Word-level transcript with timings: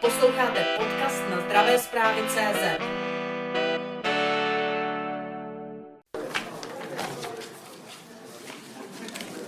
Posloucháte 0.00 0.64
podcast 0.78 1.22
na 1.30 1.40
zdravé 1.40 1.78
zprávy 1.78 2.22
CZ. 2.28 2.82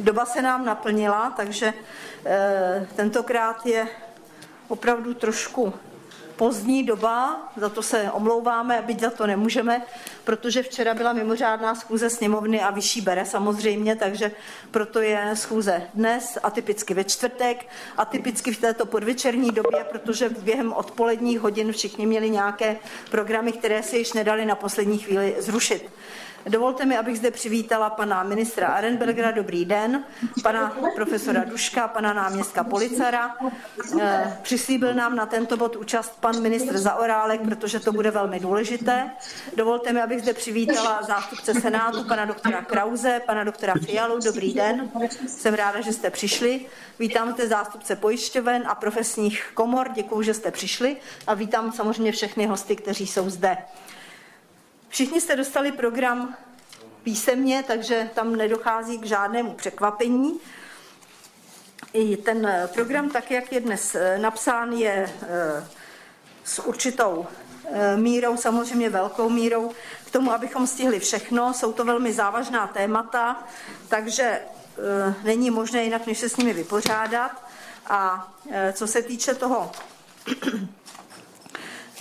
Doba 0.00 0.26
se 0.26 0.42
nám 0.42 0.64
naplnila, 0.64 1.30
takže 1.36 1.74
e, 2.26 2.86
tentokrát 2.96 3.66
je 3.66 3.88
opravdu 4.68 5.14
trošku 5.14 5.74
pozdní 6.36 6.84
doba, 6.84 7.48
za 7.56 7.68
to 7.68 7.82
se 7.82 8.10
omlouváme, 8.12 8.82
byť 8.82 9.00
za 9.00 9.10
to 9.10 9.26
nemůžeme, 9.26 9.82
protože 10.30 10.62
včera 10.62 10.94
byla 10.94 11.12
mimořádná 11.12 11.74
schůze 11.74 12.10
sněmovny 12.10 12.60
a 12.60 12.70
vyšší 12.70 13.00
bere 13.00 13.26
samozřejmě, 13.26 13.96
takže 13.96 14.30
proto 14.70 15.00
je 15.00 15.30
schůze 15.34 15.82
dnes, 15.94 16.38
atypicky 16.42 16.94
ve 16.94 17.04
čtvrtek, 17.04 17.66
atypicky 17.96 18.52
v 18.52 18.60
této 18.60 18.86
podvečerní 18.86 19.50
době, 19.50 19.84
protože 19.90 20.28
během 20.28 20.72
odpoledních 20.72 21.40
hodin 21.40 21.72
všichni 21.72 22.06
měli 22.06 22.30
nějaké 22.30 22.76
programy, 23.10 23.52
které 23.52 23.82
se 23.82 23.98
již 23.98 24.12
nedali 24.12 24.46
na 24.46 24.54
poslední 24.54 24.98
chvíli 24.98 25.36
zrušit. 25.38 25.90
Dovolte 26.46 26.84
mi, 26.84 26.98
abych 26.98 27.18
zde 27.18 27.30
přivítala 27.30 27.90
pana 27.90 28.22
ministra 28.22 28.68
Arenbergera, 28.68 29.30
dobrý 29.30 29.64
den, 29.64 30.04
pana 30.42 30.76
profesora 30.94 31.44
Duška, 31.44 31.88
pana 31.88 32.12
náměstka 32.12 32.64
Policara. 32.64 33.36
Eh, 34.00 34.38
přislíbil 34.42 34.94
nám 34.94 35.16
na 35.16 35.26
tento 35.26 35.56
bod 35.56 35.76
účast 35.76 36.20
pan 36.20 36.40
ministr 36.40 36.78
Zaorálek, 36.78 37.40
protože 37.40 37.80
to 37.80 37.92
bude 37.92 38.10
velmi 38.10 38.40
důležité. 38.40 39.10
Dovolte 39.56 39.92
mi, 39.92 40.02
abych 40.02 40.22
zde 40.22 40.32
přivítala 40.32 41.02
zástupce 41.02 41.54
Senátu, 41.54 42.04
pana 42.04 42.24
doktora 42.24 42.62
Krauze, 42.62 43.20
pana 43.26 43.44
doktora 43.44 43.74
Fialu, 43.86 44.18
dobrý 44.24 44.54
den. 44.54 44.90
Jsem 45.28 45.54
ráda, 45.54 45.80
že 45.80 45.92
jste 45.92 46.10
přišli. 46.10 46.66
Vítám 46.98 47.32
zde 47.32 47.48
zástupce 47.48 47.96
pojišťoven 47.96 48.62
a 48.66 48.74
profesních 48.74 49.50
komor, 49.54 49.88
děkuji, 49.94 50.22
že 50.22 50.34
jste 50.34 50.50
přišli 50.50 50.96
a 51.26 51.34
vítám 51.34 51.72
samozřejmě 51.72 52.12
všechny 52.12 52.46
hosty, 52.46 52.76
kteří 52.76 53.06
jsou 53.06 53.30
zde. 53.30 53.56
Všichni 54.90 55.20
jste 55.20 55.36
dostali 55.36 55.72
program 55.72 56.36
písemně, 57.02 57.64
takže 57.66 58.10
tam 58.14 58.36
nedochází 58.36 58.98
k 58.98 59.06
žádnému 59.06 59.54
překvapení. 59.54 60.40
I 61.92 62.16
ten 62.16 62.68
program, 62.74 63.10
tak 63.10 63.30
jak 63.30 63.52
je 63.52 63.60
dnes 63.60 63.94
eh, 63.94 64.18
napsán, 64.18 64.72
je 64.72 65.12
eh, 65.22 65.66
s 66.44 66.62
určitou 66.62 67.26
eh, 67.64 67.96
mírou, 67.96 68.36
samozřejmě 68.36 68.90
velkou 68.90 69.28
mírou, 69.28 69.72
k 70.06 70.10
tomu, 70.10 70.32
abychom 70.32 70.66
stihli 70.66 71.00
všechno. 71.00 71.54
Jsou 71.54 71.72
to 71.72 71.84
velmi 71.84 72.12
závažná 72.12 72.66
témata, 72.66 73.44
takže 73.88 74.40
není 75.22 75.50
možné 75.50 75.84
jinak, 75.84 76.06
než 76.06 76.18
se 76.18 76.28
s 76.28 76.36
nimi 76.36 76.52
vypořádat. 76.52 77.44
A 77.86 78.32
co 78.72 78.86
se 78.86 79.02
týče 79.02 79.34
toho 79.34 79.72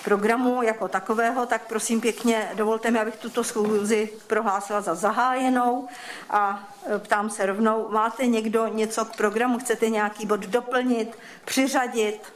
programu 0.03 0.64
jako 0.64 0.88
takového, 0.88 1.45
tak 1.45 1.67
prosím 1.67 2.02
pěkně 2.02 2.50
dovolte 2.53 2.92
mi, 2.92 3.00
abych 3.00 3.16
tuto 3.16 3.44
schůzi 3.44 4.09
prohlásila 4.28 4.81
za 4.81 4.95
zahájenou 4.95 5.88
a 6.30 6.69
e, 6.95 7.00
ptám 7.00 7.30
se 7.30 7.45
rovnou, 7.45 7.88
máte 7.89 8.25
někdo 8.27 8.67
něco 8.67 9.05
k 9.05 9.16
programu, 9.16 9.59
chcete 9.59 9.89
nějaký 9.89 10.25
bod 10.25 10.39
doplnit, 10.39 11.17
přiřadit? 11.45 12.33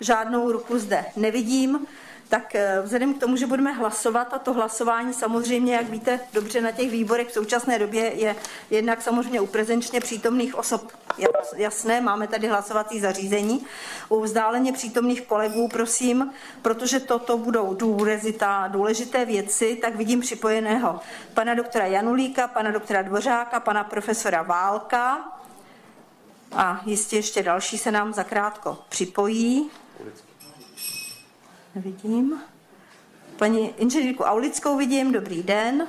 Žádnou 0.00 0.52
ruku 0.52 0.78
zde 0.78 1.04
nevidím, 1.16 1.86
tak 2.28 2.54
eh, 2.54 2.80
vzhledem 2.82 3.14
k 3.14 3.20
tomu, 3.20 3.36
že 3.36 3.46
budeme 3.46 3.72
hlasovat, 3.72 4.34
a 4.34 4.38
to 4.38 4.52
hlasování 4.52 5.14
samozřejmě, 5.14 5.74
jak 5.74 5.88
víte 5.88 6.20
dobře 6.32 6.60
na 6.60 6.70
těch 6.70 6.90
výborech 6.90 7.28
v 7.28 7.32
současné 7.32 7.78
době 7.78 8.12
je 8.14 8.36
jednak 8.70 9.02
samozřejmě 9.02 9.40
u 9.40 9.46
prezenčně 9.46 10.00
přítomných 10.00 10.54
osob 10.54 10.92
jasné, 11.56 12.00
máme 12.00 12.26
tady 12.26 12.48
hlasovací 12.48 13.00
zařízení. 13.00 13.66
U 14.08 14.20
vzdáleně 14.20 14.72
přítomných 14.72 15.22
kolegů, 15.22 15.68
prosím, 15.68 16.32
protože 16.62 17.00
toto 17.00 17.38
budou 17.38 17.74
důležitá, 17.74 18.68
důležité 18.68 19.24
věci, 19.24 19.78
tak 19.82 19.96
vidím 19.96 20.20
připojeného 20.20 21.00
pana 21.34 21.54
doktora 21.54 21.86
Janulíka, 21.86 22.48
pana 22.48 22.70
doktora 22.70 23.02
Dvořáka, 23.02 23.60
pana 23.60 23.84
profesora 23.84 24.42
Válka 24.42 25.32
a 26.52 26.80
jistě 26.86 27.16
ještě 27.16 27.42
další 27.42 27.78
se 27.78 27.90
nám 27.90 28.12
zakrátko 28.12 28.78
připojí. 28.88 29.70
Nevidím. 31.74 32.40
Paní 33.36 33.74
inženýrku 33.76 34.22
Aulickou 34.22 34.76
vidím, 34.76 35.12
dobrý 35.12 35.42
den. 35.42 35.86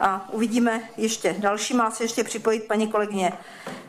A 0.00 0.28
uvidíme 0.32 0.82
ještě 0.96 1.36
další, 1.38 1.74
má 1.74 1.90
se 1.90 2.04
ještě 2.04 2.24
připojit 2.24 2.64
paní 2.64 2.88
kolegyně 2.88 3.32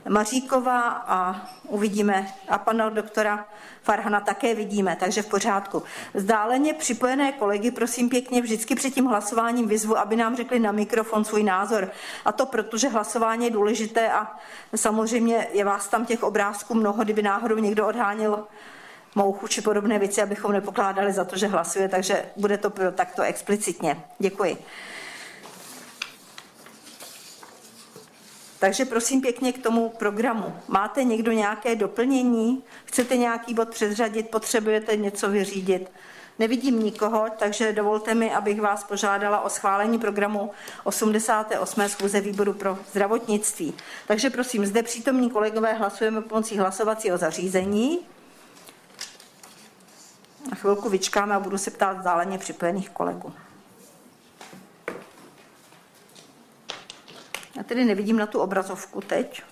Maříková 0.09 0.81
a 0.90 1.48
uvidíme 1.68 2.28
a 2.50 2.58
pana 2.58 2.90
doktora 2.90 3.46
Farhana 3.84 4.20
také 4.20 4.56
vidíme, 4.56 4.98
takže 5.00 5.22
v 5.22 5.30
pořádku. 5.30 5.84
Zdáleně 6.14 6.74
připojené 6.74 7.31
kolegy, 7.31 7.72
prosím 7.72 8.09
pěkně, 8.09 8.42
vždycky 8.42 8.75
před 8.75 8.94
tím 8.94 9.06
hlasováním 9.06 9.68
vyzvu, 9.68 9.98
aby 9.98 10.16
nám 10.16 10.36
řekli 10.36 10.59
na 10.59 10.72
mikrofon 10.72 11.25
svůj 11.25 11.44
názor. 11.44 11.92
A 12.25 12.31
to 12.31 12.46
proto, 12.46 12.78
že 12.78 12.90
hlasování 12.90 13.46
je 13.46 13.52
důležité 13.52 14.12
a 14.12 14.38
samozřejmě 14.75 15.48
je 15.52 15.66
vás 15.66 15.88
tam 15.88 16.06
těch 16.06 16.24
obrázků 16.24 16.74
mnoho, 16.74 17.04
kdyby 17.04 17.22
náhodou 17.22 17.58
někdo 17.58 17.88
odháněl 17.88 18.48
mouchu 19.18 19.48
či 19.48 19.62
podobné 19.62 20.00
věci, 20.00 20.22
abychom 20.22 20.52
nepokládali 20.52 21.14
za 21.14 21.26
to, 21.26 21.38
že 21.38 21.48
hlasuje, 21.48 21.90
takže 21.90 22.26
bude 22.36 22.58
to 22.58 22.72
takto 22.92 23.22
explicitně. 23.22 24.04
Děkuji. 24.20 24.58
Takže 28.60 28.86
prosím 28.86 29.22
pěkně 29.22 29.54
k 29.54 29.64
tomu 29.64 29.90
programu. 29.90 30.54
Máte 30.68 31.04
někdo 31.04 31.32
nějaké 31.32 31.76
doplnění? 31.76 32.64
Chcete 32.86 33.18
nějaký 33.18 33.54
bod 33.54 33.70
předřadit? 33.70 34.30
Potřebujete 34.30 34.98
něco 34.98 35.30
vyřídit? 35.30 35.92
Nevidím 36.40 36.84
nikoho, 36.84 37.26
takže 37.38 37.74
dovolte 37.74 38.16
mi, 38.16 38.34
abych 38.34 38.62
vás 38.62 38.84
požádala 38.84 39.42
o 39.42 39.50
schválení 39.50 40.00
programu 40.00 40.52
88. 40.84 41.90
schůze 41.90 42.22
výboru 42.22 42.54
pro 42.54 42.78
zdravotnictví. 42.92 43.74
Takže 44.08 44.30
prosím, 44.30 44.66
zde 44.66 44.84
přítomní 44.84 45.30
kolegové 45.30 45.74
hlasujeme 45.74 46.22
pomocí 46.22 46.58
hlasovacího 46.58 47.18
zařízení. 47.18 48.00
Na 50.50 50.56
chvilku 50.56 50.90
vyčkáme 50.90 51.35
a 51.35 51.40
budu 51.40 51.58
se 51.58 51.72
ptát 51.72 51.97
vzdáleně 51.97 52.38
připojených 52.38 52.90
kolegů. 52.90 53.34
Já 57.56 57.63
tedy 57.63 57.85
nevidím 57.85 58.18
na 58.18 58.28
tu 58.28 58.40
obrazovku 58.40 59.02
teď. 59.02 59.44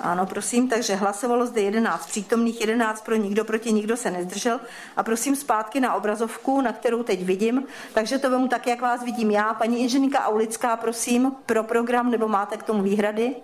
Ano, 0.00 0.26
prosím, 0.26 0.68
takže 0.68 0.94
hlasovalo 0.94 1.46
zde 1.46 1.60
11 1.60 2.06
přítomných, 2.06 2.60
11 2.60 3.04
pro 3.04 3.16
nikdo, 3.16 3.44
proti 3.44 3.72
nikdo 3.72 3.96
se 3.96 4.10
nezdržel. 4.10 4.60
A 4.96 5.02
prosím 5.02 5.36
zpátky 5.36 5.80
na 5.80 5.94
obrazovku, 5.94 6.60
na 6.60 6.72
kterou 6.72 7.02
teď 7.02 7.22
vidím. 7.22 7.64
Takže 7.94 8.18
to 8.18 8.30
vemu 8.30 8.48
tak, 8.48 8.66
jak 8.66 8.80
vás 8.80 9.02
vidím 9.02 9.30
já. 9.30 9.54
Paní 9.54 9.80
inženýrka 9.80 10.26
Aulická, 10.26 10.76
prosím, 10.76 11.32
pro 11.46 11.64
program, 11.64 12.10
nebo 12.10 12.28
máte 12.28 12.56
k 12.56 12.62
tomu 12.62 12.82
výhrady? 12.82 13.36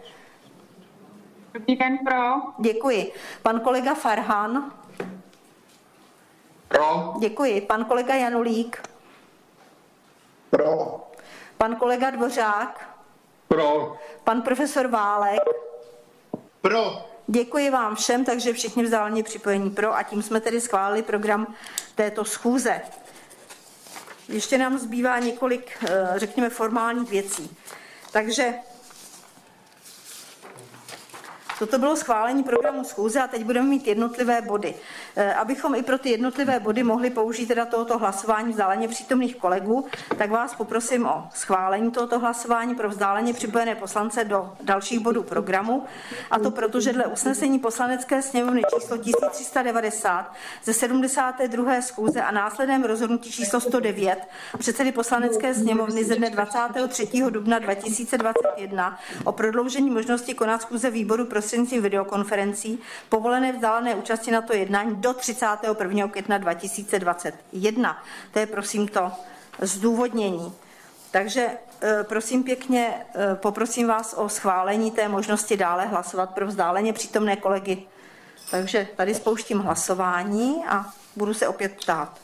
Dobrý 1.55 1.77
den, 1.77 1.99
pro. 1.99 2.53
Děkuji. 2.59 3.13
Pan 3.43 3.61
kolega 3.61 3.95
Farhan. 3.95 4.73
Pro. 6.69 7.15
Děkuji. 7.19 7.61
Pan 7.61 7.85
kolega 7.85 8.15
Janulík. 8.15 8.83
Pro. 10.51 11.01
Pan 11.59 11.77
kolega 11.77 12.11
Dvořák. 12.11 12.99
Pro. 13.49 13.97
Pan 14.25 14.43
profesor 14.43 14.87
Válek. 14.87 15.43
Pro. 16.61 17.07
Děkuji 17.27 17.71
vám 17.71 17.97
všem, 17.97 18.25
takže 18.25 18.53
všichni 18.53 18.85
vzdáleně 18.85 19.23
připojení 19.23 19.71
pro 19.71 19.95
a 19.95 20.03
tím 20.03 20.23
jsme 20.23 20.41
tedy 20.41 20.61
schválili 20.61 21.03
program 21.03 21.55
této 21.95 22.25
schůze. 22.25 22.81
Ještě 24.29 24.59
nám 24.59 24.79
zbývá 24.79 25.19
několik, 25.19 25.85
eh, 25.89 26.13
řekněme, 26.17 26.51
formálních 26.51 27.11
věcí. 27.11 27.57
Takže 28.13 28.55
Toto 31.59 31.79
bylo 31.79 31.97
schválení 31.97 32.43
programu 32.43 32.85
schůze 32.85 33.21
a 33.21 33.27
teď 33.27 33.45
budeme 33.45 33.69
mít 33.69 33.87
jednotlivé 33.87 34.43
body. 34.43 34.75
Eh, 35.17 35.35
abychom 35.35 35.75
i 35.75 35.83
pro 35.83 35.99
ty 35.99 36.11
jednotlivé 36.11 36.61
body 36.61 36.83
mohli 36.83 37.11
použít 37.11 37.47
teda 37.47 37.67
tohoto 37.67 37.99
hlasování 37.99 38.51
vzdáleně 38.51 38.89
přítomných 38.89 39.37
kolegů, 39.37 39.87
tak 40.19 40.31
vás 40.31 40.55
poprosím 40.55 41.07
o 41.07 41.29
schválení 41.35 41.91
tohoto 41.91 42.19
hlasování 42.19 42.75
pro 42.75 42.89
vzdáleně 42.89 43.35
připojené 43.35 43.75
poslance 43.75 44.25
do 44.25 44.53
dalších 44.63 44.99
bodů 44.99 45.23
programu. 45.23 45.85
A 46.31 46.39
to 46.39 46.51
proto, 46.51 46.81
že 46.81 46.93
dle 46.93 47.07
usnesení 47.07 47.59
poslanecké 47.59 48.23
sněmovny 48.23 48.63
číslo 48.75 48.99
1390 48.99 50.33
ze 50.65 50.73
72. 50.73 51.81
schůze 51.81 52.23
a 52.23 52.31
následném 52.31 52.85
rozhodnutí 52.85 53.33
číslo 53.33 53.61
109 53.61 54.19
předsedy 54.59 54.93
poslanecké 54.93 55.55
sněmovny 55.55 56.05
ze 56.05 56.17
dne 56.17 56.31
23. 56.31 57.09
dubna 57.31 57.59
2021 57.59 58.99
o 59.25 59.33
prodloužení 59.33 59.91
možnosti 59.91 60.35
konat 60.35 60.63
schůze 60.63 60.91
výboru 60.91 61.25
pro 61.25 61.44
prostřednictvím 61.45 61.83
videokonferencí 61.83 62.79
povolené 63.09 63.53
vzdálené 63.53 63.95
účasti 63.95 64.31
na 64.31 64.43
to 64.43 64.53
jednání 64.53 64.97
do 64.97 65.13
31. 65.13 66.09
května 66.09 66.39
2021. 66.39 68.03
To 68.33 68.39
je 68.39 68.47
prosím 68.47 68.89
to 68.89 69.13
zdůvodnění. 69.61 70.53
Takže 71.11 71.49
e, 71.83 72.05
prosím 72.05 72.43
pěkně, 72.45 72.95
e, 73.15 73.35
poprosím 73.35 73.89
vás 73.89 74.15
o 74.19 74.29
schválení 74.29 74.91
té 74.91 75.09
možnosti 75.09 75.57
dále 75.57 75.87
hlasovat 75.87 76.35
pro 76.35 76.47
vzdáleně 76.47 76.93
přítomné 76.93 77.37
kolegy 77.37 77.87
Takže 78.51 78.89
tady 78.97 79.15
spouštím 79.15 79.59
hlasování 79.59 80.65
a 80.69 80.87
budu 81.17 81.35
se 81.35 81.49
opět 81.49 81.73
ptát. 81.73 82.24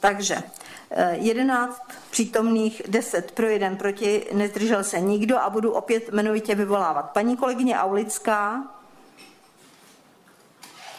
Takže 0.00 0.42
11 1.12 1.82
eh, 1.88 1.94
přítomných, 2.10 2.82
10 2.88 3.32
pro, 3.32 3.46
1 3.46 3.76
proti, 3.76 4.26
nezdržel 4.32 4.84
se 4.84 5.00
nikdo 5.00 5.38
a 5.38 5.50
budu 5.50 5.72
opět 5.72 6.08
jmenovitě 6.08 6.54
vyvolávat. 6.54 7.10
Paní 7.10 7.36
kolegyně 7.36 7.78
Aulická. 7.78 8.64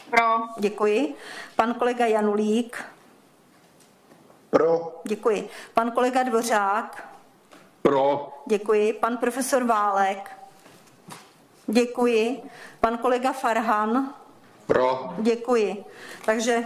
Pro. 0.09 0.37
Děkuji. 0.59 1.15
Pan 1.55 1.73
kolega 1.73 2.05
Janulík. 2.05 2.83
Pro. 4.49 5.01
Děkuji. 5.03 5.49
Pan 5.73 5.91
kolega 5.91 6.23
Dvořák. 6.23 7.09
Pro. 7.81 8.33
Děkuji. 8.45 8.93
Pan 8.93 9.17
profesor 9.17 9.63
Válek. 9.63 10.31
Děkuji. 11.67 12.41
Pan 12.79 12.97
kolega 12.97 13.33
Farhan. 13.33 14.13
Pro. 14.67 15.13
Děkuji. 15.17 15.85
Takže 16.25 16.63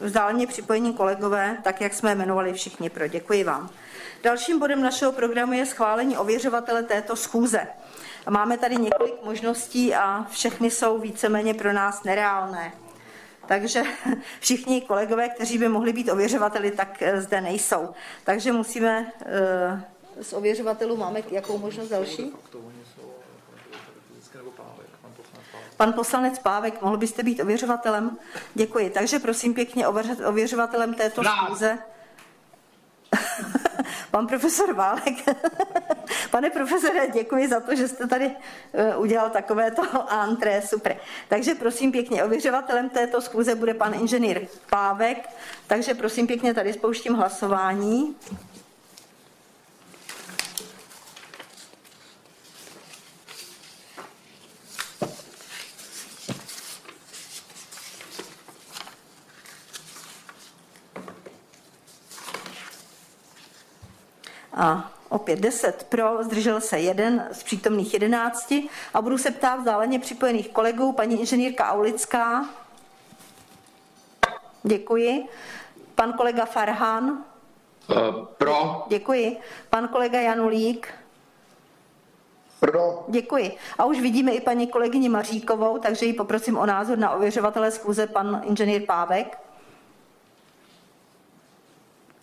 vzdálně 0.00 0.46
připojení 0.46 0.92
kolegové, 0.92 1.58
tak 1.64 1.80
jak 1.80 1.94
jsme 1.94 2.12
jmenovali 2.12 2.52
všichni 2.52 2.90
pro. 2.90 3.06
Děkuji 3.06 3.44
vám. 3.44 3.70
Dalším 4.22 4.58
bodem 4.58 4.82
našeho 4.82 5.12
programu 5.12 5.52
je 5.52 5.66
schválení 5.66 6.16
ověřovatele 6.16 6.82
této 6.82 7.16
schůze. 7.16 7.66
Máme 8.30 8.58
tady 8.58 8.76
několik 8.76 9.14
možností 9.24 9.94
a 9.94 10.26
všechny 10.30 10.70
jsou 10.70 10.98
víceméně 10.98 11.54
pro 11.54 11.72
nás 11.72 12.04
nereálné. 12.04 12.72
Takže 13.46 13.82
všichni 14.40 14.80
kolegové, 14.80 15.28
kteří 15.28 15.58
by 15.58 15.68
mohli 15.68 15.92
být 15.92 16.08
ověřovateli, 16.08 16.70
tak 16.70 17.02
eh, 17.02 17.20
zde 17.20 17.40
nejsou. 17.40 17.88
Takže 18.24 18.52
musíme 18.52 19.12
eh, 19.26 19.84
z 20.22 20.32
ověřovatelů 20.32 20.96
máme 20.96 21.22
jakou 21.30 21.58
možnost 21.58 21.88
další? 21.88 22.32
Pan 25.78 25.92
poslanec 25.92 26.38
Pávek, 26.38 26.82
mohl 26.82 26.96
byste 26.96 27.22
být 27.22 27.40
ověřovatelem? 27.40 28.18
Děkuji. 28.54 28.90
Takže 28.90 29.18
prosím 29.18 29.54
pěkně 29.54 29.88
ověřovatelem 30.26 30.94
této 30.94 31.22
schůze. 31.24 31.78
Pan 34.10 34.26
profesor 34.26 34.74
Válek. 34.74 35.14
Pane 36.30 36.50
profesore, 36.50 37.08
děkuji 37.08 37.48
za 37.48 37.60
to, 37.60 37.74
že 37.74 37.88
jste 37.88 38.06
tady 38.06 38.30
eh, 38.72 38.96
udělal 38.96 39.30
takovéto 39.30 39.82
antré, 40.10 40.62
super. 40.62 40.96
Takže 41.28 41.54
prosím 41.54 41.92
pěkně, 41.92 42.24
ověřovatelem 42.24 42.90
této 42.90 43.20
schůze 43.20 43.54
bude 43.54 43.74
pan 43.74 43.94
inženýr 43.94 44.46
Pávek, 44.70 45.28
takže 45.66 45.94
prosím 45.94 46.26
pěkně, 46.26 46.54
tady 46.54 46.72
spouštím 46.72 47.14
hlasování. 47.14 48.16
A 64.58 64.90
opět 65.08 65.38
10 65.38 65.86
pro, 65.88 66.24
zdržel 66.24 66.60
se 66.60 66.78
jeden 66.78 67.28
z 67.32 67.42
přítomných 67.42 67.94
11 67.94 68.54
a 68.94 69.02
budu 69.02 69.18
se 69.18 69.30
ptát 69.30 69.56
vzdáleně 69.56 69.98
připojených 69.98 70.48
kolegů, 70.48 70.92
paní 70.92 71.20
inženýrka 71.20 71.72
Aulická. 71.72 72.44
Děkuji. 74.62 75.26
Pan 75.94 76.12
kolega 76.12 76.44
Farhan. 76.44 77.24
Uh, 77.90 78.24
pro. 78.24 78.84
Děkuji. 78.88 79.36
Pan 79.70 79.88
kolega 79.88 80.20
Janulík. 80.20 80.88
Pro. 82.60 83.04
Děkuji. 83.08 83.56
A 83.78 83.84
už 83.84 84.00
vidíme 84.00 84.32
i 84.32 84.40
paní 84.40 84.66
kolegyni 84.66 85.08
Maříkovou, 85.08 85.78
takže 85.78 86.06
ji 86.06 86.12
poprosím 86.12 86.58
o 86.58 86.66
názor 86.66 86.98
na 86.98 87.10
ověřovatele 87.10 87.70
schůze 87.70 88.06
pan 88.06 88.42
inženýr 88.44 88.86
Pávek. 88.86 89.47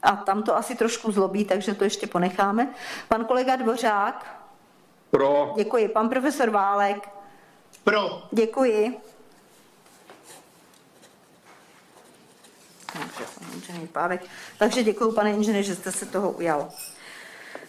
A 0.06 0.16
tam 0.16 0.44
to 0.44 0.56
asi 0.56 0.76
trošku 0.76 1.12
zlobí, 1.12 1.46
takže 1.46 1.74
to 1.74 1.84
ještě 1.84 2.08
ponecháme. 2.08 2.74
Pan 3.08 3.26
kolega 3.26 3.56
Dvořák. 3.56 4.42
Pro. 5.12 5.54
Děkuji. 5.58 5.88
Pan 5.88 6.10
profesor 6.10 6.50
Válek. 6.50 7.10
Pro. 7.84 8.24
Děkuji. 8.32 9.02
Takže 14.58 14.84
děkuji, 14.84 15.12
pane 15.12 15.32
inženýr, 15.32 15.64
že 15.64 15.76
jste 15.76 15.92
se 15.92 16.06
toho 16.06 16.32
ujal. 16.32 16.72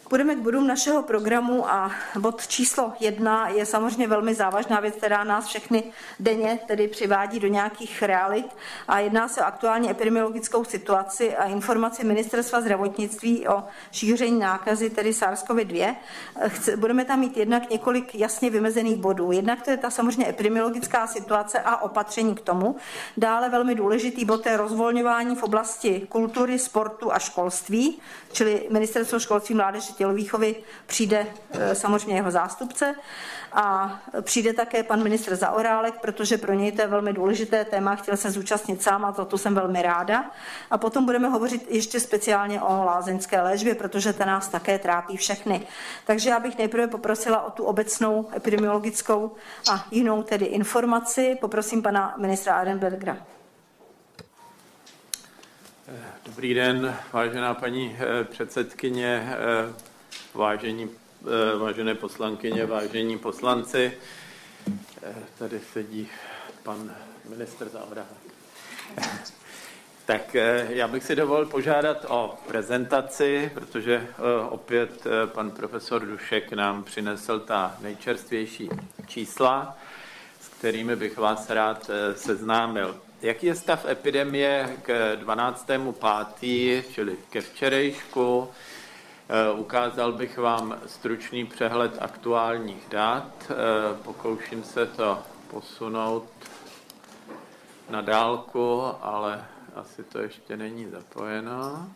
Půjdeme 0.08 0.34
k 0.34 0.38
bodům 0.38 0.66
našeho 0.66 1.02
programu 1.02 1.70
a 1.70 1.90
bod 2.18 2.46
číslo 2.46 2.92
jedna 3.00 3.48
je 3.48 3.66
samozřejmě 3.66 4.08
velmi 4.08 4.34
závažná 4.34 4.80
věc, 4.80 4.94
která 4.94 5.24
nás 5.24 5.46
všechny 5.46 5.84
denně 6.20 6.58
tedy 6.66 6.88
přivádí 6.88 7.40
do 7.40 7.48
nějakých 7.48 8.02
realit 8.02 8.46
a 8.88 8.98
jedná 8.98 9.28
se 9.28 9.40
o 9.40 9.44
aktuální 9.44 9.90
epidemiologickou 9.90 10.64
situaci 10.64 11.36
a 11.36 11.44
informaci 11.44 12.04
Ministerstva 12.04 12.60
zdravotnictví 12.60 13.48
o 13.48 13.64
šíření 13.92 14.38
nákazy, 14.38 14.90
tedy 14.90 15.10
SARS-CoV-2. 15.10 15.96
Budeme 16.76 17.04
tam 17.04 17.20
mít 17.20 17.36
jednak 17.36 17.70
několik 17.70 18.14
jasně 18.14 18.50
vymezených 18.50 18.96
bodů. 18.96 19.32
Jednak 19.32 19.62
to 19.62 19.70
je 19.70 19.76
ta 19.76 19.90
samozřejmě 19.90 20.28
epidemiologická 20.28 21.06
situace 21.06 21.58
a 21.60 21.76
opatření 21.76 22.34
k 22.34 22.40
tomu. 22.40 22.76
Dále 23.16 23.48
velmi 23.48 23.74
důležitý 23.74 24.24
bod 24.24 24.46
je 24.46 24.56
rozvolňování 24.56 25.36
v 25.36 25.42
oblasti 25.42 26.06
kultury, 26.08 26.58
sportu 26.58 27.12
a 27.12 27.18
školství, 27.18 27.98
čili 28.32 28.66
Ministerstvo 28.70 29.18
školství, 29.20 29.54
mládeže, 29.54 29.95
tělovýchovy 29.96 30.56
přijde 30.86 31.26
e, 31.50 31.74
samozřejmě 31.74 32.16
jeho 32.16 32.30
zástupce 32.30 32.94
a 33.52 33.98
přijde 34.20 34.52
také 34.52 34.82
pan 34.82 35.02
ministr 35.02 35.36
Zaorálek, 35.36 35.94
protože 36.00 36.38
pro 36.38 36.52
něj 36.52 36.72
to 36.72 36.82
je 36.82 36.88
velmi 36.88 37.12
důležité 37.12 37.64
téma, 37.64 37.96
chtěl 37.96 38.16
se 38.16 38.30
zúčastnit 38.30 38.82
sám 38.82 39.04
a 39.04 39.12
to 39.12 39.38
jsem 39.38 39.54
velmi 39.54 39.82
ráda. 39.82 40.30
A 40.70 40.78
potom 40.78 41.04
budeme 41.04 41.28
hovořit 41.28 41.66
ještě 41.70 42.00
speciálně 42.00 42.62
o 42.62 42.84
lázeňské 42.84 43.42
léčbě, 43.42 43.74
protože 43.74 44.12
ta 44.12 44.24
nás 44.24 44.48
také 44.48 44.78
trápí 44.78 45.16
všechny. 45.16 45.66
Takže 46.06 46.30
já 46.30 46.40
bych 46.40 46.58
nejprve 46.58 46.86
poprosila 46.86 47.46
o 47.46 47.50
tu 47.50 47.64
obecnou 47.64 48.28
epidemiologickou 48.36 49.32
a 49.70 49.86
jinou 49.90 50.22
tedy 50.22 50.44
informaci. 50.44 51.38
Poprosím 51.40 51.82
pana 51.82 52.14
ministra 52.18 52.54
Arenbergera. 52.54 53.16
Dobrý 56.26 56.54
den, 56.54 56.96
vážená 57.12 57.54
paní 57.54 57.96
eh, 57.98 58.24
předsedkyně, 58.24 59.28
eh, 59.30 59.85
vážení, 60.36 60.90
eh, 61.22 61.58
vážené 61.58 61.94
poslankyně, 61.94 62.66
vážení 62.66 63.18
poslanci. 63.18 63.92
Tady 65.38 65.60
sedí 65.72 66.08
pan 66.62 66.94
ministr 67.28 67.68
Zavrák. 67.68 68.06
Tak 70.06 70.36
já 70.68 70.88
bych 70.88 71.04
si 71.04 71.16
dovolil 71.16 71.46
požádat 71.46 72.06
o 72.08 72.38
prezentaci, 72.46 73.50
protože 73.54 74.06
opět 74.48 75.04
pan 75.26 75.50
profesor 75.50 76.06
Dušek 76.06 76.52
nám 76.52 76.84
přinesl 76.84 77.40
ta 77.40 77.76
nejčerstvější 77.80 78.68
čísla, 79.06 79.78
s 80.40 80.48
kterými 80.48 80.96
bych 80.96 81.18
vás 81.18 81.50
rád 81.50 81.90
seznámil. 82.14 82.96
Jaký 83.22 83.46
je 83.46 83.54
stav 83.54 83.86
epidemie 83.88 84.76
k 84.82 85.16
12.5., 85.16 86.84
čili 86.92 87.16
ke 87.30 87.40
včerejšku? 87.40 88.48
Eh, 89.28 89.52
ukázal 89.52 90.12
bych 90.12 90.38
vám 90.38 90.78
stručný 90.86 91.46
přehled 91.46 91.98
aktuálních 92.00 92.88
dat. 92.88 93.50
Eh, 93.50 93.54
pokouším 94.02 94.64
se 94.64 94.86
to 94.86 95.22
posunout 95.50 96.30
na 97.90 98.00
dálku, 98.00 98.82
ale 99.02 99.44
asi 99.74 100.04
to 100.04 100.18
ještě 100.18 100.56
není 100.56 100.90
zapojeno. 100.90 101.90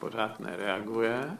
Pořád 0.00 0.40
nereaguje. 0.40 1.38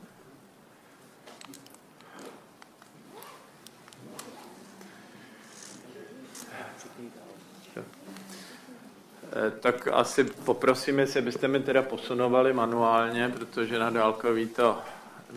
Tak 9.61 9.89
asi 9.93 10.25
poprosím, 10.25 10.99
jestli 10.99 11.23
byste 11.23 11.49
mi 11.49 11.61
teda 11.61 11.83
posunovali 11.83 12.53
manuálně, 12.53 13.29
protože 13.29 13.79
na 13.79 13.91
dálkový 13.91 14.47
to 14.47 14.79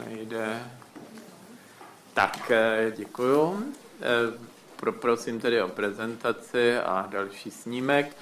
nejde. 0.05 0.59
Tak, 2.13 2.51
eh, 2.51 2.91
děkuju. 2.97 3.73
Eh, 4.01 4.03
poprosím 4.75 5.39
tedy 5.39 5.61
o 5.61 5.67
prezentaci 5.67 6.77
a 6.77 7.07
další 7.11 7.51
snímek. 7.51 8.15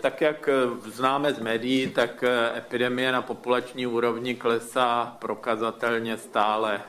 Tak 0.00 0.20
jak 0.20 0.48
známe 0.86 1.32
z 1.34 1.38
médií, 1.38 1.90
tak 1.90 2.24
epidemie 2.56 3.12
na 3.12 3.22
populační 3.22 3.86
úrovni 3.86 4.34
klesá 4.34 5.16
prokazatelně 5.18 6.16
stále 6.16 6.80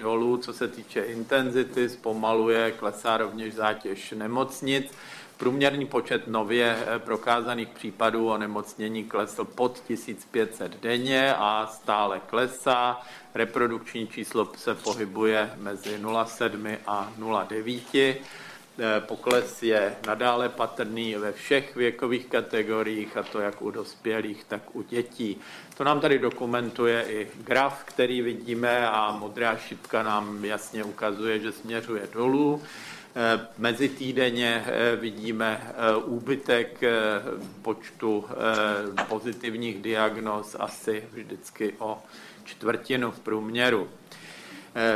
dolů. 0.00 0.36
Co 0.36 0.52
se 0.52 0.68
týče 0.68 1.00
intenzity, 1.00 1.88
zpomaluje, 1.88 2.70
klesá 2.70 3.16
rovněž 3.16 3.54
zátěž 3.54 4.14
nemocnic. 4.16 4.92
Průměrný 5.40 5.86
počet 5.86 6.28
nově 6.28 6.76
prokázaných 6.98 7.68
případů 7.68 8.28
onemocnění 8.28 9.04
klesl 9.04 9.44
pod 9.44 9.82
1500 9.86 10.80
denně 10.80 11.34
a 11.34 11.66
stále 11.66 12.20
klesá. 12.26 13.00
Reprodukční 13.34 14.06
číslo 14.06 14.48
se 14.56 14.74
pohybuje 14.74 15.50
mezi 15.56 15.98
0,7 15.98 16.76
a 16.86 17.12
0,9. 17.18 18.16
Pokles 19.00 19.62
je 19.62 19.96
nadále 20.06 20.48
patrný 20.48 21.14
ve 21.14 21.32
všech 21.32 21.76
věkových 21.76 22.26
kategoriích, 22.26 23.16
a 23.16 23.22
to 23.22 23.40
jak 23.40 23.62
u 23.62 23.70
dospělých, 23.70 24.44
tak 24.44 24.76
u 24.76 24.82
dětí. 24.82 25.40
To 25.76 25.84
nám 25.84 26.00
tady 26.00 26.18
dokumentuje 26.18 27.04
i 27.08 27.28
graf, 27.44 27.84
který 27.84 28.22
vidíme 28.22 28.88
a 28.88 29.12
modrá 29.12 29.56
šipka 29.56 30.02
nám 30.02 30.44
jasně 30.44 30.84
ukazuje, 30.84 31.38
že 31.38 31.52
směřuje 31.52 32.08
dolů. 32.12 32.62
Mezi 33.58 33.88
týdenně 33.88 34.64
vidíme 35.00 35.74
úbytek 36.04 36.80
počtu 37.62 38.24
pozitivních 39.08 39.82
diagnóz 39.82 40.56
asi 40.58 41.04
vždycky 41.12 41.74
o 41.78 41.98
čtvrtinu 42.44 43.10
v 43.10 43.20
průměru. 43.20 43.88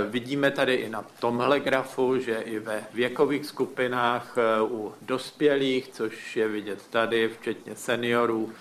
Vidíme 0.08 0.50
tady 0.50 0.74
i 0.74 0.88
na 0.88 1.04
tomhle 1.20 1.60
grafu, 1.60 2.18
že 2.18 2.36
i 2.36 2.58
ve 2.58 2.84
věkových 2.92 3.46
skupinách 3.46 4.36
u 4.68 4.94
dospělých, 5.02 5.88
což 5.88 6.36
je 6.36 6.48
vidět 6.48 6.86
tady, 6.90 7.28
včetně 7.28 7.76
seniorů, 7.76 8.52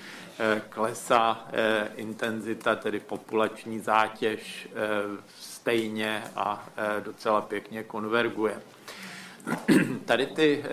klesá 0.70 1.48
intenzita, 1.96 2.76
tedy 2.76 3.00
populační 3.00 3.80
zátěž 3.80 4.70
stejně 5.40 6.24
a 6.36 6.70
docela 7.04 7.42
pěkně 7.42 7.84
konverguje. 7.84 8.62
Tady 10.06 10.26
ty 10.26 10.64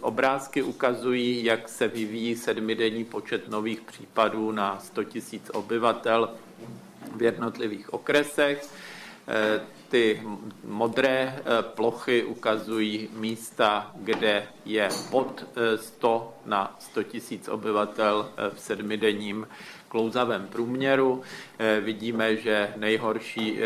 obrázky 0.00 0.62
ukazují, 0.62 1.44
jak 1.44 1.68
se 1.68 1.88
vyvíjí 1.88 2.36
sedmidenní 2.36 3.04
počet 3.04 3.48
nových 3.48 3.80
případů 3.80 4.52
na 4.52 4.78
100 4.80 5.00
000 5.00 5.10
obyvatel 5.52 6.30
v 7.16 7.22
jednotlivých 7.22 7.94
okresech. 7.94 8.68
Ty 9.88 10.22
modré 10.64 11.42
plochy 11.60 12.24
ukazují 12.24 13.08
místa, 13.12 13.92
kde 13.94 14.46
je 14.64 14.88
pod 15.10 15.44
100 15.76 16.34
na 16.46 16.76
100 16.78 17.00
000 17.00 17.42
obyvatel 17.50 18.30
v 18.54 18.60
sedmidenním 18.60 19.48
klouzavém 19.88 20.46
průměru. 20.46 21.22
Vidíme, 21.80 22.36
že 22.36 22.72
nejhorší 22.76 23.58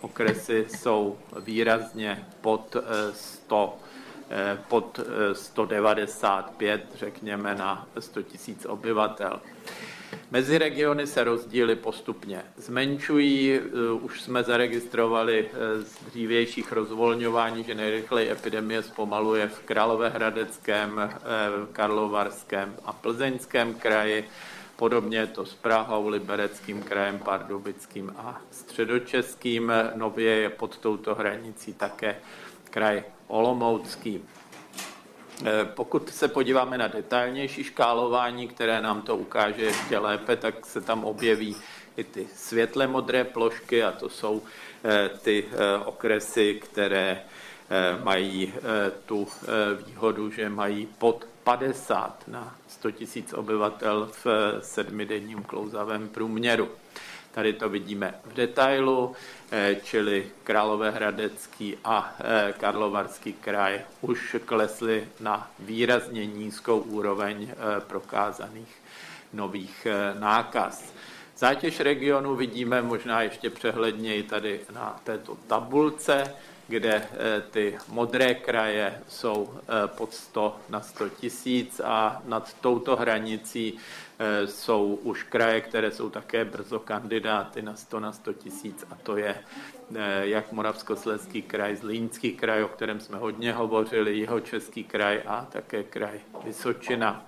okresy 0.00 0.66
jsou 0.68 1.18
výrazně 1.40 2.24
pod 2.40 2.76
100, 3.12 3.78
pod 4.68 5.00
195, 5.32 6.84
řekněme, 6.94 7.54
na 7.54 7.88
100 7.98 8.20
000 8.20 8.28
obyvatel. 8.68 9.40
Mezi 10.30 10.58
regiony 10.58 11.06
se 11.06 11.24
rozdíly 11.24 11.76
postupně 11.76 12.42
zmenšují. 12.56 13.60
Už 14.00 14.22
jsme 14.22 14.42
zaregistrovali 14.42 15.50
z 15.78 16.04
dřívějších 16.04 16.72
rozvolňování, 16.72 17.64
že 17.64 17.74
nejrychleji 17.74 18.30
epidemie 18.30 18.82
zpomaluje 18.82 19.48
v 19.48 19.60
Královéhradeckém, 19.60 21.10
Karlovarském 21.72 22.76
a 22.84 22.92
Plzeňském 22.92 23.74
kraji. 23.74 24.28
Podobně 24.76 25.18
je 25.18 25.26
to 25.26 25.46
s 25.46 25.54
Prahou, 25.54 26.08
Libereckým 26.08 26.82
krajem, 26.82 27.18
Pardubickým 27.18 28.14
a 28.16 28.40
Středočeským. 28.50 29.72
Nově 29.94 30.34
je 30.34 30.50
pod 30.50 30.78
touto 30.78 31.14
hranicí 31.14 31.74
také 31.74 32.16
kraj 32.70 33.02
Olomoucký. 33.26 34.22
Pokud 35.64 36.10
se 36.10 36.28
podíváme 36.28 36.78
na 36.78 36.88
detailnější 36.88 37.64
škálování, 37.64 38.48
které 38.48 38.80
nám 38.80 39.02
to 39.02 39.16
ukáže 39.16 39.64
ještě 39.64 39.98
lépe, 39.98 40.36
tak 40.36 40.66
se 40.66 40.80
tam 40.80 41.04
objeví 41.04 41.56
i 41.96 42.04
ty 42.04 42.26
světle 42.34 42.86
modré 42.86 43.24
plošky 43.24 43.84
a 43.84 43.92
to 43.92 44.08
jsou 44.08 44.42
ty 45.22 45.44
okresy, 45.84 46.60
které 46.64 47.22
mají 48.04 48.52
tu 49.06 49.28
výhodu, 49.86 50.30
že 50.30 50.48
mají 50.48 50.86
pod 50.98 51.26
50 51.44 52.28
na 52.28 52.56
100 52.68 52.88
000 52.88 52.98
obyvatel 53.34 54.10
v 54.24 54.26
sedmidenním 54.60 55.42
klouzavém 55.42 56.08
průměru. 56.08 56.68
Tady 57.32 57.52
to 57.52 57.68
vidíme 57.68 58.14
v 58.24 58.34
detailu, 58.34 59.14
čili 59.82 60.30
Královéhradecký 60.44 61.76
a 61.84 62.16
Karlovarský 62.58 63.32
kraj 63.32 63.80
už 64.00 64.36
klesly 64.44 65.08
na 65.20 65.50
výrazně 65.58 66.26
nízkou 66.26 66.78
úroveň 66.78 67.48
prokázaných 67.86 68.74
nových 69.32 69.86
nákaz. 70.18 70.92
Zátěž 71.36 71.80
regionu 71.80 72.34
vidíme 72.36 72.82
možná 72.82 73.22
ještě 73.22 73.50
přehledněji 73.50 74.22
tady 74.22 74.60
na 74.72 75.00
této 75.04 75.36
tabulce, 75.46 76.34
kde 76.68 77.08
ty 77.50 77.78
modré 77.88 78.34
kraje 78.34 79.02
jsou 79.08 79.54
pod 79.86 80.14
100 80.14 80.56
na 80.68 80.80
100 80.80 81.04
000 81.04 81.10
a 81.84 82.22
nad 82.24 82.54
touto 82.60 82.96
hranicí 82.96 83.78
jsou 84.44 84.94
už 85.02 85.22
kraje, 85.22 85.60
které 85.60 85.90
jsou 85.90 86.10
také 86.10 86.44
brzo 86.44 86.80
kandidáty 86.80 87.62
na 87.62 87.76
100 87.76 88.00
na 88.00 88.12
100 88.12 88.30
000 88.64 88.76
a 88.90 88.94
to 88.94 89.16
je 89.16 89.34
jak 90.20 90.52
Moravskoslezský 90.52 91.42
kraj, 91.42 91.76
Zlínský 91.76 92.32
kraj, 92.32 92.62
o 92.62 92.68
kterém 92.68 93.00
jsme 93.00 93.18
hodně 93.18 93.52
hovořili, 93.52 94.16
Jihočeský 94.16 94.84
kraj 94.84 95.22
a 95.26 95.46
také 95.52 95.82
kraj 95.82 96.20
Vysočina. 96.44 97.26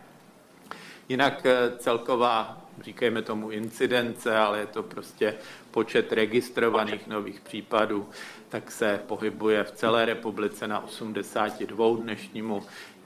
Jinak 1.08 1.46
celková, 1.78 2.62
říkejme 2.80 3.22
tomu 3.22 3.50
incidence, 3.50 4.36
ale 4.36 4.58
je 4.58 4.66
to 4.66 4.82
prostě 4.82 5.34
počet 5.70 6.12
registrovaných 6.12 7.06
nových 7.06 7.40
případů, 7.40 8.08
tak 8.48 8.70
se 8.70 9.00
pohybuje 9.06 9.64
v 9.64 9.70
celé 9.70 10.04
republice 10.04 10.68
na 10.68 10.84
82 10.84 11.96
dnešnímu 11.96 12.62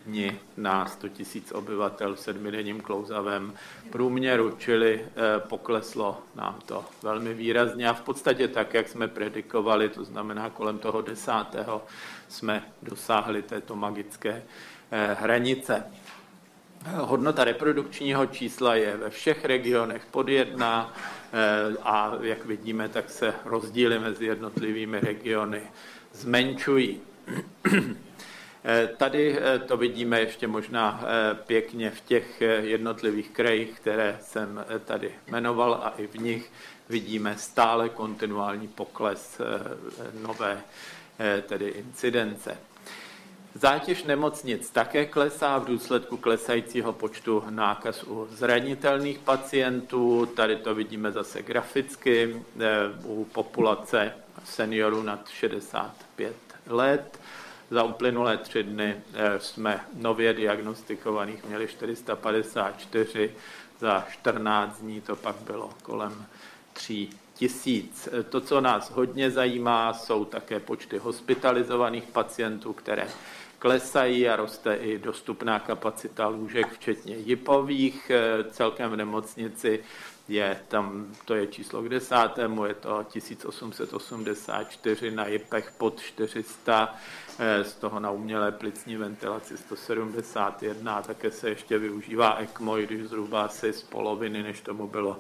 dni 0.07 0.41
na 0.57 0.87
100 0.87 1.07
000 1.07 1.19
obyvatel 1.53 2.15
v 2.15 2.21
sedmidenním 2.21 2.81
klouzavém 2.81 3.55
průměru, 3.91 4.57
čili 4.59 5.07
pokleslo 5.39 6.19
nám 6.35 6.59
to 6.67 6.85
velmi 7.03 7.35
výrazně 7.35 7.89
a 7.89 7.93
v 7.93 8.03
podstatě 8.03 8.49
tak, 8.49 8.75
jak 8.75 8.89
jsme 8.89 9.09
predikovali, 9.09 9.89
to 9.89 10.05
znamená 10.05 10.51
kolem 10.51 10.79
toho 10.79 11.03
desátého 11.03 11.85
jsme 12.29 12.63
dosáhli 12.83 13.43
této 13.43 13.77
magické 13.77 14.43
hranice. 15.15 15.85
Hodnota 16.87 17.45
reprodukčního 17.45 18.27
čísla 18.27 18.75
je 18.75 18.97
ve 18.97 19.11
všech 19.11 19.45
regionech 19.45 20.07
pod 20.11 20.29
jedna 20.29 20.95
a 21.83 22.13
jak 22.21 22.45
vidíme, 22.45 22.89
tak 22.89 23.11
se 23.11 23.35
rozdíly 23.45 23.99
mezi 23.99 24.27
jednotlivými 24.27 25.01
regiony 25.01 25.63
zmenšují. 26.13 27.01
Tady 28.97 29.39
to 29.67 29.77
vidíme 29.77 30.21
ještě 30.21 30.47
možná 30.47 31.05
pěkně 31.47 31.91
v 31.91 32.01
těch 32.01 32.41
jednotlivých 32.61 33.31
krajích, 33.31 33.81
které 33.81 34.19
jsem 34.23 34.65
tady 34.85 35.15
jmenoval 35.27 35.75
a 35.75 35.95
i 35.97 36.07
v 36.07 36.15
nich 36.15 36.53
vidíme 36.89 37.37
stále 37.39 37.89
kontinuální 37.89 38.69
pokles 38.69 39.41
nové 40.23 40.63
tedy 41.43 41.69
incidence. 41.69 42.59
Zátěž 43.55 44.05
nemocnic 44.05 44.71
také 44.71 45.07
klesá 45.07 45.59
v 45.59 45.65
důsledku 45.65 46.17
klesajícího 46.17 46.93
počtu 46.93 47.45
nákaz 47.51 48.03
u 48.03 48.29
zranitelných 48.31 49.19
pacientů. 49.19 50.27
Tady 50.27 50.57
to 50.57 50.75
vidíme 50.75 51.13
zase 51.13 51.43
graficky 51.43 52.45
u 53.05 53.25
populace 53.25 54.13
seniorů 54.45 55.03
nad 55.03 55.29
65 55.29 56.37
let. 56.67 57.20
Za 57.71 57.83
uplynulé 57.83 58.37
tři 58.37 58.63
dny 58.63 58.97
jsme 59.39 59.81
nově 59.95 60.33
diagnostikovaných 60.33 61.45
měli 61.45 61.69
454, 61.69 63.35
za 63.79 64.07
14 64.13 64.81
dní 64.81 65.01
to 65.01 65.17
pak 65.17 65.37
bylo 65.37 65.71
kolem 65.83 66.27
3 66.73 67.09
000. 67.67 68.25
To, 68.29 68.41
co 68.41 68.61
nás 68.61 68.91
hodně 68.91 69.31
zajímá, 69.31 69.93
jsou 69.93 70.25
také 70.25 70.61
počty 70.61 70.99
hospitalizovaných 70.99 72.05
pacientů, 72.05 72.73
které 72.73 73.09
klesají 73.59 74.29
a 74.29 74.37
roste 74.37 74.75
i 74.75 74.99
dostupná 74.99 75.59
kapacita 75.59 76.27
lůžek, 76.29 76.73
včetně 76.73 77.17
jipových. 77.17 78.11
Celkem 78.51 78.91
v 78.91 78.97
nemocnici 78.97 79.85
je 80.31 80.61
tam, 80.69 81.07
to 81.25 81.35
je 81.35 81.47
číslo 81.47 81.83
k 81.83 81.89
desátému, 81.89 82.65
je 82.65 82.75
to 82.75 83.05
1884 83.13 85.11
na 85.11 85.27
jipech 85.27 85.73
pod 85.79 86.01
400, 86.01 86.95
eh, 87.39 87.65
z 87.65 87.75
toho 87.75 88.01
na 88.01 88.11
umělé 88.11 88.53
plicní 88.53 88.97
ventilaci 88.97 89.59
171 89.59 90.95
a 90.95 91.03
také 91.03 91.31
se 91.31 91.49
ještě 91.49 91.79
využívá 91.79 92.37
ECMO, 92.39 92.79
i 92.79 92.87
když 92.87 93.09
zhruba 93.09 93.43
asi 93.43 93.73
z 93.73 93.83
poloviny, 93.83 94.43
než 94.43 94.61
tomu 94.61 94.89
bylo 94.89 95.19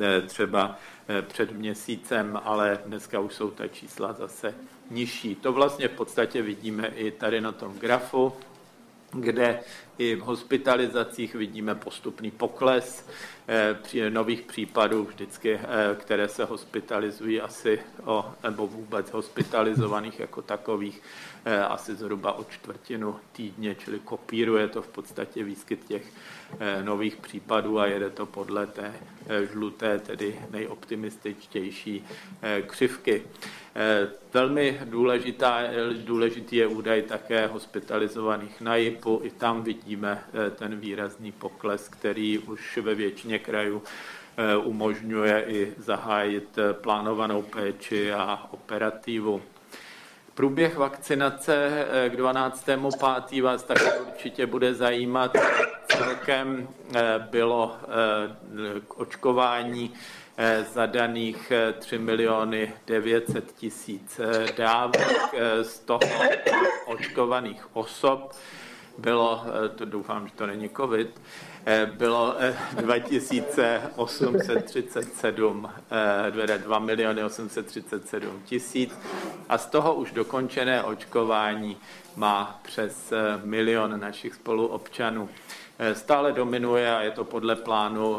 eh, 0.00 0.20
třeba 0.20 0.76
eh, 1.08 1.22
před 1.22 1.52
měsícem, 1.52 2.40
ale 2.44 2.78
dneska 2.86 3.20
už 3.20 3.34
jsou 3.34 3.50
ta 3.50 3.68
čísla 3.68 4.12
zase 4.12 4.54
nižší. 4.90 5.34
To 5.34 5.52
vlastně 5.52 5.88
v 5.88 5.96
podstatě 5.96 6.42
vidíme 6.42 6.86
i 6.86 7.10
tady 7.10 7.40
na 7.40 7.52
tom 7.52 7.78
grafu, 7.78 8.32
kde 9.12 9.60
i 9.98 10.16
v 10.16 10.20
hospitalizacích 10.20 11.34
vidíme 11.34 11.74
postupný 11.74 12.30
pokles 12.30 13.08
eh, 13.48 13.76
při 13.82 14.10
nových 14.10 14.42
případů 14.42 15.04
vždycky, 15.04 15.54
eh, 15.54 15.96
které 15.98 16.28
se 16.28 16.44
hospitalizují 16.44 17.40
asi 17.40 17.80
o, 18.04 18.34
nebo 18.42 18.66
vůbec 18.66 19.12
hospitalizovaných 19.12 20.20
jako 20.20 20.42
takových 20.42 21.02
eh, 21.44 21.58
asi 21.60 21.94
zhruba 21.94 22.32
o 22.32 22.44
čtvrtinu 22.44 23.16
týdně, 23.32 23.74
čili 23.74 23.98
kopíruje 23.98 24.68
to 24.68 24.82
v 24.82 24.88
podstatě 24.88 25.44
výskyt 25.44 25.84
těch 25.84 26.12
nových 26.82 27.16
případů 27.16 27.78
a 27.78 27.86
jede 27.86 28.10
to 28.10 28.26
podle 28.26 28.66
té 28.66 28.94
žluté, 29.52 29.98
tedy 29.98 30.40
nejoptimističtější 30.50 32.04
křivky. 32.66 33.22
Velmi 34.32 34.80
důležitá, 34.84 35.60
důležitý 36.04 36.56
je 36.56 36.66
údaj 36.66 37.02
také 37.02 37.46
hospitalizovaných 37.46 38.60
na 38.60 38.76
JIPu. 38.76 39.20
I 39.22 39.30
tam 39.30 39.62
vidíme 39.62 40.24
eh, 40.46 40.50
ten 40.50 40.80
výrazný 40.80 41.32
pokles, 41.32 41.88
který 41.88 42.38
už 42.38 42.78
ve 42.82 42.94
většině 42.94 43.38
krajů 43.38 43.82
eh, 44.36 44.56
umožňuje 44.56 45.44
i 45.48 45.74
zahájit 45.78 46.58
eh, 46.58 46.72
plánovanou 46.72 47.42
péči 47.42 48.12
a 48.12 48.48
operativu. 48.50 49.42
Průběh 50.34 50.76
vakcinace 50.76 51.86
k 52.08 52.14
12.5. 52.14 53.42
vás 53.42 53.62
také 53.62 53.92
určitě 53.92 54.46
bude 54.46 54.74
zajímat. 54.74 55.36
Celkem 55.88 56.68
bylo 57.30 57.76
k 58.88 58.98
očkování 58.98 59.92
Eh, 59.92 60.19
zadaných 60.72 61.52
3 61.78 61.96
eh, 61.96 61.98
miliony 61.98 62.72
900 62.86 63.52
tisíc 63.52 64.20
eh, 64.20 64.46
dávek, 64.56 65.34
z 65.62 65.78
toho 65.78 66.00
očkovaných 66.86 67.76
osob 67.76 68.32
bylo, 68.98 69.44
to 69.74 69.84
doufám, 69.84 70.28
že 70.28 70.34
to 70.34 70.46
není 70.46 70.68
covid, 70.68 71.20
bylo 71.92 72.36
2837, 72.72 75.70
2 76.58 76.78
miliony 76.78 77.24
837 77.24 78.42
tisíc 78.44 78.98
a 79.48 79.58
z 79.58 79.66
toho 79.66 79.94
už 79.94 80.12
dokončené 80.12 80.82
očkování 80.82 81.76
má 82.16 82.60
přes 82.62 83.12
milion 83.44 84.00
našich 84.00 84.34
spoluobčanů. 84.34 85.28
Stále 85.92 86.32
dominuje 86.32 86.96
a 86.96 87.02
je 87.02 87.10
to 87.10 87.24
podle 87.24 87.56
plánu 87.56 88.18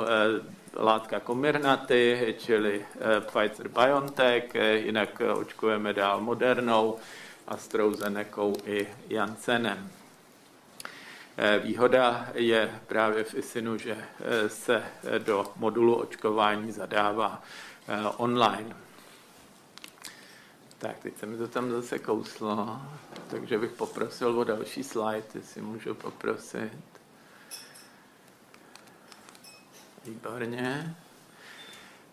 látka 0.75 1.19
Comirnaty, 1.19 2.35
čili 2.39 2.85
eh, 2.95 3.19
Pfizer-BioNTech, 3.19 4.55
eh, 4.55 4.77
jinak 4.77 5.21
eh, 5.21 5.33
očkujeme 5.33 5.93
dál 5.93 6.21
Modernou, 6.21 6.99
AstraZeneca 7.47 8.41
i 8.65 8.87
Janssenem. 9.09 9.89
Výhoda 11.63 12.29
je 12.33 12.79
právě 12.87 13.23
v 13.23 13.33
ISINu, 13.33 13.77
že 13.77 13.97
se 14.47 14.83
do 15.17 15.45
modulu 15.55 15.95
očkování 15.95 16.71
zadává 16.71 17.41
online. 18.17 18.75
Tak, 20.77 20.99
teď 20.99 21.17
se 21.17 21.25
mi 21.25 21.37
to 21.37 21.47
tam 21.47 21.71
zase 21.71 21.99
kouslo, 21.99 22.81
takže 23.29 23.57
bych 23.57 23.71
poprosil 23.71 24.39
o 24.39 24.43
další 24.43 24.83
slide, 24.83 25.23
jestli 25.35 25.61
můžu 25.61 25.93
poprosit. 25.95 26.90
Výborně. 30.05 30.95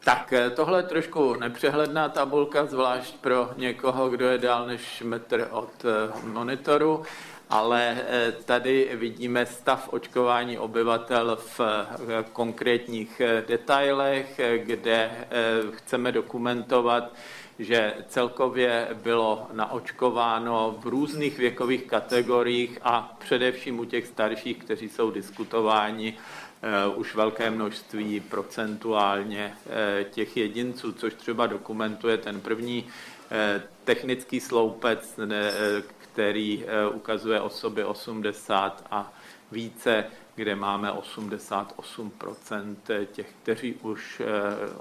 Tak 0.05 0.33
eh, 0.33 0.51
tohle 0.51 0.79
je 0.79 0.83
trošku 0.83 1.35
nepřehledná 1.35 2.09
tabulka, 2.09 2.67
zvlášť 2.67 3.17
pro 3.17 3.51
někoho, 3.57 4.09
kdo 4.09 4.29
je 4.29 4.39
dál 4.39 4.67
než 4.67 5.03
metr 5.07 5.49
od 5.51 5.85
eh, 5.85 6.13
monitoru, 6.27 7.03
ale 7.51 7.99
eh, 8.01 8.33
tady 8.45 8.91
vidíme 8.95 9.47
stav 9.47 9.89
očkování 9.93 10.59
obyvatel 10.59 11.39
v 11.41 11.61
konkrétních 12.33 13.23
detailech, 13.49 14.41
kde 14.57 15.11
chceme 15.73 16.13
dokumentovat, 16.13 17.13
že 17.59 17.95
celkově 18.09 18.89
bylo 18.95 19.47
naočkováno 19.53 20.77
v 20.79 20.87
různých 20.87 21.39
věkových 21.39 21.85
kategoriích 21.85 22.79
a 22.83 23.17
především 23.19 23.79
u 23.79 23.85
těch 23.85 24.07
starších, 24.07 24.59
kteří 24.59 24.89
jsou 24.89 25.11
diskutováni, 25.11 26.19
už 26.95 27.15
velké 27.15 27.51
množství 27.51 28.21
procentuálně 28.21 29.55
eh, 29.67 30.05
těch 30.05 30.37
jedinců, 30.37 30.93
což 30.93 31.15
třeba 31.15 31.47
dokumentuje 31.47 32.17
ten 32.19 32.41
první 32.41 32.87
eh, 33.31 33.63
technický 33.85 34.41
sloupec, 34.41 35.21
který 35.99 36.65
ukazuje 36.93 37.41
osoby 37.41 37.85
80 37.85 38.87
a 38.91 39.13
více, 39.53 40.05
kde 40.39 40.57
máme 40.57 40.93
88% 40.93 42.77
těch, 43.13 43.27
kteří 43.43 43.75
už 43.75 44.23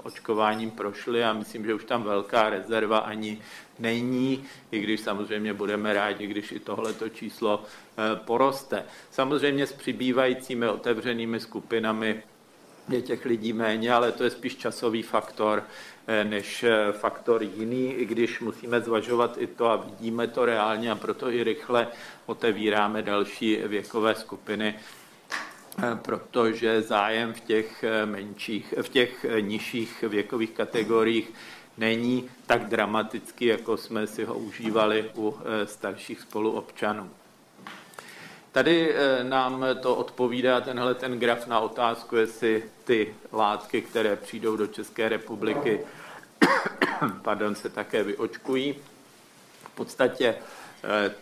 očkováním 0.02 0.70
prošli 0.70 1.24
a 1.24 1.32
myslím, 1.32 1.66
že 1.66 1.74
už 1.74 1.84
tam 1.84 2.02
velká 2.02 2.50
rezerva 2.50 2.98
ani 2.98 3.40
není, 3.78 4.44
i 4.70 4.80
když 4.80 5.00
samozřejmě 5.00 5.54
budeme 5.54 5.94
rádi, 5.94 6.26
když 6.26 6.52
i 6.52 6.60
tohleto 6.60 7.08
číslo 7.08 7.62
eh, 7.62 8.16
poroste. 8.16 8.84
Samozřejmě 9.10 9.66
s 9.66 9.72
přibývajícími 9.72 10.68
otevřenými 10.68 11.40
skupinami 11.40 12.22
je 12.88 13.02
těch 13.02 13.24
lidí 13.24 13.52
méně, 13.52 13.92
ale 13.92 14.12
to 14.12 14.24
je 14.24 14.30
spíš 14.30 14.56
časový 14.56 15.02
faktor 15.02 15.64
eh, 16.06 16.24
než 16.24 16.64
eh, 16.64 16.92
faktor 16.92 17.42
jiný, 17.42 17.92
i 17.92 18.04
když 18.04 18.40
musíme 18.40 18.80
zvažovat 18.80 19.36
i 19.38 19.46
to 19.46 19.70
a 19.70 19.76
vidíme 19.76 20.26
to 20.28 20.44
reálně 20.44 20.90
a 20.90 20.94
proto 20.94 21.30
i 21.30 21.44
rychle 21.44 21.88
otevíráme 22.26 23.02
další 23.02 23.56
věkové 23.56 24.14
skupiny, 24.14 24.74
protože 26.02 26.82
zájem 26.82 27.32
v 27.32 27.40
těch 27.40 27.84
menších, 28.04 28.74
v 28.82 28.88
těch 28.88 29.26
nižších 29.40 30.02
věkových 30.02 30.50
kategoriích 30.50 31.32
není 31.78 32.30
tak 32.46 32.64
dramatický, 32.68 33.44
jako 33.44 33.76
jsme 33.76 34.06
si 34.06 34.24
ho 34.24 34.34
užívali 34.34 35.10
u 35.16 35.38
eh, 35.40 35.66
starších 35.66 36.20
spoluobčanů. 36.20 37.10
Tady 38.52 38.94
eh, 38.94 39.24
nám 39.24 39.64
to 39.82 39.94
odpovídá 39.94 40.60
tenhle 40.60 40.94
ten 40.94 41.18
graf 41.18 41.46
na 41.46 41.60
otázku, 41.60 42.16
jestli 42.16 42.62
ty 42.84 43.14
látky, 43.32 43.82
které 43.82 44.16
přijdou 44.16 44.56
do 44.56 44.66
České 44.66 45.08
republiky, 45.08 45.80
pardon, 47.22 47.54
se 47.54 47.68
také 47.68 48.02
vyočkují. 48.02 48.74
V 49.64 49.70
podstatě 49.74 50.26
eh, 50.28 50.42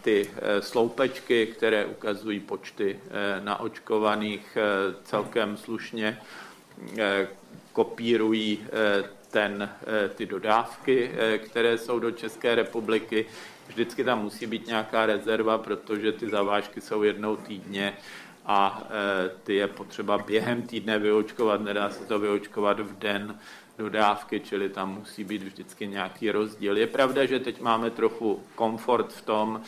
ty 0.02 0.30
sloupečky, 0.60 1.46
které 1.46 1.86
ukazují 1.86 2.40
počty 2.40 3.00
naočkovaných 3.44 4.58
celkem 5.04 5.56
slušně, 5.56 6.18
kopírují 7.72 8.66
ten, 9.36 9.68
eh, 9.86 10.08
ty 10.08 10.26
dodávky, 10.26 11.10
eh, 11.12 11.38
které 11.38 11.78
jsou 11.78 11.98
do 11.98 12.10
České 12.10 12.54
republiky. 12.54 13.26
Vždycky 13.68 14.04
tam 14.04 14.22
musí 14.22 14.46
být 14.46 14.66
nějaká 14.66 15.06
rezerva, 15.06 15.58
protože 15.58 16.12
ty 16.12 16.30
zavážky 16.30 16.80
jsou 16.80 17.02
jednou 17.02 17.36
týdně 17.36 17.96
a 18.46 18.82
eh, 18.82 19.30
ty 19.44 19.54
je 19.54 19.66
potřeba 19.66 20.18
během 20.18 20.62
týdne 20.62 20.98
vyočkovat, 20.98 21.60
nedá 21.60 21.90
se 21.90 22.04
to 22.04 22.18
vyočkovat 22.18 22.80
v 22.80 22.98
den 22.98 23.38
dodávky, 23.78 24.40
čili 24.40 24.68
tam 24.68 24.94
musí 24.94 25.24
být 25.24 25.42
vždycky 25.42 25.86
nějaký 25.86 26.30
rozdíl. 26.30 26.76
Je 26.76 26.86
pravda, 26.86 27.26
že 27.26 27.40
teď 27.40 27.60
máme 27.60 27.90
trochu 27.90 28.42
komfort 28.54 29.12
v 29.12 29.22
tom, 29.22 29.60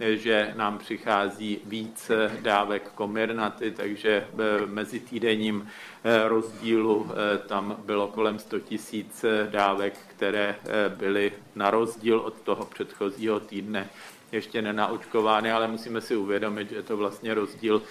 že 0.00 0.52
nám 0.56 0.78
přichází 0.78 1.60
víc 1.64 2.10
dávek 2.40 2.90
komirnaty, 2.94 3.70
takže 3.70 4.26
mezi 4.66 5.00
týdenním 5.00 5.68
Eh, 6.06 6.28
rozdílu. 6.28 7.06
Eh, 7.10 7.38
tam 7.38 7.76
bylo 7.84 8.08
kolem 8.08 8.38
100 8.38 8.60
tisíc 8.60 9.24
dávek, 9.50 9.94
které 10.06 10.56
byly 10.88 11.32
na 11.54 11.70
rozdíl 11.70 12.18
od 12.18 12.40
toho 12.40 12.64
předchozího 12.64 13.40
týdne 13.40 13.88
ještě 14.32 14.62
nenaočkovány, 14.62 15.52
ale 15.52 15.68
musíme 15.68 16.00
si 16.00 16.16
uvědomit, 16.16 16.70
že 16.70 16.76
je 16.76 16.82
to 16.82 16.96
vlastně 16.96 17.34
rozdíl 17.34 17.82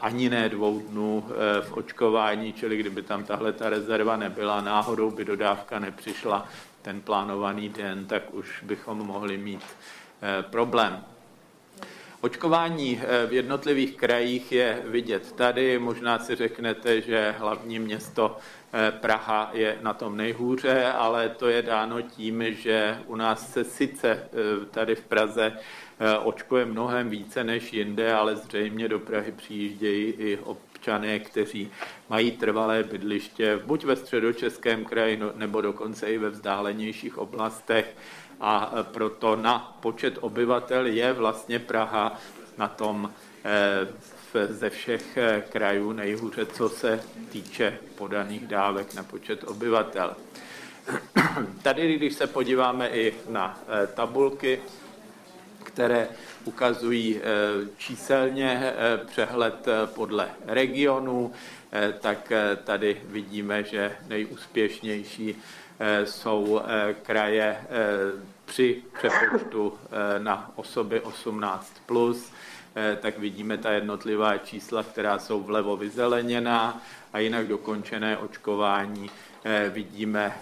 ani 0.00 0.30
ne 0.30 0.48
dvou 0.48 0.80
dnů 0.80 1.24
v 1.60 1.72
očkování, 1.72 2.52
čili 2.52 2.76
kdyby 2.76 3.02
tam 3.02 3.24
tahle 3.24 3.52
ta 3.52 3.70
rezerva 3.70 4.16
nebyla, 4.16 4.60
náhodou 4.60 5.10
by 5.10 5.24
dodávka 5.24 5.78
nepřišla 5.78 6.48
ten 6.82 7.00
plánovaný 7.00 7.68
den, 7.68 8.06
tak 8.06 8.34
už 8.34 8.62
bychom 8.62 8.98
mohli 8.98 9.38
mít 9.38 9.62
problém. 10.50 11.04
Očkování 12.22 13.00
eh, 13.02 13.26
v 13.26 13.32
jednotlivých 13.32 13.96
krajích 13.96 14.52
je 14.52 14.82
vidět 14.84 15.32
tady. 15.32 15.78
Možná 15.78 16.18
si 16.18 16.34
řeknete, 16.34 17.00
že 17.00 17.34
hlavní 17.38 17.78
město 17.78 18.36
eh, 18.72 18.92
Praha 18.92 19.50
je 19.52 19.78
na 19.82 19.94
tom 19.94 20.16
nejhůře, 20.16 20.92
ale 20.92 21.28
to 21.28 21.48
je 21.48 21.62
dáno 21.62 22.02
tím, 22.02 22.44
že 22.54 22.98
u 23.06 23.16
nás 23.16 23.52
se 23.52 23.64
sice 23.64 24.08
eh, 24.10 24.66
tady 24.70 24.94
v 24.94 25.04
Praze 25.04 25.52
očkuje 26.22 26.64
mnohem 26.64 27.10
více 27.10 27.44
než 27.44 27.72
jinde, 27.72 28.14
ale 28.14 28.36
zřejmě 28.36 28.88
do 28.88 28.98
Prahy 28.98 29.32
přijíždějí 29.32 30.04
i 30.04 30.38
občané, 30.38 31.18
kteří 31.18 31.70
mají 32.08 32.30
trvalé 32.30 32.82
bydliště 32.82 33.60
buď 33.66 33.84
ve 33.84 33.96
středočeském 33.96 34.84
kraji, 34.84 35.16
no, 35.16 35.32
nebo 35.34 35.60
dokonce 35.60 36.12
i 36.12 36.18
ve 36.18 36.30
vzdálenějších 36.30 37.18
oblastech 37.18 37.96
a 38.40 38.72
proto 38.82 39.36
na 39.36 39.78
počet 39.80 40.18
obyvatel 40.20 40.86
je 40.86 41.12
vlastně 41.12 41.58
Praha 41.58 42.20
na 42.58 42.68
tom 42.68 43.12
eh, 43.44 44.46
ze 44.48 44.70
všech 44.70 45.16
eh, 45.16 45.42
krajů 45.48 45.92
nejhůře, 45.92 46.46
co 46.46 46.68
se 46.68 47.00
týče 47.30 47.78
podaných 47.94 48.46
dávek 48.46 48.94
na 48.94 49.02
počet 49.02 49.44
obyvatel. 49.44 50.16
Tady, 51.62 51.96
když 51.96 52.14
se 52.14 52.26
podíváme 52.26 52.88
i 52.88 53.14
na 53.28 53.60
eh, 53.68 53.86
tabulky, 53.86 54.60
které 55.64 56.08
ukazují 56.44 57.20
číselně 57.76 58.72
přehled 59.06 59.66
podle 59.94 60.28
regionů, 60.46 61.32
tak 62.00 62.32
tady 62.64 63.00
vidíme, 63.04 63.64
že 63.64 63.96
nejúspěšnější 64.08 65.36
jsou 66.04 66.60
kraje 67.02 67.56
při 68.52 68.82
přepočtu 68.98 69.78
eh, 69.84 70.18
na 70.18 70.50
osoby 70.56 71.00
18 71.00 71.72
plus, 71.86 72.32
eh, 72.76 72.98
tak 73.02 73.18
vidíme 73.18 73.58
ta 73.58 73.70
jednotlivá 73.72 74.38
čísla, 74.38 74.82
která 74.82 75.18
jsou 75.18 75.42
vlevo 75.42 75.76
vyzeleněná 75.76 76.82
a 77.12 77.18
jinak 77.18 77.48
dokončené 77.48 78.18
očkování 78.18 79.10
eh, 79.44 79.70
vidíme 79.74 80.36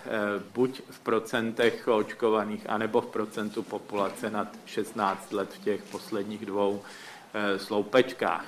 buď 0.54 0.83
v 0.90 1.00
procentech 1.00 1.88
očkovaných, 1.88 2.70
anebo 2.70 3.00
v 3.00 3.06
procentu 3.06 3.62
populace 3.62 4.30
nad 4.30 4.48
16 4.66 5.33
let 5.33 5.54
v 5.54 5.64
těch 5.64 5.83
posledních 5.83 6.46
dvou 6.46 6.83
sloupečkách. 7.56 8.44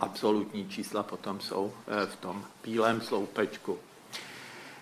Absolutní 0.00 0.68
čísla 0.68 1.02
potom 1.02 1.40
jsou 1.40 1.72
v 2.06 2.16
tom 2.16 2.44
bílém 2.64 3.00
sloupečku. 3.00 3.78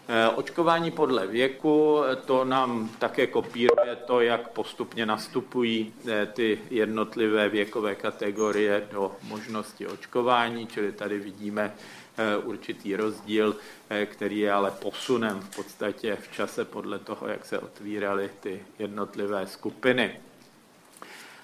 Eh, 0.08 0.28
očkování 0.28 0.90
podle 0.90 1.26
věku, 1.26 2.00
to 2.24 2.44
nám 2.44 2.88
také 2.98 3.26
kopíruje 3.26 3.96
to, 3.96 4.20
jak 4.20 4.48
postupně 4.48 5.06
nastupují 5.06 5.92
eh, 6.08 6.26
ty 6.26 6.58
jednotlivé 6.70 7.48
věkové 7.48 7.94
kategorie 7.94 8.88
do 8.92 9.12
možnosti 9.22 9.86
očkování, 9.86 10.66
čili 10.66 10.92
tady 10.92 11.18
vidíme 11.18 11.74
eh, 11.74 12.05
určitý 12.44 12.96
rozdíl, 12.96 13.56
který 14.04 14.38
je 14.38 14.52
ale 14.52 14.70
posunem 14.70 15.40
v 15.40 15.56
podstatě 15.56 16.16
v 16.16 16.32
čase 16.32 16.64
podle 16.64 16.98
toho, 16.98 17.28
jak 17.28 17.44
se 17.44 17.58
otvíraly 17.58 18.30
ty 18.40 18.62
jednotlivé 18.78 19.46
skupiny. 19.46 20.20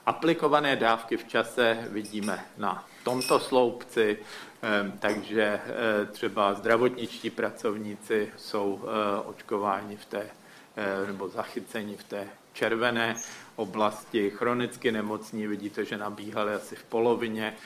Aplikované 0.07 0.77
dávky 0.77 1.17
v 1.17 1.25
čase 1.25 1.89
vidíme 1.91 2.45
na 2.59 2.85
tomto 3.05 3.41
sloupci, 3.41 4.19
Ehm, 4.63 4.93
takže 4.99 5.43
eh, 5.43 6.07
třeba 6.07 6.55
zdravotničtí 6.55 7.31
pracovníci 7.31 8.33
jsou 8.37 8.83
eh, 8.83 9.21
očkováni 9.25 9.97
v 9.97 10.05
té, 10.05 10.27
eh, 10.77 11.07
nebo 11.07 11.29
zachyceni 11.29 11.97
v 11.97 12.05
té 12.05 12.29
červené 12.53 13.17
oblasti. 13.57 14.31
Chronicky 14.31 14.93
nemocní 14.93 15.47
vidíte, 15.47 15.85
že 15.85 15.99
nabíhali 15.99 16.55
asi 16.55 16.77
v 16.77 16.85
polovině 16.85 17.57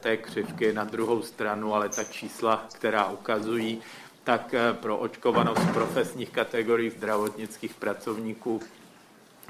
té 0.00 0.16
křivky 0.16 0.72
na 0.72 0.84
druhou 0.84 1.22
stranu, 1.22 1.74
ale 1.74 1.88
ta 1.88 2.04
čísla, 2.04 2.66
která 2.72 3.08
ukazují, 3.08 3.82
tak 4.24 4.54
pro 4.72 4.98
očkovanost 4.98 5.72
profesních 5.72 6.30
kategorií 6.30 6.90
zdravotnických 6.90 7.74
pracovníků 7.74 8.60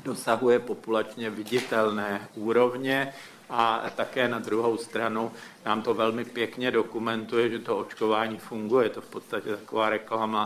dosahuje 0.04 0.58
populačně 0.58 1.30
viditelné 1.30 2.28
úrovně 2.34 3.12
a 3.50 3.90
také 3.96 4.28
na 4.28 4.38
druhou 4.38 4.76
stranu 4.76 5.32
nám 5.66 5.82
to 5.82 5.94
velmi 5.94 6.24
pěkně 6.24 6.70
dokumentuje, 6.70 7.50
že 7.50 7.58
to 7.58 7.78
očkování 7.78 8.38
funguje. 8.38 8.86
Je 8.86 8.90
to 8.90 9.00
v 9.00 9.08
podstatě 9.08 9.56
taková 9.56 9.90
reklama 9.90 10.44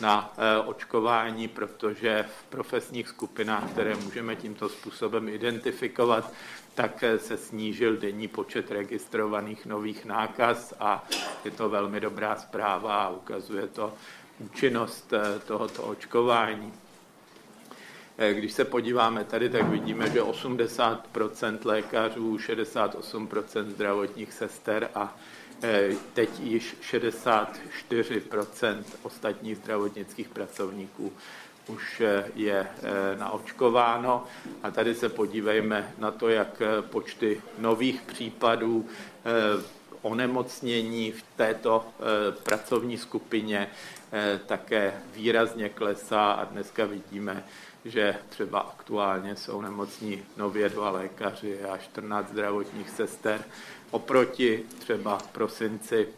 na 0.00 0.32
eh, 0.36 0.58
očkování, 0.58 1.48
protože 1.48 2.24
v 2.40 2.44
profesních 2.44 3.08
skupinách, 3.08 3.70
které 3.70 3.94
můžeme 3.94 4.36
tímto 4.36 4.68
způsobem 4.68 5.28
identifikovat, 5.28 6.32
tak 6.74 7.02
eh, 7.02 7.18
se 7.18 7.36
snížil 7.36 7.96
denní 7.96 8.28
počet 8.28 8.70
registrovaných 8.70 9.66
nových 9.66 10.04
nákaz 10.04 10.74
a 10.80 11.08
je 11.44 11.50
to 11.50 11.68
velmi 11.68 12.00
dobrá 12.00 12.36
zpráva 12.36 13.02
a 13.02 13.10
ukazuje 13.10 13.66
to 13.66 13.94
účinnost 14.38 15.12
eh, 15.12 15.38
tohoto 15.38 15.82
očkování. 15.82 16.72
Eh, 18.18 18.34
když 18.34 18.52
se 18.52 18.64
podíváme 18.64 19.24
tady, 19.24 19.48
tak 19.48 19.68
vidíme, 19.68 20.10
že 20.10 20.22
80% 20.22 21.58
lékařů, 21.64 22.36
68% 22.36 23.70
zdravotních 23.70 24.32
sester 24.32 24.90
a 24.94 25.16
eh, 25.62 25.90
teď 26.14 26.40
již 26.40 26.76
64% 26.92 28.82
ostatních 29.02 29.56
zdravotnických 29.56 30.28
pracovníků 30.28 31.12
už 31.66 32.00
eh, 32.00 32.24
je 32.34 32.66
naočkováno. 33.18 34.24
A 34.62 34.70
tady 34.70 34.94
se 34.94 35.08
podívejme 35.08 35.92
na 35.98 36.10
to, 36.10 36.28
jak 36.28 36.62
počty 36.80 37.42
nových 37.58 38.02
případů 38.02 38.86
onemocnění 40.02 41.12
v 41.12 41.22
této 41.36 41.84
pracovní 42.42 42.98
skupině 42.98 43.68
také 44.46 45.02
výrazně 45.14 45.68
klesá 45.68 46.32
a 46.32 46.44
dneska 46.44 46.84
vidíme, 46.86 47.44
že 47.84 48.16
třeba 48.28 48.60
aktuálně 48.60 49.36
jsou 49.36 49.60
nemocní 49.60 50.22
nově 50.36 50.68
dva 50.68 50.90
lékaři 50.90 51.64
a 51.64 51.78
14 51.78 52.30
zdravotních 52.30 52.90
sester 52.90 53.44
oproti 53.90 54.64
třeba 54.78 55.18
prosinci, 55.32 56.08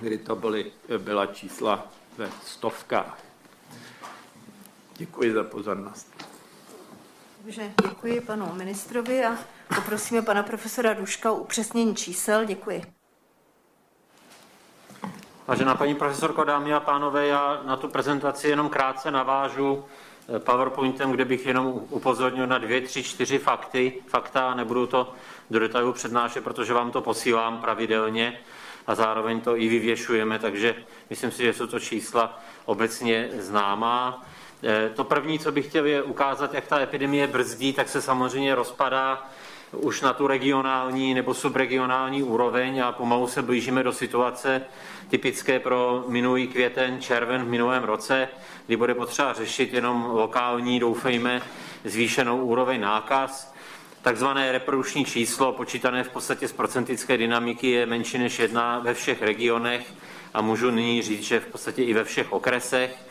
kdy 0.00 0.18
to 0.18 0.36
byly, 0.36 0.72
byla 0.98 1.26
čísla 1.26 1.86
ve 2.18 2.30
stovkách. 2.44 3.27
Děkuji 4.98 5.32
za 5.32 5.44
pozornost. 5.44 6.24
Takže 7.42 7.72
děkuji 7.82 8.20
panu 8.20 8.54
ministrovi 8.54 9.24
a 9.24 9.38
poprosíme 9.74 10.22
pana 10.22 10.42
profesora 10.42 10.94
Duška 10.94 11.32
o 11.32 11.34
upřesnění 11.34 11.96
čísel. 11.96 12.44
Děkuji. 12.44 12.82
Vážená 15.46 15.74
paní 15.74 15.94
profesorko, 15.94 16.44
dámy 16.44 16.74
a 16.74 16.80
pánové, 16.80 17.26
já 17.26 17.62
na 17.64 17.76
tu 17.76 17.88
prezentaci 17.88 18.48
jenom 18.48 18.68
krátce 18.68 19.10
navážu. 19.10 19.84
PowerPointem, 20.38 21.10
kde 21.10 21.24
bych 21.24 21.46
jenom 21.46 21.66
upozornil 21.90 22.46
na 22.46 22.58
dvě, 22.58 22.80
tři, 22.80 23.02
čtyři 23.02 23.38
fakty, 23.38 24.02
fakta, 24.06 24.54
nebudu 24.54 24.86
to 24.86 25.12
do 25.50 25.58
detailu 25.58 25.92
přednášet, 25.92 26.44
protože 26.44 26.74
vám 26.74 26.90
to 26.90 27.00
posílám 27.00 27.60
pravidelně 27.60 28.40
a 28.86 28.94
zároveň 28.94 29.40
to 29.40 29.56
i 29.56 29.68
vyvěšujeme, 29.68 30.38
takže 30.38 30.74
myslím 31.10 31.30
si, 31.30 31.42
že 31.42 31.52
jsou 31.52 31.66
to 31.66 31.80
čísla 31.80 32.40
obecně 32.64 33.28
známá. 33.38 34.26
Eh, 34.64 34.90
to 34.94 35.04
první, 35.04 35.38
co 35.38 35.52
bych 35.52 35.66
chtěl, 35.66 35.86
je 35.86 36.02
ukázat, 36.02 36.54
jak 36.54 36.66
ta 36.66 36.80
epidemie 36.80 37.26
brzdí, 37.26 37.72
tak 37.72 37.88
se 37.88 38.02
samozřejmě 38.02 38.54
rozpadá 38.54 39.28
už 39.72 40.00
na 40.00 40.12
tu 40.12 40.26
regionální 40.26 41.14
nebo 41.14 41.34
subregionální 41.34 42.22
úroveň 42.22 42.82
a 42.82 42.92
pomalu 42.92 43.26
se 43.26 43.42
blížíme 43.42 43.82
do 43.82 43.92
situace 43.92 44.62
typické 45.10 45.60
pro 45.60 46.04
minulý 46.08 46.48
květen, 46.48 47.00
červen 47.00 47.44
v 47.44 47.48
minulém 47.48 47.84
roce, 47.84 48.28
kdy 48.66 48.76
bude 48.76 48.94
potřeba 48.94 49.32
řešit 49.32 49.72
jenom 49.72 50.04
lokální, 50.10 50.80
doufejme, 50.80 51.42
zvýšenou 51.84 52.44
úroveň 52.44 52.80
nákaz. 52.80 53.54
Takzvané 54.02 54.52
reprodukční 54.52 55.04
číslo, 55.04 55.52
počítané 55.52 56.04
v 56.04 56.10
podstatě 56.10 56.48
z 56.48 56.52
procentické 56.52 57.16
dynamiky, 57.16 57.70
je 57.70 57.86
menší 57.86 58.18
než 58.18 58.38
jedna 58.38 58.78
ve 58.78 58.94
všech 58.94 59.22
regionech 59.22 59.94
a 60.34 60.40
můžu 60.40 60.70
nyní 60.70 61.02
říct, 61.02 61.22
že 61.22 61.40
v 61.40 61.46
podstatě 61.46 61.82
i 61.82 61.94
ve 61.94 62.04
všech 62.04 62.32
okresech. 62.32 63.07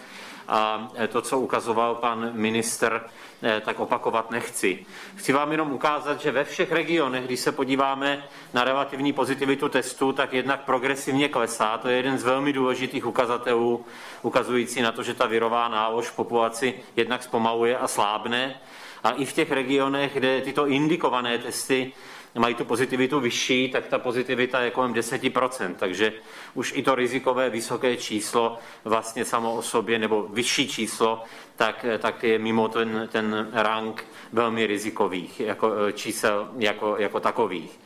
A 0.48 0.88
to, 1.10 1.22
co 1.22 1.40
ukazoval 1.40 1.96
pan 1.96 2.30
minister, 2.34 3.10
eh, 3.44 3.62
tak 3.66 3.80
opakovat 3.80 4.32
nechci. 4.32 4.86
Chci 5.16 5.34
vám 5.34 5.52
jenom 5.52 5.72
ukázat, 5.72 6.22
že 6.22 6.32
ve 6.32 6.44
všech 6.44 6.72
regionech, 6.72 7.26
když 7.26 7.40
se 7.40 7.52
podíváme 7.52 8.24
na 8.54 8.64
relativní 8.64 9.14
pozitivitu 9.14 9.70
testu, 9.70 10.12
tak 10.12 10.34
jednak 10.34 10.64
progresivně 10.64 11.30
klesá. 11.30 11.78
To 11.78 11.90
je 11.90 11.98
jeden 11.98 12.18
z 12.18 12.24
velmi 12.24 12.54
důležitých 12.54 13.06
ukazatelů, 13.06 13.86
ukazující 14.22 14.82
na 14.82 14.92
to, 14.92 15.04
že 15.04 15.14
ta 15.14 15.26
virová 15.26 15.68
nálož 15.68 16.08
v 16.08 16.16
populaci 16.16 16.74
jednak 16.96 17.24
zpomaluje 17.24 17.78
a 17.78 17.88
slábne. 17.88 18.60
A 19.04 19.12
i 19.12 19.26
v 19.26 19.34
těch 19.34 19.52
regionech, 19.52 20.14
kde 20.14 20.42
tyto 20.42 20.68
indikované 20.68 21.38
testy 21.38 21.94
mají 22.36 22.56
tu 22.56 22.66
pozitivitu 22.66 23.20
vyšší, 23.20 23.70
tak 23.70 23.88
ta 23.88 24.00
pozitivita 24.00 24.62
je 24.62 24.72
kolem 24.72 24.94
10%, 24.94 25.76
takže 25.76 26.14
už 26.54 26.74
i 26.76 26.84
to 26.84 26.96
rizikové 26.96 27.50
vysoké 27.50 27.98
číslo 27.98 28.58
vlastně 28.84 29.26
samo 29.26 29.56
o 29.56 29.62
sobě, 29.62 30.00
nebo 30.00 30.24
vyšší 30.24 30.68
číslo, 30.68 31.24
tak, 31.56 31.86
tak 32.00 32.24
je 32.24 32.40
mimo 32.40 32.68
ten, 32.68 33.10
ten 33.12 33.50
rang 33.54 34.06
velmi 34.34 34.68
rizikových 34.68 35.40
jako, 35.40 35.92
čísel 35.92 36.50
jako, 36.58 36.96
jako 37.00 37.20
takových. 37.20 37.80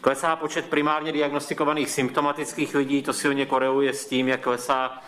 Klesá 0.00 0.36
počet 0.36 0.68
primárně 0.68 1.12
diagnostikovaných 1.12 1.90
symptomatických 1.90 2.74
lidí, 2.74 3.02
to 3.02 3.12
silně 3.12 3.46
koreluje 3.46 3.92
s 3.92 4.06
tím, 4.06 4.28
jak 4.28 4.40
klesá 4.40 5.02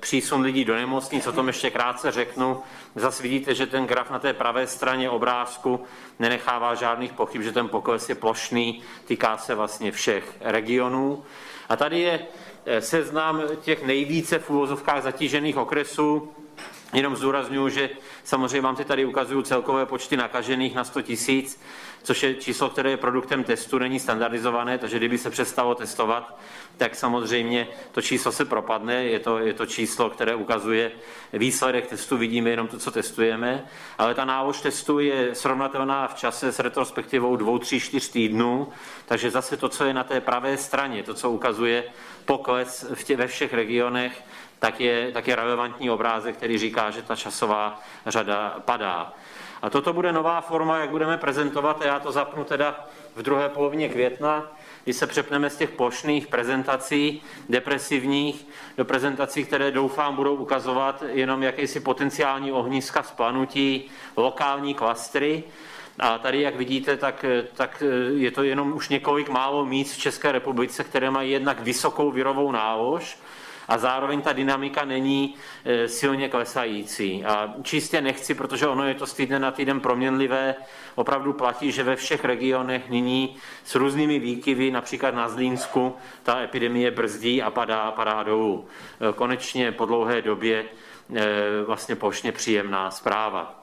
přísun 0.00 0.40
lidí 0.40 0.64
do 0.64 0.74
nemocnic, 0.74 1.26
o 1.26 1.32
tom 1.32 1.46
ještě 1.46 1.70
krátce 1.70 2.10
řeknu. 2.10 2.62
Zase 2.94 3.22
vidíte, 3.22 3.54
že 3.54 3.66
ten 3.66 3.86
graf 3.86 4.10
na 4.10 4.18
té 4.18 4.32
pravé 4.32 4.66
straně 4.66 5.10
obrázku 5.10 5.84
nenechává 6.18 6.74
žádných 6.74 7.12
pochyb, 7.12 7.42
že 7.42 7.52
ten 7.52 7.68
pokles 7.68 8.08
je 8.08 8.14
plošný, 8.14 8.82
týká 9.04 9.36
se 9.36 9.54
vlastně 9.54 9.92
všech 9.92 10.36
regionů. 10.40 11.24
A 11.68 11.76
tady 11.76 12.00
je 12.00 12.20
eh, 12.66 12.80
seznam 12.80 13.42
těch 13.60 13.86
nejvíce 13.86 14.38
v 14.38 14.50
úvozovkách 14.50 15.02
zatížených 15.02 15.56
okresů. 15.56 16.32
Jenom 16.92 17.16
zdůraznuju, 17.16 17.68
že 17.68 17.90
samozřejmě 18.24 18.60
vám 18.60 18.76
ty 18.76 18.84
tady 18.84 19.04
ukazuju 19.04 19.42
celkové 19.42 19.86
počty 19.86 20.16
nakažených 20.16 20.74
na 20.74 20.84
100 20.84 21.02
tisíc 21.02 21.60
což 22.02 22.22
je 22.22 22.34
číslo, 22.34 22.68
které 22.68 22.90
je 22.90 22.96
produktem 22.96 23.44
testu, 23.44 23.78
není 23.78 24.00
standardizované, 24.00 24.78
takže 24.78 24.98
kdyby 24.98 25.18
se 25.18 25.30
přestalo 25.30 25.74
testovat, 25.74 26.38
tak 26.76 26.94
samozřejmě 26.94 27.68
to 27.92 28.02
číslo 28.02 28.32
se 28.32 28.44
propadne. 28.44 29.04
Je 29.04 29.18
to, 29.18 29.38
je 29.38 29.52
to 29.52 29.66
číslo, 29.66 30.10
které 30.10 30.34
ukazuje 30.34 30.92
výsledek 31.32 31.86
testu, 31.86 32.16
vidíme 32.16 32.50
jenom 32.50 32.68
to, 32.68 32.78
co 32.78 32.90
testujeme, 32.90 33.64
ale 33.98 34.14
ta 34.14 34.24
nálož 34.24 34.60
testu 34.60 34.98
je 34.98 35.34
srovnatelná 35.34 36.08
v 36.08 36.14
čase 36.14 36.52
s 36.52 36.58
retrospektivou 36.58 37.36
dvou, 37.36 37.58
tří, 37.58 37.80
čtyř 37.80 38.08
týdnů, 38.08 38.68
takže 39.06 39.30
zase 39.30 39.56
to, 39.56 39.68
co 39.68 39.84
je 39.84 39.94
na 39.94 40.04
té 40.04 40.20
pravé 40.20 40.56
straně, 40.56 41.02
to, 41.02 41.14
co 41.14 41.30
ukazuje 41.30 41.84
pokles 42.24 42.86
v 42.94 43.04
tě, 43.04 43.16
ve 43.16 43.26
všech 43.26 43.54
regionech, 43.54 44.24
tak 44.58 44.80
je, 44.80 45.12
tak 45.12 45.28
je 45.28 45.36
relevantní 45.36 45.90
obrázek, 45.90 46.36
který 46.36 46.58
říká, 46.58 46.90
že 46.90 47.02
ta 47.02 47.16
časová 47.16 47.80
řada 48.06 48.56
padá. 48.64 49.12
A 49.62 49.70
toto 49.70 49.92
bude 49.92 50.12
nová 50.12 50.40
forma, 50.40 50.78
jak 50.78 50.90
budeme 50.90 51.16
prezentovat, 51.16 51.82
a 51.82 51.86
já 51.86 52.00
to 52.00 52.12
zapnu 52.12 52.44
teda 52.44 52.86
v 53.16 53.22
druhé 53.22 53.48
polovině 53.48 53.88
května, 53.88 54.52
kdy 54.84 54.92
se 54.92 55.06
přepneme 55.06 55.50
z 55.50 55.56
těch 55.56 55.70
plošných 55.70 56.26
prezentací, 56.26 57.22
depresivních, 57.48 58.46
do 58.76 58.84
prezentací, 58.84 59.44
které 59.44 59.70
doufám 59.70 60.16
budou 60.16 60.34
ukazovat 60.34 61.04
jenom 61.12 61.42
jakýsi 61.42 61.80
potenciální 61.80 62.52
ohniska 62.52 63.02
splanutí, 63.02 63.90
lokální 64.16 64.74
klastry. 64.74 65.44
A 65.98 66.18
tady, 66.18 66.40
jak 66.40 66.56
vidíte, 66.56 66.96
tak, 66.96 67.24
tak 67.54 67.82
je 68.16 68.30
to 68.30 68.42
jenom 68.42 68.72
už 68.72 68.88
několik 68.88 69.28
málo 69.28 69.64
míst 69.66 69.92
v 69.92 69.98
České 69.98 70.32
republice, 70.32 70.84
které 70.84 71.10
mají 71.10 71.30
jednak 71.30 71.60
vysokou 71.60 72.10
virovou 72.10 72.52
nálož, 72.52 73.18
a 73.68 73.78
zároveň 73.78 74.20
ta 74.20 74.32
dynamika 74.32 74.84
není 74.84 75.34
e, 75.64 75.88
silně 75.88 76.28
klesající. 76.28 77.24
A 77.24 77.54
čistě 77.62 78.00
nechci, 78.00 78.34
protože 78.34 78.66
ono 78.66 78.88
je 78.88 78.94
to 78.94 79.06
z 79.06 79.14
týdne 79.14 79.38
na 79.38 79.50
týden 79.50 79.80
proměnlivé, 79.80 80.54
opravdu 80.94 81.32
platí, 81.32 81.72
že 81.72 81.82
ve 81.82 81.96
všech 81.96 82.24
regionech 82.24 82.90
nyní 82.90 83.36
s 83.64 83.74
různými 83.74 84.18
výkyvy, 84.18 84.70
například 84.70 85.14
na 85.14 85.28
Zlínsku, 85.28 85.96
ta 86.22 86.40
epidemie 86.40 86.90
brzdí 86.90 87.42
a 87.42 87.50
padá, 87.50 87.90
padá 87.90 88.22
dolů. 88.22 88.66
E, 89.10 89.12
konečně 89.12 89.72
po 89.72 89.86
dlouhé 89.86 90.22
době 90.22 90.64
e, 91.14 91.64
vlastně 91.66 91.96
plošně 91.96 92.32
příjemná 92.32 92.90
zpráva. 92.90 93.61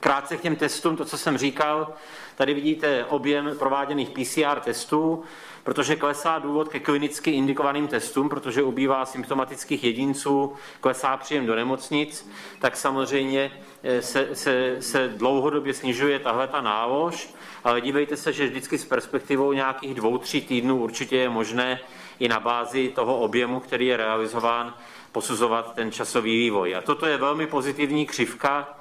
Krátce 0.00 0.36
k 0.36 0.40
těm 0.40 0.56
testům, 0.56 0.96
to, 0.96 1.04
co 1.04 1.18
jsem 1.18 1.38
říkal, 1.38 1.92
tady 2.36 2.54
vidíte 2.54 3.04
objem 3.04 3.56
prováděných 3.58 4.10
PCR 4.10 4.60
testů 4.60 5.24
protože 5.64 5.96
klesá 5.96 6.38
důvod 6.38 6.68
ke 6.68 6.80
klinicky 6.80 7.30
indikovaným 7.30 7.88
testům, 7.88 8.28
protože 8.28 8.62
ubývá 8.62 9.06
symptomatických 9.06 9.84
jedinců, 9.84 10.52
klesá 10.80 11.16
příjem 11.16 11.46
do 11.46 11.54
nemocnic, 11.54 12.30
tak 12.60 12.76
samozřejmě 12.76 13.50
eh, 13.82 14.02
se, 14.02 14.28
se, 14.32 14.76
se 14.80 15.08
dlouhodobě 15.08 15.74
snižuje 15.74 16.18
tahle 16.18 16.48
ta 16.48 16.60
nálož, 16.60 17.34
ale 17.64 17.80
dívejte 17.80 18.16
se, 18.16 18.32
že 18.32 18.46
vždycky 18.46 18.78
s 18.78 18.84
perspektivou 18.84 19.52
nějakých 19.52 19.94
dvou, 19.94 20.18
tří 20.18 20.40
týdnů 20.40 20.76
určitě 20.82 21.16
je 21.16 21.28
možné 21.28 21.80
i 22.18 22.28
na 22.28 22.40
bázi 22.40 22.92
toho 22.94 23.18
objemu, 23.18 23.60
který 23.60 23.86
je 23.86 23.96
realizován, 23.96 24.74
posuzovat 25.12 25.74
ten 25.74 25.92
časový 25.92 26.38
vývoj. 26.38 26.74
A 26.74 26.80
toto 26.80 27.06
je 27.06 27.16
velmi 27.16 27.46
pozitivní 27.46 28.06
křivka, 28.06 28.78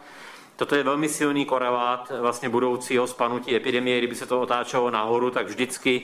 Toto 0.64 0.76
je 0.76 0.84
velmi 0.84 1.10
silný 1.10 1.46
korelát 1.46 2.12
vlastně 2.20 2.50
budoucího 2.50 3.08
spanutí 3.08 3.56
epidemie. 3.56 3.98
Kdyby 3.98 4.16
se 4.16 4.26
to 4.26 4.42
otáčelo 4.42 4.92
nahoru, 4.92 5.32
tak 5.32 5.48
vždycky 5.48 6.02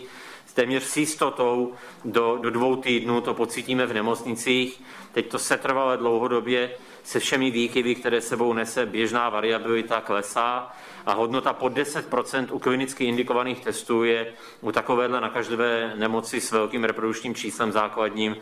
téměř 0.54 0.84
s 0.84 0.98
jistotou 0.98 1.74
do, 2.06 2.38
do 2.41 2.50
dvou 2.50 2.76
týdnů 2.76 3.22
to 3.22 3.34
pocítíme 3.34 3.86
v 3.86 3.93
nemocnicích. 3.93 4.82
Teď 5.12 5.28
to 5.28 5.39
se 5.39 5.58
trvale 5.58 5.98
dlouhodobě 5.98 6.72
se 7.04 7.19
všemi 7.19 7.52
výkyvy, 7.52 7.95
které 7.95 8.22
sebou 8.22 8.54
nese 8.54 8.86
běžná 8.86 9.30
variabilita, 9.30 10.02
klesá 10.02 10.72
a 11.06 11.13
hodnota 11.13 11.54
pod 11.54 11.74
10% 11.74 12.48
u 12.52 12.60
klinicky 12.60 13.06
indikovaných 13.06 13.60
testů 13.60 14.04
je 14.04 14.34
u 14.62 14.72
takovéhle 14.72 15.22
nakažlivé 15.22 15.93
nemoci 15.95 16.41
s 16.41 16.52
velkým 16.52 16.84
reprodukčním 16.84 17.36
číslem 17.36 17.72
základním 17.72 18.38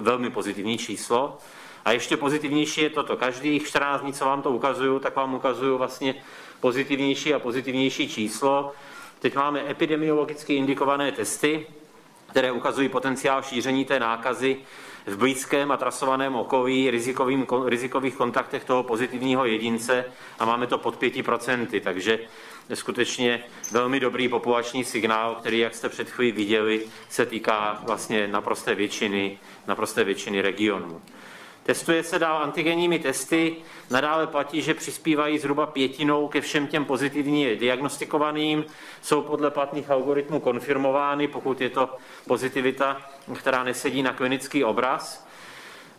velmi 0.00 0.30
pozitivní 0.30 0.78
číslo. 0.78 1.38
A 1.86 1.92
ještě 1.92 2.16
pozitivnější 2.16 2.80
je 2.80 2.90
toto. 2.90 3.16
Každých 3.16 3.66
14 3.66 4.00
dní, 4.00 4.12
co 4.12 4.24
vám 4.24 4.42
to 4.42 4.50
ukazuju, 4.50 4.98
tak 4.98 5.16
vám 5.16 5.34
ukazuju 5.34 5.78
vlastně 5.78 6.14
pozitivnější 6.60 7.34
a 7.34 7.38
pozitivnější 7.38 8.08
číslo. 8.08 8.72
Teď 9.18 9.34
máme 9.34 9.70
epidemiologicky 9.70 10.54
indikované 10.54 11.12
testy, 11.12 11.66
které 12.30 12.52
ukazují 12.52 12.88
potenciál 12.88 13.42
šíření 13.42 13.84
té 13.84 14.00
nákazy 14.00 14.56
v 15.06 15.16
blízkém 15.16 15.72
a 15.72 15.76
trasovaném 15.76 16.34
okolí 16.34 16.90
rizikovým, 16.90 17.46
rizikových 17.66 18.14
kontaktech 18.14 18.64
toho 18.64 18.82
pozitivního 18.82 19.44
jedince 19.44 20.04
a 20.38 20.44
máme 20.44 20.66
to 20.66 20.78
pod 20.78 21.02
5%, 21.02 21.80
takže 21.80 22.18
skutečně 22.74 23.44
velmi 23.72 24.00
dobrý 24.00 24.28
populační 24.28 24.84
signál, 24.84 25.34
který, 25.34 25.58
jak 25.58 25.74
jste 25.74 25.88
před 25.88 26.10
chvílí 26.10 26.32
viděli, 26.32 26.86
se 27.08 27.26
týká 27.26 27.82
vlastně 27.86 28.28
naprosté 28.28 28.74
většiny, 28.74 29.38
naprosté 29.66 30.04
většiny 30.04 30.42
regionů. 30.42 31.02
Testuje 31.66 32.02
se 32.02 32.18
dál 32.18 32.42
antigenními 32.42 32.98
testy, 32.98 33.56
nadále 33.90 34.26
platí, 34.26 34.62
že 34.62 34.74
přispívají 34.74 35.38
zhruba 35.38 35.66
pětinou 35.66 36.28
ke 36.28 36.40
všem 36.40 36.66
těm 36.66 36.84
pozitivně 36.84 37.56
diagnostikovaným, 37.56 38.64
jsou 39.02 39.22
podle 39.22 39.50
platných 39.50 39.90
algoritmů 39.90 40.40
konfirmovány, 40.40 41.28
pokud 41.28 41.60
je 41.60 41.70
to 41.70 41.96
pozitivita, 42.26 42.96
která 43.34 43.64
nesedí 43.64 44.02
na 44.02 44.12
klinický 44.12 44.64
obraz. 44.64 45.26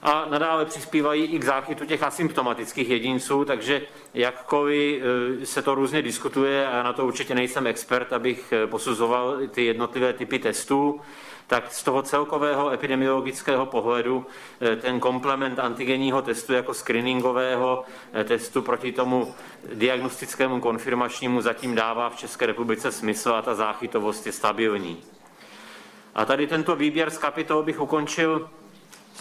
A 0.01 0.25
nadále 0.30 0.65
přispívají 0.65 1.23
i 1.23 1.39
k 1.39 1.43
záchytu 1.43 1.86
těch 1.86 2.03
asymptomatických 2.03 2.89
jedinců, 2.89 3.45
takže 3.45 3.82
jakkoliv 4.13 5.01
e, 5.41 5.45
se 5.45 5.62
to 5.62 5.75
různě 5.75 6.01
diskutuje, 6.01 6.67
a 6.67 6.84
na 6.84 6.93
to 6.93 7.06
určitě 7.06 7.36
nejsem 7.36 7.67
expert, 7.67 8.13
abych 8.13 8.53
e, 8.53 8.67
posuzoval 8.67 9.38
ty 9.51 9.65
jednotlivé 9.65 10.13
typy 10.13 10.39
testů, 10.39 11.01
tak 11.47 11.73
z 11.73 11.83
toho 11.83 12.01
celkového 12.01 12.71
epidemiologického 12.71 13.65
pohledu 13.65 14.25
eh, 14.62 14.75
ten 14.75 14.99
komplement 14.99 15.60
antigenního 15.60 16.21
testu 16.21 16.53
jako 16.53 16.73
screeningového 16.73 17.83
eh, 18.13 18.23
testu 18.23 18.62
proti 18.62 18.91
tomu 18.91 19.36
diagnostickému 19.73 20.62
konfirmačnímu 20.62 21.41
zatím 21.41 21.75
dává 21.75 22.10
v 22.10 22.15
České 22.15 22.45
republice 22.45 22.91
smysl 22.91 23.33
a 23.33 23.41
ta 23.41 23.55
záchytovost 23.55 24.25
je 24.25 24.31
stabilní. 24.31 25.03
A 26.15 26.25
tady 26.25 26.47
tento 26.47 26.75
výběr 26.75 27.10
z 27.10 27.17
kapitol 27.17 27.63
bych 27.63 27.81
ukončil 27.81 28.49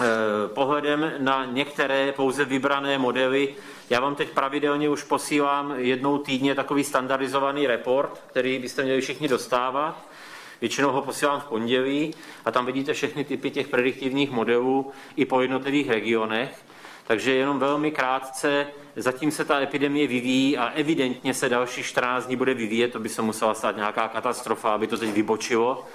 eh, 0.01 0.05
pohledem 0.49 1.13
na 1.19 1.45
některé 1.45 2.13
pouze 2.13 2.45
vybrané 2.45 2.99
modely. 2.99 3.55
Já 3.91 4.01
vám 4.01 4.15
teď 4.15 4.31
pravidelně 4.31 4.89
už 4.89 5.03
posílám 5.03 5.75
jednou 5.77 6.19
týdně 6.19 6.55
takový 6.55 6.85
standardizovaný 6.85 7.67
report, 7.67 8.23
který 8.27 8.59
byste 8.59 8.83
měli 8.83 9.01
všichni 9.01 9.29
dostávat. 9.29 10.16
Většinou 10.61 10.93
ho 10.93 11.03
posílám 11.03 11.41
v 11.41 11.45
pondělí 11.45 12.15
a 12.45 12.51
tam 12.51 12.67
vidíte 12.67 12.93
všechny 12.93 13.25
typy 13.25 13.51
těch 13.51 13.69
prediktivních 13.69 14.31
modelů 14.31 14.91
i 15.17 15.25
po 15.25 15.41
jednotlivých 15.41 15.91
regionech. 15.91 16.65
Takže 17.07 17.35
jenom 17.35 17.59
velmi 17.59 17.91
krátce, 17.91 18.67
zatím 18.97 19.31
se 19.31 19.45
ta 19.45 19.61
epidemie 19.61 20.07
vyvíjí 20.07 20.59
a 20.59 20.67
evidentně 20.67 21.35
se 21.35 21.49
další 21.49 21.83
14 21.83 22.27
dní 22.27 22.37
bude 22.37 22.55
vyvíjet, 22.55 22.93
to 22.93 23.01
by 23.01 23.09
se 23.09 23.23
musela 23.23 23.55
stát 23.55 23.77
nějaká 23.77 24.09
katastrofa, 24.09 24.75
aby 24.75 24.87
to 24.87 24.99
teď 24.99 25.11
vybočilo, 25.11 25.87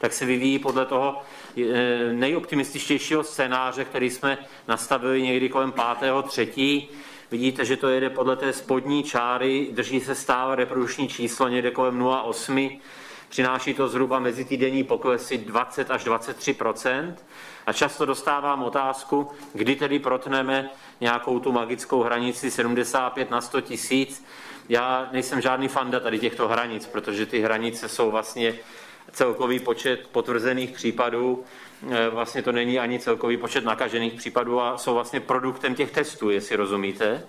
tak 0.00 0.12
se 0.12 0.24
vyvíjí 0.24 0.58
podle 0.58 0.86
toho 0.86 1.22
eh, 1.58 2.12
nejoptimističtějšího 2.12 3.24
scénáře, 3.24 3.84
který 3.84 4.10
jsme 4.10 4.38
nastavili 4.68 5.22
někdy 5.22 5.48
kolem 5.48 5.72
5. 6.00 6.88
Vidíte, 7.30 7.64
že 7.64 7.76
to 7.76 7.88
jede 7.88 8.10
podle 8.10 8.36
té 8.36 8.52
spodní 8.52 9.02
čáry, 9.02 9.68
drží 9.70 10.00
se 10.00 10.14
stále 10.14 10.56
reprodukční 10.56 11.08
číslo 11.08 11.48
někde 11.48 11.70
kolem 11.70 11.98
0,8 11.98 12.78
Přináší 13.36 13.74
to 13.74 13.88
zhruba 13.88 14.18
mezitýdenní 14.18 14.84
poklesy 14.84 15.38
20 15.38 15.90
až 15.90 16.06
23% 16.06 17.14
a 17.66 17.72
často 17.72 18.06
dostávám 18.06 18.62
otázku, 18.62 19.30
kdy 19.52 19.76
tedy 19.76 19.98
protneme 19.98 20.70
nějakou 21.00 21.40
tu 21.40 21.52
magickou 21.52 22.02
hranici 22.02 22.50
75 22.50 23.30
na 23.30 23.40
100 23.40 23.60
tisíc. 23.60 24.24
Já 24.68 25.08
nejsem 25.12 25.40
žádný 25.40 25.68
fanda 25.68 26.00
tady 26.00 26.18
těchto 26.18 26.48
hranic, 26.48 26.86
protože 26.86 27.26
ty 27.26 27.40
hranice 27.40 27.88
jsou 27.88 28.10
vlastně 28.10 28.54
celkový 29.12 29.58
počet 29.58 30.08
potvrzených 30.12 30.70
případů, 30.70 31.44
e, 31.90 32.08
vlastně 32.08 32.42
to 32.42 32.52
není 32.52 32.78
ani 32.78 32.98
celkový 32.98 33.36
počet 33.36 33.64
nakažených 33.64 34.14
případů 34.14 34.60
a 34.60 34.78
jsou 34.78 34.94
vlastně 34.94 35.20
produktem 35.20 35.74
těch 35.74 35.90
testů, 35.90 36.30
jestli 36.30 36.56
rozumíte. 36.56 37.26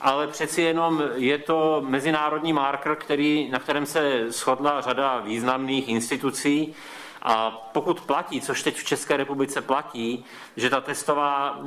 Ale 0.00 0.26
přeci 0.26 0.62
jenom 0.62 1.02
je 1.14 1.38
to 1.38 1.82
mezinárodní 1.86 2.52
marker, 2.52 2.96
který, 2.96 3.48
na 3.50 3.58
kterém 3.58 3.86
se 3.86 4.32
shodla 4.32 4.80
řada 4.80 5.20
významných 5.20 5.88
institucí, 5.88 6.74
a 7.22 7.50
pokud 7.72 8.00
platí, 8.00 8.40
což 8.40 8.62
teď 8.62 8.76
v 8.76 8.84
České 8.84 9.16
republice 9.16 9.60
platí, 9.60 10.24
že 10.56 10.70
ta 10.70 10.80
testová, 10.80 11.58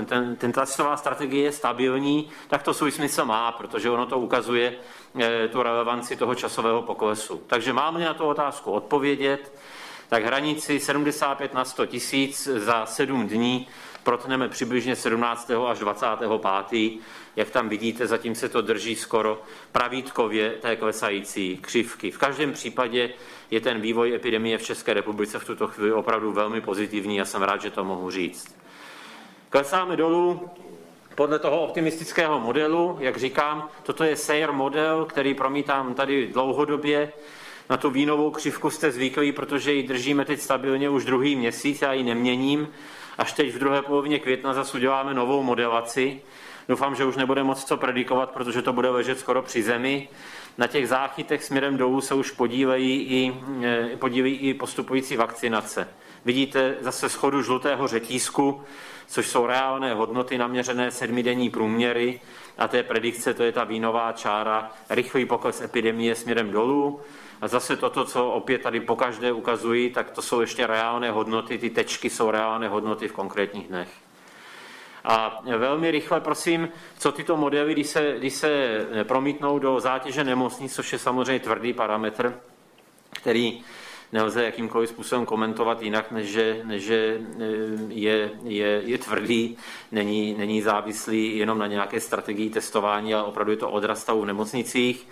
eh, 0.00 0.04
ten, 0.04 0.36
ten 0.36 0.52
testová 0.52 0.96
strategie 0.96 1.44
je 1.44 1.52
stabilní, 1.52 2.28
tak 2.48 2.62
to 2.62 2.74
svůj 2.74 2.90
smysl 2.90 3.24
má, 3.24 3.52
protože 3.52 3.90
ono 3.90 4.06
to 4.06 4.18
ukazuje 4.18 4.74
eh, 5.20 5.48
tu 5.48 5.62
relevanci 5.62 6.16
toho 6.16 6.34
časového 6.34 6.82
poklesu. 6.82 7.42
Takže 7.46 7.72
máme 7.72 8.04
na 8.04 8.14
tu 8.14 8.24
otázku 8.24 8.72
odpovědět, 8.72 9.52
tak 10.08 10.24
hranici 10.24 10.80
75 10.80 11.54
na 11.54 11.64
100 11.64 11.86
tisíc 11.86 12.44
za 12.44 12.86
7 12.86 13.28
dní 13.28 13.66
protneme 14.02 14.48
přibližně 14.48 14.96
17. 14.96 15.50
až 15.70 15.78
25. 15.78 16.98
Jak 17.38 17.50
tam 17.50 17.68
vidíte, 17.68 18.06
zatím 18.06 18.34
se 18.34 18.48
to 18.48 18.60
drží 18.62 18.96
skoro 18.96 19.42
pravítkově 19.72 20.50
té 20.50 20.76
klesající 20.76 21.56
křivky. 21.56 22.10
V 22.10 22.18
každém 22.18 22.52
případě 22.52 23.10
je 23.50 23.60
ten 23.60 23.80
vývoj 23.80 24.14
epidemie 24.14 24.58
v 24.58 24.62
České 24.62 24.94
republice 24.94 25.38
v 25.38 25.44
tuto 25.44 25.66
chvíli 25.66 25.92
opravdu 25.92 26.32
velmi 26.32 26.60
pozitivní 26.60 27.20
a 27.20 27.24
jsem 27.24 27.42
rád, 27.42 27.62
že 27.62 27.70
to 27.70 27.84
mohu 27.84 28.10
říct. 28.10 28.56
Klesáme 29.50 29.96
dolů 29.96 30.50
podle 31.14 31.38
toho 31.38 31.60
optimistického 31.60 32.40
modelu, 32.40 32.96
jak 33.00 33.16
říkám, 33.16 33.68
toto 33.82 34.04
je 34.04 34.16
SAIR 34.16 34.52
model, 34.52 35.04
který 35.04 35.34
promítám 35.34 35.94
tady 35.94 36.26
dlouhodobě. 36.26 37.12
Na 37.70 37.76
tu 37.76 37.90
vínovou 37.90 38.30
křivku 38.30 38.70
jste 38.70 38.90
zvyklí, 38.90 39.32
protože 39.32 39.72
ji 39.72 39.82
držíme 39.82 40.24
teď 40.24 40.40
stabilně 40.40 40.90
už 40.90 41.04
druhý 41.04 41.36
měsíc, 41.36 41.82
já 41.82 41.92
ji 41.92 42.02
neměním. 42.02 42.68
Až 43.18 43.32
teď 43.32 43.54
v 43.54 43.58
druhé 43.58 43.82
polovině 43.82 44.18
května 44.18 44.54
zase 44.54 44.76
uděláme 44.76 45.14
novou 45.14 45.42
modelaci. 45.42 46.20
Doufám, 46.68 46.94
že 46.94 47.04
už 47.04 47.16
nebude 47.16 47.42
moc 47.42 47.64
co 47.64 47.76
predikovat, 47.76 48.30
protože 48.30 48.62
to 48.62 48.72
bude 48.72 48.90
ležet 48.90 49.18
skoro 49.18 49.42
při 49.42 49.62
zemi. 49.62 50.08
Na 50.58 50.66
těch 50.66 50.88
záchytech 50.88 51.44
směrem 51.44 51.76
dolů 51.76 52.00
se 52.00 52.14
už 52.14 52.30
podílejí 52.30 53.02
i, 53.02 53.34
e, 53.64 53.96
podílejí 53.96 54.36
i 54.36 54.54
postupující 54.54 55.16
vakcinace. 55.16 55.88
Vidíte 56.24 56.76
zase 56.80 57.08
schodu 57.08 57.42
žlutého 57.42 57.88
řetízku, 57.88 58.62
což 59.06 59.28
jsou 59.28 59.46
reálné 59.46 59.94
hodnoty 59.94 60.38
naměřené 60.38 60.90
sedmidenní 60.90 61.50
průměry 61.50 62.20
a 62.58 62.68
té 62.68 62.82
predikce, 62.82 63.34
to 63.34 63.42
je 63.42 63.52
ta 63.52 63.64
vínová 63.64 64.12
čára, 64.12 64.72
rychlý 64.90 65.24
pokles 65.24 65.60
epidemie 65.60 66.14
směrem 66.14 66.50
dolů. 66.50 67.00
A 67.40 67.48
zase 67.48 67.76
toto, 67.76 68.04
co 68.04 68.30
opět 68.30 68.62
tady 68.62 68.80
pokaždé 68.80 69.32
ukazují, 69.32 69.90
tak 69.90 70.10
to 70.10 70.22
jsou 70.22 70.40
ještě 70.40 70.66
reálné 70.66 71.10
hodnoty, 71.10 71.58
ty 71.58 71.70
tečky 71.70 72.10
jsou 72.10 72.30
reálné 72.30 72.68
hodnoty 72.68 73.08
v 73.08 73.12
konkrétních 73.12 73.68
dnech. 73.68 74.07
A 75.10 75.42
velmi 75.56 75.90
rychle, 75.90 76.20
prosím, 76.20 76.68
co 76.98 77.12
tyto 77.12 77.36
modely, 77.36 77.72
když 77.72 77.86
se, 77.86 78.14
když 78.18 78.34
se 78.34 78.80
promítnou 79.04 79.58
do 79.58 79.80
zátěže 79.80 80.24
nemocnic, 80.24 80.74
což 80.74 80.92
je 80.92 80.98
samozřejmě 80.98 81.40
tvrdý 81.40 81.72
parametr, 81.72 82.40
který 83.10 83.60
nelze 84.12 84.44
jakýmkoliv 84.44 84.88
způsobem 84.88 85.26
komentovat 85.26 85.82
jinak, 85.82 86.10
než 86.10 86.28
že, 86.28 86.60
než 86.64 86.82
že 86.82 87.20
eh, 87.20 87.44
je, 87.88 88.30
je, 88.42 88.82
je 88.84 88.98
tvrdý, 88.98 89.56
není, 89.92 90.34
není 90.38 90.62
závislý 90.62 91.38
jenom 91.38 91.58
na 91.58 91.66
nějaké 91.66 92.00
strategii 92.00 92.50
testování, 92.50 93.14
ale 93.14 93.22
opravdu 93.22 93.52
je 93.52 93.56
to 93.58 93.70
odraz 93.70 94.00
stavu 94.00 94.22
v 94.22 94.26
nemocnicích. 94.26 95.08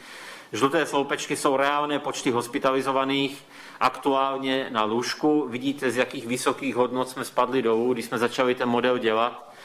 Žluté 0.53 0.87
sloupečky 0.87 1.37
jsou 1.37 1.57
reálné 1.57 1.99
počty 1.99 2.31
hospitalizovaných 2.31 3.45
aktuálně 3.81 4.67
na 4.71 4.85
lůžku. 4.85 5.47
Vidíte, 5.49 5.91
z 5.91 5.97
jakých 5.97 6.27
vysokých 6.27 6.77
hodnot 6.77 7.09
jsme 7.09 7.25
spadli 7.25 7.63
dolů, 7.63 7.93
když 7.93 8.05
jsme 8.05 8.19
začali 8.19 8.55
ten 8.55 8.69
model 8.69 8.99
dělat 8.99 9.56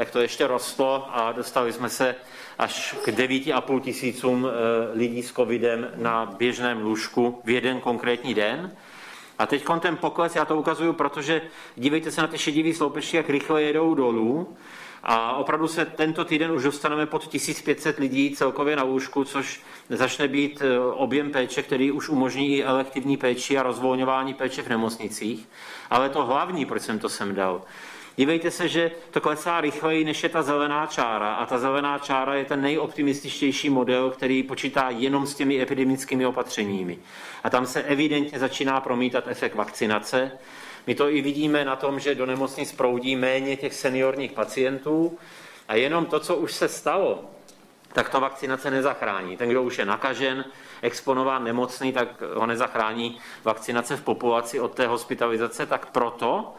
tak 0.00 0.10
to 0.10 0.20
ještě 0.20 0.46
rostlo 0.46 1.08
a 1.12 1.32
dostali 1.32 1.72
jsme 1.72 1.88
se 1.88 2.14
až 2.58 2.94
k 3.04 3.08
9,5 3.08 3.80
tisícům 3.80 4.48
eh, 4.48 4.98
lidí 4.98 5.22
s 5.22 5.32
covidem 5.32 5.90
na 5.96 6.26
běžném 6.26 6.82
lůžku 6.82 7.40
v 7.44 7.50
jeden 7.50 7.80
konkrétní 7.80 8.34
den. 8.34 8.72
A 9.38 9.46
teď 9.46 9.64
ten 9.80 9.96
pokles, 9.96 10.36
já 10.36 10.44
to 10.44 10.56
ukazuju, 10.56 10.92
protože 10.92 11.42
dívejte 11.76 12.10
se 12.10 12.20
na 12.20 12.26
ty 12.26 12.38
šedivý 12.38 12.74
sloupečky, 12.74 13.16
jak 13.16 13.30
rychle 13.30 13.62
jedou 13.62 13.94
dolů. 13.94 14.56
A 15.02 15.32
opravdu 15.32 15.68
se 15.68 15.84
tento 15.84 16.24
týden 16.24 16.52
už 16.52 16.62
dostaneme 16.62 17.06
pod 17.06 17.26
1500 17.26 17.98
lidí 17.98 18.36
celkově 18.36 18.76
na 18.76 18.82
lůžku, 18.82 19.24
což 19.24 19.60
začne 19.88 20.28
být 20.28 20.62
eh, 20.62 20.78
objem 20.78 21.30
péče, 21.30 21.62
který 21.62 21.92
už 21.92 22.08
umožní 22.08 22.56
i 22.56 22.64
elektivní 22.64 23.16
péči 23.16 23.58
a 23.58 23.62
rozvolňování 23.62 24.34
péče 24.34 24.62
v 24.62 24.68
nemocnicích. 24.68 25.48
Ale 25.90 26.08
to 26.08 26.24
hlavní, 26.24 26.64
proč 26.64 26.82
jsem 26.82 26.98
to 26.98 27.08
sem 27.08 27.34
dal, 27.34 27.62
Dívejte 28.20 28.50
se, 28.50 28.68
že 28.68 28.90
to 29.10 29.20
klesá 29.20 29.60
rychleji, 29.60 30.04
než 30.04 30.22
je 30.22 30.28
ta 30.28 30.42
zelená 30.42 30.86
čára. 30.86 31.34
A 31.34 31.46
ta 31.46 31.58
zelená 31.58 31.98
čára 31.98 32.34
je 32.34 32.44
ten 32.44 32.62
nejoptimističtější 32.62 33.70
model, 33.70 34.10
který 34.10 34.42
počítá 34.42 34.90
jenom 34.90 35.26
s 35.26 35.34
těmi 35.34 35.62
epidemickými 35.62 36.26
opatřeními. 36.26 36.98
A 37.44 37.50
tam 37.50 37.66
se 37.66 37.82
evidentně 37.82 38.38
začíná 38.38 38.80
promítat 38.80 39.28
efekt 39.28 39.54
vakcinace. 39.54 40.32
My 40.86 40.94
to 40.94 41.10
i 41.10 41.22
vidíme 41.22 41.64
na 41.64 41.76
tom, 41.76 42.00
že 42.00 42.14
do 42.14 42.26
nemocnic 42.26 42.72
proudí 42.72 43.16
méně 43.16 43.56
těch 43.56 43.74
seniorních 43.74 44.32
pacientů 44.32 45.18
a 45.68 45.74
jenom 45.74 46.06
to, 46.06 46.20
co 46.20 46.36
už 46.36 46.52
se 46.52 46.68
stalo, 46.68 47.24
tak 47.92 48.08
to 48.08 48.20
vakcinace 48.20 48.70
nezachrání. 48.70 49.36
Ten, 49.36 49.48
kdo 49.48 49.62
už 49.62 49.78
je 49.78 49.84
nakažen, 49.84 50.44
exponován 50.82 51.44
nemocný, 51.44 51.92
tak 51.92 52.22
ho 52.34 52.46
nezachrání 52.46 53.18
vakcinace 53.44 53.96
v 53.96 54.02
populaci 54.02 54.60
od 54.60 54.74
té 54.74 54.86
hospitalizace, 54.86 55.66
tak 55.66 55.86
proto 55.86 56.54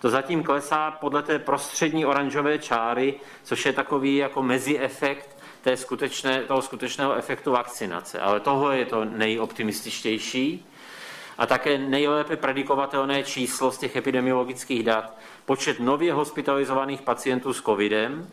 to 0.00 0.10
zatím 0.10 0.42
klesá 0.42 0.90
podle 0.90 1.22
té 1.22 1.38
prostřední 1.38 2.06
oranžové 2.06 2.58
čáry, 2.58 3.14
což 3.42 3.66
je 3.66 3.72
takový 3.72 4.16
jako 4.16 4.42
meziefekt 4.42 5.36
té 5.62 5.76
skutečné, 5.76 6.42
toho 6.42 6.62
skutečného 6.62 7.14
efektu 7.14 7.52
vakcinace. 7.52 8.20
Ale 8.20 8.40
tohle 8.40 8.78
je 8.78 8.86
to 8.86 9.04
nejoptimističtější 9.04 10.66
a 11.38 11.46
také 11.46 11.78
nejlépe 11.78 12.36
predikovatelné 12.36 13.22
číslo 13.22 13.72
z 13.72 13.78
těch 13.78 13.96
epidemiologických 13.96 14.82
dat. 14.82 15.16
Počet 15.44 15.80
nově 15.80 16.12
hospitalizovaných 16.12 17.02
pacientů 17.02 17.52
s 17.52 17.62
covidem 17.62 18.30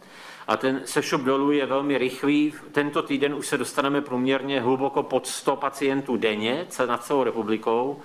a 0.48 0.58
ten 0.58 0.82
sešup 0.86 1.22
dolů 1.22 1.52
je 1.52 1.66
velmi 1.66 1.98
rychlý. 1.98 2.54
Tento 2.72 3.02
týden 3.02 3.34
už 3.34 3.48
se 3.48 3.58
dostaneme 3.58 4.02
průměrně 4.02 4.62
hluboko 4.62 5.04
pod 5.04 5.28
100 5.28 5.56
pacientů 5.56 6.18
denně 6.18 6.68
nad 6.88 7.04
celou 7.04 7.24
republikou 7.24 8.02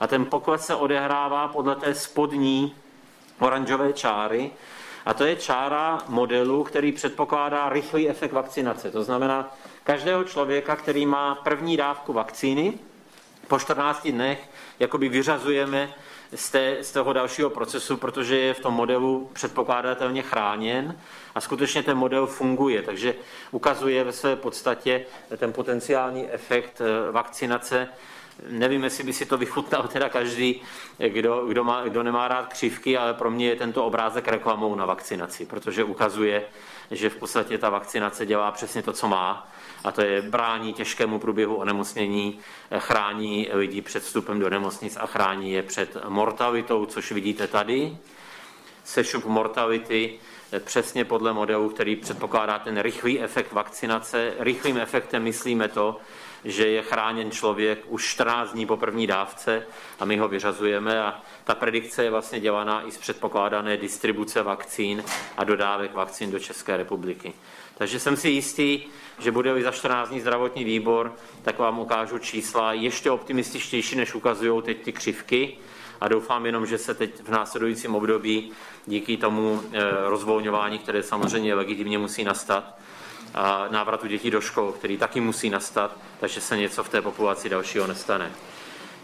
a 0.00 0.06
ten 0.06 0.24
pokles 0.24 0.66
se 0.66 0.74
odehrává 0.74 1.48
podle 1.48 1.76
té 1.76 1.94
spodní 1.94 2.74
oranžové 3.42 3.92
čáry. 3.92 4.50
A 5.06 5.14
to 5.14 5.24
je 5.24 5.36
čára 5.36 5.98
modelu, 6.08 6.64
který 6.64 6.92
předpokládá 6.92 7.68
rychlý 7.68 8.08
efekt 8.08 8.32
vakcinace. 8.32 8.90
To 8.90 9.04
znamená, 9.04 9.54
každého 9.84 10.24
člověka, 10.24 10.76
který 10.76 11.06
má 11.06 11.34
první 11.34 11.76
dávku 11.76 12.12
vakcíny, 12.12 12.72
po 13.48 13.58
14 13.58 14.08
dnech 14.08 14.48
jakoby 14.78 15.08
vyřazujeme 15.08 15.94
z, 16.34 16.50
té, 16.50 16.76
z 16.80 16.92
toho 16.92 17.12
dalšího 17.12 17.50
procesu, 17.50 17.96
protože 17.96 18.38
je 18.38 18.54
v 18.54 18.60
tom 18.60 18.74
modelu 18.74 19.30
předpokládatelně 19.32 20.22
chráněn 20.22 20.98
a 21.34 21.40
skutečně 21.40 21.82
ten 21.82 21.96
model 21.96 22.26
funguje, 22.26 22.82
takže 22.82 23.14
ukazuje 23.50 24.04
ve 24.04 24.12
své 24.12 24.36
podstatě 24.36 25.06
ten 25.36 25.52
potenciální 25.52 26.30
efekt 26.30 26.80
eh, 26.80 27.12
vakcinace 27.12 27.88
Nevím, 28.48 28.84
jestli 28.84 29.04
by 29.04 29.12
si 29.12 29.26
to 29.26 29.38
vychutnal 29.38 29.88
teda 29.88 30.08
každý, 30.08 30.62
kdo, 31.08 31.46
kdo, 31.46 31.64
má, 31.64 31.84
kdo 31.84 32.02
nemá 32.02 32.28
rád 32.28 32.46
křivky, 32.46 32.98
ale 32.98 33.14
pro 33.14 33.30
mě 33.30 33.48
je 33.48 33.56
tento 33.56 33.84
obrázek 33.86 34.28
reklamou 34.28 34.74
na 34.74 34.86
vakcinaci, 34.86 35.46
protože 35.46 35.84
ukazuje, 35.84 36.44
že 36.90 37.10
v 37.10 37.16
podstatě 37.16 37.58
ta 37.58 37.70
vakcinace 37.70 38.26
dělá 38.26 38.50
přesně 38.50 38.82
to, 38.82 38.92
co 38.92 39.08
má, 39.08 39.48
a 39.84 39.92
to 39.92 40.02
je 40.02 40.22
brání 40.22 40.72
těžkému 40.72 41.18
průběhu 41.18 41.54
onemocnění, 41.54 42.38
chrání 42.78 43.48
lidi 43.52 43.82
před 43.82 44.02
vstupem 44.02 44.40
do 44.40 44.50
nemocnic 44.50 44.96
a 45.00 45.06
chrání 45.06 45.52
je 45.52 45.62
před 45.62 45.96
mortalitou, 46.08 46.86
což 46.86 47.12
vidíte 47.12 47.46
tady. 47.46 47.96
Sešup 48.84 49.24
mortality 49.24 50.18
přesně 50.58 51.04
podle 51.04 51.32
modelu, 51.32 51.68
který 51.68 51.96
předpokládá 51.96 52.58
ten 52.58 52.80
rychlý 52.80 53.20
efekt 53.20 53.52
vakcinace. 53.52 54.34
Rychlým 54.38 54.78
efektem 54.78 55.22
myslíme 55.22 55.68
to, 55.68 56.00
že 56.44 56.66
je 56.66 56.82
chráněn 56.82 57.30
člověk 57.30 57.84
už 57.88 58.06
14 58.06 58.52
dní 58.52 58.66
po 58.66 58.76
první 58.76 59.06
dávce 59.06 59.66
a 60.00 60.04
my 60.04 60.16
ho 60.16 60.28
vyřazujeme 60.28 61.02
a 61.02 61.20
ta 61.44 61.54
predikce 61.54 62.04
je 62.04 62.10
vlastně 62.10 62.40
dělaná 62.40 62.86
i 62.86 62.90
z 62.90 62.98
předpokládané 62.98 63.76
distribuce 63.76 64.42
vakcín 64.42 65.04
a 65.36 65.44
dodávek 65.44 65.94
vakcín 65.94 66.30
do 66.30 66.38
České 66.38 66.76
republiky. 66.76 67.32
Takže 67.78 68.00
jsem 68.00 68.16
si 68.16 68.28
jistý, 68.28 68.80
že 69.18 69.30
bude 69.30 69.62
za 69.62 69.70
14 69.70 70.08
dní 70.08 70.20
zdravotní 70.20 70.64
výbor, 70.64 71.14
tak 71.42 71.58
vám 71.58 71.78
ukážu 71.78 72.18
čísla 72.18 72.72
ještě 72.72 73.10
optimističtější, 73.10 73.96
než 73.96 74.14
ukazují 74.14 74.62
teď 74.62 74.82
ty 74.82 74.92
křivky, 74.92 75.56
a 76.00 76.08
doufám 76.08 76.46
jenom, 76.46 76.66
že 76.66 76.78
se 76.78 76.94
teď 76.94 77.22
v 77.22 77.28
následujícím 77.28 77.94
období 77.94 78.52
díky 78.86 79.16
tomu 79.16 79.62
rozvolňování, 80.06 80.78
které 80.78 81.02
samozřejmě 81.02 81.54
legitimně 81.54 81.98
musí 81.98 82.24
nastat, 82.24 82.78
návratu 83.70 84.06
dětí 84.06 84.30
do 84.30 84.40
škol, 84.40 84.72
který 84.72 84.96
taky 84.96 85.20
musí 85.20 85.50
nastat, 85.50 85.96
takže 86.20 86.40
se 86.40 86.56
něco 86.56 86.84
v 86.84 86.88
té 86.88 87.02
populaci 87.02 87.48
dalšího 87.48 87.86
nestane. 87.86 88.32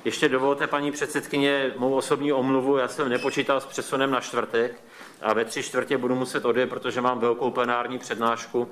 Ještě 0.04 0.28
dovolte, 0.28 0.66
paní 0.66 0.92
předsedkyně, 0.92 1.72
mou 1.76 1.94
osobní 1.94 2.32
omluvu. 2.32 2.76
Já 2.76 2.88
jsem 2.88 3.08
nepočítal 3.08 3.60
s 3.60 3.66
přesunem 3.66 4.10
na 4.10 4.20
čtvrtek 4.20 4.80
a 5.22 5.32
ve 5.32 5.44
tři 5.44 5.62
čtvrtě 5.62 5.98
budu 5.98 6.14
muset 6.14 6.44
odjet, 6.44 6.70
protože 6.70 7.00
mám 7.00 7.18
velkou 7.18 7.50
plenární 7.50 7.98
přednášku 7.98 8.68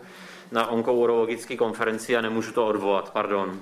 na 0.50 0.66
onkourologické 0.66 1.57
konferenci 1.57 2.16
a 2.16 2.20
nemůžu 2.20 2.52
to 2.52 2.66
odvolat. 2.66 3.11
Pardon. 3.12 3.61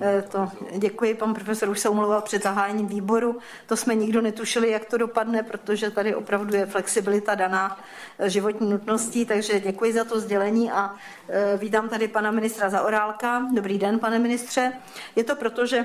Eh, 0.00 0.24
to 0.28 0.48
děkuji, 0.78 1.14
pan 1.14 1.34
profesor 1.34 1.68
už 1.68 1.80
se 1.80 1.88
omlouval 1.88 2.22
před 2.22 2.42
zahájením 2.42 2.86
výboru. 2.86 3.38
To 3.66 3.76
jsme 3.76 3.94
nikdo 3.94 4.20
netušili, 4.20 4.70
jak 4.70 4.84
to 4.84 4.98
dopadne, 4.98 5.42
protože 5.42 5.90
tady 5.90 6.14
opravdu 6.14 6.56
je 6.56 6.66
flexibilita 6.66 7.34
daná 7.34 7.80
eh, 8.18 8.30
životní 8.30 8.70
nutností, 8.70 9.26
takže 9.26 9.60
děkuji 9.60 9.92
za 9.92 10.04
to 10.04 10.20
sdělení 10.20 10.70
a 10.70 10.94
eh, 11.28 11.56
vítám 11.56 11.88
tady 11.88 12.08
pana 12.08 12.30
ministra 12.30 12.70
Zaorálka. 12.70 13.46
Dobrý 13.54 13.78
den, 13.78 13.98
pane 13.98 14.18
ministře. 14.18 14.72
Je 15.16 15.24
to 15.24 15.36
proto, 15.36 15.66
že 15.66 15.84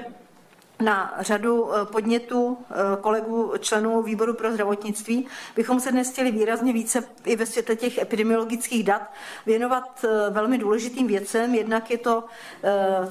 na 0.82 1.14
řadu 1.20 1.74
eh, 1.74 1.86
podnětů 1.86 2.58
eh, 2.72 2.76
kolegů 3.02 3.54
členů 3.60 4.02
výboru 4.02 4.34
pro 4.34 4.52
zdravotnictví 4.52 5.28
bychom 5.56 5.80
se 5.80 5.92
dnes 5.92 6.12
chtěli 6.12 6.32
výrazně 6.32 6.74
více 6.74 7.04
i 7.26 7.36
ve 7.36 7.46
světle 7.46 7.76
těch 7.76 7.98
epidemiologických 7.98 8.84
dat 8.84 9.02
věnovat 9.46 10.06
eh, 10.06 10.30
velmi 10.30 10.58
důležitým 10.58 11.08
věcem. 11.08 11.56
Jednak 11.56 11.92
je 11.92 11.98
to 11.98 12.24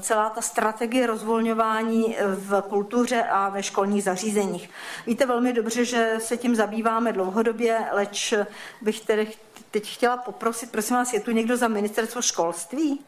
celá 0.00 0.30
ta 0.30 0.40
strategie 0.40 1.06
rozvolňování 1.06 2.16
v 2.26 2.62
kultuře 2.62 3.22
a 3.22 3.48
ve 3.48 3.62
školních 3.62 4.04
zařízeních. 4.04 4.70
Víte 5.06 5.26
velmi 5.26 5.52
dobře, 5.52 5.84
že 5.84 6.16
se 6.18 6.36
tím 6.36 6.56
zabýváme 6.56 7.12
dlouhodobě, 7.12 7.78
leč 7.92 8.34
bych 8.82 9.00
tedy 9.00 9.28
teď 9.70 9.94
chtěla 9.94 10.16
poprosit, 10.16 10.72
prosím 10.72 10.96
vás, 10.96 11.12
je 11.12 11.20
tu 11.20 11.30
někdo 11.30 11.56
za 11.56 11.68
ministerstvo 11.68 12.22
školství? 12.22 13.00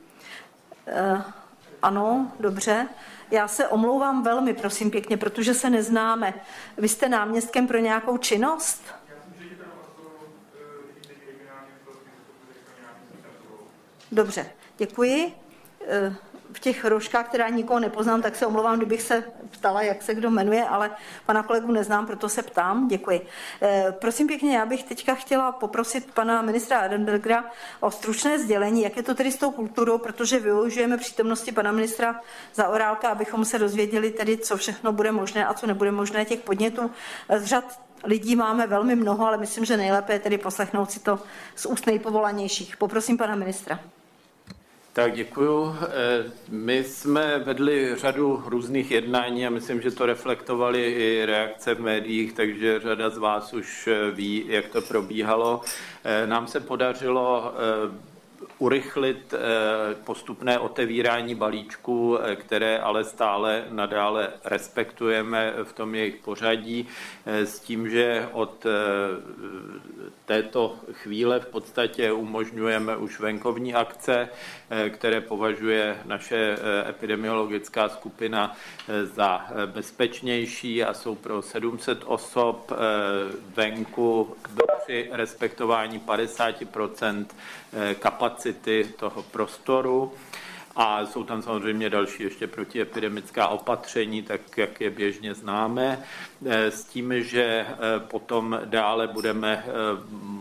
Ano, 1.87 2.33
dobře. 2.41 2.89
Já 3.31 3.49
se 3.49 3.69
omlouvám 3.69 4.23
velmi, 4.23 4.55
prosím 4.55 4.91
pěkně, 4.91 5.17
protože 5.17 5.55
se 5.55 5.71
neznáme. 5.71 6.35
Vy 6.77 6.89
jste 6.89 7.09
náměstkem 7.09 7.67
pro 7.67 7.79
nějakou 7.79 8.17
činnost? 8.17 8.83
Dobře, 14.13 14.51
děkuji. 14.79 15.33
V 16.57 16.61
těch 16.61 16.85
rožkách, 16.85 17.29
která 17.29 17.49
nikoho 17.49 17.81
nepoznám, 17.81 18.23
tak 18.23 18.37
se 18.37 18.47
omlouvám, 18.47 18.77
kdybych 18.77 19.03
se 19.03 19.25
ptala, 19.51 19.83
jak 19.83 20.03
se 20.03 20.15
kdo 20.15 20.31
jmenuje, 20.31 20.65
ale 20.65 20.91
pana 21.27 21.43
kolegu 21.43 21.73
neznám, 21.73 22.07
proto 22.07 22.29
se 22.29 22.43
ptám. 22.43 22.89
Děkuji. 22.89 23.27
Eh, 23.63 23.95
prosím 23.99 24.27
pěkně, 24.27 24.57
já 24.57 24.67
bych 24.67 24.83
teďka 24.83 25.15
chtěla 25.15 25.53
poprosit 25.53 26.15
pana 26.15 26.43
ministra 26.43 26.79
Adenbergera 26.79 27.45
o 27.81 27.91
stručné 27.91 28.39
sdělení, 28.39 28.83
jak 28.83 28.97
je 28.97 29.03
to 29.03 29.15
tedy 29.15 29.33
s 29.33 29.37
tou 29.37 29.51
kulturou, 29.51 29.99
protože 29.99 30.41
využijeme 30.41 30.97
přítomnosti 30.97 31.53
pana 31.53 31.73
ministra 31.73 32.21
za 32.55 32.69
orálka, 32.69 33.09
abychom 33.09 33.45
se 33.45 33.59
dozvěděli 33.59 34.11
tedy, 34.11 34.39
co 34.39 34.57
všechno 34.57 34.93
bude 34.93 35.13
možné 35.13 35.47
a 35.47 35.55
co 35.55 35.67
nebude 35.67 35.93
možné 35.93 36.25
těch 36.25 36.41
podnětů. 36.41 36.91
Z 37.37 37.45
řad 37.45 37.81
lidí 38.05 38.37
máme 38.37 38.67
velmi 38.67 38.97
mnoho, 38.97 39.27
ale 39.27 39.37
myslím, 39.39 39.65
že 39.65 39.77
nejlépe 39.77 40.13
je 40.13 40.19
tedy 40.19 40.39
poslechnout 40.39 40.91
si 40.91 41.01
to 41.01 41.19
z 41.55 41.67
úst 41.67 41.87
nejpovolanějších. 41.87 42.77
Poprosím 42.77 43.17
pana 43.17 43.35
ministra. 43.35 43.81
Tak 44.97 45.15
děkuju. 45.15 45.77
Eh, 45.83 46.31
my 46.49 46.85
jsme 46.85 47.39
vedli 47.39 47.95
řadu 47.97 48.43
různých 48.47 48.91
jednání 48.91 49.47
a 49.47 49.51
myslím, 49.51 49.81
že 49.83 49.91
to 49.91 50.07
reflektovali 50.07 50.93
i 50.93 51.27
reakce 51.27 51.75
v 51.75 51.81
médiích, 51.81 52.33
takže 52.33 52.81
řada 52.81 53.11
z 53.11 53.19
vás 53.19 53.53
už 53.53 53.89
eh, 53.89 54.11
ví, 54.11 54.45
jak 54.49 54.69
to 54.69 54.83
probíhalo. 54.83 55.61
Eh, 56.05 56.27
nám 56.27 56.47
se 56.47 56.61
podařilo 56.61 57.53
urychlit 58.59 59.35
postupné 60.05 60.59
otevírání 60.59 61.35
balíčků, 61.35 62.19
které 62.35 62.79
ale 62.79 63.05
stále 63.05 63.65
nadále 63.71 64.33
respektujeme 64.45 65.55
v 65.65 65.73
tom 65.73 65.95
jejich 65.95 66.17
pořadí, 66.17 66.87
s 67.27 67.61
tím, 67.61 67.91
že 67.91 68.29
od 68.33 68.67
této 70.27 70.77
chvíle 70.93 71.41
v 71.41 71.47
podstatě 71.47 72.13
umožňujeme 72.13 72.97
už 72.97 73.21
venkovní 73.21 73.75
akce, 73.75 74.29
eh, 74.71 74.91
které 74.91 75.21
považuje 75.21 75.97
naše 76.05 76.37
eh, 76.37 76.91
epidemiologická 76.91 77.89
skupina 77.89 78.57
eh, 78.89 79.07
za 79.07 79.47
bezpečnější 79.67 80.85
a 80.85 80.95
jsou 80.95 81.15
pro 81.15 81.43
700 81.43 82.03
osob 82.05 82.73
venku 83.55 84.37
při 84.85 85.09
respektování 85.13 86.01
50% 86.01 87.27
kapacity 87.99 88.26
toho 88.97 89.23
prostoru. 89.23 90.13
A 90.77 91.07
jsou 91.07 91.25
tam 91.25 91.43
samozřejmě 91.43 91.91
další 91.91 92.23
ještě 92.23 92.47
protiepidemická 92.47 93.49
opatření, 93.49 94.23
tak 94.23 94.59
jak 94.59 94.81
je 94.81 94.91
běžně 94.91 95.35
známe, 95.35 96.03
s 96.45 96.85
tím, 96.85 97.23
že 97.23 97.45
eh, 97.45 97.77
potom 98.01 98.61
dále 98.65 99.07
budeme 99.07 99.65
eh, 99.67 99.71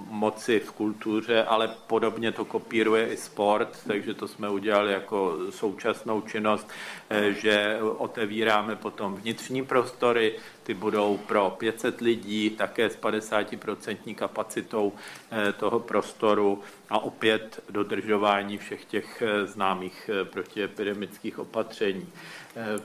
moci 0.10 0.60
v 0.60 0.72
kultuře, 0.72 1.44
ale 1.44 1.68
podobně 1.88 2.32
to 2.32 2.46
kopíruje 2.46 3.08
i 3.08 3.18
sport, 3.18 3.80
takže 3.88 4.14
to 4.14 4.28
jsme 4.28 4.50
udělali 4.50 4.94
jako 4.94 5.38
současnou 5.50 6.22
činnost, 6.22 6.70
že 7.30 7.80
otevíráme 7.98 8.76
potom 8.76 9.16
vnitřní 9.16 9.66
prostory, 9.66 10.36
ty 10.66 10.74
budou 10.74 11.18
pro 11.18 11.50
500 11.50 12.02
lidí, 12.02 12.50
také 12.50 12.90
s 12.90 12.98
50% 12.98 14.16
kapacitou 14.16 14.94
eh, 15.32 15.54
toho 15.54 15.80
prostoru 15.80 16.62
a 16.90 17.00
opět 17.00 17.64
dodržování 17.70 18.58
všech 18.58 18.86
těch 18.86 19.22
eh, 19.22 19.46
známých 19.46 20.10
eh, 20.14 20.26
protiepidemických 20.26 21.40
opatření. 21.40 22.08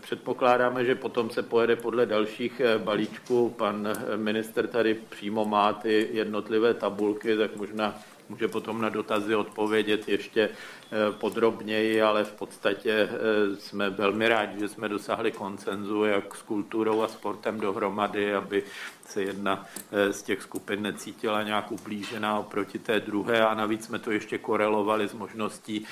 Předpokládáme, 0.01 0.85
že 0.85 0.95
potom 0.95 1.31
se 1.31 1.43
pojede 1.43 1.77
podle 1.77 2.07
dalších 2.07 2.61
balíčků. 2.79 3.51
Pan 3.51 3.89
minister 4.17 4.67
tady 4.67 4.95
přímo 4.95 5.45
má 5.45 5.73
ty 5.73 6.09
jednotlivé 6.13 6.75
tabulky, 6.75 7.37
tak 7.37 7.57
možná 7.57 7.99
může 8.31 8.49
potom 8.49 8.81
na 8.81 8.89
dotazy 8.89 9.35
odpovědět 9.35 10.09
ještě 10.09 10.41
eh, 10.49 11.13
podrobněji, 11.13 12.03
ale 12.03 12.25
v 12.25 12.33
podstatě 12.33 12.93
eh, 12.93 13.57
jsme 13.57 13.91
velmi 13.91 14.29
rádi, 14.29 14.61
že 14.61 14.69
jsme 14.69 14.89
dosáhli 14.89 15.33
koncenzu 15.33 16.05
jak 16.05 16.37
s 16.37 16.43
kulturou 16.43 17.03
a 17.03 17.09
sportem 17.09 17.61
dohromady, 17.61 18.35
aby 18.35 18.63
se 19.07 19.23
jedna 19.23 19.67
eh, 19.93 20.13
z 20.13 20.23
těch 20.23 20.43
skupin 20.43 20.83
necítila 20.83 21.43
nějak 21.43 21.73
ublížená 21.73 22.39
oproti 22.39 22.79
té 22.79 23.01
druhé 23.01 23.47
a 23.47 23.55
navíc 23.55 23.85
jsme 23.85 23.99
to 23.99 24.11
ještě 24.11 24.39
korelovali 24.39 25.09
s 25.09 25.13
možností 25.13 25.85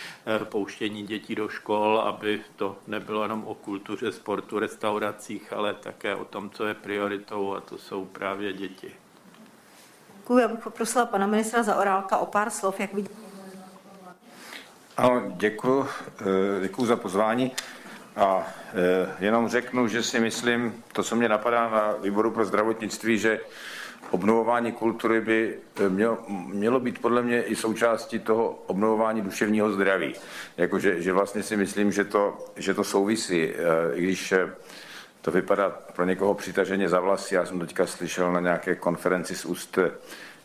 pouštění 0.44 1.02
dětí 1.02 1.34
do 1.34 1.48
škol, 1.48 2.02
aby 2.06 2.40
to 2.56 2.76
nebylo 2.86 3.22
jenom 3.22 3.44
o 3.44 3.54
kultuře, 3.54 4.12
sportu, 4.12 4.58
restauracích, 4.58 5.52
ale 5.52 5.74
také 5.74 6.14
o 6.14 6.24
tom, 6.24 6.50
co 6.50 6.66
je 6.66 6.74
prioritou 6.74 7.54
a 7.54 7.60
to 7.60 7.78
jsou 7.78 8.04
právě 8.04 8.52
děti. 8.52 9.07
Děkuji, 10.28 10.38
já 10.38 10.48
bych 10.48 10.60
poprosila 10.60 11.06
pana 11.06 11.26
ministra 11.26 11.62
za 11.62 11.76
orálka 11.76 12.18
o 12.18 12.26
pár 12.26 12.50
slov, 12.50 12.80
jak 12.80 12.94
vidíte. 12.94 13.14
Ano, 14.96 15.22
děkuji, 15.36 15.86
eh, 16.20 16.24
děkuji 16.62 16.86
za 16.86 16.96
pozvání. 16.96 17.52
A 18.16 18.46
eh, 18.74 19.24
jenom 19.24 19.48
řeknu, 19.48 19.88
že 19.88 20.02
si 20.02 20.20
myslím, 20.20 20.84
to, 20.92 21.02
co 21.02 21.16
mě 21.16 21.28
napadá 21.28 21.70
na 21.70 21.94
výboru 22.02 22.30
pro 22.30 22.44
zdravotnictví, 22.44 23.18
že 23.18 23.40
obnovování 24.10 24.72
kultury 24.72 25.20
by 25.20 25.58
eh, 25.76 25.88
mělo, 25.88 26.18
mělo 26.28 26.80
být 26.80 26.98
podle 26.98 27.22
mě 27.22 27.42
i 27.42 27.56
součástí 27.56 28.18
toho 28.18 28.62
obnovování 28.66 29.20
duševního 29.20 29.72
zdraví. 29.72 30.14
Jakože, 30.56 31.02
že 31.02 31.12
vlastně 31.12 31.42
si 31.42 31.56
myslím, 31.56 31.92
že 31.92 32.04
to, 32.04 32.38
že 32.56 32.74
to 32.74 32.84
souvisí. 32.84 33.52
I 33.94 34.02
když 34.02 34.34
to 35.22 35.30
vypadá 35.30 35.70
pro 35.70 36.04
někoho 36.04 36.34
přitaženě 36.34 36.88
za 36.88 37.00
vlasy. 37.00 37.34
Já 37.34 37.46
jsem 37.46 37.60
teďka 37.60 37.86
slyšel 37.86 38.32
na 38.32 38.40
nějaké 38.40 38.74
konferenci 38.74 39.36
z 39.36 39.44
úst 39.44 39.78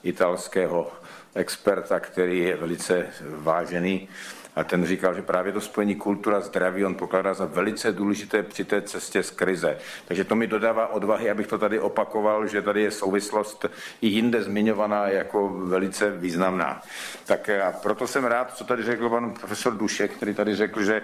italského 0.03 0.91
experta, 1.35 1.99
který 1.99 2.39
je 2.39 2.57
velice 2.57 3.07
vážený 3.21 4.09
a 4.55 4.63
ten 4.63 4.85
říkal, 4.85 5.13
že 5.13 5.21
právě 5.21 5.53
to 5.53 5.61
spojení 5.61 5.95
kultura 5.95 6.39
zdraví 6.39 6.85
on 6.85 6.95
pokládá 6.95 7.33
za 7.33 7.45
velice 7.45 7.91
důležité 7.91 8.43
při 8.43 8.65
té 8.65 8.81
cestě 8.81 9.23
z 9.23 9.31
krize. 9.31 9.77
Takže 10.07 10.23
to 10.23 10.35
mi 10.35 10.47
dodává 10.47 10.87
odvahy, 10.87 11.29
abych 11.29 11.47
to 11.47 11.57
tady 11.57 11.79
opakoval, 11.79 12.47
že 12.47 12.61
tady 12.61 12.81
je 12.81 12.91
souvislost 12.91 13.65
i 14.01 14.07
jinde 14.07 14.43
zmiňovaná 14.43 15.07
jako 15.07 15.49
velice 15.49 16.11
významná. 16.11 16.81
Tak 17.25 17.49
a 17.49 17.71
proto 17.71 18.07
jsem 18.07 18.25
rád, 18.25 18.57
co 18.57 18.63
tady 18.63 18.83
řekl 18.83 19.09
pan 19.09 19.31
profesor 19.31 19.77
Dušek, 19.77 20.11
který 20.11 20.33
tady 20.33 20.55
řekl, 20.55 20.83
že 20.83 21.01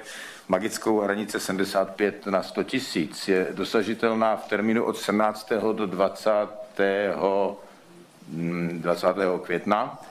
magickou 0.47 0.99
hranice 0.99 1.39
75 1.39 2.25
na 2.25 2.43
100 2.43 2.63
tisíc 2.63 3.27
je 3.27 3.47
dosažitelná 3.51 4.35
v 4.35 4.47
termínu 4.49 4.83
od 4.83 4.97
17. 4.97 5.51
do 5.73 5.85
20. 5.85 6.31
20. 8.71 9.07
května 9.43 10.01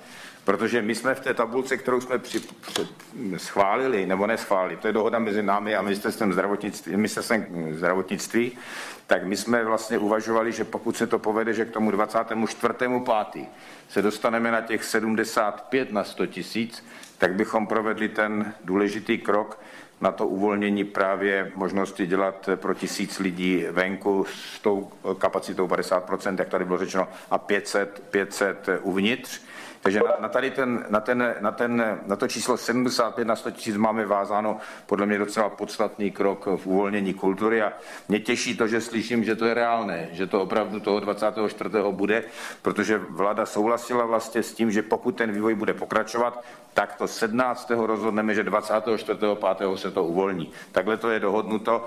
protože 0.49 0.82
my 0.82 0.94
jsme 0.94 1.14
v 1.14 1.20
té 1.20 1.34
tabulce, 1.34 1.76
kterou 1.76 2.01
jsme 2.01 2.18
při, 2.18 2.40
při, 2.40 2.88
schválili, 3.36 4.07
nebo 4.07 4.26
neschválili, 4.26 4.76
to 4.76 4.86
je 4.86 4.92
dohoda 4.92 5.18
mezi 5.18 5.42
námi 5.42 5.76
a 5.76 5.82
ministerstvem 5.82 6.32
zdravotnictví, 6.32 6.96
ministerstvem 6.96 7.46
zdravotnictví, 7.74 8.59
tak 9.07 9.24
my 9.24 9.36
jsme 9.36 9.64
vlastně 9.64 9.99
uvažovali, 9.99 10.53
že 10.53 10.64
pokud 10.64 10.96
se 10.96 11.07
to 11.07 11.18
povede, 11.18 11.55
že 11.55 11.64
k 11.64 11.70
tomu 11.70 11.90
24.5. 11.90 13.46
se 13.88 14.03
dostaneme 14.03 14.51
na 14.51 14.61
těch 14.61 14.84
75 14.84 15.92
na 15.92 16.05
100 16.05 16.26
tisíc, 16.26 16.84
tak 17.18 17.34
bychom 17.34 17.66
provedli 17.66 18.09
ten 18.09 18.55
důležitý 18.64 19.18
krok 19.18 19.61
na 20.01 20.12
to 20.12 20.26
uvolnění 20.26 20.84
právě 20.84 21.53
možnosti 21.55 22.07
dělat 22.07 22.49
pro 22.57 22.74
tisíc 22.74 23.18
lidí 23.18 23.64
venku 23.70 24.26
s 24.28 24.61
tou 24.61 24.90
kapacitou 25.18 25.66
50%, 25.66 26.38
jak 26.38 26.49
tady 26.49 26.64
bylo 26.64 26.78
řečeno, 26.78 27.09
a 27.30 27.38
500, 27.38 28.03
500 28.11 28.68
uvnitř. 28.82 29.47
Takže 29.83 30.01
na, 30.01 30.12
na, 30.20 30.29
tady 30.29 30.51
ten, 30.51 30.85
na, 30.89 31.01
ten, 31.01 31.35
na, 31.41 31.53
ten, 31.53 31.99
na 32.07 32.16
to 32.16 32.29
číslo 32.29 32.57
75 32.57 33.24
na 33.24 33.37
100 33.37 33.51
tisíc 33.51 33.76
máme 33.76 34.07
vázáno 34.07 34.59
podle 34.87 35.07
mě 35.07 35.18
docela 35.18 35.49
podstatný 35.49 36.11
krok 36.11 36.47
v 36.47 36.66
uvolnění 36.66 37.14
kultury 37.14 37.62
a 37.62 37.72
mě 38.09 38.20
těší 38.20 38.57
to, 38.57 38.66
že 38.68 38.81
slyším, 38.81 39.24
že 39.24 39.37
to 39.37 39.47
je 39.47 39.55
reálné, 39.55 40.09
že 40.12 40.26
to 40.26 40.43
opravdu 40.43 40.81
toho 40.81 41.01
24. 41.01 41.70
bude, 41.91 42.24
protože 42.62 42.99
vláda 42.99 43.47
souhlasila 43.47 44.07
vlastně 44.07 44.43
s 44.43 44.53
tím, 44.53 44.70
že 44.70 44.83
pokud 44.83 45.16
ten 45.16 45.33
vývoj 45.33 45.55
bude 45.55 45.74
pokračovat, 45.74 46.45
tak 46.74 46.95
to 46.95 47.09
17. 47.09 47.70
rozhodneme, 47.70 48.35
že 48.35 48.43
24. 48.43 49.18
5. 49.57 49.79
se 49.79 49.91
to 49.91 50.05
uvolní. 50.05 50.53
Takhle 50.72 50.97
to 50.97 51.11
je 51.11 51.20
dohodnuto. 51.20 51.85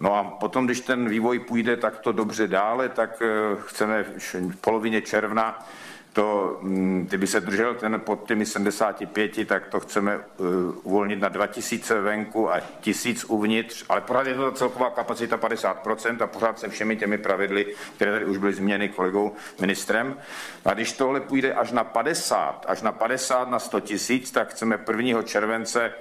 No 0.00 0.14
a 0.14 0.24
potom, 0.24 0.64
když 0.64 0.80
ten 0.80 1.08
vývoj 1.08 1.38
půjde 1.38 1.76
takto 1.76 2.12
dobře 2.12 2.48
dále, 2.48 2.88
tak 2.88 3.22
eh, 3.22 3.56
chceme 3.66 4.04
v 4.30 4.56
polovině 4.60 5.02
června 5.02 5.66
to, 6.12 6.58
mm, 6.60 7.06
kdyby 7.08 7.26
se 7.26 7.40
držel 7.40 7.74
ten 7.74 8.00
pod 8.00 8.26
těmi 8.28 8.46
75, 8.46 9.46
tak 9.46 9.66
to 9.66 9.80
chceme 9.80 10.18
uh, 10.18 10.46
uvolnit 10.82 11.20
na 11.20 11.28
2000 11.28 12.00
venku 12.00 12.52
a 12.52 12.60
1000 12.80 13.24
uvnitř, 13.24 13.84
ale 13.88 14.00
pořád 14.00 14.26
je 14.26 14.34
to 14.34 14.52
celková 14.52 14.90
kapacita 14.90 15.36
50% 15.36 16.22
a 16.22 16.26
pořád 16.26 16.58
se 16.58 16.68
všemi 16.68 16.96
těmi 16.96 17.18
pravidly, 17.18 17.66
které 17.96 18.12
tady 18.12 18.24
už 18.24 18.38
byly 18.38 18.52
změny 18.52 18.88
kolegou 18.88 19.32
ministrem. 19.60 20.16
A 20.64 20.74
když 20.74 20.92
tohle 20.92 21.20
půjde 21.20 21.54
až 21.54 21.72
na 21.72 21.84
50, 21.84 22.64
až 22.68 22.82
na 22.82 22.92
50 22.92 23.50
na 23.50 23.58
100 23.58 23.80
tisíc, 23.80 24.30
tak 24.30 24.50
chceme 24.50 24.80
1. 24.96 25.22
července 25.22 25.92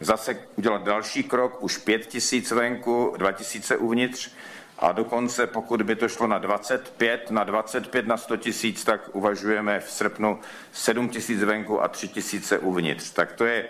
zase 0.00 0.38
udělat 0.56 0.82
další 0.82 1.22
krok, 1.22 1.62
už 1.62 1.76
5000 1.78 2.50
venku, 2.50 3.14
2000 3.18 3.76
uvnitř 3.76 4.30
a 4.78 4.92
dokonce 4.92 5.46
pokud 5.46 5.82
by 5.82 5.96
to 5.96 6.08
šlo 6.08 6.26
na 6.26 6.38
25, 6.38 7.30
na 7.30 7.44
25 7.44 8.06
na 8.06 8.16
100 8.16 8.36
tisíc, 8.36 8.84
tak 8.84 9.00
uvažujeme 9.12 9.80
v 9.80 9.90
srpnu 9.90 10.40
7 10.72 11.08
tisíc 11.08 11.42
venku 11.42 11.82
a 11.82 11.88
3 11.88 12.08
tisíce 12.08 12.58
uvnitř. 12.58 13.10
Tak 13.10 13.32
to 13.32 13.44
je 13.44 13.68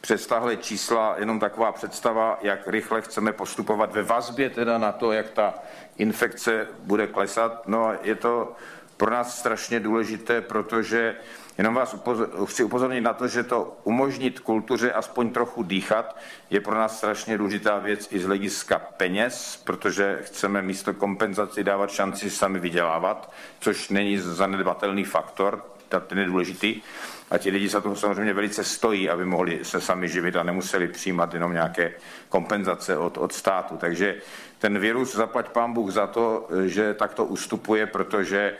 přes 0.00 0.26
tahle 0.26 0.56
čísla 0.56 1.14
jenom 1.18 1.40
taková 1.40 1.72
představa, 1.72 2.38
jak 2.42 2.68
rychle 2.68 3.02
chceme 3.02 3.32
postupovat 3.32 3.92
ve 3.92 4.02
vazbě 4.02 4.50
teda 4.50 4.78
na 4.78 4.92
to, 4.92 5.12
jak 5.12 5.30
ta 5.30 5.54
infekce 5.96 6.66
bude 6.80 7.06
klesat. 7.06 7.68
No 7.68 7.86
a 7.86 7.96
je 8.02 8.14
to 8.14 8.52
pro 8.96 9.10
nás 9.10 9.38
strašně 9.38 9.80
důležité, 9.80 10.40
protože 10.40 11.16
Jenom 11.58 11.74
vás 11.74 11.94
upozor, 11.94 12.46
chci 12.46 12.64
upozornit 12.64 13.00
na 13.00 13.12
to, 13.12 13.28
že 13.28 13.42
to 13.42 13.76
umožnit 13.84 14.40
kultuře 14.40 14.92
aspoň 14.92 15.30
trochu 15.30 15.62
dýchat 15.62 16.16
je 16.50 16.60
pro 16.60 16.74
nás 16.74 16.96
strašně 16.96 17.38
důležitá 17.38 17.78
věc 17.78 18.08
i 18.12 18.18
z 18.18 18.24
hlediska 18.24 18.78
peněz, 18.78 19.62
protože 19.64 20.18
chceme 20.22 20.62
místo 20.62 20.94
kompenzaci 20.94 21.64
dávat 21.64 21.90
šanci 21.90 22.30
sami 22.30 22.58
vydělávat, 22.58 23.32
což 23.60 23.88
není 23.88 24.18
zanedbatelný 24.18 25.04
faktor, 25.04 25.64
ten 26.06 26.18
je 26.18 26.24
důležitý. 26.24 26.82
A 27.30 27.38
ti 27.38 27.50
lidi 27.50 27.68
za 27.68 27.80
to 27.80 27.96
samozřejmě 27.96 28.34
velice 28.34 28.64
stojí, 28.64 29.10
aby 29.10 29.24
mohli 29.24 29.64
se 29.64 29.80
sami 29.80 30.08
živit 30.08 30.36
a 30.36 30.42
nemuseli 30.42 30.88
přijímat 30.88 31.34
jenom 31.34 31.52
nějaké 31.52 31.92
kompenzace 32.28 32.96
od, 32.96 33.18
od 33.18 33.32
státu. 33.32 33.76
Takže 33.76 34.14
ten 34.58 34.78
virus, 34.78 35.14
zaplať 35.14 35.48
pán 35.48 35.72
Bůh 35.72 35.90
za 35.90 36.06
to, 36.06 36.48
že 36.64 36.94
takto 36.94 37.24
ustupuje, 37.24 37.86
protože 37.86 38.56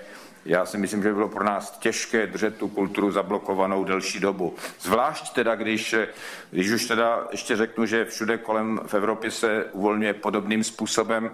já 0.47 0.67
si 0.67 0.79
myslím, 0.79 1.03
že 1.03 1.09
by 1.09 1.15
bylo 1.15 1.29
pro 1.29 1.45
nás 1.45 1.71
těžké 1.79 2.27
držet 2.27 2.57
tu 2.57 2.69
kulturu 2.69 3.11
zablokovanou 3.11 3.85
delší 3.85 4.21
dobu. 4.21 4.55
Zvlášť 4.81 5.35
teda, 5.35 5.55
když, 5.55 5.95
když 6.51 6.71
už 6.71 6.87
teda 6.87 7.27
ještě 7.31 7.57
řeknu, 7.57 7.87
že 7.87 8.05
všude 8.05 8.39
kolem 8.39 8.81
v 8.87 8.95
Evropě 8.95 9.31
se 9.31 9.65
uvolňuje 9.73 10.15
podobným 10.15 10.65
způsobem, 10.65 11.31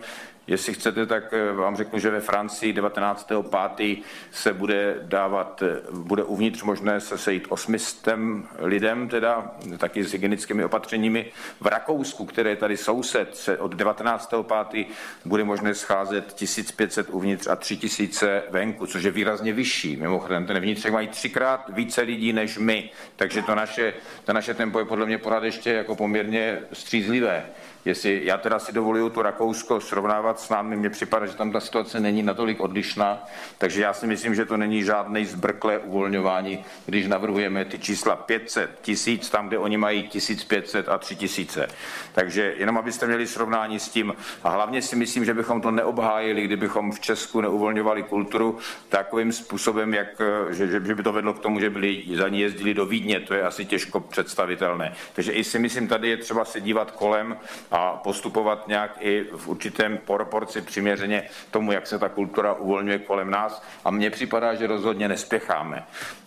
Jestli 0.47 0.75
chcete, 0.75 1.07
tak 1.07 1.33
eh, 1.33 1.53
vám 1.53 1.77
řeknu, 1.77 1.99
že 1.99 2.11
ve 2.11 2.21
Francii 2.21 2.73
19.5. 2.73 4.03
se 4.31 4.53
bude 4.53 4.97
dávat, 5.03 5.63
eh, 5.63 5.81
bude 5.93 6.25
uvnitř 6.25 6.63
možné 6.63 7.01
se 7.01 7.19
sejít 7.19 7.47
osmistem 7.49 8.49
lidem, 8.59 9.09
teda 9.09 9.51
taky 9.79 10.05
s 10.05 10.13
hygienickými 10.13 10.65
opatřeními. 10.65 11.27
V 11.61 11.67
Rakousku, 11.67 12.25
které 12.25 12.51
je 12.51 12.57
tady 12.57 12.77
soused, 12.77 13.37
se 13.37 13.59
od 13.59 13.75
19.5. 13.75 14.87
bude 15.25 15.45
možné 15.45 15.75
scházet 15.75 16.33
1500 16.33 17.11
uvnitř 17.11 17.47
a 17.47 17.57
3000 17.57 18.43
venku, 18.51 18.87
což 18.87 19.03
je 19.03 19.11
výrazně 19.11 19.53
vyšší. 19.53 19.97
Mimochodem, 19.97 20.47
ten 20.47 20.61
vnitřek 20.61 20.93
mají 20.93 21.09
třikrát 21.09 21.65
více 21.69 22.01
lidí 22.01 22.33
než 22.33 22.59
my, 22.59 22.91
takže 23.17 23.43
to 23.43 23.55
naše, 23.55 23.95
to 24.25 24.33
naše 24.33 24.55
tempo 24.55 24.79
je 24.79 24.85
podle 24.85 25.07
mě 25.07 25.19
pořád 25.19 25.45
ještě 25.45 25.73
jako 25.73 25.97
poměrně 25.97 26.59
střízlivé. 26.73 27.47
Jestli 27.85 28.21
já 28.25 28.39
teda 28.39 28.59
si 28.59 28.73
dovoluju 28.73 29.11
to 29.11 29.23
Rakousko 29.23 29.81
srovnávat 29.81 30.41
s 30.41 30.49
námi, 30.49 30.77
mně 30.77 30.91
připadá, 30.91 31.27
že 31.27 31.37
tam 31.37 31.53
ta 31.53 31.61
situace 31.61 32.01
není 32.01 32.23
natolik 32.23 32.61
odlišná, 32.61 33.25
takže 33.59 33.83
já 33.83 33.93
si 33.93 34.07
myslím, 34.07 34.35
že 34.35 34.45
to 34.45 34.57
není 34.57 34.83
žádné 34.83 35.25
zbrklé 35.25 35.79
uvolňování, 35.79 36.65
když 36.87 37.07
navrhujeme 37.07 37.65
ty 37.65 37.79
čísla 37.79 38.17
500, 38.17 38.79
tisíc, 38.83 39.31
tam, 39.31 39.49
kde 39.49 39.59
oni 39.59 39.77
mají 39.77 40.09
1500 40.09 40.89
a 40.89 40.99
3000. 40.99 41.69
Takže 42.13 42.55
jenom 42.57 42.79
abyste 42.79 43.07
měli 43.07 43.27
srovnání 43.27 43.79
s 43.79 43.89
tím. 43.89 44.15
A 44.45 44.49
hlavně 44.49 44.83
si 44.83 44.97
myslím, 44.97 45.25
že 45.25 45.35
bychom 45.35 45.61
to 45.61 45.71
neobhájili, 45.71 46.45
kdybychom 46.45 46.93
v 46.93 47.01
Česku 47.01 47.41
neuvolňovali 47.41 48.03
kulturu 48.03 48.59
takovým 48.89 49.33
způsobem, 49.33 49.95
jak, 49.95 50.09
že, 50.51 50.67
že 50.67 50.81
by 50.81 51.03
to 51.03 51.13
vedlo 51.13 51.35
k 51.35 51.39
tomu, 51.39 51.61
že 51.61 51.71
byli 51.71 52.03
za 52.15 52.29
ní 52.29 52.41
jezdili 52.41 52.75
do 52.75 52.87
Vídně. 52.87 53.21
To 53.21 53.35
je 53.35 53.43
asi 53.43 53.65
těžko 53.65 54.01
představitelné. 54.01 54.95
Takže 55.13 55.33
i 55.33 55.45
si 55.45 55.59
myslím, 55.59 55.89
tady 55.89 56.09
je 56.09 56.17
třeba 56.17 56.45
se 56.45 56.61
dívat 56.61 56.91
kolem 56.91 57.37
a 57.73 57.97
postupovat 57.97 58.69
nějak 58.69 58.97
i 59.01 59.27
v 59.37 59.49
určitém 59.49 59.99
proporci 59.99 60.61
přiměřeně 60.61 61.23
tomu, 61.51 61.73
jak 61.73 61.87
se 61.87 61.99
ta 61.99 62.09
kultura 62.09 62.53
uvolňuje 62.53 62.99
kolem 62.99 63.31
nás. 63.31 63.63
A 63.85 63.91
mně 63.91 64.11
připadá, 64.11 64.55
že 64.55 64.67
rozhodně 64.67 65.09
nespěcháme. 65.09 65.85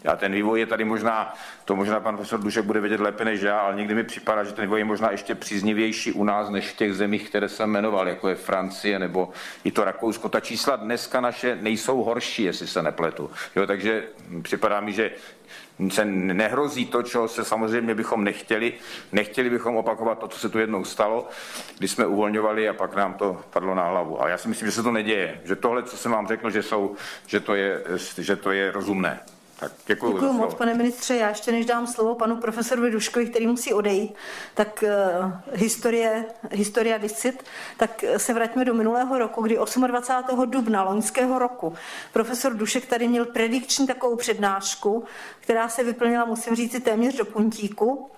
A 0.08 0.16
ten 0.16 0.32
vývoj 0.32 0.60
je 0.60 0.66
tady 0.66 0.86
možná, 0.86 1.34
to 1.66 1.76
možná 1.76 2.00
pan 2.00 2.16
profesor 2.16 2.40
Dušek 2.40 2.66
bude 2.66 2.80
vědět 2.80 3.00
lépe 3.00 3.26
než 3.26 3.42
já, 3.42 3.60
ale 3.60 3.76
někdy 3.76 3.96
mi 3.96 4.04
připadá, 4.04 4.44
že 4.44 4.52
ten 4.52 4.66
vývoj 4.66 4.80
je 4.80 4.86
možná 4.86 5.12
ještě 5.12 5.36
příznivější 5.36 6.12
u 6.12 6.24
nás, 6.24 6.50
než 6.50 6.70
v 6.70 6.76
těch 6.78 6.94
zemích, 6.94 7.30
které 7.30 7.50
jsem 7.50 7.70
jmenoval, 7.70 8.08
jako 8.08 8.30
je 8.30 8.36
Francie 8.36 9.00
nebo 9.00 9.30
i 9.64 9.72
to 9.72 9.84
Rakousko. 9.84 10.30
Ta 10.30 10.40
čísla 10.40 10.76
dneska 10.76 11.22
naše 11.22 11.58
nejsou 11.62 12.04
horší, 12.04 12.44
jestli 12.44 12.68
se 12.68 12.82
nepletu. 12.82 13.32
Jo, 13.56 13.68
takže 13.68 14.04
připadá 14.42 14.82
mi, 14.82 14.94
že 14.94 15.12
se 15.90 16.06
nehrozí 16.06 16.86
to, 16.86 17.04
co 17.04 17.28
se 17.28 17.46
samozřejmě 17.46 17.96
bychom 17.96 18.24
nechtěli. 18.24 18.74
Nechtěli 19.12 19.50
bychom 19.50 19.76
opakovat 19.76 20.20
to, 20.20 20.28
co 20.28 20.40
se 20.40 20.50
tu 20.50 20.60
jednou 20.60 20.84
stalo, 20.84 21.28
když 21.78 21.92
jsme 21.92 22.06
uvolňovali 22.06 22.70
a 22.70 22.74
pak 22.74 22.96
nám 22.96 23.14
to 23.14 23.42
padlo 23.50 23.76
na 23.76 23.90
hlavu. 23.90 24.22
Ale 24.22 24.32
já 24.32 24.38
si 24.38 24.48
myslím, 24.48 24.68
že 24.68 24.72
se 24.72 24.84
to 24.84 24.92
neděje. 24.92 25.42
Že 25.44 25.56
tohle, 25.56 25.84
co 25.84 25.98
jsem 25.98 26.12
vám 26.12 26.28
řekl, 26.28 26.50
že, 26.50 26.64
jsou, 26.64 26.96
že, 27.28 27.40
to, 27.40 27.56
je, 27.56 27.84
že 28.18 28.36
to 28.36 28.52
je 28.52 28.72
rozumné. 28.72 29.20
Tak 29.60 29.72
děkuji. 29.88 30.14
Děkuji 30.14 30.34
moc, 30.34 30.54
pane 30.54 30.74
ministře. 30.74 31.16
Já 31.16 31.30
ještě 31.30 31.52
než 31.52 31.66
dám 31.66 31.88
slovo 31.88 32.16
panu 32.16 32.38
profesoru 32.38 32.90
Duškovi, 32.90 33.26
který 33.26 33.48
musí 33.48 33.74
odejít, 33.74 34.16
tak 34.54 34.84
uh, 35.24 35.32
historie, 35.52 36.26
historia 36.52 36.98
dicit, 36.98 37.44
tak 37.78 38.04
se 38.18 38.34
vraťme 38.34 38.66
do 38.66 38.74
minulého 38.74 39.18
roku, 39.18 39.42
kdy 39.42 39.58
28. 39.88 40.52
dubna 40.52 40.84
loňského 40.84 41.40
roku 41.40 41.74
profesor 42.14 42.54
Dušek 42.54 42.86
tady 42.86 43.08
měl 43.08 43.26
predikční 43.26 43.88
takovou 43.88 44.16
přednášku, 44.16 45.04
která 45.40 45.70
se 45.70 45.84
vyplnila, 45.84 46.26
musím 46.26 46.56
říct, 46.56 46.84
téměř 46.84 47.16
do 47.16 47.26
puntíku. 47.26 48.10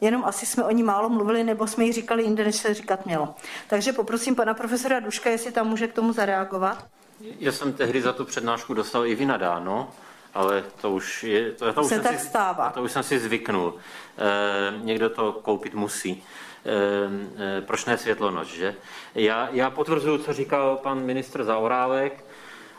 Jenom 0.00 0.24
asi 0.24 0.46
jsme 0.46 0.64
o 0.64 0.70
ní 0.70 0.82
málo 0.82 1.08
mluvili, 1.08 1.44
nebo 1.44 1.66
jsme 1.66 1.84
ji 1.84 1.92
říkali 1.92 2.22
jinde, 2.22 2.44
než 2.44 2.56
se 2.56 2.74
říkat 2.74 3.06
mělo. 3.06 3.34
Takže 3.68 3.92
poprosím 3.92 4.34
pana 4.34 4.54
profesora 4.54 5.00
Duška, 5.00 5.30
jestli 5.30 5.52
tam 5.52 5.68
může 5.68 5.88
k 5.88 5.92
tomu 5.92 6.12
zareagovat. 6.12 6.86
Já 7.20 7.52
jsem 7.52 7.72
tehdy 7.72 8.02
za 8.02 8.12
tu 8.12 8.24
přednášku 8.24 8.74
dostal 8.74 9.06
i 9.06 9.14
vynadáno, 9.14 9.90
ale 10.36 10.64
to 10.80 10.90
už 10.90 11.24
je... 11.24 11.52
To, 11.52 11.72
to 11.72 11.80
už 11.82 11.88
se 11.88 12.00
tak 12.00 12.20
si, 12.20 12.26
stává. 12.26 12.70
To 12.70 12.82
už 12.82 12.92
jsem 12.92 13.02
si 13.02 13.18
zvyknul. 13.18 13.74
E, 14.18 14.84
někdo 14.84 15.10
to 15.10 15.32
koupit 15.32 15.74
musí. 15.74 16.22
E, 16.64 17.58
e, 17.58 17.60
proč 17.60 17.84
ne 17.84 17.98
světlonoč, 17.98 18.48
že? 18.48 18.74
Já, 19.14 19.48
já 19.52 19.70
potvrzuju, 19.70 20.18
co 20.18 20.32
říkal 20.32 20.76
pan 20.76 21.00
ministr 21.00 21.44
Zaorálek 21.44 22.24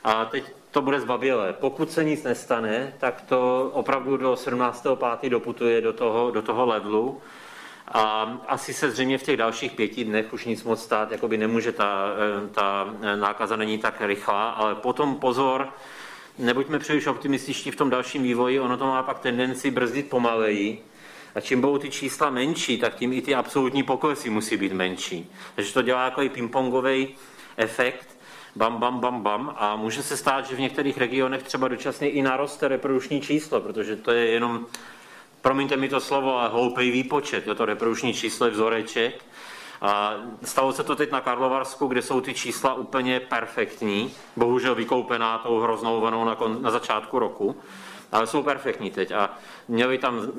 a 0.04 0.26
teď 0.26 0.44
to 0.72 0.82
bude 0.82 1.00
zbabělé. 1.00 1.54
Pokud 1.54 1.92
se 1.92 2.04
nic 2.04 2.24
nestane, 2.24 2.94
tak 2.98 3.22
to 3.22 3.70
opravdu 3.74 4.18
do 4.18 4.34
17.5. 4.34 5.30
doputuje 5.30 5.82
do 5.82 5.94
toho, 5.94 6.32
do 6.32 6.42
toho 6.42 6.66
levelu. 6.66 7.22
A 7.88 8.38
asi 8.48 8.74
se 8.74 8.92
zřejmě 8.92 9.18
v 9.18 9.24
těch 9.24 9.38
dalších 9.38 9.72
pěti 9.72 10.04
dnech 10.04 10.34
už 10.34 10.46
nic 10.46 10.64
moc 10.64 10.84
stát, 10.84 11.12
jako 11.12 11.28
by 11.28 11.38
nemůže 11.38 11.72
ta, 11.72 12.06
ta 12.52 12.94
nákaza 13.16 13.56
není 13.56 13.78
tak 13.78 14.02
rychlá, 14.02 14.50
ale 14.50 14.76
potom 14.76 15.16
pozor, 15.16 15.74
nebuďme 16.38 16.80
příliš 16.80 17.08
optimističtí 17.08 17.72
v 17.72 17.76
tom 17.76 17.90
dalším 17.90 18.24
vývoji, 18.24 18.60
ono 18.60 18.78
to 18.78 18.88
má 18.88 19.04
pak 19.04 19.20
tendenci 19.20 19.72
brzdit 19.72 20.10
pomaleji. 20.10 20.84
A 21.36 21.42
čím 21.42 21.62
budou 21.62 21.78
ty 21.78 21.90
čísla 21.90 22.30
menší, 22.30 22.78
tak 22.78 22.96
tím 22.96 23.14
i 23.14 23.22
ty 23.22 23.36
absolutní 23.36 23.84
poklesy 23.84 24.30
musí 24.30 24.58
být 24.58 24.74
menší. 24.74 25.32
Takže 25.56 25.74
to 25.74 25.82
dělá 25.82 26.06
jako 26.06 26.22
pingpongový 26.30 27.08
efekt, 27.58 28.18
bam, 28.56 28.78
bam, 28.78 29.00
bam, 29.00 29.22
bam 29.22 29.56
a 29.58 29.76
může 29.76 30.04
se 30.04 30.18
stát, 30.18 30.48
že 30.50 30.56
v 30.56 30.60
některých 30.60 30.98
regionech 30.98 31.44
třeba 31.44 31.68
dočasně 31.68 32.10
i 32.10 32.22
naroste 32.22 32.68
reprodukční 32.68 33.22
číslo, 33.22 33.62
protože 33.62 33.96
to 33.96 34.12
je 34.12 34.26
jenom, 34.28 34.66
promiňte 35.42 35.78
mi 35.78 35.90
to 35.90 36.00
slovo, 36.00 36.38
ale 36.38 36.50
hloupý 36.50 36.92
výpočet, 36.92 37.48
jo, 37.48 37.56
to 37.56 37.66
reprodukční 37.66 38.14
číslo 38.14 38.46
je 38.46 38.52
vzoreček. 38.52 39.24
Stalo 40.44 40.74
se 40.74 40.84
to 40.84 40.96
teď 40.96 41.12
na 41.12 41.22
Karlovarsku, 41.22 41.88
kde 41.88 42.02
jsou 42.02 42.22
ty 42.22 42.34
čísla 42.34 42.74
úplně 42.74 43.20
perfektní, 43.20 44.14
bohužel 44.36 44.76
vykoupená 44.76 45.38
tou 45.38 45.60
hroznou 45.60 46.02
vlnou 46.02 46.26
na, 46.26 46.38
na 46.62 46.72
začátku 46.72 47.20
roku, 47.20 47.56
ale 48.12 48.28
jsou 48.28 48.44
perfektní 48.44 48.92
teď. 48.92 49.12
A 49.12 49.30
měli 49.68 49.98
tam, 49.98 50.22
eh, 50.22 50.30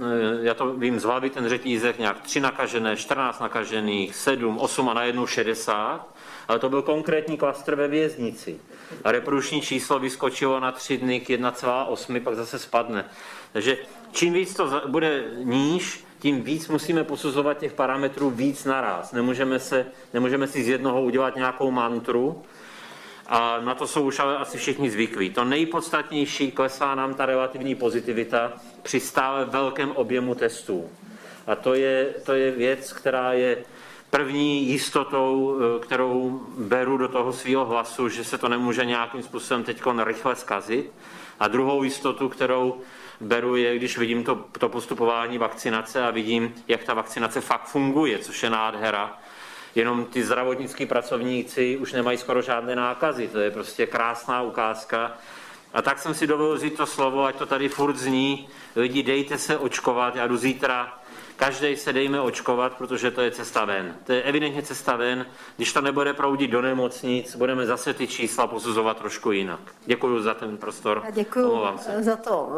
já 0.41 0.55
to 0.55 0.73
vím 0.73 1.01
z 1.01 1.05
hlavy, 1.05 1.31
ten 1.31 1.49
řetízek 1.49 1.99
nějak 1.99 2.21
3 2.21 2.41
nakažené, 2.41 2.97
14 2.97 3.41
nakažených, 3.41 4.17
7, 4.17 4.59
8 4.59 4.89
a 4.89 4.95
najednou 4.95 5.27
60 5.27 6.09
ale 6.49 6.59
to 6.59 6.69
byl 6.69 6.83
konkrétní 6.83 7.37
klastr 7.37 7.75
ve 7.75 7.89
věznici. 7.89 8.61
A 9.05 9.13
reprodukční 9.13 9.61
číslo 9.61 9.99
vyskočilo 9.99 10.61
na 10.61 10.73
tři 10.73 10.97
dny 10.97 11.21
k 11.21 11.29
1,8, 11.29 12.21
pak 12.21 12.37
zase 12.37 12.59
spadne. 12.59 13.05
Takže 13.53 13.79
čím 14.13 14.33
víc 14.33 14.55
to 14.55 14.83
bude 14.87 15.25
níž, 15.37 16.05
tím 16.19 16.43
víc 16.43 16.69
musíme 16.69 17.05
posuzovat 17.05 17.59
těch 17.59 17.73
parametrů 17.73 18.31
víc 18.31 18.65
naraz. 18.65 19.13
Nemůžeme, 19.13 19.59
se, 19.59 19.87
nemůžeme 20.15 20.47
si 20.47 20.65
z 20.65 20.69
jednoho 20.69 21.03
udělat 21.03 21.37
nějakou 21.37 21.71
mantru, 21.71 22.43
a 23.29 23.61
na 23.61 23.75
to 23.75 23.87
jsou 23.87 24.03
už 24.03 24.19
ale 24.19 24.37
asi 24.37 24.59
všichni 24.59 24.91
zvyklí. 24.91 25.31
To 25.31 25.45
nejpodstatnější, 25.45 26.51
klesá 26.51 26.95
nám 26.95 27.15
ta 27.15 27.27
relativní 27.27 27.75
pozitivita 27.75 28.53
při 28.83 29.01
stále 29.01 29.45
velkém 29.45 29.91
objemu 29.91 30.35
testů. 30.35 30.91
A 31.47 31.55
to 31.55 31.75
je, 31.75 32.15
to 32.25 32.33
je 32.33 32.51
věc, 32.51 32.93
která 32.93 33.33
je 33.33 33.65
první 34.11 34.67
jistotou, 34.67 35.59
eh, 35.61 35.81
kterou 35.81 36.41
beru 36.59 36.97
do 36.97 37.09
toho 37.09 37.33
svého 37.33 37.65
hlasu, 37.65 38.09
že 38.09 38.25
se 38.25 38.39
to 38.39 38.49
nemůže 38.49 38.85
nějakým 38.85 39.23
způsobem 39.23 39.65
teď 39.65 39.83
rychle 40.05 40.37
zkazit. 40.37 40.93
A 41.41 41.49
druhou 41.49 41.83
jistotu, 41.83 42.29
kterou 42.29 42.81
beru, 43.21 43.57
je, 43.57 43.77
když 43.77 43.99
vidím 43.99 44.25
to, 44.25 44.45
to 44.59 44.69
postupování 44.69 45.39
vakcinace 45.39 46.07
a 46.07 46.11
vidím, 46.11 46.55
jak 46.69 46.85
ta 46.85 46.95
vakcinace 46.95 47.41
fakt 47.41 47.67
funguje, 47.67 48.19
což 48.19 48.43
je 48.43 48.51
nádhera. 48.51 49.19
Jenom 49.75 50.05
ty 50.05 50.23
zdravotnický 50.23 50.87
pracovníci 50.87 51.77
už 51.77 51.93
nemají 51.93 52.19
skoro 52.19 52.43
žádné 52.43 52.77
nákazy. 52.77 53.29
To 53.29 53.39
je 53.39 53.51
prostě 53.51 53.87
krásná 53.87 54.43
ukázka. 54.43 55.17
A 55.75 55.83
tak 55.83 55.99
jsem 55.99 56.15
si 56.15 56.27
dovolil 56.27 56.57
vzít 56.57 56.77
to 56.77 56.87
slovo, 56.87 57.25
ať 57.25 57.37
to 57.37 57.47
tady 57.47 57.69
furt 57.69 57.97
zní. 57.97 58.49
Lidi, 58.77 59.03
dejte 59.03 59.39
se 59.39 59.59
očkovat. 59.59 60.17
Já 60.17 60.27
jdu 60.27 60.37
zítra 60.37 60.99
Každý 61.39 61.77
se 61.77 61.93
dejme 61.93 62.21
očkovat, 62.21 62.73
protože 62.73 63.11
to 63.11 63.21
je 63.21 63.31
cesta 63.31 63.65
ven. 63.65 63.95
To 64.05 64.13
je 64.13 64.23
evidentně 64.23 64.63
cesta 64.63 64.97
ven. 64.97 65.27
Když 65.57 65.73
to 65.73 65.81
nebude 65.81 66.15
proudit 66.15 66.51
do 66.51 66.63
nemocnic, 66.63 67.37
budeme 67.37 67.67
zase 67.67 67.95
ty 67.95 68.07
čísla 68.07 68.47
posuzovat 68.47 68.99
trošku 68.99 69.33
jinak. 69.33 69.61
Děkuji 69.87 70.23
za 70.23 70.35
ten 70.35 70.57
prostor. 70.57 71.03
Děkuji 71.13 71.61
za 71.99 72.17
to. 72.17 72.51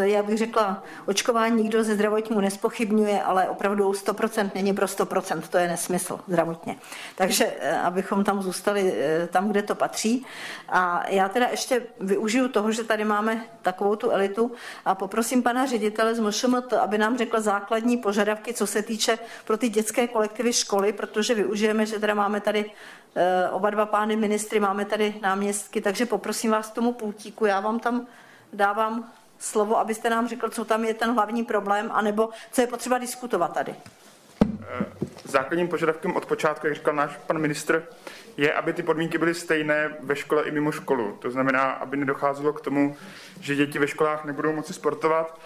Já 0.00 0.22
bych 0.22 0.38
řekla, 0.38 0.82
očkování 1.06 1.62
nikdo 1.62 1.84
ze 1.84 1.94
zdravotnímu 1.94 2.40
nespochybňuje, 2.40 3.22
ale 3.22 3.48
opravdu 3.48 3.90
100% 3.90 4.50
není 4.54 4.72
pro 4.72 4.86
100%. 4.86 5.42
To 5.50 5.58
je 5.58 5.68
nesmysl 5.68 6.20
zdravotně. 6.28 6.76
Takže 7.14 7.52
eh, 7.58 7.78
abychom 7.78 8.24
tam 8.24 8.42
zůstali 8.42 8.94
eh, 8.96 9.26
tam, 9.26 9.48
kde 9.48 9.62
to 9.62 9.74
patří. 9.74 10.26
A 10.68 11.08
já 11.08 11.28
teda 11.28 11.46
ještě 11.46 11.86
využiju 12.00 12.48
toho, 12.48 12.72
že 12.72 12.84
tady 12.84 13.04
máme 13.04 13.44
takovou 13.62 13.96
tu 13.96 14.10
elitu 14.10 14.52
a 14.84 14.94
poprosím 14.94 15.42
pana 15.42 15.66
ředitele 15.66 16.14
z 16.14 16.20
MŠMT, 16.20 16.72
aby 16.72 16.98
nám 16.98 17.18
řekl 17.18 17.40
základní 17.40 18.03
požadavky, 18.04 18.54
co 18.54 18.66
se 18.66 18.82
týče 18.82 19.18
pro 19.44 19.56
ty 19.56 19.68
dětské 19.68 20.08
kolektivy 20.08 20.52
školy, 20.52 20.92
protože 20.92 21.34
využijeme, 21.34 21.86
že 21.86 21.98
teda 21.98 22.14
máme 22.14 22.40
tady 22.40 22.70
eh, 23.16 23.48
oba 23.50 23.70
dva 23.70 23.86
pány 23.86 24.16
ministry, 24.16 24.60
máme 24.60 24.84
tady 24.84 25.14
náměstky, 25.22 25.80
takže 25.80 26.06
poprosím 26.06 26.50
vás 26.50 26.70
k 26.70 26.74
tomu 26.74 26.92
půtíku, 26.92 27.46
já 27.46 27.60
vám 27.60 27.80
tam 27.80 28.06
dávám 28.52 29.12
slovo, 29.38 29.78
abyste 29.78 30.10
nám 30.10 30.28
řekl, 30.28 30.48
co 30.48 30.64
tam 30.64 30.84
je 30.84 30.94
ten 30.94 31.14
hlavní 31.14 31.44
problém, 31.44 31.90
anebo 31.92 32.28
co 32.52 32.60
je 32.60 32.66
potřeba 32.66 32.98
diskutovat 32.98 33.54
tady. 33.54 33.74
Eh, 33.74 34.84
základním 35.24 35.68
požadavkem 35.68 36.16
od 36.16 36.26
počátku, 36.26 36.66
jak 36.66 36.76
říkal 36.76 36.94
náš 36.94 37.16
pan 37.26 37.38
ministr, 37.38 37.88
je, 38.36 38.52
aby 38.52 38.72
ty 38.72 38.82
podmínky 38.82 39.18
byly 39.18 39.34
stejné 39.34 39.96
ve 40.00 40.16
škole 40.16 40.42
i 40.42 40.50
mimo 40.50 40.72
školu. 40.72 41.16
To 41.22 41.30
znamená, 41.30 41.70
aby 41.70 41.96
nedocházelo 41.96 42.52
k 42.52 42.60
tomu, 42.60 42.96
že 43.40 43.56
děti 43.56 43.78
ve 43.78 43.88
školách 43.88 44.24
nebudou 44.24 44.52
moci 44.52 44.72
sportovat, 44.72 45.40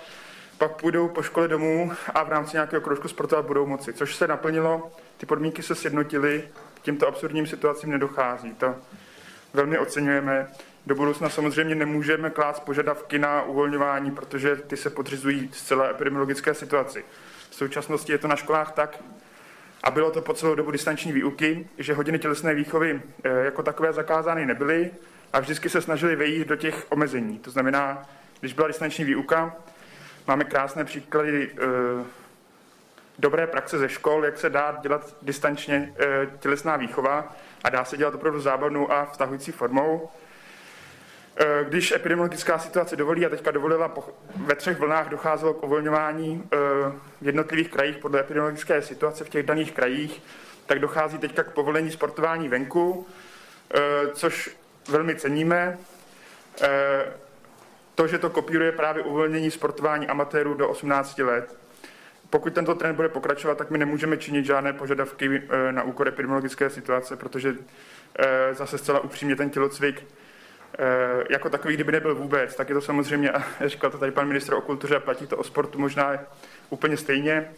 pak 0.59 0.81
půjdou 0.81 1.09
po 1.09 1.23
škole 1.23 1.49
domů 1.49 1.93
a 2.15 2.23
v 2.23 2.29
rámci 2.29 2.57
nějakého 2.57 2.81
kroužku 2.81 3.09
sportovat 3.09 3.45
budou 3.47 3.67
moci, 3.67 3.93
což 3.93 4.17
se 4.17 4.27
naplnilo, 4.27 4.93
ty 5.17 5.27
podmínky 5.27 5.63
se 5.63 5.75
sjednotily, 5.75 6.49
k 6.75 6.81
těmto 6.81 7.09
absurdním 7.09 7.47
situacím 7.47 7.91
nedochází. 7.91 8.55
To 8.55 8.75
velmi 9.55 9.79
oceňujeme. 9.79 10.49
Do 10.87 10.95
budoucna 10.95 11.29
samozřejmě 11.29 11.75
nemůžeme 11.75 12.31
klást 12.31 12.61
požadavky 12.61 13.19
na 13.19 13.43
uvolňování, 13.43 14.11
protože 14.11 14.57
ty 14.57 14.77
se 14.77 14.91
podřizují 14.91 15.51
zcela 15.53 15.91
epidemiologické 15.91 16.55
situaci. 16.55 17.05
V 17.51 17.55
současnosti 17.55 18.13
je 18.13 18.19
to 18.19 18.29
na 18.29 18.37
školách 18.37 18.73
tak, 18.73 18.99
a 19.83 19.91
bylo 19.91 20.11
to 20.11 20.23
po 20.23 20.35
celou 20.35 20.55
dobu 20.55 20.71
distanční 20.71 21.13
výuky, 21.13 21.69
že 21.79 21.95
hodiny 21.95 22.19
tělesné 22.19 22.55
výchovy 22.55 23.03
eh, 23.25 23.29
jako 23.29 23.63
takové 23.63 23.93
zakázány 23.93 24.47
nebyly 24.47 24.91
a 25.33 25.41
vždycky 25.41 25.69
se 25.69 25.81
snažili 25.81 26.17
vejít 26.17 26.49
do 26.49 26.57
těch 26.57 26.87
omezení. 26.89 27.39
To 27.39 27.51
znamená, 27.51 28.09
když 28.41 28.53
byla 28.53 28.69
distanční 28.69 29.05
výuka, 29.05 29.57
Máme 30.29 30.45
krásné 30.45 30.85
příklady 30.85 31.51
eh, 31.53 32.05
dobré 33.19 33.47
praxe 33.47 33.79
ze 33.79 33.89
škol, 33.89 34.25
jak 34.25 34.39
se 34.39 34.51
dá 34.51 34.79
dělat 34.83 35.17
distančně 35.23 35.95
eh, 35.99 36.29
tělesná 36.39 36.77
výchova 36.77 37.37
a 37.65 37.71
dá 37.71 37.85
se 37.85 37.97
dělat 37.97 38.15
opravdu 38.15 38.41
zábavnou 38.41 38.93
a 38.93 39.05
vtahující 39.05 39.53
formou. 39.53 40.11
Eh, 41.37 41.65
když 41.69 41.93
epidemiologická 41.93 42.59
situace 42.59 42.97
dovolí 42.97 43.27
a 43.27 43.29
teďka 43.29 43.51
dovolila, 43.51 43.95
ve 44.37 44.55
třech 44.55 44.79
vlnách 44.79 45.09
docházelo 45.09 45.55
k 45.55 45.63
uvolňování 45.63 46.49
v 47.21 47.27
jednotlivých 47.27 47.69
krajích 47.69 47.97
podle 47.97 48.21
epidemiologické 48.21 48.83
situace 48.83 49.25
v 49.25 49.29
těch 49.29 49.47
daných 49.47 49.73
krajích, 49.73 50.23
tak 50.67 50.79
dochází 50.79 51.19
teďka 51.19 51.43
k 51.43 51.51
povolení 51.51 51.91
sportování 51.91 52.49
venku, 52.49 53.07
což 54.13 54.57
velmi 54.89 55.17
ceníme. 55.17 55.79
To, 57.99 58.07
že 58.07 58.19
to 58.19 58.31
kopíruje 58.31 58.73
právě 58.73 59.03
uvolnění 59.03 59.51
sportování 59.51 60.09
amatérů 60.09 60.55
do 60.55 60.69
18 60.69 61.19
let. 61.19 61.57
Pokud 62.31 62.55
tento 62.55 62.75
trend 62.75 62.97
bude 62.97 63.09
pokračovat, 63.09 63.59
tak 63.59 63.71
my 63.71 63.79
nemůžeme 63.79 64.17
činit 64.17 64.45
žádné 64.45 64.73
požadavky 64.73 65.43
eh, 65.49 65.73
na 65.73 65.83
úkor 65.83 66.09
epidemiologické 66.09 66.71
situace, 66.71 67.17
protože 67.17 67.55
eh, 68.19 68.55
zase 68.55 68.79
zcela 68.79 69.01
upřímně 69.01 69.37
ten 69.37 69.51
tělocvik 69.51 70.07
eh, 70.79 71.25
jako 71.31 71.51
takový, 71.51 71.75
kdyby 71.75 71.93
nebyl 71.93 72.15
vůbec, 72.15 72.55
tak 72.55 72.69
je 72.69 72.75
to 72.75 72.81
samozřejmě, 72.81 73.31
a 73.61 73.69
říkal 73.69 73.91
to 73.91 73.99
tady 73.99 74.13
pan 74.13 74.29
ministr 74.29 74.55
o 74.55 74.61
kultuře 74.61 74.97
a 74.97 75.01
platí 75.01 75.27
to 75.27 75.37
o 75.37 75.45
sportu 75.45 75.79
možná 75.79 76.19
úplně 76.71 76.97
stejně, 76.97 77.51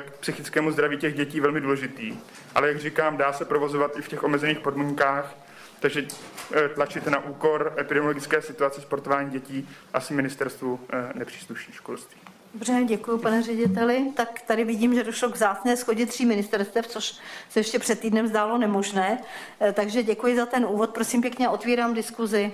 k 0.00 0.10
psychickému 0.20 0.70
zdraví 0.70 0.96
těch 0.96 1.14
dětí 1.14 1.40
velmi 1.40 1.60
důležitý. 1.60 2.18
Ale 2.54 2.68
jak 2.68 2.78
říkám, 2.78 3.16
dá 3.16 3.32
se 3.32 3.44
provozovat 3.44 3.98
i 3.98 4.02
v 4.02 4.08
těch 4.08 4.24
omezených 4.24 4.58
podmínkách 4.58 5.34
takže 5.80 6.06
eh, 6.52 6.68
tlačit 6.68 7.06
na 7.06 7.24
úkor 7.24 7.74
epidemiologické 7.78 8.42
situace 8.42 8.80
sportování 8.80 9.30
dětí 9.30 9.68
asi 9.94 10.14
ministerstvu 10.14 10.80
eh, 10.92 11.12
nepřísluší 11.14 11.72
školství. 11.72 12.20
Dobře, 12.54 12.84
děkuji, 12.86 13.18
pane 13.18 13.42
řediteli. 13.42 14.12
Tak 14.16 14.42
tady 14.42 14.64
vidím, 14.64 14.94
že 14.94 15.04
došlo 15.04 15.30
k 15.30 15.36
zásné 15.36 15.76
schodě 15.76 16.06
tří 16.06 16.26
ministerstev, 16.26 16.86
což 16.86 17.18
se 17.48 17.60
ještě 17.60 17.78
před 17.78 18.00
týdnem 18.00 18.26
zdálo 18.26 18.58
nemožné. 18.58 19.22
Eh, 19.60 19.72
takže 19.72 20.02
děkuji 20.02 20.36
za 20.36 20.46
ten 20.46 20.64
úvod. 20.64 20.90
Prosím 20.90 21.22
pěkně, 21.22 21.48
otvírám 21.48 21.94
diskuzi. 21.94 22.52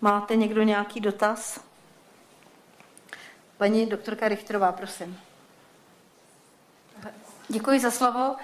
Máte 0.00 0.36
někdo 0.36 0.62
nějaký 0.62 1.00
dotaz? 1.00 1.60
Paní 3.56 3.86
doktorka 3.86 4.28
Richterová, 4.28 4.72
prosím. 4.72 5.18
Děkuji 7.48 7.80
za 7.80 7.90
slovo. 7.90 8.36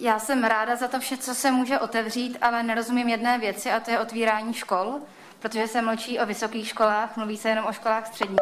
Já 0.00 0.18
jsem 0.18 0.44
ráda 0.44 0.76
za 0.76 0.88
to 0.88 1.00
vše, 1.00 1.16
co 1.16 1.34
se 1.34 1.50
může 1.50 1.78
otevřít, 1.78 2.38
ale 2.40 2.62
nerozumím 2.62 3.08
jedné 3.08 3.38
věci 3.38 3.70
a 3.70 3.80
to 3.80 3.90
je 3.90 4.00
otvírání 4.00 4.54
škol, 4.54 4.94
protože 5.38 5.68
se 5.68 5.82
mlčí 5.82 6.18
o 6.18 6.26
vysokých 6.26 6.68
školách, 6.68 7.16
mluví 7.16 7.36
se 7.36 7.48
jenom 7.48 7.64
o 7.66 7.72
školách 7.72 8.06
středních. 8.06 8.40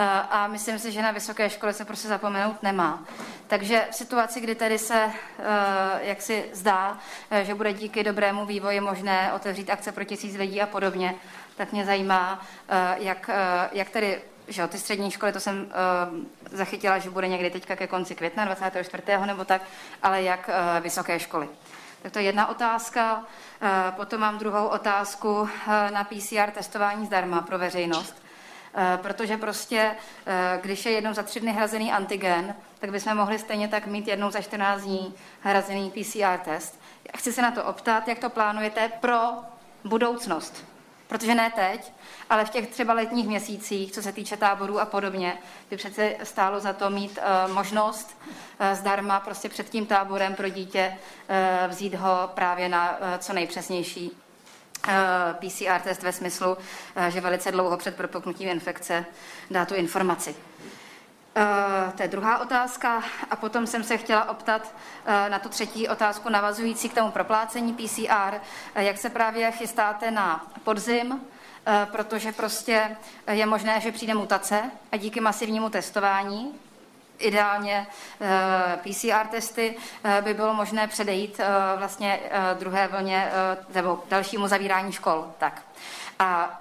Eh, 0.00 0.04
a 0.30 0.46
myslím 0.46 0.78
si, 0.78 0.92
že 0.92 1.02
na 1.02 1.10
vysoké 1.10 1.50
škole 1.50 1.72
se 1.72 1.84
prostě 1.84 2.08
zapomenout 2.08 2.62
nemá. 2.62 3.04
Takže 3.46 3.88
v 3.90 3.94
situaci, 3.94 4.40
kdy 4.40 4.54
tady 4.54 4.78
se, 4.78 5.10
eh, 5.38 6.00
jak 6.00 6.22
si 6.22 6.44
zdá, 6.52 6.98
eh, 7.30 7.44
že 7.44 7.54
bude 7.54 7.72
díky 7.72 8.04
dobrému 8.04 8.46
vývoji 8.46 8.80
možné 8.80 9.32
otevřít 9.32 9.70
akce 9.70 9.92
pro 9.92 10.04
tisíc 10.04 10.36
lidí 10.36 10.62
a 10.62 10.66
podobně, 10.66 11.14
tak 11.56 11.72
mě 11.72 11.84
zajímá, 11.84 12.46
jak, 12.98 13.30
jak 13.72 13.90
tady 13.90 14.22
že 14.48 14.62
jo, 14.62 14.68
ty 14.68 14.78
střední 14.78 15.10
školy, 15.10 15.32
to 15.32 15.40
jsem 15.40 15.60
uh, 15.60 16.56
zachytila, 16.56 16.98
že 16.98 17.10
bude 17.10 17.28
někdy 17.28 17.50
teďka 17.50 17.76
ke 17.76 17.86
konci 17.86 18.14
května, 18.14 18.44
24. 18.44 19.02
nebo 19.26 19.44
tak, 19.44 19.62
ale 20.02 20.22
jak 20.22 20.48
uh, 20.48 20.82
vysoké 20.82 21.20
školy. 21.20 21.48
Tak 22.02 22.12
to 22.12 22.18
je 22.18 22.24
jedna 22.24 22.46
otázka. 22.46 23.24
Eh, 23.60 23.92
potom 23.96 24.20
mám 24.20 24.38
druhou 24.38 24.66
otázku 24.66 25.48
eh, 25.48 25.90
na 25.90 26.04
PCR 26.04 26.50
testování 26.50 27.06
zdarma 27.06 27.42
pro 27.42 27.58
veřejnost. 27.58 28.22
Protože 28.96 29.36
prostě, 29.36 29.96
když 30.60 30.86
je 30.86 30.92
jednou 30.92 31.14
za 31.14 31.22
tři 31.22 31.40
dny 31.40 31.52
hrazený 31.52 31.92
antigen, 31.92 32.54
tak 32.78 32.90
bychom 32.90 33.14
mohli 33.14 33.38
stejně 33.38 33.68
tak 33.68 33.86
mít 33.86 34.08
jednou 34.08 34.30
za 34.30 34.40
14 34.40 34.82
dní 34.82 35.14
hrazený 35.40 35.90
PCR 35.90 36.38
test. 36.44 36.80
Chci 37.16 37.32
se 37.32 37.42
na 37.42 37.50
to 37.50 37.64
optat, 37.64 38.08
jak 38.08 38.18
to 38.18 38.30
plánujete 38.30 38.88
pro 39.00 39.18
budoucnost. 39.84 40.64
Protože 41.08 41.34
ne 41.34 41.50
teď, 41.50 41.92
ale 42.30 42.44
v 42.44 42.50
těch 42.50 42.68
třeba 42.68 42.94
letních 42.94 43.26
měsících, 43.26 43.92
co 43.92 44.02
se 44.02 44.12
týče 44.12 44.36
táborů 44.36 44.80
a 44.80 44.84
podobně, 44.84 45.38
by 45.70 45.76
přece 45.76 46.16
stálo 46.22 46.60
za 46.60 46.72
to 46.72 46.90
mít 46.90 47.18
uh, 47.18 47.52
možnost 47.52 48.16
uh, 48.22 48.78
zdarma 48.78 49.20
prostě 49.20 49.48
před 49.48 49.68
tím 49.68 49.86
táborem 49.86 50.34
pro 50.34 50.48
dítě 50.48 50.96
uh, 50.96 51.70
vzít 51.70 51.94
ho 51.94 52.30
právě 52.34 52.68
na 52.68 52.90
uh, 52.90 53.06
co 53.18 53.32
nejpřesnější 53.32 54.10
PCR 55.38 55.80
test 55.82 56.02
ve 56.02 56.12
smyslu, 56.12 56.56
že 57.08 57.20
velice 57.20 57.52
dlouho 57.52 57.76
před 57.76 57.96
propuknutím 57.96 58.48
infekce 58.48 59.04
dá 59.50 59.64
tu 59.64 59.74
informaci. 59.74 60.34
Uh, 61.38 61.92
to 61.92 62.02
je 62.02 62.08
druhá 62.08 62.38
otázka. 62.38 63.02
A 63.30 63.36
potom 63.36 63.66
jsem 63.66 63.84
se 63.84 63.96
chtěla 63.96 64.28
optat 64.28 64.62
uh, 64.62 65.30
na 65.30 65.38
tu 65.38 65.48
třetí 65.48 65.88
otázku 65.88 66.28
navazující 66.28 66.88
k 66.88 66.94
tomu 66.94 67.10
proplácení 67.10 67.74
PCR. 67.74 68.34
Uh, 68.76 68.82
jak 68.82 68.98
se 68.98 69.10
právě 69.10 69.50
chystáte 69.50 70.10
na 70.10 70.46
podzim, 70.64 71.20
protože 71.84 72.32
prostě 72.32 72.96
je 73.30 73.46
možné, 73.46 73.80
že 73.80 73.92
přijde 73.92 74.14
mutace 74.14 74.70
a 74.92 74.96
díky 74.96 75.20
masivnímu 75.20 75.70
testování 75.70 76.54
ideálně 77.18 77.86
PCR 78.82 79.26
testy 79.30 79.76
by 80.20 80.34
bylo 80.34 80.54
možné 80.54 80.88
předejít 80.88 81.40
vlastně 81.76 82.20
druhé 82.58 82.88
vlně 82.88 83.30
nebo 83.74 84.04
dalšímu 84.08 84.48
zavírání 84.48 84.92
škol. 84.92 85.32
Tak. 85.38 85.62
A 86.18 86.60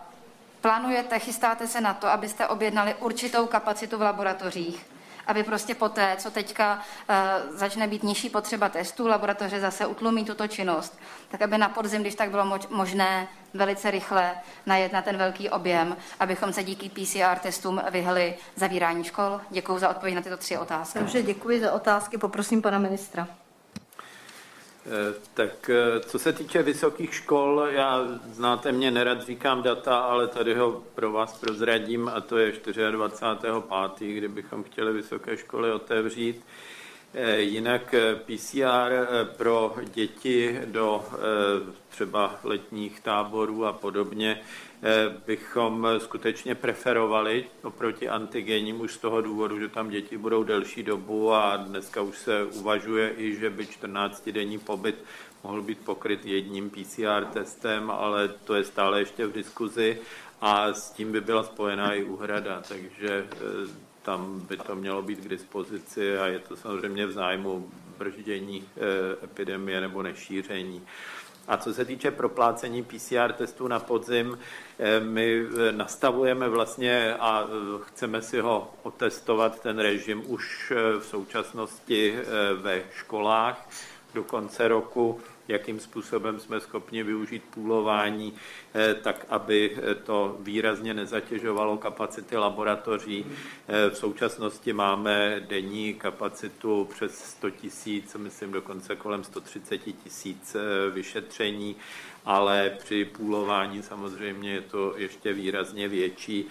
Plánujete, 0.61 1.19
chystáte 1.19 1.67
se 1.67 1.81
na 1.81 1.93
to, 1.93 2.07
abyste 2.07 2.47
objednali 2.47 2.95
určitou 2.95 3.47
kapacitu 3.47 3.97
v 3.97 4.01
laboratořích, 4.01 4.85
aby 5.27 5.43
prostě 5.43 5.75
poté, 5.75 6.15
co 6.17 6.31
teďka 6.31 6.75
uh, 7.09 7.55
začne 7.57 7.87
být 7.87 8.03
nižší 8.03 8.29
potřeba 8.29 8.69
testů, 8.69 9.07
laboratoře 9.07 9.59
zase 9.59 9.85
utlumí 9.85 10.25
tuto 10.25 10.47
činnost, 10.47 10.99
tak 11.29 11.41
aby 11.41 11.57
na 11.57 11.69
podzim, 11.69 12.01
když 12.01 12.15
tak 12.15 12.29
bylo 12.29 12.43
mož- 12.43 12.67
možné 12.69 13.27
velice 13.53 13.91
rychle 13.91 14.35
najet 14.65 14.93
na 14.93 15.01
ten 15.01 15.17
velký 15.17 15.49
objem, 15.49 15.97
abychom 16.19 16.53
se 16.53 16.63
díky 16.63 16.89
PCR 16.89 17.39
testům 17.41 17.81
vyhli 17.91 18.35
zavírání 18.55 19.03
škol. 19.03 19.41
Děkuji 19.49 19.79
za 19.79 19.89
odpověď 19.89 20.15
na 20.15 20.21
tyto 20.21 20.37
tři 20.37 20.57
otázky. 20.57 20.99
Takže 20.99 21.21
děkuji 21.21 21.59
za 21.59 21.71
otázky, 21.71 22.17
poprosím 22.17 22.61
pana 22.61 22.79
ministra. 22.79 23.27
Eh, 24.87 25.13
tak 25.33 25.69
eh, 25.69 25.99
co 25.99 26.19
se 26.19 26.33
týče 26.33 26.63
vysokých 26.63 27.13
škol, 27.13 27.67
já 27.69 28.07
znáte 28.31 28.71
mě, 28.71 28.91
nerad 28.91 29.21
říkám 29.21 29.63
data, 29.63 29.97
ale 29.97 30.27
tady 30.27 30.53
ho 30.53 30.83
pro 30.95 31.11
vás 31.11 31.39
prozradím 31.39 32.11
a 32.13 32.21
to 32.21 32.37
je 32.37 32.51
24.5., 32.51 34.17
kdybychom 34.17 34.63
chtěli 34.63 34.93
vysoké 34.93 35.37
školy 35.37 35.71
otevřít. 35.71 36.45
Eh, 37.13 37.39
jinak 37.39 37.95
PCR 38.25 39.05
pro 39.37 39.75
děti 39.93 40.61
do 40.65 41.05
třeba 41.89 42.35
letních 42.43 42.99
táborů 42.99 43.65
a 43.65 43.73
podobně 43.73 44.41
bychom 45.25 45.87
skutečně 45.97 46.55
preferovali 46.55 47.45
oproti 47.63 48.09
antigenním 48.09 48.81
už 48.81 48.93
z 48.93 48.97
toho 48.97 49.21
důvodu, 49.21 49.59
že 49.59 49.67
tam 49.67 49.89
děti 49.89 50.17
budou 50.17 50.43
delší 50.43 50.83
dobu 50.83 51.33
a 51.33 51.57
dneska 51.57 52.01
už 52.01 52.17
se 52.17 52.43
uvažuje 52.43 53.13
i, 53.17 53.35
že 53.35 53.49
by 53.49 53.65
14-denní 53.65 54.59
pobyt 54.59 55.03
mohl 55.43 55.61
být 55.61 55.79
pokryt 55.79 56.25
jedním 56.25 56.69
PCR 56.69 57.25
testem, 57.33 57.91
ale 57.91 58.27
to 58.27 58.55
je 58.55 58.63
stále 58.63 58.99
ještě 58.99 59.27
v 59.27 59.33
diskuzi 59.33 59.99
a 60.41 60.73
s 60.73 60.91
tím 60.91 61.11
by 61.11 61.21
byla 61.21 61.43
spojená 61.43 61.93
i 61.93 62.03
úhrada, 62.03 62.61
takže 62.67 63.25
eh, 63.31 63.37
tam 64.01 64.39
by 64.39 64.57
to 64.57 64.75
mělo 64.75 65.01
být 65.01 65.19
k 65.19 65.29
dispozici 65.29 66.17
a 66.17 66.27
je 66.27 66.39
to 66.39 66.55
samozřejmě 66.55 67.05
v 67.05 67.11
zájmu 67.11 67.71
brždění 67.97 68.63
eh, 68.77 69.25
epidemie 69.25 69.81
nebo 69.81 70.03
nešíření. 70.03 70.81
A 71.47 71.57
co 71.57 71.73
se 71.73 71.85
týče 71.85 72.11
proplácení 72.11 72.83
PCR 72.83 73.33
testů 73.33 73.67
na 73.67 73.79
podzim, 73.79 74.39
eh, 74.79 74.99
my 74.99 75.45
eh, 75.45 75.71
nastavujeme 75.71 76.49
vlastně 76.49 77.15
a 77.19 77.43
eh, 77.43 77.83
chceme 77.87 78.21
si 78.21 78.39
ho 78.39 78.73
otestovat, 78.83 79.61
ten 79.61 79.79
režim 79.79 80.23
už 80.27 80.73
v 80.99 81.05
současnosti 81.05 82.15
ve 82.61 82.83
školách 82.93 83.69
do 84.13 84.23
konce 84.23 84.67
roku 84.67 85.19
jakým 85.47 85.79
způsobem 85.79 86.39
jsme 86.39 86.59
schopni 86.59 87.03
využít 87.03 87.43
půlování, 87.53 88.33
eh, 88.73 88.93
tak 88.93 89.25
aby 89.29 89.77
to 90.03 90.37
výrazně 90.39 90.93
nezatěžovalo 90.93 91.77
kapacity 91.77 92.37
laboratoří. 92.37 93.25
Eh, 93.67 93.89
v 93.89 93.97
současnosti 93.97 94.73
máme 94.73 95.45
denní 95.49 95.93
kapacitu 95.93 96.87
přes 96.93 97.25
100 97.25 97.49
tisíc, 97.49 98.15
myslím 98.15 98.51
dokonce 98.51 98.95
kolem 98.95 99.23
130 99.23 99.77
tisíc 99.77 100.55
eh, 100.55 100.89
vyšetření 100.89 101.75
ale 102.27 102.77
při 102.83 103.05
půlování 103.05 103.83
samozřejmě 103.83 104.51
je 104.51 104.61
to 104.61 104.93
ještě 104.97 105.33
výrazně 105.33 105.87
větší, 105.87 106.47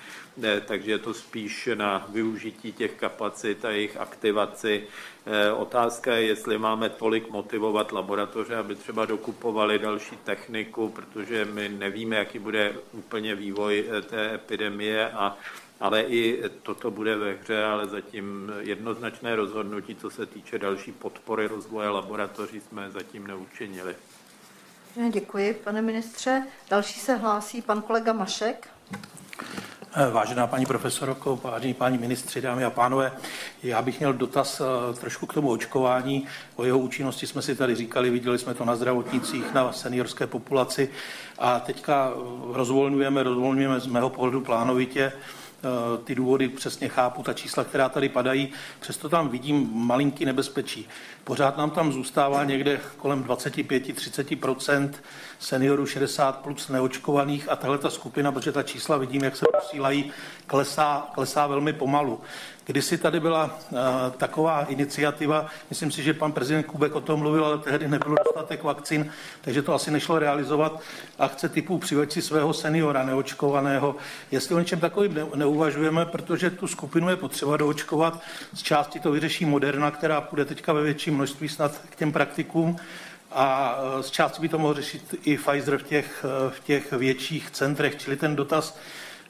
takže 0.66 0.90
je 0.90 0.98
to 0.98 1.14
spíš 1.14 1.68
na 1.74 2.06
využití 2.08 2.72
těch 2.72 2.92
kapacit 2.92 3.64
a 3.64 3.70
jejich 3.70 3.96
aktivaci. 3.96 4.84
Eh, 5.26 5.52
otázka 5.52 6.14
je, 6.14 6.26
jestli 6.26 6.58
máme 6.58 6.88
tolik 6.88 7.30
motivovat 7.30 7.92
laboratoře, 7.92 8.56
aby 8.56 8.74
třeba 8.74 9.04
dokupovali 9.04 9.78
další 9.78 10.16
techniku, 10.16 10.88
protože 10.88 11.44
my 11.44 11.68
nevíme, 11.68 12.16
jaký 12.16 12.38
bude 12.38 12.74
úplně 12.92 13.34
vývoj 13.34 13.84
eh, 13.88 14.02
té 14.02 14.34
epidemie 14.34 15.10
a 15.10 15.36
ale 15.80 16.02
i 16.02 16.42
toto 16.62 16.90
bude 16.90 17.16
ve 17.16 17.32
hře, 17.32 17.64
ale 17.64 17.86
zatím 17.86 18.52
jednoznačné 18.60 19.36
rozhodnutí, 19.36 19.94
co 19.94 20.10
se 20.10 20.26
týče 20.26 20.58
další 20.58 20.92
podpory 20.92 21.46
rozvoje 21.46 21.88
laboratoří, 21.88 22.60
jsme 22.60 22.90
zatím 22.90 23.26
neučinili. 23.26 23.94
Děkuji, 25.10 25.54
pane 25.64 25.82
ministře. 25.82 26.42
Další 26.70 27.00
se 27.00 27.16
hlásí 27.16 27.62
pan 27.62 27.82
kolega 27.82 28.12
Mašek. 28.12 28.68
Eh, 29.94 30.10
vážená 30.10 30.46
paní 30.46 30.66
profesorko, 30.66 31.40
vážení 31.44 31.74
páni 31.74 31.98
ministři, 31.98 32.40
dámy 32.40 32.64
a 32.64 32.70
pánové, 32.70 33.12
já 33.62 33.82
bych 33.82 33.98
měl 33.98 34.12
dotaz 34.12 34.60
eh, 34.60 34.94
trošku 34.94 35.26
k 35.26 35.34
tomu 35.34 35.50
očkování. 35.50 36.26
O 36.56 36.64
jeho 36.64 36.78
účinnosti 36.78 37.26
jsme 37.26 37.42
si 37.42 37.56
tady 37.56 37.74
říkali, 37.74 38.10
viděli 38.10 38.38
jsme 38.38 38.54
to 38.54 38.64
na 38.64 38.76
zdravotnicích, 38.76 39.54
na 39.54 39.72
seniorské 39.72 40.26
populaci 40.26 40.90
a 41.38 41.60
teďka 41.60 42.12
rozvolňujeme, 42.52 43.22
rozvolňujeme 43.22 43.80
z 43.80 43.86
mého 43.86 44.10
pohledu 44.10 44.40
plánovitě 44.40 45.12
Eh, 45.66 45.98
ty 46.04 46.14
důvody 46.14 46.48
přesně 46.48 46.88
chápu, 46.88 47.22
ta 47.22 47.32
čísla, 47.32 47.64
která 47.64 47.88
tady 47.88 48.08
padají, 48.08 48.48
přesto 48.80 49.08
tam 49.08 49.28
vidím 49.28 49.70
malinký 49.72 50.24
nebezpečí. 50.24 50.88
Pořád 51.26 51.56
nám 51.56 51.70
tam 51.70 51.92
zůstává 51.92 52.44
někde 52.44 52.80
kolem 52.96 53.24
25-30% 53.24 54.90
seniorů 55.38 55.86
60 55.86 56.36
plus 56.36 56.68
neočkovaných 56.68 57.48
a 57.48 57.56
tahle 57.56 57.78
ta 57.78 57.90
skupina, 57.90 58.32
protože 58.32 58.52
ta 58.52 58.62
čísla 58.62 58.96
vidím, 58.96 59.24
jak 59.24 59.36
se 59.36 59.46
posílají, 59.60 60.12
klesá, 60.46 61.06
klesá 61.14 61.46
velmi 61.46 61.72
pomalu. 61.72 62.20
Kdysi 62.66 62.98
tady 62.98 63.20
byla 63.20 63.44
uh, 63.44 63.78
taková 64.16 64.64
iniciativa, 64.64 65.46
myslím 65.70 65.90
si, 65.90 66.02
že 66.02 66.14
pan 66.14 66.32
prezident 66.32 66.62
Kubek 66.62 66.94
o 66.94 67.00
tom 67.00 67.20
mluvil, 67.20 67.44
ale 67.44 67.58
tehdy 67.58 67.88
nebylo 67.88 68.16
dostatek 68.24 68.62
vakcín, 68.62 69.10
takže 69.40 69.62
to 69.62 69.74
asi 69.74 69.90
nešlo 69.90 70.18
realizovat. 70.18 70.80
Akce 71.18 71.48
typu 71.48 71.78
přiveď 71.78 72.12
si 72.12 72.22
svého 72.22 72.52
seniora 72.52 73.04
neočkovaného. 73.04 73.96
Jestli 74.30 74.54
o 74.54 74.58
něčem 74.58 74.80
takovým 74.80 75.14
ne, 75.14 75.26
neuvažujeme, 75.34 76.06
protože 76.06 76.50
tu 76.50 76.66
skupinu 76.66 77.08
je 77.08 77.16
potřeba 77.16 77.56
doočkovat, 77.56 78.20
z 78.54 78.62
části 78.62 79.00
to 79.00 79.10
vyřeší 79.10 79.44
Moderna, 79.44 79.90
která 79.90 80.20
půjde 80.20 80.44
teďka 80.44 80.72
ve 80.72 80.82
větším 80.82 81.15
množství 81.16 81.48
snad 81.48 81.80
k 81.90 81.96
těm 81.96 82.12
praktikům, 82.12 82.76
a 83.32 83.78
e, 83.98 84.02
z 84.02 84.10
části 84.10 84.42
by 84.42 84.48
to 84.48 84.58
mohl 84.58 84.74
řešit 84.74 85.14
i 85.24 85.38
Pfizer 85.38 85.78
v 85.78 85.82
těch, 85.82 86.24
e, 86.24 86.50
v 86.50 86.60
těch 86.60 86.92
větších 86.92 87.50
centrech, 87.50 87.96
čili 87.98 88.16
ten 88.16 88.36
dotaz 88.36 88.78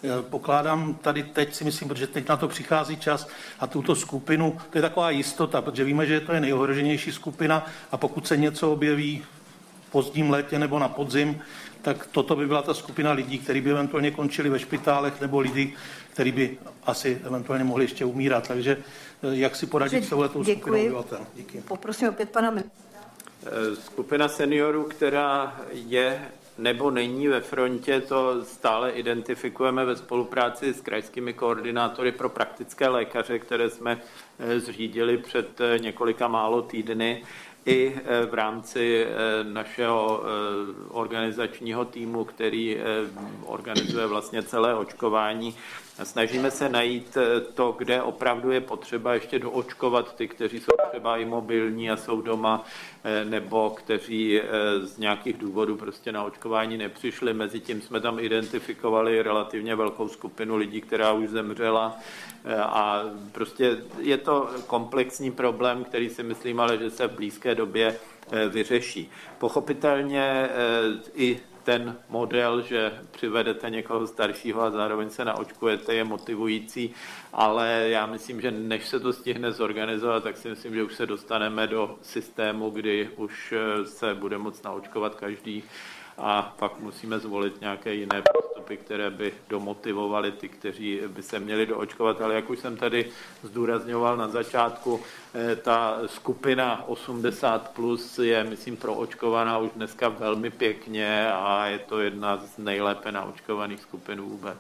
e, 0.05 0.23
pokládám 0.23 0.95
tady 0.95 1.23
teď, 1.23 1.55
si 1.55 1.65
myslím, 1.65 1.89
protože 1.89 2.07
teď 2.07 2.29
na 2.29 2.37
to 2.37 2.49
přichází 2.49 2.97
čas 2.97 3.29
a 3.61 3.67
tuto 3.67 3.95
skupinu, 3.95 4.59
to 4.71 4.79
je 4.79 4.83
taková 4.83 5.11
jistota, 5.11 5.63
protože 5.63 5.85
víme, 5.85 6.07
že 6.07 6.21
to 6.21 6.33
je 6.33 6.41
nejohroženější 6.41 7.13
skupina 7.13 7.67
a 7.93 7.97
pokud 7.97 8.27
se 8.27 8.37
něco 8.37 8.73
objeví 8.73 9.23
v 9.89 9.91
pozdním 9.91 10.31
létě 10.31 10.59
nebo 10.59 10.79
na 10.79 10.89
podzim, 10.89 11.41
tak 11.83 12.07
toto 12.07 12.37
by 12.37 12.47
byla 12.47 12.63
ta 12.63 12.75
skupina 12.75 13.13
lidí, 13.13 13.39
kteří 13.39 13.61
by 13.61 13.71
eventuálně 13.71 14.11
končili 14.11 14.49
ve 14.49 14.59
špitálech 14.59 15.21
nebo 15.21 15.41
lidi, 15.41 15.73
kteří 16.11 16.33
by 16.33 16.59
asi 16.85 17.21
eventuálně 17.25 17.65
mohli 17.65 17.85
ještě 17.85 18.05
umírat. 18.05 18.49
Takže 18.49 18.77
jak 19.23 19.57
si 19.57 19.67
poradit 19.67 20.05
s 20.05 20.09
touhletou 20.09 20.45
skupinou 20.45 20.77
obyvatel? 20.77 21.27
Díky. 21.35 21.61
Poprosím 21.61 22.09
opět 22.09 22.31
pana 22.31 22.51
Eh, 23.47 23.77
skupina 23.77 24.29
seniorů, 24.29 24.85
která 24.85 25.61
je 25.73 26.29
nebo 26.59 26.91
není 26.91 27.29
ve 27.29 27.41
frontě, 27.41 28.01
to 28.01 28.45
stále 28.45 28.91
identifikujeme 28.91 29.85
ve 29.85 29.97
spolupráci 29.97 30.75
s 30.75 30.81
krajskými 30.81 31.33
koordinátory 31.33 32.13
pro 32.13 32.29
praktické 32.29 32.89
lékaře, 32.89 33.39
které 33.39 33.71
jsme 33.71 34.01
eh, 34.39 34.61
zřídili 34.61 35.19
před 35.19 35.61
eh, 35.61 35.79
několika 35.79 36.29
málo 36.29 36.63
týdny 36.63 37.25
i 37.67 37.97
v 38.31 38.35
rámci 38.35 39.07
našeho 39.43 40.23
organizačního 40.89 41.85
týmu, 41.85 42.25
který 42.25 42.79
organizuje 43.45 44.07
vlastně 44.07 44.43
celé 44.43 44.75
očkování, 44.75 45.57
Snažíme 46.05 46.51
se 46.51 46.69
najít 46.69 47.17
eh, 47.17 47.41
to, 47.41 47.75
kde 47.79 48.03
opravdu 48.03 48.51
je 48.51 48.61
potřeba 48.61 49.15
ještě 49.15 49.39
doočkovat 49.39 50.17
ty, 50.17 50.29
kteří 50.29 50.61
jsou 50.61 50.73
třeba 50.91 51.17
imobilní 51.17 51.91
a 51.91 51.97
jsou 51.97 52.21
doma, 52.21 52.65
eh, 53.05 53.25
nebo 53.25 53.71
kteří 53.71 54.41
eh, 54.41 54.45
z 54.81 54.99
nějakých 54.99 55.37
důvodů 55.37 55.77
prostě 55.77 56.13
na 56.13 56.25
očkování 56.25 56.77
nepřišli. 56.77 57.35
Mezitím 57.35 57.81
jsme 57.81 58.01
tam 58.01 58.19
identifikovali 58.19 59.23
relativně 59.23 59.75
velkou 59.75 60.09
skupinu 60.09 60.57
lidí, 60.57 60.81
která 60.81 61.13
už 61.13 61.29
zemřela 61.29 61.99
a 62.59 63.03
prostě 63.33 63.79
je 63.99 64.17
to 64.17 64.51
komplexní 64.67 65.31
problém, 65.31 65.85
který 65.85 66.11
si 66.11 66.23
myslím 66.23 66.61
ale, 66.61 66.79
že 66.79 66.91
se 66.91 67.09
v 67.09 67.17
blízké 67.17 67.55
době 67.55 67.99
vyřeší. 68.49 69.11
Pochopitelně 69.39 70.49
i 71.15 71.41
ten 71.67 71.97
model, 72.09 72.63
že 72.63 73.01
přivedete 73.11 73.71
někoho 73.71 74.07
staršího 74.07 74.63
a 74.63 74.71
zároveň 74.71 75.11
se 75.11 75.25
naočkujete, 75.25 75.95
je 75.95 76.05
motivující, 76.05 76.95
ale 77.33 77.89
já 77.89 78.07
myslím, 78.07 78.41
že 78.41 78.51
než 78.51 78.89
se 78.89 79.01
to 79.01 79.13
stihne 79.13 79.53
zorganizovat, 79.53 80.23
tak 80.23 80.37
si 80.37 80.49
myslím, 80.49 80.75
že 80.75 80.83
už 80.83 80.95
se 80.95 81.07
dostaneme 81.07 81.67
do 81.67 81.99
systému, 82.03 82.71
kdy 82.71 83.11
už 83.17 83.55
se 83.85 84.15
bude 84.15 84.39
moct 84.39 84.65
naočkovat 84.65 85.15
každý 85.15 85.65
a 86.19 86.55
pak 86.59 86.81
musíme 86.81 87.19
zvolit 87.19 87.61
nějaké 87.61 87.95
jiné 87.95 88.23
postupy, 88.33 88.77
které 88.77 89.11
by 89.11 89.35
domotivovaly 89.49 90.33
ty, 90.33 90.49
kteří 90.49 91.01
by 91.09 91.23
se 91.23 91.41
měli 91.41 91.67
doočkovat. 91.67 92.21
Ale 92.21 92.35
jak 92.35 92.51
už 92.51 92.59
jsem 92.59 92.77
tady 92.77 93.11
zdůrazňoval 93.43 94.17
na 94.17 94.29
začátku, 94.29 95.01
eh, 95.35 95.57
ta 95.57 95.99
skupina 96.07 96.89
80 96.89 97.69
plus 97.69 98.19
je, 98.19 98.45
myslím, 98.45 98.77
proočkovaná 98.77 99.59
už 99.59 99.71
dneska 99.77 100.09
velmi 100.09 100.51
pěkně 100.51 101.33
a 101.33 101.67
je 101.67 101.79
to 101.79 102.01
jedna 102.01 102.37
z 102.37 102.59
nejlépe 102.59 103.13
naočkovaných 103.13 103.81
skupin 103.81 104.21
vůbec. 104.21 104.59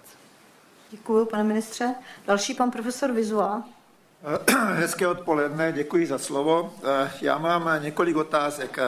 Děkuji, 0.90 1.26
pane 1.26 1.44
ministře. 1.44 1.94
Další 2.26 2.54
pan 2.54 2.70
profesor 2.70 3.12
Vizua. 3.12 3.64
Hezké 4.72 5.08
odpoledne, 5.08 5.72
děkuji 5.72 6.06
za 6.06 6.18
slovo. 6.18 6.74
Eh, 6.84 7.10
já 7.22 7.38
mám 7.38 7.82
několik 7.82 8.16
otázek. 8.16 8.78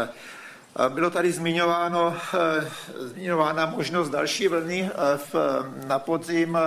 Bylo 0.89 1.11
tady 1.11 1.33
zmiňováno, 1.33 2.17
eh, 2.35 2.71
zmiňována 2.99 3.67
možnost 3.67 4.11
další 4.11 4.49
vlny 4.49 4.91
eh, 4.93 5.19
v, 5.33 5.35
na 5.87 5.99
podzim. 5.99 6.59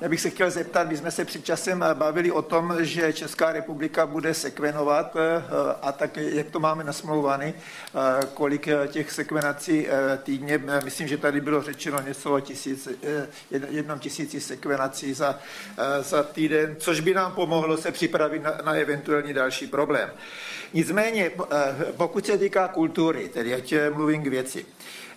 Já 0.00 0.08
bych 0.08 0.20
se 0.20 0.30
chtěl 0.30 0.50
zeptat, 0.50 0.88
my 0.88 0.96
jsme 0.96 1.10
se 1.10 1.24
před 1.24 1.44
časem 1.44 1.84
bavili 1.94 2.30
o 2.30 2.42
tom, 2.42 2.76
že 2.80 3.12
Česká 3.12 3.52
republika 3.52 4.06
bude 4.06 4.34
sekvenovat 4.34 5.16
eh, 5.16 5.42
a 5.82 5.92
tak, 5.92 6.16
jak 6.16 6.50
to 6.50 6.60
máme 6.60 6.84
nasmlouvány, 6.84 7.54
kolik 8.34 8.68
těch 8.86 9.12
sekvenací 9.12 9.86
týdně. 10.22 10.62
Myslím, 10.84 11.08
že 11.08 11.16
tady 11.16 11.40
bylo 11.40 11.62
řečeno 11.62 12.00
něco 12.00 12.34
o 12.34 12.40
tisíc, 12.40 12.88
jednom 13.50 13.98
tisíci 13.98 14.40
sekvenací 14.40 15.14
za, 15.14 15.38
za 16.00 16.22
týden, 16.22 16.76
což 16.78 17.00
by 17.00 17.14
nám 17.14 17.32
pomohlo 17.32 17.76
se 17.76 17.92
připravit 17.92 18.42
na, 18.42 18.52
na 18.64 18.72
eventuální 18.72 19.34
další 19.34 19.66
problém. 19.66 20.10
Nicméně, 20.74 21.30
pokud 21.96 22.26
se 22.26 22.38
týká 22.38 22.68
kultury, 22.68 23.28
tedy 23.28 23.57
ať 23.58 23.74
mluvím 23.94 24.22
k 24.22 24.26
věci. 24.26 24.66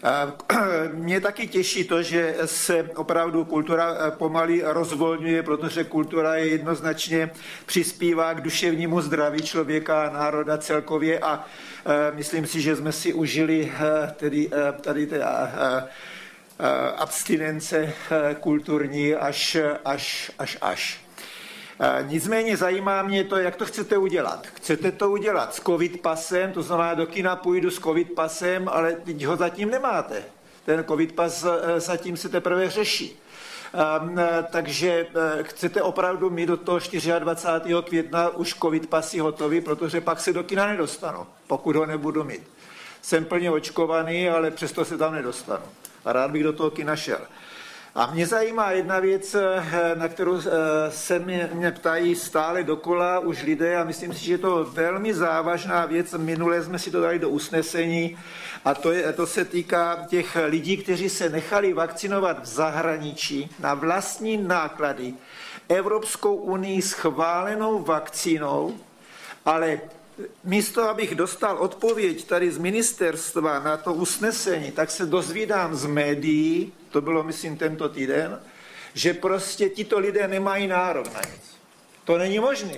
Mě 0.93 1.21
taky 1.21 1.47
těší 1.47 1.83
to, 1.83 2.03
že 2.03 2.35
se 2.45 2.89
opravdu 2.95 3.45
kultura 3.45 3.95
eh, 3.95 4.11
pomalý 4.11 4.61
rozvolňuje, 4.65 5.43
protože 5.43 5.83
kultura 5.83 6.35
je 6.35 6.47
jednoznačně 6.47 7.29
přispívá 7.65 8.33
k 8.33 8.41
duševnímu 8.41 9.01
zdraví 9.01 9.41
člověka 9.41 10.03
a 10.03 10.13
národa 10.13 10.57
celkově 10.57 11.19
a 11.19 11.45
eh, 11.85 12.15
myslím 12.15 12.47
si, 12.47 12.61
že 12.61 12.75
jsme 12.75 12.91
si 12.91 13.13
užili 13.13 13.71
eh, 13.73 14.13
tedy, 14.17 14.49
tady 14.81 15.07
ty 15.07 15.15
abstinence 16.97 17.93
kulturní 18.39 19.15
až, 19.15 19.57
až, 19.85 20.31
až, 20.39 20.57
až. 20.61 21.01
Nicméně 22.01 22.57
zajímá 22.57 23.01
mě 23.01 23.23
to, 23.23 23.37
jak 23.37 23.55
to 23.55 23.65
chcete 23.65 23.97
udělat. 23.97 24.47
Chcete 24.47 24.91
to 24.91 25.11
udělat 25.11 25.55
s 25.55 25.61
covid 25.61 26.01
pasem, 26.01 26.51
to 26.51 26.63
znamená, 26.63 26.93
do 26.93 27.05
kina 27.05 27.35
půjdu 27.35 27.71
s 27.71 27.79
covid 27.79 28.11
pasem, 28.13 28.69
ale 28.69 28.93
teď 28.93 29.25
ho 29.25 29.35
zatím 29.35 29.69
nemáte. 29.69 30.23
Ten 30.65 30.83
covid 30.83 31.11
pas 31.11 31.45
zatím 31.77 32.17
se 32.17 32.29
teprve 32.29 32.69
řeší. 32.69 33.21
Takže 34.51 35.07
uh, 35.15 35.43
chcete 35.43 35.81
opravdu 35.81 36.29
mít 36.29 36.45
do 36.45 36.57
toho 36.57 36.79
24. 37.19 37.75
května 37.83 38.29
už 38.29 38.53
covid 38.53 38.89
pasy 38.89 39.19
hotový, 39.19 39.61
protože 39.61 40.01
pak 40.01 40.19
se 40.19 40.33
do 40.33 40.43
kina 40.43 40.67
nedostanu, 40.67 41.27
pokud 41.47 41.75
ho 41.75 41.85
nebudu 41.85 42.23
mít. 42.23 42.43
Jsem 43.01 43.25
plně 43.25 43.51
očkovaný, 43.51 44.29
ale 44.29 44.51
přesto 44.51 44.85
se 44.85 44.97
tam 44.97 45.13
nedostanu. 45.13 45.63
A 46.05 46.13
rád 46.13 46.31
bych 46.31 46.43
do 46.43 46.53
toho 46.53 46.71
kina 46.71 46.95
šel. 46.95 47.19
A 47.95 48.11
mě 48.11 48.27
zajímá 48.27 48.71
jedna 48.71 48.99
věc, 48.99 49.35
eh, 49.35 49.95
na 49.95 50.07
kterou 50.07 50.39
eh, 50.39 50.41
se 50.91 51.19
mě, 51.19 51.49
mě 51.53 51.71
ptají 51.71 52.15
stále 52.15 52.63
dokola 52.63 53.19
už 53.19 53.43
lidé 53.43 53.77
a 53.77 53.83
myslím 53.83 54.13
si, 54.13 54.25
že 54.25 54.33
je 54.33 54.37
to 54.37 54.63
velmi 54.63 55.13
závažná 55.13 55.85
věc. 55.85 56.13
Minule 56.17 56.63
jsme 56.63 56.79
si 56.79 56.91
to 56.91 57.01
dali 57.01 57.19
do 57.19 57.29
usnesení 57.29 58.17
a 58.65 58.73
to, 58.73 58.91
je, 58.91 59.13
to 59.13 59.27
se 59.27 59.45
týká 59.45 60.05
těch 60.09 60.37
lidí, 60.45 60.77
kteří 60.77 61.09
se 61.09 61.29
nechali 61.29 61.73
vakcinovat 61.73 62.41
v 62.41 62.45
zahraničí 62.45 63.49
na 63.59 63.73
vlastní 63.73 64.37
náklady 64.37 65.13
Evropskou 65.69 66.35
unii 66.35 66.81
schválenou 66.81 67.83
vakcínou, 67.83 68.77
ale 69.45 69.81
místo, 70.43 70.89
abych 70.89 71.15
dostal 71.15 71.57
odpověď 71.57 72.25
tady 72.25 72.51
z 72.51 72.57
ministerstva 72.57 73.59
na 73.59 73.77
to 73.77 73.93
usnesení, 73.93 74.71
tak 74.71 74.91
se 74.91 75.05
dozvídám 75.05 75.75
z 75.75 75.85
médií, 75.85 76.73
to 76.89 77.01
bylo 77.01 77.23
myslím 77.23 77.57
tento 77.57 77.89
týden, 77.89 78.41
že 78.93 79.13
prostě 79.13 79.69
tito 79.69 79.99
lidé 79.99 80.27
nemají 80.27 80.67
nárok 80.67 81.13
na 81.13 81.21
nic. 81.21 81.57
To 82.03 82.17
není 82.17 82.39
možné. 82.39 82.77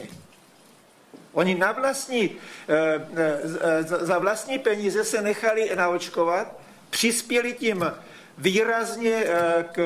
Oni 1.34 1.56
na 1.56 1.72
vlastní, 1.72 2.32
eh, 2.70 3.08
eh, 3.16 3.84
za 3.84 4.20
vlastní 4.20 4.60
peníze 4.60 5.04
se 5.04 5.22
nechali 5.22 5.72
naočkovat, 5.76 6.60
přispěli 6.90 7.54
tím 7.54 7.92
výrazně 8.38 9.24
eh, 9.26 9.66
k, 9.72 9.78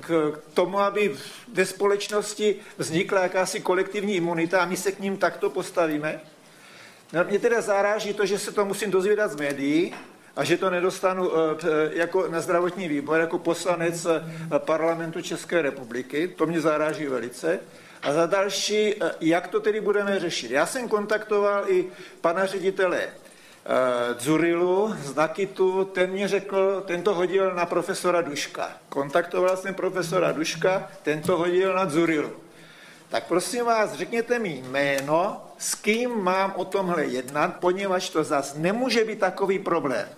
k 0.00 0.40
tomu, 0.54 0.78
aby 0.78 1.16
ve 1.52 1.66
společnosti 1.66 2.56
vznikla 2.78 3.22
jakási 3.22 3.60
kolektivní 3.60 4.14
imunita 4.14 4.60
a 4.62 4.66
my 4.66 4.76
se 4.76 4.92
k 4.92 5.00
ním 5.00 5.16
takto 5.16 5.50
postavíme. 5.50 6.20
Mě 7.22 7.38
teda 7.38 7.60
zaráží 7.60 8.14
to, 8.14 8.26
že 8.26 8.38
se 8.38 8.52
to 8.52 8.64
musím 8.64 8.90
dozvědat 8.90 9.30
z 9.30 9.36
médií 9.36 9.94
a 10.36 10.44
že 10.44 10.56
to 10.56 10.70
nedostanu 10.70 11.30
eh, 11.36 11.90
jako 11.92 12.28
na 12.28 12.40
zdravotní 12.40 12.88
výbor, 12.88 13.20
jako 13.20 13.38
poslanec 13.38 14.06
eh, 14.06 14.22
parlamentu 14.58 15.22
České 15.22 15.62
republiky. 15.62 16.28
To 16.28 16.46
mě 16.46 16.60
zaráží 16.60 17.06
velice. 17.06 17.60
A 18.02 18.12
za 18.12 18.26
další, 18.26 18.94
eh, 18.94 19.10
jak 19.20 19.48
to 19.48 19.60
tedy 19.60 19.80
budeme 19.80 20.20
řešit? 20.20 20.50
Já 20.50 20.66
jsem 20.66 20.88
kontaktoval 20.88 21.64
i 21.68 21.86
pana 22.20 22.46
ředitele 22.46 23.08
Dzurilu 24.18 24.94
z 25.02 25.14
Nakitu, 25.14 25.84
ten 25.84 26.10
mě 26.10 26.28
řekl, 26.28 26.82
ten 26.86 27.02
to 27.02 27.14
hodil 27.14 27.54
na 27.54 27.66
profesora 27.66 28.22
Duška. 28.22 28.70
Kontaktoval 28.88 29.56
jsem 29.56 29.74
profesora 29.74 30.32
Duška, 30.32 30.90
ten 31.02 31.22
to 31.22 31.36
hodil 31.36 31.74
na 31.74 31.84
Dzurilu 31.86 32.43
tak 33.14 33.24
prosím 33.24 33.64
vás, 33.64 33.92
řekněte 33.92 34.38
mi 34.38 34.62
jméno, 34.66 35.46
s 35.58 35.74
kým 35.74 36.22
mám 36.22 36.52
o 36.56 36.64
tomhle 36.64 37.04
jednat, 37.04 37.56
poněvadž 37.60 38.08
to 38.08 38.24
zas 38.24 38.54
nemůže 38.54 39.04
být 39.04 39.18
takový 39.18 39.58
problém. 39.58 40.08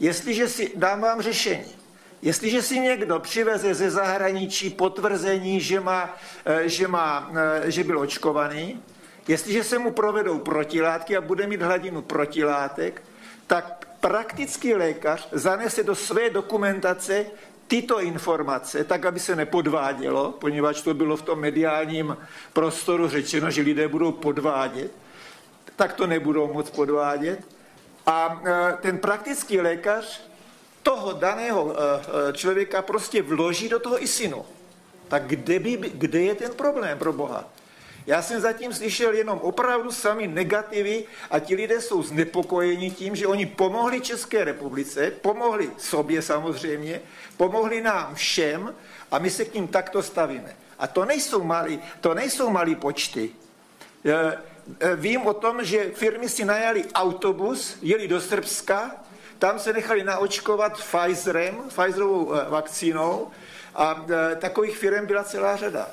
Jestliže 0.00 0.48
si, 0.48 0.72
dám 0.76 1.00
vám 1.00 1.22
řešení, 1.22 1.74
jestliže 2.22 2.62
si 2.62 2.80
někdo 2.80 3.18
přiveze 3.18 3.74
ze 3.74 3.90
zahraničí 3.90 4.70
potvrzení, 4.70 5.60
že, 5.60 5.80
má, 5.80 6.16
eh, 6.46 6.68
že, 6.68 6.88
má, 6.88 7.30
eh, 7.64 7.70
že 7.70 7.84
byl 7.84 7.98
očkovaný, 7.98 8.82
jestliže 9.28 9.64
se 9.64 9.78
mu 9.78 9.90
provedou 9.90 10.38
protilátky 10.38 11.16
a 11.16 11.20
bude 11.20 11.46
mít 11.46 11.62
hladinu 11.62 12.02
protilátek, 12.02 13.02
tak 13.46 13.88
praktický 14.00 14.74
lékař 14.74 15.28
zanese 15.32 15.82
do 15.82 15.94
své 15.94 16.30
dokumentace 16.30 17.26
tyto 17.68 18.00
informace, 18.00 18.84
tak 18.84 19.06
aby 19.06 19.20
se 19.20 19.36
nepodvádělo, 19.36 20.32
poněvadž 20.32 20.82
to 20.82 20.94
bylo 20.94 21.16
v 21.16 21.22
tom 21.22 21.40
mediálním 21.40 22.16
prostoru 22.52 23.08
řečeno, 23.08 23.50
že 23.50 23.62
lidé 23.62 23.88
budou 23.88 24.12
podvádět, 24.12 24.90
tak 25.76 25.92
to 25.92 26.06
nebudou 26.06 26.52
moc 26.52 26.70
podvádět. 26.70 27.40
A 28.06 28.42
e, 28.44 28.76
ten 28.82 28.98
praktický 28.98 29.60
lékař 29.60 30.22
toho 30.82 31.12
daného 31.12 31.72
e, 31.72 32.00
e, 32.28 32.32
člověka 32.32 32.82
prostě 32.82 33.22
vloží 33.22 33.68
do 33.68 33.78
toho 33.78 34.02
ISINu. 34.02 34.44
Tak 35.08 35.26
kde, 35.26 35.58
by, 35.58 35.76
kde 35.94 36.20
je 36.20 36.34
ten 36.34 36.52
problém 36.52 36.98
pro 36.98 37.12
Boha? 37.12 37.44
Já 38.08 38.22
jsem 38.22 38.40
zatím 38.40 38.72
slyšel 38.72 39.14
jenom 39.14 39.38
opravdu 39.38 39.92
sami 39.92 40.26
negativy 40.26 41.04
a 41.30 41.38
ti 41.38 41.54
lidé 41.54 41.80
jsou 41.80 42.02
znepokojeni 42.02 42.90
tím, 42.90 43.16
že 43.16 43.26
oni 43.26 43.46
pomohli 43.46 44.00
České 44.00 44.44
republice, 44.44 45.10
pomohli 45.10 45.70
sobě 45.78 46.22
samozřejmě, 46.22 47.00
pomohli 47.38 47.80
nám 47.80 48.14
všem 48.14 48.74
a 49.10 49.18
my 49.18 49.30
se 49.30 49.44
k 49.44 49.54
ním 49.54 49.68
takto 49.68 50.02
stavíme. 50.02 50.56
A 50.78 50.86
to 50.86 51.04
nejsou 51.04 51.44
malí, 51.44 51.80
to 52.00 52.14
nejsou 52.14 52.50
malí 52.50 52.74
počty. 52.74 53.30
eh, 54.80 54.96
vím 54.96 55.26
o 55.26 55.34
tom, 55.34 55.64
že 55.64 55.90
firmy 55.94 56.28
si 56.28 56.44
najali 56.44 56.84
autobus, 56.94 57.78
jeli 57.82 58.08
do 58.08 58.20
Srbska, 58.20 58.90
tam 59.38 59.58
se 59.58 59.72
nechali 59.72 60.04
naočkovat 60.04 60.78
Pfizerem, 60.78 61.56
Pfizerovou 61.68 62.34
eh, 62.34 62.50
vakcínou 62.50 63.30
a 63.74 64.04
takových 64.38 64.78
firm 64.78 65.06
byla 65.06 65.24
celá 65.24 65.56
řada. 65.56 65.88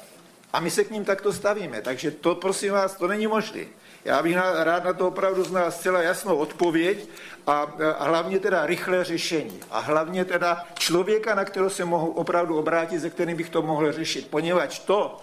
A 0.53 0.59
my 0.59 0.71
se 0.71 0.83
k 0.83 0.91
ním 0.91 1.05
takto 1.05 1.33
stavíme. 1.33 1.81
Takže 1.81 2.11
to, 2.11 2.35
prosím 2.35 2.73
vás, 2.73 2.95
to 2.95 3.07
není 3.07 3.27
možné. 3.27 3.65
Já 4.05 4.23
bych 4.23 4.37
rád 4.37 4.83
na 4.83 4.93
to 4.93 5.07
opravdu 5.07 5.43
znal 5.43 5.71
zcela 5.71 6.01
jasnou 6.01 6.35
odpověď 6.35 7.09
a, 7.47 7.61
a 7.97 8.03
hlavně 8.03 8.39
teda 8.39 8.65
rychlé 8.65 9.03
řešení. 9.03 9.59
A 9.71 9.79
hlavně 9.79 10.25
teda 10.25 10.65
člověka, 10.73 11.35
na 11.35 11.45
kterého 11.45 11.69
se 11.69 11.85
mohu 11.85 12.11
opravdu 12.11 12.57
obrátit, 12.57 12.99
ze 12.99 13.09
kterým 13.09 13.37
bych 13.37 13.49
to 13.49 13.61
mohl 13.61 13.91
řešit. 13.91 14.27
Poněvadž 14.29 14.79
to, 14.79 15.17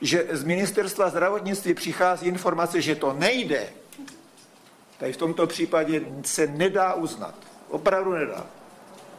že 0.00 0.26
z 0.30 0.44
ministerstva 0.44 1.10
zdravotnictví 1.10 1.74
přichází 1.74 2.26
informace, 2.26 2.80
že 2.80 2.94
to 2.94 3.12
nejde, 3.12 3.68
tady 4.98 5.12
v 5.12 5.16
tomto 5.16 5.46
případě 5.46 6.02
se 6.24 6.46
nedá 6.46 6.94
uznat. 6.94 7.34
Opravdu 7.68 8.12
nedá. 8.12 8.46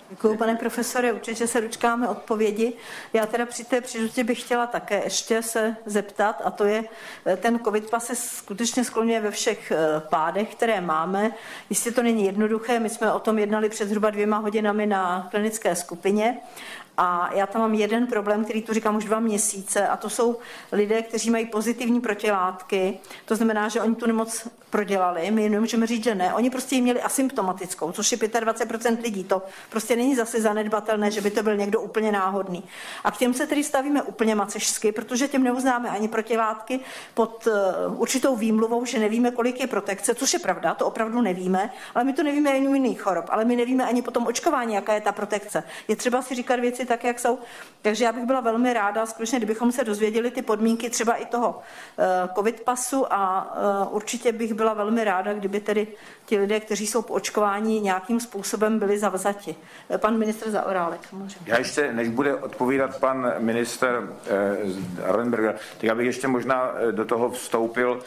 Děkuji, 0.09 0.37
pane 0.37 0.55
profesore, 0.55 1.13
určitě 1.13 1.47
se 1.47 1.61
dočkáme 1.61 2.07
odpovědi. 2.07 2.73
Já 3.13 3.25
teda 3.25 3.45
při 3.45 3.63
té 3.63 3.81
příležitosti 3.81 4.23
bych 4.23 4.41
chtěla 4.41 4.67
také 4.67 5.03
ještě 5.03 5.41
se 5.41 5.75
zeptat, 5.85 6.41
a 6.45 6.51
to 6.51 6.65
je, 6.65 6.83
eh, 7.25 7.37
ten 7.37 7.59
covid 7.59 7.89
pas 7.89 8.05
se 8.05 8.15
skutečně 8.15 8.83
skloňuje 8.83 9.19
ve 9.19 9.31
všech 9.31 9.71
eh, 9.71 9.77
pádech, 10.09 10.55
které 10.55 10.81
máme. 10.81 11.31
Jistě 11.69 11.91
to 11.91 12.03
není 12.03 12.25
jednoduché, 12.25 12.79
my 12.79 12.89
jsme 12.89 13.13
o 13.13 13.19
tom 13.19 13.39
jednali 13.39 13.69
před 13.69 13.89
zhruba 13.89 14.09
dvěma 14.09 14.37
hodinami 14.37 14.85
na 14.85 15.27
klinické 15.31 15.75
skupině 15.75 16.37
a 17.01 17.29
já 17.33 17.47
tam 17.47 17.61
mám 17.61 17.73
jeden 17.73 18.07
problém, 18.07 18.43
který 18.43 18.61
tu 18.61 18.73
říkám 18.73 18.95
už 18.95 19.05
dva 19.05 19.19
měsíce, 19.19 19.87
a 19.87 19.97
to 19.97 20.09
jsou 20.09 20.37
lidé, 20.71 21.01
kteří 21.01 21.29
mají 21.29 21.45
pozitivní 21.45 22.01
protilátky. 22.01 22.99
To 23.25 23.35
znamená, 23.35 23.67
že 23.67 23.81
oni 23.81 23.95
tu 23.95 24.05
nemoc 24.05 24.47
prodělali, 24.69 25.31
my 25.31 25.49
nemůžeme 25.49 25.87
říct, 25.87 26.03
že 26.03 26.15
ne. 26.15 26.33
Oni 26.33 26.49
prostě 26.49 26.75
ji 26.75 26.81
měli 26.81 27.01
asymptomatickou, 27.01 27.91
což 27.91 28.11
je 28.11 28.17
25% 28.17 29.01
lidí. 29.01 29.23
To 29.23 29.41
prostě 29.69 29.95
není 29.95 30.15
zase 30.15 30.41
zanedbatelné, 30.41 31.11
že 31.11 31.21
by 31.21 31.31
to 31.31 31.43
byl 31.43 31.55
někdo 31.55 31.81
úplně 31.81 32.11
náhodný. 32.11 32.63
A 33.03 33.11
k 33.11 33.17
těm 33.17 33.33
se 33.33 33.47
tedy 33.47 33.63
stavíme 33.63 34.01
úplně 34.01 34.35
macešsky, 34.35 34.91
protože 34.91 35.27
těm 35.27 35.43
neuznáme 35.43 35.89
ani 35.89 36.07
protilátky 36.07 36.79
pod 37.13 37.47
uh, 37.47 38.01
určitou 38.01 38.35
výmluvou, 38.35 38.85
že 38.85 38.99
nevíme, 38.99 39.31
kolik 39.31 39.59
je 39.59 39.67
protekce, 39.67 40.15
což 40.15 40.33
je 40.33 40.39
pravda, 40.39 40.73
to 40.73 40.85
opravdu 40.85 41.21
nevíme, 41.21 41.71
ale 41.95 42.03
my 42.03 42.13
to 42.13 42.23
nevíme 42.23 42.51
ani 42.51 42.67
u 42.67 42.73
jiných 42.73 43.01
chorob, 43.01 43.25
ale 43.29 43.45
my 43.45 43.55
nevíme 43.55 43.85
ani 43.85 44.01
po 44.01 44.11
tom 44.11 44.27
očkování, 44.27 44.73
jaká 44.75 44.93
je 44.93 45.01
ta 45.01 45.11
protekce. 45.11 45.63
Je 45.87 45.95
třeba 45.95 46.21
si 46.21 46.35
říkat 46.35 46.59
věci 46.59 46.85
tak, 46.89 47.03
jak 47.03 47.19
jsou. 47.19 47.39
Takže 47.81 48.05
já 48.05 48.11
bych 48.11 48.25
byla 48.25 48.39
velmi 48.39 48.73
ráda, 48.73 49.05
skutečně, 49.05 49.39
kdybychom 49.39 49.71
se 49.71 49.83
dozvěděli 49.83 50.31
ty 50.31 50.41
podmínky 50.41 50.89
třeba 50.89 51.13
i 51.13 51.25
toho 51.25 51.49
uh, 51.49 52.35
covid 52.35 52.61
pasu 52.61 53.13
a 53.13 53.53
uh, 53.87 53.95
určitě 53.95 54.31
bych 54.31 54.53
byla 54.53 54.73
velmi 54.73 55.03
ráda, 55.03 55.33
kdyby 55.33 55.59
tedy 55.59 55.87
ti 56.29 56.37
lidé, 56.37 56.59
kteří 56.59 56.87
jsou 56.87 57.01
po 57.01 57.13
očkování, 57.13 57.81
nějakým 57.81 58.19
způsobem 58.19 58.79
byli 58.79 58.99
zavzati. 58.99 59.55
Pan 59.97 60.17
ministr 60.17 60.51
Zaorálek. 60.51 60.99
Můžeme. 61.11 61.45
Já 61.45 61.57
ještě, 61.57 61.93
než 61.93 62.09
bude 62.09 62.35
odpovídat 62.35 62.99
pan 62.99 63.33
minister 63.39 64.09
eh, 64.99 65.03
Arlenberger, 65.03 65.53
tak 65.53 65.83
já 65.83 65.95
bych 65.95 66.05
ještě 66.05 66.27
možná 66.27 66.71
eh, 66.75 66.91
do 66.91 67.05
toho 67.05 67.29
vstoupil, 67.29 67.99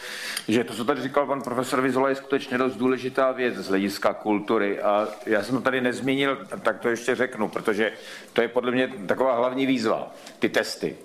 že 0.49 0.65
to, 0.65 0.75
co 0.75 0.85
tady 0.85 1.03
říkal 1.03 1.27
pan 1.27 1.43
profesor 1.43 1.81
Vizola, 1.81 2.09
je 2.09 2.15
skutečně 2.15 2.59
dost 2.59 2.77
důležitá 2.77 3.33
věc 3.33 3.55
z 3.55 3.69
hlediska 3.69 4.15
kultury. 4.15 4.81
A 4.81 5.09
já 5.27 5.43
jsem 5.43 5.55
to 5.55 5.63
tady 5.63 5.81
nezmínil, 5.81 6.39
tak 6.63 6.79
to 6.79 6.89
ještě 6.89 7.15
řeknu, 7.15 7.49
protože 7.49 7.93
to 8.33 8.43
je 8.43 8.49
podle 8.49 8.71
mě 8.73 8.89
taková 9.07 9.37
hlavní 9.37 9.67
výzva, 9.67 10.11
ty 10.39 10.49
testy. 10.49 10.97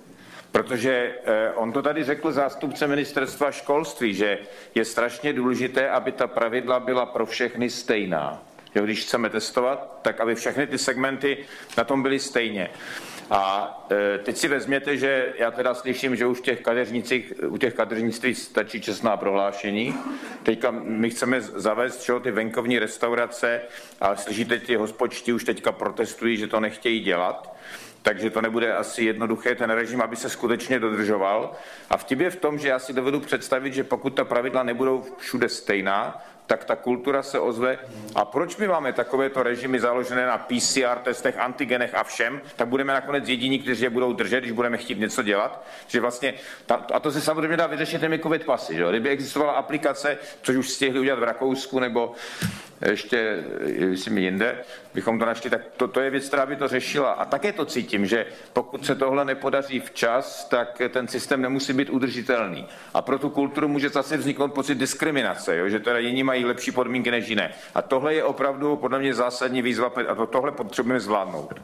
Protože 0.52 1.14
eh, 1.24 1.52
on 1.54 1.72
to 1.72 1.82
tady 1.82 2.04
řekl 2.04 2.32
zástupce 2.32 2.86
ministerstva 2.86 3.50
školství, 3.50 4.14
že 4.14 4.38
je 4.74 4.84
strašně 4.84 5.32
důležité, 5.32 5.90
aby 5.90 6.12
ta 6.12 6.26
pravidla 6.26 6.80
byla 6.80 7.06
pro 7.06 7.26
všechny 7.26 7.70
stejná. 7.70 8.42
Jo, 8.74 8.84
když 8.84 9.04
chceme 9.04 9.30
testovat, 9.30 9.98
tak 10.02 10.20
aby 10.20 10.34
všechny 10.34 10.66
ty 10.66 10.78
segmenty 10.78 11.38
na 11.76 11.84
tom 11.84 12.02
byly 12.02 12.18
stejně. 12.18 12.70
A 13.30 13.72
e, 13.90 14.18
teď 14.18 14.36
si 14.36 14.48
vezměte, 14.48 14.96
že 14.96 15.34
já 15.38 15.50
teda 15.50 15.74
slyším, 15.74 16.16
že 16.16 16.26
už 16.26 16.40
těch 16.40 16.62
u 17.48 17.56
těch 17.56 17.74
kadeřnictví 17.74 18.34
stačí 18.34 18.80
čestná 18.80 19.16
prohlášení. 19.16 19.94
Teďka 20.42 20.70
my 20.70 21.10
chceme 21.10 21.40
zavést 21.40 22.02
čo, 22.02 22.20
ty 22.20 22.30
venkovní 22.30 22.78
restaurace, 22.78 23.60
ale 24.00 24.16
slyšíte, 24.16 24.58
ti 24.58 24.76
hospočti 24.76 25.32
už 25.32 25.44
teďka 25.44 25.72
protestují, 25.72 26.36
že 26.36 26.46
to 26.46 26.60
nechtějí 26.60 27.00
dělat 27.00 27.57
takže 28.08 28.30
to 28.30 28.40
nebude 28.40 28.74
asi 28.74 29.04
jednoduché 29.04 29.54
ten 29.54 29.70
režim, 29.70 30.00
aby 30.00 30.16
se 30.16 30.30
skutečně 30.30 30.80
dodržoval. 30.80 31.52
A 31.90 31.96
vtip 31.96 32.20
je 32.20 32.30
v 32.30 32.36
tom, 32.36 32.58
že 32.58 32.68
já 32.68 32.78
si 32.78 32.92
dovedu 32.92 33.20
představit, 33.20 33.74
že 33.74 33.84
pokud 33.84 34.10
ta 34.10 34.24
pravidla 34.24 34.62
nebudou 34.62 35.04
všude 35.18 35.48
stejná, 35.48 36.24
tak 36.48 36.64
ta 36.64 36.76
kultura 36.76 37.22
se 37.22 37.38
ozve. 37.38 37.78
A 38.14 38.24
proč 38.24 38.56
my 38.56 38.68
máme 38.68 38.92
takovéto 38.92 39.42
režimy 39.42 39.80
založené 39.80 40.26
na 40.26 40.38
PCR 40.38 40.98
testech, 41.02 41.38
antigenech 41.38 41.94
a 41.94 42.04
všem, 42.04 42.40
tak 42.56 42.68
budeme 42.68 42.92
nakonec 42.92 43.28
jediní, 43.28 43.58
kteří 43.58 43.82
je 43.84 43.90
budou 43.90 44.12
držet, 44.12 44.40
když 44.40 44.52
budeme 44.52 44.76
chtít 44.76 44.98
něco 44.98 45.22
dělat. 45.22 45.64
Že 45.86 46.00
vlastně, 46.00 46.34
ta, 46.66 46.74
a 46.94 47.00
to 47.00 47.12
se 47.12 47.20
samozřejmě 47.20 47.56
dá 47.56 47.66
vyřešit 47.66 48.00
těmi 48.00 48.18
covid 48.18 48.44
pasy. 48.44 48.76
Že? 48.76 48.84
Kdyby 48.90 49.08
existovala 49.08 49.52
aplikace, 49.52 50.18
což 50.42 50.56
už 50.56 50.68
stihli 50.68 51.00
udělat 51.00 51.18
v 51.18 51.22
Rakousku 51.22 51.78
nebo 51.78 52.14
ještě, 52.86 53.44
myslím, 53.88 54.18
jinde, 54.18 54.58
bychom 54.94 55.18
to 55.18 55.26
našli, 55.26 55.50
tak 55.50 55.60
to, 55.76 55.88
to 55.88 56.00
je 56.00 56.10
věc, 56.10 56.28
která 56.28 56.46
by 56.46 56.56
to 56.56 56.68
řešila. 56.68 57.12
A 57.12 57.24
také 57.24 57.52
to 57.52 57.64
cítím, 57.64 58.06
že 58.06 58.26
pokud 58.52 58.86
se 58.86 58.94
tohle 58.94 59.24
nepodaří 59.24 59.80
včas, 59.80 60.48
tak 60.48 60.82
ten 60.90 61.08
systém 61.08 61.42
nemusí 61.42 61.72
být 61.72 61.90
udržitelný. 61.90 62.66
A 62.94 63.02
pro 63.02 63.18
tu 63.18 63.30
kulturu 63.30 63.68
může 63.68 63.88
zase 63.88 64.16
vzniknout 64.16 64.54
pocit 64.54 64.74
diskriminace, 64.74 65.56
jo? 65.56 65.68
že 65.68 65.80
teda 65.80 65.98
jiní 65.98 66.22
mají 66.22 66.37
lepší 66.44 66.70
podmínky 66.70 67.10
než 67.10 67.28
jiné. 67.28 67.54
A 67.74 67.82
tohle 67.82 68.14
je 68.14 68.24
opravdu 68.24 68.76
podle 68.76 68.98
mě 68.98 69.14
zásadní 69.14 69.62
výzva 69.62 69.92
a 70.08 70.14
to, 70.14 70.26
tohle 70.26 70.52
potřebujeme 70.52 71.00
zvládnout. 71.00 71.54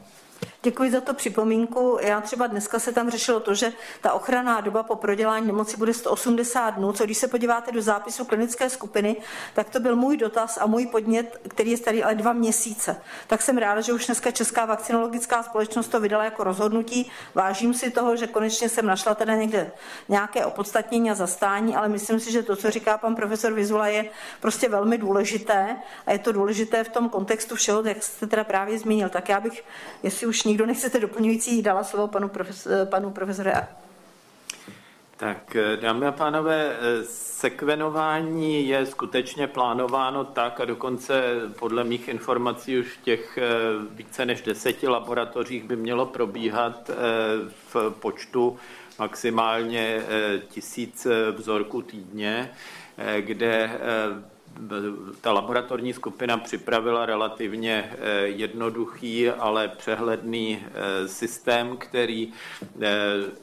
Děkuji 0.65 0.91
za 0.91 1.01
to 1.01 1.15
připomínku. 1.15 1.99
Já 2.01 2.21
třeba 2.21 2.47
dneska 2.47 2.79
se 2.79 2.93
tam 2.93 3.11
řešilo 3.11 3.41
to, 3.41 3.55
že 3.55 3.73
ta 4.01 4.13
ochranná 4.13 4.61
doba 4.61 4.83
po 4.83 4.97
prodělání 4.97 5.47
nemoci 5.47 5.77
bude 5.77 5.95
180 5.95 6.71
dnů, 6.71 6.93
co 6.93 7.05
když 7.05 7.19
se 7.19 7.29
podíváte 7.29 7.73
do 7.73 7.83
zápisu 7.83 8.25
klinické 8.25 8.71
skupiny, 8.71 9.17
tak 9.55 9.71
to 9.71 9.81
byl 9.81 9.97
můj 9.97 10.17
dotaz 10.17 10.59
a 10.61 10.67
můj 10.67 10.87
podnět, 10.87 11.41
který 11.49 11.71
je 11.71 11.77
starý 11.77 12.05
ale 12.05 12.15
dva 12.15 12.33
měsíce. 12.33 12.97
Tak 13.27 13.43
jsem 13.43 13.59
ráda, 13.59 13.81
že 13.81 13.93
už 13.93 14.07
dneska 14.07 14.31
Česká 14.31 14.65
vakcinologická 14.65 15.43
společnost 15.43 15.89
to 15.89 16.01
vydala 16.01 16.25
jako 16.25 16.45
rozhodnutí. 16.45 17.11
Vážím 17.35 17.75
si 17.75 17.91
toho, 17.91 18.17
že 18.17 18.27
konečně 18.27 18.69
jsem 18.69 18.87
našla 18.87 19.15
teda 19.15 19.35
někde 19.35 19.73
nějaké 20.09 20.45
opodstatnění 20.45 21.11
a 21.11 21.15
zastání, 21.15 21.77
ale 21.77 21.89
myslím 21.89 22.21
si, 22.21 22.33
že 22.33 22.43
to, 22.43 22.57
co 22.57 22.71
říká 22.71 22.99
pan 22.99 23.15
profesor 23.15 23.53
Vizula, 23.53 23.89
je 23.89 24.05
prostě 24.41 24.69
velmi 24.69 24.99
důležité 24.99 25.77
a 26.07 26.13
je 26.13 26.19
to 26.19 26.33
důležité 26.33 26.85
v 26.85 26.89
tom 26.89 27.09
kontextu 27.09 27.57
všeho, 27.57 27.83
jak 27.85 28.03
jste 28.03 28.27
teda 28.27 28.45
právě 28.45 28.79
zmínil. 28.79 29.09
Tak 29.09 29.29
já 29.29 29.41
bych, 29.41 29.65
jestli 30.03 30.27
už 30.27 30.45
nikdo 30.55 30.67
nechcete 30.67 31.01
doplňující, 31.01 31.63
dala 31.63 31.85
slovo 31.85 32.09
panu, 32.09 32.29
profesor, 32.29 32.87
panu 32.87 33.11
profesore. 33.11 33.53
Tak, 35.17 35.57
dámy 35.81 36.07
a 36.07 36.13
pánové, 36.13 36.77
sekvenování 37.05 38.69
je 38.69 38.87
skutečně 38.87 39.47
plánováno 39.47 40.25
tak 40.25 40.61
a 40.61 40.65
dokonce 40.65 41.23
podle 41.59 41.85
mých 41.85 42.09
informací 42.09 42.79
už 42.79 42.87
v 42.87 43.03
těch 43.03 43.39
eh, 43.39 43.51
více 43.91 44.27
než 44.27 44.43
deseti 44.43 44.89
laboratořích 44.89 45.65
by 45.65 45.77
mělo 45.77 46.07
probíhat 46.07 46.91
eh, 46.91 46.95
v 47.73 47.91
počtu 48.01 48.57
maximálně 48.99 50.03
eh, 50.09 50.39
tisíc 50.49 51.07
vzorků 51.37 51.83
týdně, 51.83 52.51
kde 53.21 53.81
ta 55.21 55.33
laboratorní 55.33 55.93
skupina 55.93 56.39
připravila 56.39 57.07
relativně 57.07 57.91
eh, 57.91 58.21
jednoduchý, 58.27 59.31
ale 59.31 59.69
přehledný 59.69 60.63
eh, 60.65 61.09
systém, 61.09 61.77
který 61.77 62.33
eh, 62.33 62.91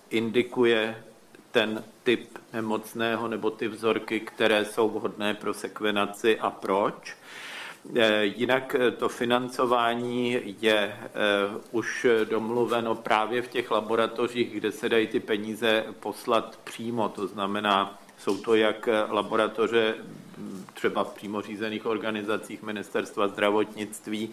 indikuje 0.10 1.04
ten 1.52 1.84
typ 2.04 2.38
nemocného 2.54 3.28
nebo 3.28 3.52
ty 3.52 3.68
vzorky, 3.68 4.20
které 4.20 4.66
jsou 4.66 4.90
vhodné 4.90 5.34
pro 5.34 5.54
sekvenaci 5.54 6.40
a 6.40 6.50
proč. 6.50 7.16
Jinak 8.22 8.76
to 8.98 9.10
financování 9.10 10.56
je 10.62 10.96
už 11.72 12.06
domluveno 12.30 12.96
právě 12.96 13.42
v 13.42 13.48
těch 13.48 13.72
laboratořích, 13.72 14.54
kde 14.54 14.72
se 14.72 14.90
dají 14.90 15.08
ty 15.08 15.20
peníze 15.20 15.86
poslat 16.00 16.60
přímo. 16.64 17.10
To 17.10 17.28
znamená, 17.28 18.00
jsou 18.18 18.38
to 18.38 18.56
jak 18.56 18.90
laboratoře 19.10 19.96
třeba 20.74 21.04
v 21.04 21.14
přímo 21.14 21.42
řízených 21.42 21.86
organizacích 21.86 22.64
ministerstva 22.64 23.28
zdravotnictví. 23.28 24.30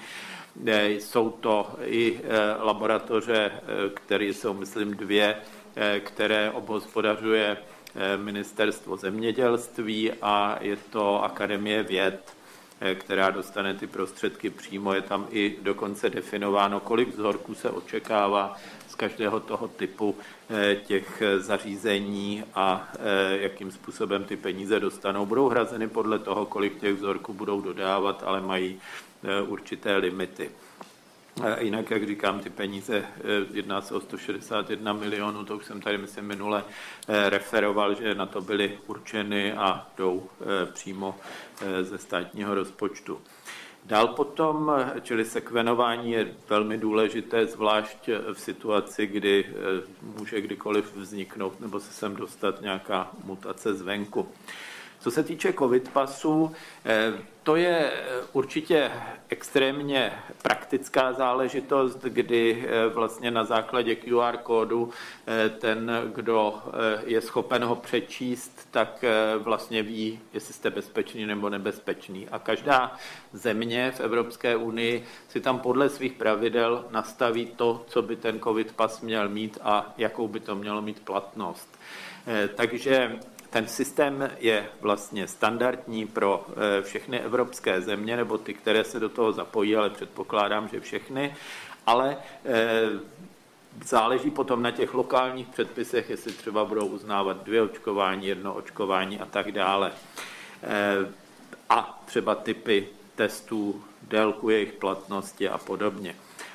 Eh, 0.66 0.90
jsou 0.90 1.30
to 1.30 1.70
i 1.84 2.20
eh, 2.22 2.62
laboratoře, 2.62 3.50
eh, 3.52 3.88
které 3.94 4.24
jsou, 4.24 4.54
myslím, 4.54 4.94
dvě, 4.94 5.36
které 6.00 6.50
obhospodařuje 6.50 7.56
ministerstvo 8.16 8.96
zemědělství 8.96 10.12
a 10.22 10.58
je 10.60 10.76
to 10.76 11.24
Akademie 11.24 11.82
věd. 11.82 12.36
která 12.94 13.30
dostane 13.30 13.74
ty 13.74 13.86
prostředky 13.86 14.50
přímo. 14.50 14.94
Je 14.94 15.02
tam 15.02 15.26
i 15.30 15.56
dokonce 15.62 16.10
definováno, 16.10 16.80
kolik 16.80 17.08
vzorků 17.08 17.54
se 17.54 17.70
očekává 17.70 18.56
každého 18.98 19.40
toho 19.40 19.68
typu 19.68 20.16
těch 20.86 21.22
zařízení 21.38 22.44
a 22.54 22.88
jakým 23.30 23.70
způsobem 23.70 24.24
ty 24.24 24.36
peníze 24.36 24.80
dostanou. 24.80 25.26
Budou 25.26 25.48
hrazeny 25.48 25.88
podle 25.88 26.18
toho, 26.18 26.46
kolik 26.46 26.80
těch 26.80 26.94
vzorků 26.94 27.32
budou 27.32 27.60
dodávat, 27.60 28.22
ale 28.26 28.40
mají 28.40 28.80
určité 29.48 29.96
limity. 29.96 30.50
Jinak, 31.58 31.90
jak 31.90 32.06
říkám, 32.06 32.40
ty 32.40 32.50
peníze, 32.50 32.96
eh, 32.98 33.22
jedná 33.52 33.80
se 33.80 33.94
o 33.94 34.00
161 34.00 34.92
milionů, 34.92 35.44
to 35.44 35.56
už 35.56 35.64
jsem 35.64 35.80
tady, 35.80 35.98
myslím, 35.98 36.24
minule 36.24 36.64
eh, 37.08 37.30
referoval, 37.30 37.94
že 37.94 38.14
na 38.14 38.26
to 38.26 38.40
byly 38.40 38.78
určeny 38.86 39.52
a 39.52 39.86
jdou 39.96 40.30
eh, 40.40 40.66
přímo 40.66 41.16
ze 41.82 41.98
státního 41.98 42.54
rozpočtu. 42.54 43.20
Dál 43.88 44.08
potom, 44.08 44.72
čili 45.02 45.24
sekvenování 45.24 46.12
je 46.12 46.34
velmi 46.48 46.78
důležité, 46.78 47.46
zvlášť 47.46 48.08
v 48.32 48.40
situaci, 48.40 49.06
kdy 49.06 49.46
může 50.18 50.40
kdykoliv 50.40 50.96
vzniknout 50.96 51.60
nebo 51.60 51.80
se 51.80 51.92
sem 51.92 52.16
dostat 52.16 52.60
nějaká 52.60 53.10
mutace 53.24 53.74
zvenku. 53.74 54.28
Co 55.00 55.10
se 55.10 55.22
týče 55.22 55.52
covid 55.52 55.88
pasů, 55.88 56.52
eh, 56.84 57.12
to 57.42 57.56
je 57.56 57.92
eh, 57.92 58.24
určitě 58.32 58.90
extrémně 59.28 60.12
praktická 60.42 61.12
záležitost, 61.12 61.98
kdy 62.02 62.66
eh, 62.66 62.88
vlastně 62.88 63.30
na 63.30 63.44
základě 63.44 63.94
QR 63.94 64.36
kódu 64.36 64.90
ten, 65.58 65.90
kdo 66.14 66.62
je 67.06 67.20
schopen 67.20 67.64
ho 67.64 67.76
přečíst, 67.76 68.68
tak 68.70 69.04
vlastně 69.38 69.82
ví, 69.82 70.20
jestli 70.32 70.54
jste 70.54 70.70
bezpečný 70.70 71.26
nebo 71.26 71.50
nebezpečný. 71.50 72.28
A 72.28 72.38
každá 72.38 72.96
země 73.32 73.92
v 73.96 74.00
Evropské 74.00 74.56
unii 74.56 75.04
si 75.28 75.40
tam 75.40 75.58
podle 75.58 75.88
svých 75.88 76.12
pravidel 76.12 76.84
nastaví 76.90 77.46
to, 77.46 77.84
co 77.86 78.02
by 78.02 78.16
ten 78.16 78.40
covid 78.40 78.72
pas 78.72 79.00
měl 79.00 79.28
mít 79.28 79.58
a 79.62 79.94
jakou 79.98 80.28
by 80.28 80.40
to 80.40 80.54
mělo 80.54 80.82
mít 80.82 81.00
platnost. 81.00 81.78
Takže 82.54 83.18
ten 83.50 83.66
systém 83.66 84.30
je 84.38 84.68
vlastně 84.80 85.28
standardní 85.28 86.06
pro 86.06 86.46
eh, 86.50 86.82
všechny 86.82 87.20
evropské 87.20 87.80
země, 87.80 88.16
nebo 88.16 88.38
ty, 88.38 88.54
které 88.54 88.84
se 88.84 89.00
do 89.00 89.08
toho 89.08 89.32
zapojí, 89.32 89.76
ale 89.76 89.90
předpokládám, 89.90 90.68
že 90.68 90.80
všechny, 90.80 91.36
ale 91.86 92.16
eh, 92.44 92.88
záleží 93.84 94.30
potom 94.30 94.62
na 94.62 94.70
těch 94.70 94.94
lokálních 94.94 95.48
předpisech, 95.48 96.10
jestli 96.10 96.32
třeba 96.32 96.64
budou 96.64 96.86
uznávat 96.86 97.44
dvě 97.44 97.62
očkování, 97.62 98.26
jedno 98.26 98.54
očkování 98.54 99.20
a 99.20 99.26
tak 99.26 99.52
dále. 99.52 99.92
Eh, 100.62 101.12
a 101.70 102.02
třeba 102.06 102.34
typy 102.34 102.88
testů, 103.14 103.84
délku 104.02 104.50
jejich 104.50 104.72
platnosti 104.72 105.48
a 105.48 105.58
podobně. 105.58 106.14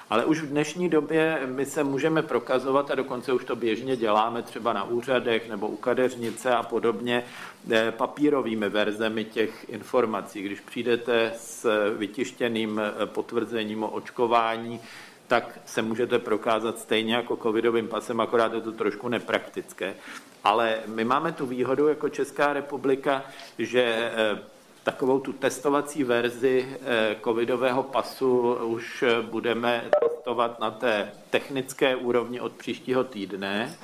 Ale 0.09 0.25
už 0.25 0.41
v 0.41 0.49
dnešní 0.49 0.89
době 0.89 1.41
my 1.45 1.65
se 1.65 1.83
můžeme 1.83 2.21
prokazovat 2.21 2.91
a 2.91 2.95
dokonce 2.95 3.33
už 3.33 3.45
to 3.45 3.55
běžně 3.55 3.95
děláme 3.95 4.41
třeba 4.41 4.73
na 4.73 4.83
úřadech 4.83 5.49
nebo 5.49 5.67
u 5.67 5.75
kadeřnice 5.75 6.55
a 6.55 6.63
podobně 6.63 7.23
eh, 7.71 7.91
papírovými 7.91 8.69
verzemi 8.69 9.25
těch 9.25 9.69
informací. 9.69 10.41
Když 10.41 10.59
přijdete 10.59 11.31
s 11.37 11.89
vytištěným 11.97 12.81
eh, 12.83 13.05
potvrzením 13.05 13.83
o 13.83 13.89
očkování, 13.89 14.79
tak 15.27 15.59
se 15.65 15.81
můžete 15.81 16.19
prokázat 16.19 16.79
stejně 16.79 17.15
jako 17.15 17.37
covidovým 17.37 17.87
pasem, 17.87 18.21
akorát 18.21 18.53
je 18.53 18.61
to 18.61 18.71
trošku 18.71 19.09
nepraktické. 19.09 19.95
Ale 20.43 20.79
my 20.85 21.05
máme 21.05 21.31
tu 21.31 21.45
výhodu 21.45 21.87
jako 21.87 22.09
Česká 22.09 22.53
republika, 22.53 23.23
že 23.59 23.83
eh, 23.83 24.39
takovou 24.83 25.19
tu 25.19 25.33
testovací 25.33 26.03
verzi 26.03 26.67
eh, 26.81 27.15
covidového 27.23 27.83
pasu 27.83 28.53
už 28.53 29.03
eh, 29.03 29.21
budeme 29.21 29.89
testovat 29.99 30.59
na 30.59 30.71
té 30.71 31.11
technické 31.29 31.95
úrovni 31.95 32.39
od 32.39 32.51
příštího 32.51 33.03
týdne 33.03 33.75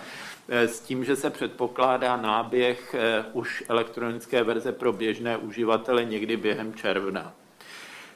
eh, 0.49 0.67
s 0.67 0.79
tím, 0.79 1.05
že 1.05 1.15
se 1.15 1.29
předpokládá 1.29 2.17
náběh 2.17 2.95
už 3.33 3.63
elektronické 3.69 4.43
verze 4.43 4.71
pro 4.71 4.93
běžné 4.93 5.37
uživatele 5.37 6.05
někdy 6.05 6.37
během 6.37 6.73
června. 6.73 7.33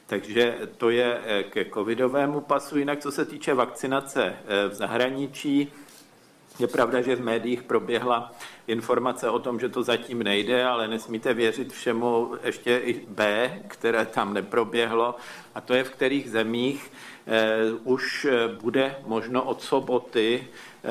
Takže 0.06 0.58
to 0.76 0.90
je 0.90 1.20
ke 1.50 1.64
covidovému 1.64 2.40
pasu. 2.40 2.78
Jinak, 2.78 2.98
co 3.00 3.10
se 3.10 3.24
týče 3.24 3.54
vakcinace 3.54 4.36
v 4.68 4.74
zahraničí, 4.74 5.72
je 6.58 6.66
pravda, 6.66 7.02
že 7.02 7.16
v 7.16 7.24
médiích 7.24 7.62
proběhla 7.62 8.32
informace 8.66 9.30
o 9.30 9.38
tom, 9.38 9.60
že 9.60 9.68
to 9.68 9.82
zatím 9.82 10.22
nejde, 10.22 10.64
ale 10.64 10.88
nesmíte 10.88 11.34
věřit 11.34 11.72
všemu 11.72 12.32
ještě 12.44 12.78
i 12.78 13.06
B, 13.08 13.52
které 13.68 14.06
tam 14.06 14.34
neproběhlo, 14.34 15.14
a 15.54 15.60
to 15.60 15.74
je 15.74 15.84
v 15.84 15.90
kterých 15.90 16.30
zemích 16.30 16.92
eh, 17.26 17.56
už 17.84 18.24
eh, 18.24 18.48
bude 18.48 18.96
možno 19.06 19.42
od 19.42 19.62
soboty 19.62 20.46
eh, 20.84 20.90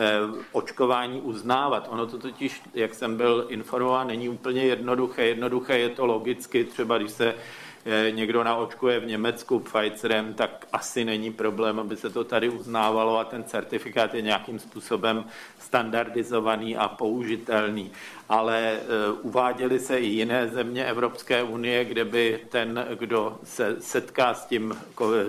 očkování 0.51 1.21
uznávat. 1.21 1.87
Ono 1.91 2.07
to 2.07 2.17
totiž, 2.17 2.61
jak 2.73 2.93
jsem 2.93 3.17
byl 3.17 3.45
informován, 3.49 4.07
není 4.07 4.29
úplně 4.29 4.65
jednoduché. 4.65 5.25
Jednoduché 5.25 5.79
je 5.79 5.89
to 5.89 6.05
logicky, 6.05 6.63
třeba 6.63 6.97
když 6.97 7.11
se 7.11 7.35
někdo 8.11 8.43
naočkuje 8.43 8.99
v 8.99 9.05
Německu 9.05 9.59
Pfizerem, 9.59 10.33
tak 10.33 10.67
asi 10.73 11.05
není 11.05 11.33
problém, 11.33 11.79
aby 11.79 11.97
se 11.97 12.09
to 12.09 12.23
tady 12.23 12.49
uznávalo 12.49 13.17
a 13.17 13.23
ten 13.23 13.43
certifikát 13.43 14.13
je 14.13 14.21
nějakým 14.21 14.59
způsobem 14.59 15.25
standardizovaný 15.59 16.77
a 16.77 16.87
použitelný. 16.87 17.91
Ale 18.29 18.59
e, 18.59 18.79
uváděly 19.21 19.79
se 19.79 19.99
i 19.99 20.05
jiné 20.05 20.47
země 20.47 20.85
Evropské 20.85 21.43
unie, 21.43 21.85
kde 21.85 22.05
by 22.05 22.39
ten, 22.49 22.85
kdo 22.99 23.39
se 23.43 23.75
setká 23.79 24.33
s 24.33 24.45
tím, 24.45 24.77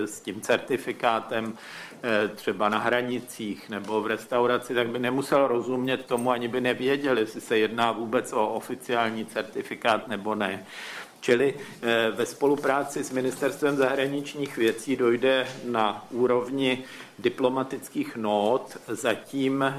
s 0.05 0.21
tím 0.21 0.41
certifikátem, 0.41 1.55
e, 2.03 2.29
třeba 2.29 2.69
na 2.69 2.79
hranicích 2.79 3.71
nebo 3.71 4.01
v 4.01 4.07
restauraci, 4.07 4.75
tak 4.75 4.89
by 4.89 4.99
nemusel 4.99 5.47
rozumět 5.47 6.07
tomu, 6.07 6.31
ani 6.31 6.49
by 6.49 6.61
nevěděl, 6.61 7.19
jestli 7.19 7.41
se 7.41 7.59
jedná 7.59 7.93
vůbec 7.93 8.33
o 8.33 8.49
oficiální 8.49 9.27
certifikát 9.27 10.09
nebo 10.09 10.35
ne. 10.35 10.67
Čili 11.25 11.55
eh, 11.57 12.11
ve 12.11 12.27
spolupráci 12.27 13.05
s 13.05 13.11
Ministerstvem 13.11 13.77
zahraničních 13.77 14.57
věcí 14.57 14.97
dojde 14.97 15.49
na 15.64 16.07
úrovni 16.11 16.85
diplomatických 17.18 18.16
nót 18.16 18.77
zatím 18.89 19.62
eh, 19.62 19.72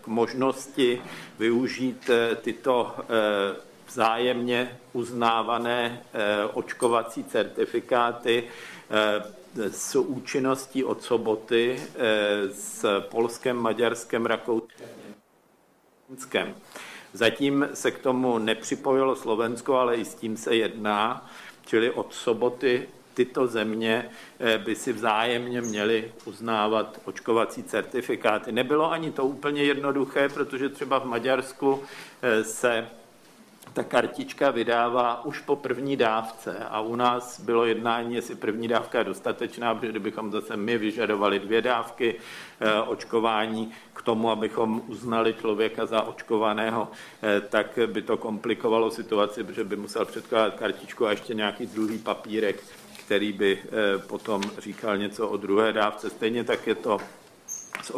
k 0.00 0.06
možnosti 0.06 1.02
využít 1.38 2.10
eh, 2.10 2.36
tyto 2.36 2.94
vzájemně 3.86 4.78
uznávané 4.92 6.02
očkovací 6.52 7.24
certifikáty 7.24 8.44
s 9.70 9.94
účinností 9.96 10.84
od 10.84 11.02
soboty 11.02 11.80
s 12.52 13.00
Polskem, 13.00 13.56
Maďarskem, 13.56 14.26
Rakouskem. 14.26 14.74
Zatím 17.12 17.68
se 17.74 17.90
k 17.90 17.98
tomu 17.98 18.38
nepřipojilo 18.38 19.16
Slovensko, 19.16 19.74
ale 19.74 19.96
i 19.96 20.04
s 20.04 20.14
tím 20.14 20.36
se 20.36 20.56
jedná, 20.56 21.30
čili 21.66 21.90
od 21.90 22.14
soboty 22.14 22.88
tyto 23.14 23.46
země 23.46 24.10
eh, 24.40 24.58
by 24.58 24.74
si 24.74 24.92
vzájemně 24.92 25.60
měly 25.60 26.12
uznávat 26.24 27.00
očkovací 27.04 27.62
certifikáty. 27.62 28.52
Nebylo 28.52 28.92
ani 28.92 29.10
to 29.10 29.24
úplně 29.24 29.62
jednoduché, 29.62 30.28
protože 30.28 30.68
třeba 30.68 31.00
v 31.00 31.04
Maďarsku 31.04 31.82
eh, 32.22 32.44
se 32.44 32.86
ta 33.76 33.84
kartička 33.84 34.50
vydává 34.50 35.24
už 35.24 35.40
po 35.40 35.56
první 35.56 35.96
dávce 35.96 36.56
a 36.70 36.80
u 36.80 36.96
nás 36.96 37.40
bylo 37.40 37.64
jednání, 37.64 38.14
jestli 38.14 38.34
první 38.34 38.68
dávka 38.68 38.98
je 38.98 39.04
dostatečná, 39.04 39.74
protože 39.74 39.90
kdybychom 39.90 40.32
zase 40.32 40.56
my 40.56 40.78
vyžadovali 40.78 41.38
dvě 41.38 41.62
dávky 41.62 42.14
eh, 42.60 42.80
očkování 42.80 43.72
k 43.92 44.02
tomu, 44.02 44.30
abychom 44.30 44.82
uznali 44.86 45.34
člověka 45.34 45.86
za 45.86 46.02
očkovaného, 46.02 46.88
eh, 47.22 47.40
tak 47.40 47.78
by 47.86 48.02
to 48.02 48.16
komplikovalo 48.16 48.90
situaci, 48.90 49.44
protože 49.44 49.64
by 49.64 49.76
musel 49.76 50.04
předkládat 50.04 50.54
kartičku 50.54 51.06
a 51.06 51.10
ještě 51.10 51.34
nějaký 51.34 51.66
druhý 51.66 51.98
papírek, 51.98 52.64
který 53.06 53.32
by 53.32 53.58
eh, 53.62 53.98
potom 53.98 54.42
říkal 54.58 54.96
něco 54.96 55.28
o 55.28 55.36
druhé 55.36 55.72
dávce. 55.72 56.10
Stejně 56.10 56.44
tak 56.44 56.66
je 56.66 56.74
to 56.74 56.98
s, 57.82 57.92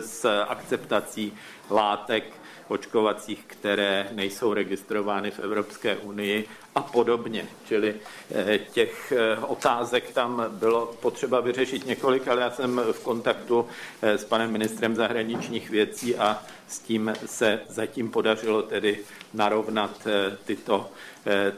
s 0.00 0.42
akceptací 0.48 1.32
látek 1.70 2.45
očkovacích, 2.68 3.44
které 3.46 4.08
nejsou 4.12 4.52
registrovány 4.54 5.30
v 5.30 5.38
Evropské 5.38 5.96
unii 5.96 6.48
a 6.74 6.82
podobně. 6.82 7.46
Čili 7.68 7.94
eh, 8.34 8.58
těch 8.58 9.12
eh, 9.12 9.38
otázek 9.38 10.10
tam 10.10 10.44
bylo 10.48 10.86
potřeba 10.86 11.40
vyřešit 11.40 11.86
několik, 11.86 12.28
ale 12.28 12.42
já 12.42 12.50
jsem 12.50 12.80
v 12.92 13.00
kontaktu 13.00 13.66
eh, 14.02 14.18
s 14.18 14.24
panem 14.24 14.52
ministrem 14.52 14.94
zahraničních 14.94 15.70
věcí 15.70 16.16
a 16.16 16.42
s 16.68 16.78
tím 16.78 17.12
se 17.26 17.60
zatím 17.68 18.10
podařilo 18.10 18.62
tedy 18.62 18.98
narovnat 19.34 20.06
tyto, 20.44 20.90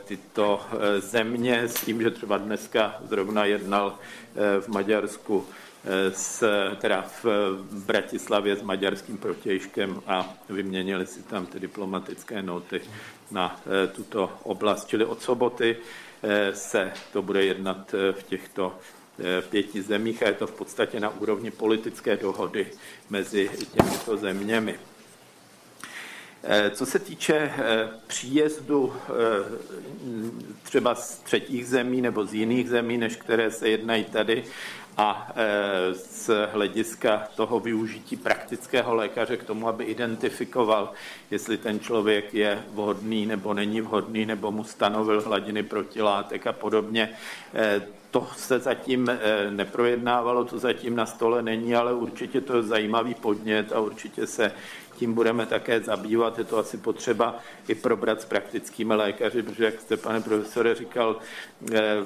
tyto 0.05 0.61
země 0.99 1.63
s 1.63 1.75
tím, 1.75 2.03
že 2.03 2.11
třeba 2.11 2.39
dneska 2.39 2.95
zrovna 3.09 3.45
jednal 3.45 3.95
v 4.61 4.69
Maďarsku 4.69 5.47
s, 6.13 6.45
teda 6.77 7.03
v 7.23 7.27
Bratislavě 7.87 8.57
s 8.57 8.63
maďarským 8.63 9.19
protějškem 9.19 10.03
a 10.07 10.35
vyměnili 10.49 11.07
si 11.07 11.23
tam 11.23 11.47
ty 11.47 11.61
diplomatické 11.61 12.43
noty 12.43 12.81
na 13.31 13.61
tuto 13.93 14.33
oblast. 14.43 14.89
Čili 14.89 15.05
od 15.05 15.23
soboty 15.23 15.77
se 16.53 16.93
to 17.13 17.23
bude 17.23 17.45
jednat 17.45 17.95
v 18.13 18.23
těchto 18.23 18.79
pěti 19.51 19.83
zemích 19.83 20.23
a 20.23 20.27
je 20.27 20.35
to 20.35 20.47
v 20.47 20.53
podstatě 20.53 21.01
na 21.01 21.09
úrovni 21.09 21.51
politické 21.51 22.17
dohody 22.17 22.67
mezi 23.11 23.51
těmito 23.73 24.17
zeměmi. 24.17 24.79
Co 26.71 26.87
se 26.87 26.99
týče 26.99 27.53
příjezdu 28.07 28.95
třeba 30.63 30.95
z 30.95 31.19
třetích 31.19 31.67
zemí 31.67 32.03
nebo 32.03 32.27
z 32.27 32.35
jiných 32.35 32.69
zemí, 32.69 32.99
než 32.99 33.17
které 33.17 33.51
se 33.51 33.69
jednají 33.69 34.05
tady, 34.05 34.45
a 34.99 35.33
z 35.93 36.31
hlediska 36.53 37.29
toho 37.37 37.61
využití 37.61 38.17
praktického 38.17 38.95
lékaře 38.95 39.37
k 39.37 39.45
tomu, 39.45 39.69
aby 39.69 39.85
identifikoval, 39.85 40.93
jestli 41.31 41.57
ten 41.57 41.81
člověk 41.81 42.35
je 42.35 42.63
vhodný 42.73 43.27
nebo 43.27 43.55
není 43.55 43.81
vhodný, 43.81 44.27
nebo 44.27 44.53
mu 44.53 44.65
stanovil 44.65 45.21
hladiny 45.21 45.63
protilátek 45.63 46.47
a 46.47 46.53
podobně. 46.53 47.11
To 48.11 48.27
se 48.37 48.59
zatím 48.59 49.07
neprojednávalo, 49.51 50.45
to 50.45 50.59
zatím 50.59 50.97
na 50.97 51.07
stole 51.07 51.43
není, 51.43 51.75
ale 51.75 51.95
určitě 51.95 52.41
to 52.41 52.57
je 52.57 52.63
zajímavý 52.63 53.15
podnět 53.15 53.73
a 53.73 53.81
určitě 53.81 54.27
se 54.27 54.53
tím 54.99 55.15
budeme 55.15 55.47
také 55.47 55.81
zabývat. 55.81 56.39
Je 56.39 56.45
to 56.45 56.59
asi 56.59 56.77
potřeba 56.77 57.39
i 57.69 57.75
probrat 57.75 58.23
s 58.23 58.25
praktickými 58.25 58.95
lékaři, 58.95 59.43
protože, 59.43 59.65
jak 59.65 59.81
jste, 59.81 59.97
pane 59.97 60.21
profesore, 60.21 60.75
říkal, 60.75 61.17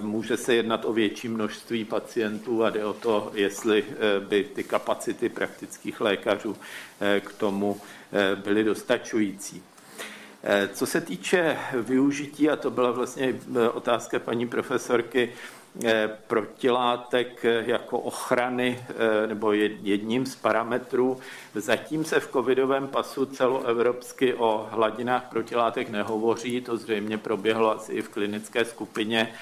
může 0.00 0.36
se 0.36 0.54
jednat 0.54 0.84
o 0.84 0.92
větší 0.92 1.28
množství 1.28 1.84
pacientů 1.84 2.64
a 2.64 2.70
jde 2.70 2.84
o 2.84 2.92
to, 2.92 3.30
jestli 3.34 3.84
by 4.20 4.44
ty 4.44 4.64
kapacity 4.64 5.28
praktických 5.28 6.00
lékařů 6.00 6.56
k 7.20 7.32
tomu 7.32 7.80
byly 8.44 8.64
dostačující. 8.64 9.62
Co 10.72 10.86
se 10.86 11.00
týče 11.00 11.56
využití, 11.72 12.50
a 12.50 12.56
to 12.56 12.70
byla 12.70 12.90
vlastně 12.90 13.34
otázka 13.72 14.18
paní 14.18 14.48
profesorky, 14.48 15.32
protilátek 16.26 17.44
jako 17.44 17.98
ochrany 17.98 18.84
nebo 19.26 19.52
jedním 19.52 20.26
z 20.26 20.36
parametrů. 20.36 21.20
Zatím 21.54 22.04
se 22.04 22.20
v 22.20 22.32
covidovém 22.32 22.88
pasu 22.88 23.26
celoevropsky 23.26 24.34
o 24.34 24.68
hladinách 24.70 25.24
protilátek 25.30 25.88
nehovoří, 25.88 26.60
to 26.60 26.76
zřejmě 26.76 27.18
proběhlo 27.18 27.76
asi 27.76 27.92
i 27.92 28.02
v 28.02 28.08
klinické 28.08 28.64
skupině, 28.64 29.32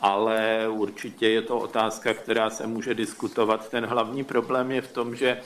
ale 0.00 0.68
určitě 0.68 1.28
je 1.28 1.42
to 1.42 1.58
otázka, 1.58 2.14
která 2.14 2.50
se 2.50 2.66
může 2.66 2.94
diskutovat. 2.94 3.68
Ten 3.68 3.86
hlavní 3.86 4.24
problém 4.24 4.70
je 4.70 4.82
v 4.82 4.92
tom, 4.92 5.16
že 5.16 5.40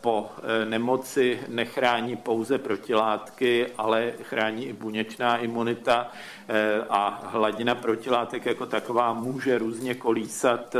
po 0.00 0.30
nemoci 0.64 1.40
nechrání 1.48 2.16
pouze 2.16 2.58
protilátky, 2.58 3.66
ale 3.78 4.12
chrání 4.22 4.66
i 4.66 4.72
buněčná 4.72 5.36
imunita 5.36 6.12
a 6.90 7.22
hladina 7.26 7.74
protilátek 7.74 8.46
jako 8.46 8.66
taková 8.66 9.12
může 9.12 9.58
různě 9.58 9.94
kolísat 9.94 10.76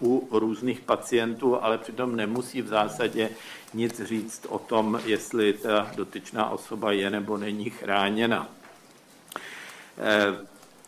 u 0.00 0.28
různých 0.30 0.80
pacientů, 0.80 1.64
ale 1.64 1.78
přitom 1.78 2.16
nemusí 2.16 2.62
v 2.62 2.68
zásadě 2.68 3.30
nic 3.74 4.02
říct 4.02 4.46
o 4.48 4.58
tom, 4.58 5.00
jestli 5.04 5.52
ta 5.52 5.90
dotyčná 5.96 6.50
osoba 6.50 6.92
je 6.92 7.10
nebo 7.10 7.36
není 7.36 7.70
chráněna. 7.70 8.48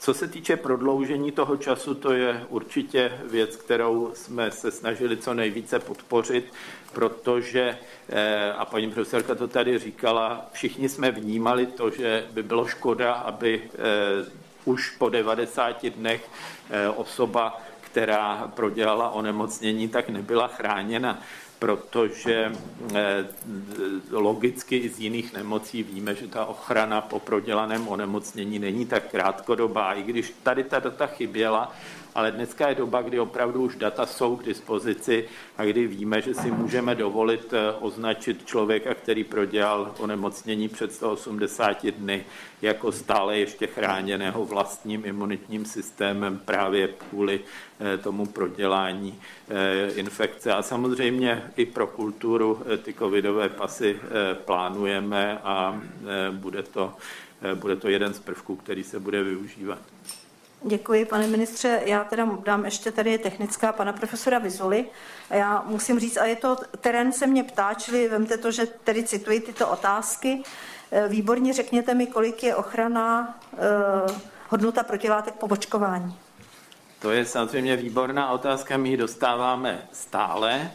Co 0.07 0.15
se 0.15 0.29
týče 0.29 0.57
prodloužení 0.57 1.33
toho 1.33 1.57
času, 1.57 1.95
to 1.95 2.13
je 2.13 2.47
určitě 2.49 3.13
věc, 3.25 3.57
kterou 3.57 4.11
jsme 4.15 4.51
se 4.51 4.71
snažili 4.71 5.17
co 5.17 5.35
nejvíce 5.35 5.79
podpořit, 5.79 6.53
protože, 6.93 7.79
a 8.57 8.65
paní 8.65 8.91
profesorka 8.91 9.35
to 9.35 9.49
tady 9.49 9.79
říkala, 9.79 10.47
všichni 10.53 10.89
jsme 10.89 11.11
vnímali 11.11 11.67
to, 11.67 11.91
že 11.91 12.27
by 12.31 12.43
bylo 12.43 12.67
škoda, 12.67 13.13
aby 13.13 13.71
už 14.65 14.91
po 14.91 15.09
90 15.09 15.87
dnech 15.87 16.29
osoba, 16.97 17.61
která 17.81 18.53
prodělala 18.55 19.11
onemocnění, 19.11 19.89
tak 19.89 20.09
nebyla 20.09 20.47
chráněna 20.49 21.23
protože 21.59 22.53
logicky 24.11 24.77
i 24.77 24.89
z 24.89 25.01
jiných 25.01 25.33
nemocí 25.33 25.83
víme, 25.83 26.15
že 26.15 26.29
ta 26.29 26.45
ochrana 26.45 27.01
po 27.01 27.19
prodělaném 27.19 27.89
onemocnění 27.89 28.59
není 28.59 28.87
tak 28.87 29.11
krátkodobá. 29.11 29.95
I 29.95 30.03
když 30.03 30.35
tady 30.43 30.65
ta 30.65 30.79
data 30.79 31.07
chyběla, 31.07 31.73
ale 32.17 32.33
dneska 32.33 32.69
je 32.69 32.75
doba, 32.75 33.03
kdy 33.03 33.21
opravdu 33.21 33.63
už 33.63 33.77
data 33.77 34.07
jsou 34.07 34.37
k 34.37 34.45
dispozici 34.45 35.29
a 35.57 35.65
kdy 35.65 35.87
víme, 35.87 36.23
že 36.23 36.35
si 36.35 36.51
můžeme 36.51 36.95
dovolit 36.95 37.55
označit 37.81 38.47
člověka, 38.47 38.95
který 38.95 39.25
prodělal 39.25 39.95
onemocnění 39.99 40.69
před 40.69 40.93
180 40.93 41.87
dny, 41.87 42.25
jako 42.63 42.93
stále 42.93 43.39
ještě 43.39 43.67
chráněného 43.67 44.45
vlastním 44.45 45.05
imunitním 45.05 45.65
systémem 45.65 46.41
právě 46.45 46.89
kvůli 46.89 47.41
tomu 48.03 48.27
prodělání 48.27 49.21
infekce. 49.95 50.53
A 50.53 50.63
samozřejmě 50.63 51.43
i 51.57 51.67
pro 51.67 51.87
kulturu 51.87 52.63
ty 52.83 52.95
covidové 52.95 53.49
pasy 53.49 54.01
plánujeme 54.35 55.39
a 55.45 55.81
bude 56.31 56.63
to, 56.63 56.95
bude 57.55 57.77
to 57.77 57.89
jeden 57.89 58.15
z 58.15 58.19
prvků, 58.19 58.57
který 58.57 58.85
se 58.85 59.01
bude 59.01 59.23
využívat. 59.23 59.79
Děkuji, 60.69 61.05
pane 61.05 61.27
ministře. 61.27 61.83
Já 61.85 62.05
teda 62.05 62.29
dám 62.45 62.65
ještě 62.65 62.93
tady 62.93 63.19
technická 63.19 63.73
pana 63.73 63.93
profesora 63.93 64.39
Vizuly. 64.39 64.87
Já 65.31 65.65
musím 65.67 65.99
říct, 65.99 66.17
a 66.17 66.25
je 66.25 66.37
to, 66.37 66.57
terén 66.81 67.13
se 67.13 67.27
mě 67.27 67.45
ptá, 67.45 67.75
čili 67.75 68.09
vemte 68.09 68.37
to, 68.37 68.51
že 68.51 68.67
tedy 68.67 69.03
cituji 69.03 69.41
tyto 69.41 69.69
otázky. 69.69 70.43
Výborně 71.09 71.53
řekněte 71.53 71.95
mi, 71.95 72.07
kolik 72.07 72.43
je 72.43 72.57
ochrana 72.57 73.39
eh, 73.53 73.59
hodnota 74.49 74.83
protilátek 74.83 75.35
po 75.35 75.47
očkování. 75.47 76.17
To 76.99 77.11
je 77.11 77.25
samozřejmě 77.25 77.77
výborná 77.77 78.31
otázka, 78.31 78.77
my 78.77 78.89
ji 78.89 78.97
dostáváme 78.97 79.89
stále. 79.93 80.71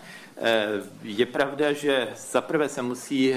Je 1.03 1.25
pravda, 1.25 1.73
že 1.73 2.07
zaprvé 2.17 2.69
se 2.69 2.81
musí 2.81 3.35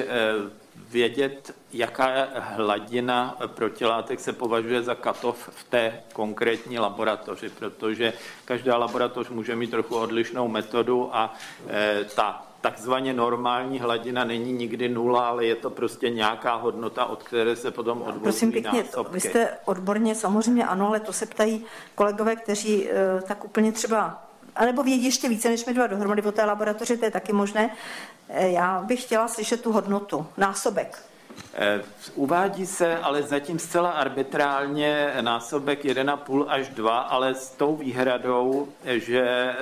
vědět, 0.95 1.55
jaká 1.73 2.07
hladina 2.39 3.37
protilátek 3.47 4.21
se 4.21 4.33
považuje 4.33 4.83
za 4.83 4.95
katov 4.95 5.49
v 5.53 5.65
té 5.65 6.01
konkrétní 6.13 6.79
laboratoři, 6.79 7.49
protože 7.49 8.13
každá 8.45 8.77
laboratoř 8.77 9.29
může 9.29 9.57
mít 9.57 9.71
trochu 9.71 9.97
odlišnou 9.97 10.49
metodu 10.49 11.11
a 11.13 11.35
ta 12.15 12.47
takzvaně 12.61 13.13
normální 13.13 13.79
hladina 13.81 14.25
není 14.25 14.53
nikdy 14.53 14.89
nula, 14.89 15.29
ale 15.29 15.45
je 15.45 15.55
to 15.55 15.71
prostě 15.71 16.11
nějaká 16.11 16.55
hodnota, 16.55 17.05
od 17.05 17.23
které 17.23 17.57
se 17.57 17.71
potom 17.71 17.99
odvozují 17.99 18.23
Prosím 18.23 18.53
pěkně, 18.53 18.83
násobky. 18.83 19.13
vy 19.15 19.21
jste 19.21 19.49
odborně 19.65 20.15
samozřejmě 20.15 20.67
ano, 20.67 20.89
ale 20.89 21.01
to 21.01 21.13
se 21.13 21.27
ptají 21.27 21.65
kolegové, 21.95 22.37
kteří 22.37 22.89
tak 23.27 23.45
úplně 23.45 23.73
třeba 23.73 24.25
anebo 24.57 24.83
vědí 24.83 25.05
ještě 25.05 25.29
více, 25.29 25.49
než 25.49 25.65
my 25.65 25.75
dva 25.75 25.87
dohromady 25.87 26.23
o 26.23 26.33
té 26.33 26.45
laboratoři, 26.45 26.97
to 26.97 27.05
je 27.05 27.11
taky 27.11 27.33
možné. 27.33 27.71
Já 28.29 28.83
bych 28.83 29.03
chtěla 29.03 29.29
slyšet 29.29 29.63
tu 29.63 29.73
hodnotu, 29.73 30.27
násobek. 30.37 31.03
Uvádí 32.15 32.67
se 32.67 32.99
ale 32.99 33.23
zatím 33.23 33.59
zcela 33.59 33.91
arbitrálně 33.91 35.15
násobek 35.21 35.85
1,5 35.85 36.45
až 36.49 36.69
2, 36.69 36.99
ale 36.99 37.35
s 37.35 37.51
tou 37.51 37.77
výhradou, 37.77 38.69
že 38.85 39.55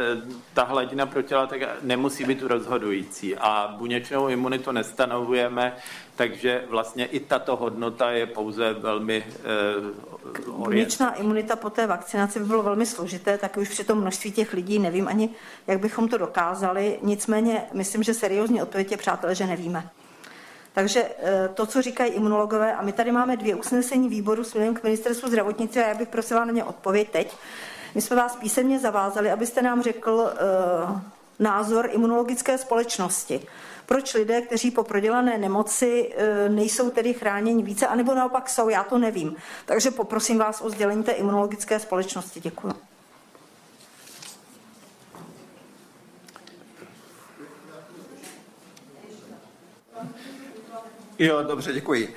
ta 0.55 0.65
hladina 0.65 1.07
protilátek 1.07 1.69
nemusí 1.83 2.25
být 2.25 2.43
rozhodující 2.43 3.37
a 3.37 3.75
buněčnou 3.79 4.29
imunitu 4.29 4.73
nestanovujeme, 4.73 5.77
takže 6.17 6.65
vlastně 6.69 7.07
i 7.07 7.21
tato 7.21 7.57
hodnota 7.57 8.11
je 8.11 8.27
pouze 8.27 8.73
velmi 8.73 9.25
eh, 9.27 9.43
Buněčná 10.57 11.15
imunita 11.15 11.57
po 11.57 11.71
té 11.71 11.87
vakcinaci 11.87 12.39
by 12.39 12.45
bylo 12.45 12.63
velmi 12.63 12.87
složité, 12.87 13.39
tak 13.39 13.57
už 13.57 13.69
při 13.69 13.85
tom 13.85 14.01
množství 14.01 14.33
těch 14.33 14.53
lidí 14.53 14.79
nevím 14.79 15.09
ani, 15.09 15.31
jak 15.67 15.81
bychom 15.81 16.09
to 16.09 16.19
dokázali. 16.19 16.99
Nicméně 17.03 17.63
myslím, 17.73 18.03
že 18.03 18.15
seriózní 18.15 18.63
odpověď 18.63 18.91
je, 18.91 18.97
přátelé, 18.97 19.35
že 19.35 19.47
nevíme. 19.47 19.89
Takže 20.73 21.05
to, 21.55 21.67
co 21.67 21.83
říkají 21.83 22.13
imunologové, 22.13 22.75
a 22.75 22.83
my 22.83 22.93
tady 22.93 23.13
máme 23.13 23.37
dvě 23.37 23.55
usnesení 23.55 24.09
výboru 24.09 24.45
směrem 24.45 24.75
k 24.75 24.83
ministerstvu 24.83 25.29
zdravotnictví 25.29 25.81
a 25.81 25.89
já 25.89 25.95
bych 25.95 26.09
prosila 26.09 26.45
na 26.45 26.53
ně 26.53 26.65
odpověď 26.65 27.11
teď. 27.11 27.37
My 27.95 28.01
jsme 28.01 28.17
vás 28.17 28.37
písemně 28.37 28.79
zavázali, 28.79 29.31
abyste 29.31 29.63
nám 29.63 29.83
řekl 29.83 30.11
uh, 30.11 31.01
názor 31.39 31.89
imunologické 31.93 32.59
společnosti. 32.59 33.41
Proč 33.87 34.15
lidé, 34.15 34.43
kteří 34.43 34.71
po 34.71 34.85
prodělané 34.85 35.39
nemoci 35.39 36.15
uh, 36.49 36.55
nejsou 36.55 36.91
tedy 36.91 37.15
chráněni 37.15 37.63
více, 37.63 37.87
anebo 37.87 38.15
naopak 38.15 38.49
jsou, 38.49 38.69
já 38.69 38.85
to 38.85 38.99
nevím. 38.99 39.37
Takže 39.65 39.91
poprosím 39.91 40.39
vás 40.39 40.61
o 40.61 40.71
sdělení 40.71 41.03
té 41.03 41.13
imunologické 41.13 41.79
společnosti. 41.79 42.41
Děkuji. 42.41 42.73
Jo, 51.19 51.43
dobře, 51.43 51.73
děkuji. 51.73 52.15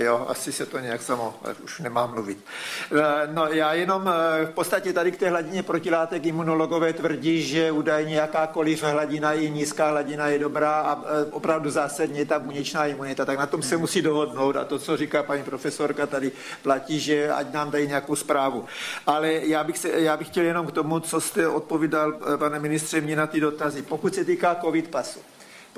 Jo, 0.00 0.26
asi 0.28 0.52
se 0.52 0.66
to 0.66 0.78
nějak 0.78 1.02
samo, 1.02 1.34
už 1.64 1.80
nemám 1.80 2.10
mluvit. 2.10 2.44
Eh, 2.92 3.28
no 3.32 3.46
já 3.46 3.74
jenom 3.74 4.08
eh, 4.08 4.46
v 4.46 4.50
podstatě 4.50 4.92
tady 4.92 5.12
k 5.12 5.16
té 5.16 5.30
hladině 5.30 5.62
protilátek 5.62 6.26
imunologové 6.26 6.92
tvrdí, 6.92 7.42
že 7.42 7.72
údajně 7.72 8.16
jakákoliv 8.16 8.82
hladina 8.82 9.32
i 9.32 9.50
nízká 9.50 9.90
hladina 9.90 10.26
je 10.26 10.38
dobrá 10.38 10.80
a 10.80 11.02
eh, 11.02 11.24
opravdu 11.30 11.70
zásadně 11.70 12.26
ta 12.26 12.38
buněčná 12.38 12.86
imunita, 12.86 13.24
tak 13.24 13.38
na 13.38 13.46
tom 13.46 13.62
se 13.62 13.76
musí 13.76 14.02
dohodnout 14.02 14.56
a 14.56 14.64
to, 14.64 14.78
co 14.78 14.96
říká 14.96 15.22
paní 15.22 15.42
profesorka, 15.42 16.06
tady 16.06 16.32
platí, 16.62 17.00
že 17.00 17.32
ať 17.32 17.52
nám 17.52 17.70
dají 17.70 17.88
nějakou 17.88 18.16
zprávu. 18.16 18.64
Ale 19.06 19.32
já 19.32 19.64
bych, 19.64 19.78
se, 19.78 19.90
já 20.00 20.16
bych 20.16 20.26
chtěl 20.26 20.44
jenom 20.44 20.66
k 20.66 20.72
tomu, 20.72 21.00
co 21.00 21.20
jste 21.20 21.48
odpovídal, 21.48 22.12
pane 22.36 22.58
ministře, 22.58 23.00
mě 23.00 23.16
na 23.16 23.26
ty 23.26 23.40
dotazy. 23.40 23.82
Pokud 23.82 24.14
se 24.14 24.24
týká 24.24 24.54
covid 24.54 24.88
pasu, 24.88 25.20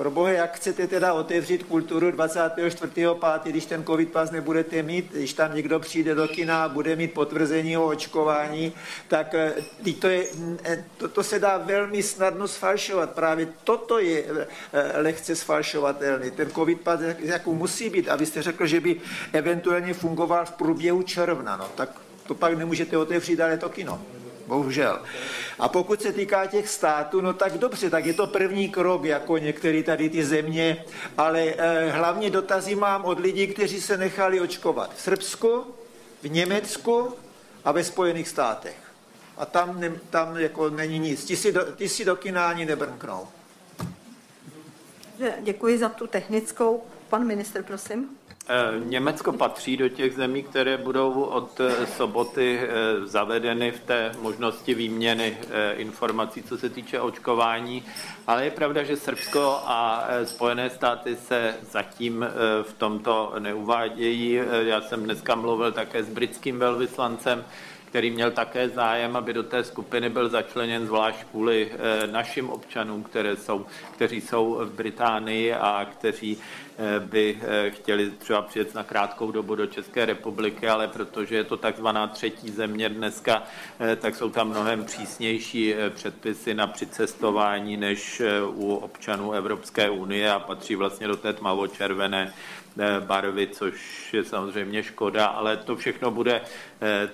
pro 0.02 0.10
boha, 0.10 0.30
jak 0.30 0.56
chcete 0.56 0.86
teda 0.86 1.12
otevřít 1.12 1.62
kulturu 1.62 2.10
24.5., 2.10 3.40
když 3.44 3.66
ten 3.66 3.84
covid 3.84 4.12
pas 4.12 4.30
nebudete 4.30 4.82
mít, 4.82 5.12
když 5.12 5.32
tam 5.32 5.54
někdo 5.54 5.80
přijde 5.80 6.14
do 6.14 6.28
kina 6.28 6.64
a 6.64 6.68
bude 6.68 6.96
mít 6.96 7.12
potvrzení 7.12 7.76
o 7.76 7.86
očkování, 7.86 8.72
tak 9.08 9.34
eh, 9.34 9.54
to, 10.00 10.08
je, 10.08 10.24
eh, 10.64 10.84
to, 10.96 11.08
to 11.08 11.22
se 11.22 11.38
dá 11.38 11.58
velmi 11.58 12.02
snadno 12.02 12.48
sfalšovat. 12.48 13.10
Právě 13.10 13.48
toto 13.64 13.98
je 13.98 14.24
eh, 14.26 15.00
lehce 15.00 15.36
sfalšovatelný. 15.36 16.30
Ten 16.30 16.50
covid 16.50 16.80
pas 16.80 17.00
jakou 17.18 17.54
musí 17.54 17.90
být. 17.90 18.08
A 18.08 18.18
jste 18.18 18.42
řekl, 18.42 18.66
že 18.66 18.80
by 18.80 19.00
eventuálně 19.32 19.94
fungoval 19.94 20.46
v 20.46 20.50
průběhu 20.50 21.02
června. 21.02 21.56
No, 21.56 21.68
tak 21.74 21.90
to 22.26 22.34
pak 22.34 22.58
nemůžete 22.58 22.98
otevřít, 22.98 23.40
ale 23.40 23.58
to 23.58 23.68
kino 23.68 24.02
bohužel. 24.52 25.02
A 25.58 25.68
pokud 25.68 26.02
se 26.02 26.12
týká 26.12 26.46
těch 26.46 26.68
států, 26.68 27.20
no 27.20 27.32
tak 27.32 27.58
dobře, 27.58 27.90
tak 27.90 28.06
je 28.06 28.14
to 28.14 28.26
první 28.26 28.68
krok, 28.68 29.04
jako 29.04 29.38
některé 29.38 29.82
tady 29.82 30.10
ty 30.10 30.24
země, 30.24 30.84
ale 31.18 31.40
eh, 31.40 31.90
hlavně 31.90 32.30
dotazy 32.30 32.74
mám 32.74 33.04
od 33.04 33.20
lidí, 33.20 33.46
kteří 33.46 33.80
se 33.80 33.96
nechali 33.96 34.40
očkovat 34.40 34.94
v 34.96 35.00
Srbsku, 35.00 35.64
v 36.22 36.28
Německu 36.30 37.14
a 37.64 37.72
ve 37.72 37.84
Spojených 37.84 38.28
státech. 38.28 38.76
A 39.36 39.46
tam, 39.46 39.80
ne, 39.80 39.92
tam 40.10 40.36
jako 40.36 40.70
není 40.70 40.98
nic. 40.98 41.24
Ty 41.24 41.36
si 41.36 41.52
do, 41.52 41.72
ty 41.72 41.88
si 41.88 42.04
do 42.04 42.16
kina 42.16 42.48
ani 42.48 42.64
nebrnknou. 42.64 43.28
Děkuji 45.40 45.78
za 45.78 45.88
tu 45.88 46.06
technickou. 46.06 46.84
Pan 47.08 47.24
minister, 47.24 47.62
prosím. 47.62 48.08
Eh, 48.48 48.80
Německo 48.84 49.32
patří 49.32 49.76
do 49.76 49.88
těch 49.88 50.14
zemí, 50.14 50.42
které 50.42 50.76
budou 50.76 51.22
od 51.22 51.60
eh, 51.60 51.86
soboty 51.86 52.60
eh, 52.62 53.06
zavedeny 53.06 53.70
v 53.70 53.80
té 53.80 54.12
možnosti 54.20 54.74
výměny 54.74 55.36
informací, 55.76 56.42
co 56.42 56.58
se 56.58 56.70
týče 56.70 57.00
očkování, 57.00 57.84
ale 58.26 58.44
je 58.44 58.50
pravda, 58.50 58.82
že 58.82 58.96
Srbsko 58.96 59.60
a 59.64 60.08
Spojené 60.24 60.70
státy 60.70 61.16
se 61.16 61.54
zatím 61.70 62.26
v 62.62 62.72
tomto 62.72 63.34
neuvádějí. 63.38 64.40
Já 64.62 64.80
jsem 64.80 65.04
dneska 65.04 65.34
mluvil 65.34 65.72
také 65.72 66.02
s 66.02 66.08
britským 66.08 66.58
velvyslancem, 66.58 67.44
který 67.84 68.10
měl 68.10 68.30
také 68.30 68.68
zájem, 68.68 69.16
aby 69.16 69.32
do 69.32 69.42
té 69.42 69.64
skupiny 69.64 70.08
byl 70.08 70.28
začleněn 70.28 70.86
zvlášť 70.86 71.24
kvůli 71.30 71.72
našim 72.10 72.50
občanům, 72.50 73.02
které 73.02 73.36
jsou, 73.36 73.66
kteří 73.94 74.20
jsou 74.20 74.58
v 74.64 74.72
Británii 74.72 75.54
a 75.54 75.86
kteří 75.92 76.38
by 76.98 77.38
eh, 77.42 77.70
chtěli 77.70 78.10
třeba 78.10 78.42
přijet 78.42 78.74
na 78.74 78.84
krátkou 78.84 79.32
dobu 79.32 79.54
do 79.54 79.66
České 79.66 80.06
republiky, 80.06 80.68
ale 80.68 80.88
protože 80.88 81.36
je 81.36 81.44
to 81.44 81.56
takzvaná 81.56 82.06
třetí 82.06 82.50
země 82.50 82.88
dneska, 82.88 83.42
eh, 83.80 83.96
tak 83.96 84.14
jsou 84.14 84.30
tam 84.30 84.48
mnohem 84.48 84.84
přísnější 84.84 85.74
předpisy 85.90 86.54
na 86.54 86.66
přicestování 86.66 87.76
než 87.76 88.22
u 88.46 88.74
občanů 88.74 89.32
Evropské 89.32 89.90
unie 89.90 90.32
a 90.32 90.38
patří 90.38 90.74
vlastně 90.74 91.08
do 91.08 91.16
té 91.16 91.32
tmavočervené 91.32 92.34
barvy, 93.00 93.46
což 93.46 93.74
je 94.14 94.24
samozřejmě 94.24 94.82
škoda, 94.82 95.26
ale 95.26 95.56
to 95.56 95.76
všechno 95.76 96.10
bude 96.10 96.40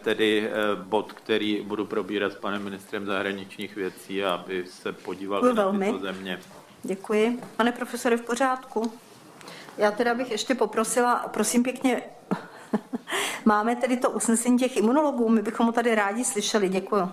tedy 0.03 0.51
bod, 0.75 1.13
který 1.13 1.63
budu 1.63 1.85
probírat 1.85 2.33
s 2.33 2.37
panem 2.37 2.65
ministrem 2.65 3.07
zahraničních 3.07 3.77
věcí, 3.77 4.25
aby 4.25 4.65
se 4.67 4.93
podíval 4.93 5.43
na 5.43 5.73
tyto 5.73 5.99
země. 5.99 6.39
Děkuji. 6.83 7.41
Pane 7.57 7.73
profesore, 7.73 8.17
v 8.17 8.23
pořádku? 8.23 8.93
Já 9.79 9.91
teda 9.91 10.15
bych 10.15 10.31
ještě 10.31 10.55
poprosila, 10.55 11.17
prosím 11.17 11.63
pěkně, 11.63 12.03
máme 13.45 13.77
tedy 13.77 13.97
to 13.97 14.11
usnesení 14.11 14.59
těch 14.59 14.77
imunologů, 14.77 15.29
my 15.29 15.43
bychom 15.43 15.67
ho 15.67 15.73
tady 15.73 15.95
rádi 15.95 16.25
slyšeli, 16.25 16.69
děkuji. 16.69 17.09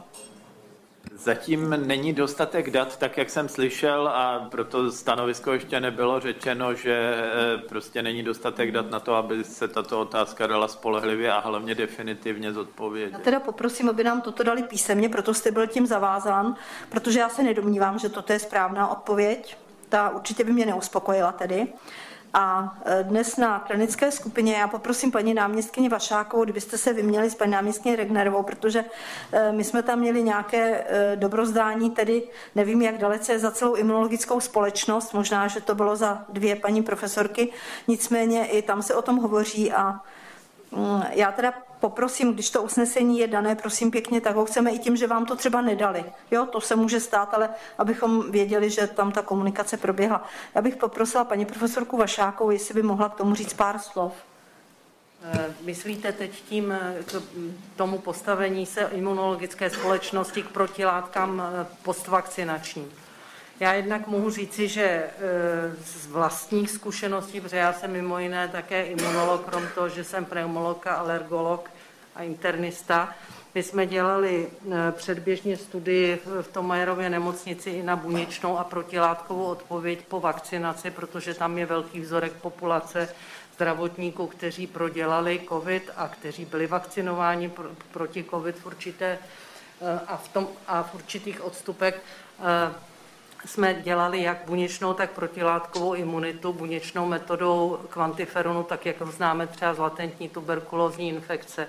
Zatím 1.13 1.69
není 1.87 2.13
dostatek 2.13 2.69
dat, 2.69 2.97
tak 2.97 3.17
jak 3.17 3.29
jsem 3.29 3.49
slyšel, 3.49 4.07
a 4.07 4.47
proto 4.51 4.91
stanovisko 4.91 5.53
ještě 5.53 5.79
nebylo 5.79 6.19
řečeno, 6.19 6.73
že 6.73 7.15
eh, 7.15 7.57
prostě 7.57 8.01
není 8.01 8.23
dostatek 8.23 8.71
dat 8.71 8.91
na 8.91 8.99
to, 8.99 9.15
aby 9.15 9.43
se 9.43 9.67
tato 9.67 10.01
otázka 10.01 10.47
dala 10.47 10.67
spolehlivě 10.67 11.31
a 11.31 11.39
hlavně 11.39 11.75
definitivně 11.75 12.53
zodpovědět. 12.53 13.13
Já 13.13 13.19
teda 13.19 13.39
poprosím, 13.39 13.89
aby 13.89 14.03
nám 14.03 14.21
toto 14.21 14.43
dali 14.43 14.63
písemně, 14.63 15.09
proto 15.09 15.33
jste 15.33 15.51
byl 15.51 15.67
tím 15.67 15.85
zavázán, 15.85 16.55
protože 16.89 17.19
já 17.19 17.29
se 17.29 17.43
nedomnívám, 17.43 17.99
že 17.99 18.09
toto 18.09 18.33
je 18.33 18.39
správná 18.39 18.87
odpověď. 18.87 19.57
Ta 19.89 20.09
určitě 20.09 20.43
by 20.43 20.53
mě 20.53 20.65
neuspokojila 20.65 21.31
tedy. 21.31 21.67
A 22.37 22.75
e, 22.85 23.03
dnes 23.03 23.37
na 23.37 23.59
klinické 23.59 24.11
skupině 24.11 24.53
já 24.53 24.67
poprosím 24.67 25.11
paní 25.11 25.33
náměstkyni 25.33 25.89
Vašákovou, 25.89 26.43
kdybyste 26.43 26.77
se 26.77 26.93
vyměli 26.93 27.29
s 27.29 27.35
paní 27.35 27.51
náměstkyní 27.51 27.95
Regnerovou, 27.95 28.43
protože 28.43 28.85
e, 29.31 29.51
my 29.51 29.63
jsme 29.63 29.83
tam 29.83 29.99
měli 29.99 30.23
nějaké 30.23 30.83
e, 30.87 31.15
dobrozdání, 31.15 31.91
tedy 31.91 32.23
nevím, 32.55 32.81
jak 32.81 32.97
dalece 32.97 33.39
za 33.39 33.51
celou 33.51 33.75
imunologickou 33.75 34.39
společnost, 34.39 35.13
možná, 35.13 35.47
že 35.47 35.61
to 35.61 35.75
bylo 35.75 35.95
za 35.95 36.25
dvě 36.29 36.55
paní 36.55 36.83
profesorky, 36.83 37.51
nicméně 37.87 38.45
i 38.45 38.61
tam 38.61 38.83
se 38.83 38.95
o 38.95 39.01
tom 39.01 39.17
hovoří 39.17 39.71
a 39.71 39.99
mm, 40.71 41.03
já 41.11 41.31
teda 41.31 41.53
poprosím, 41.79 42.33
když 42.33 42.49
to 42.49 42.61
usnesení 42.61 43.19
je 43.19 43.27
dané, 43.27 43.55
prosím 43.55 43.91
pěkně, 43.91 44.21
tak 44.21 44.35
ho 44.35 44.45
chceme 44.45 44.71
i 44.71 44.79
tím, 44.79 44.97
že 44.97 45.07
vám 45.07 45.25
to 45.25 45.35
třeba 45.35 45.61
nedali. 45.61 46.05
Jo, 46.31 46.45
to 46.45 46.61
se 46.61 46.75
může 46.75 46.99
stát, 46.99 47.33
ale 47.33 47.49
abychom 47.77 48.31
věděli, 48.31 48.69
že 48.69 48.87
tam 48.87 49.11
ta 49.11 49.21
komunikace 49.21 49.77
proběhla. 49.77 50.23
Já 50.55 50.61
bych 50.61 50.75
poprosila 50.75 51.23
paní 51.23 51.45
profesorku 51.45 51.97
Vašákovou, 51.97 52.51
jestli 52.51 52.73
by 52.73 52.83
mohla 52.83 53.09
k 53.09 53.15
tomu 53.15 53.35
říct 53.35 53.53
pár 53.53 53.79
slov. 53.79 54.13
Eh, 55.33 55.53
myslíte 55.61 56.11
teď 56.11 56.31
tím 56.49 56.71
eh, 56.71 57.03
k 57.03 57.21
tomu 57.75 57.97
postavení 57.97 58.65
se 58.65 58.81
imunologické 58.81 59.69
společnosti 59.69 60.43
k 60.43 60.49
protilátkám 60.49 61.41
eh, 61.41 61.67
postvakcinačním? 61.83 62.91
Já 63.59 63.73
jednak 63.73 64.07
mohu 64.07 64.29
říci, 64.29 64.67
že 64.67 65.09
z 65.83 66.07
vlastních 66.07 66.71
zkušeností, 66.71 67.41
protože 67.41 67.57
já 67.57 67.73
jsem 67.73 67.91
mimo 67.91 68.19
jiné 68.19 68.47
také 68.47 68.85
imunolog, 68.85 69.45
krom 69.45 69.63
toho, 69.75 69.89
že 69.89 70.03
jsem 70.03 70.25
pneumolog 70.25 70.87
alergolog, 70.87 71.69
a 72.15 72.23
internista. 72.23 73.15
My 73.55 73.63
jsme 73.63 73.85
dělali 73.85 74.47
eh, 74.47 74.91
předběžně 74.91 75.57
studii 75.57 76.21
v 76.41 76.47
Tomajerově 76.47 77.09
nemocnici 77.09 77.69
i 77.69 77.83
na 77.83 77.95
buněčnou 77.95 78.57
a 78.57 78.63
protilátkovou 78.63 79.45
odpověď 79.45 79.99
po 80.07 80.19
vakcinaci, 80.19 80.91
protože 80.91 81.33
tam 81.33 81.57
je 81.57 81.65
velký 81.65 81.99
vzorek 81.99 82.33
populace 82.33 83.09
zdravotníků, 83.55 84.27
kteří 84.27 84.67
prodělali 84.67 85.41
COVID 85.49 85.91
a 85.95 86.07
kteří 86.07 86.45
byli 86.45 86.67
vakcinováni 86.67 87.51
proti 87.91 88.25
COVID 88.29 88.55
v 88.55 88.65
určité 88.65 89.19
eh, 89.81 89.99
a 90.07 90.17
v, 90.17 90.27
tom, 90.27 90.47
a 90.67 90.83
v 90.83 90.95
určitých 90.95 91.43
odstupech 91.43 92.01
jsme 93.45 93.73
dělali 93.73 94.21
jak 94.21 94.37
buněčnou, 94.45 94.93
tak 94.93 95.11
protilátkovou 95.11 95.93
imunitu, 95.93 96.53
buněčnou 96.53 97.05
metodou 97.05 97.79
kvantiferonu, 97.89 98.63
tak 98.63 98.85
jak 98.85 98.95
známe 99.01 99.47
třeba 99.47 99.73
z 99.73 99.77
latentní 99.77 100.29
tuberkulózní 100.29 101.09
infekce. 101.09 101.67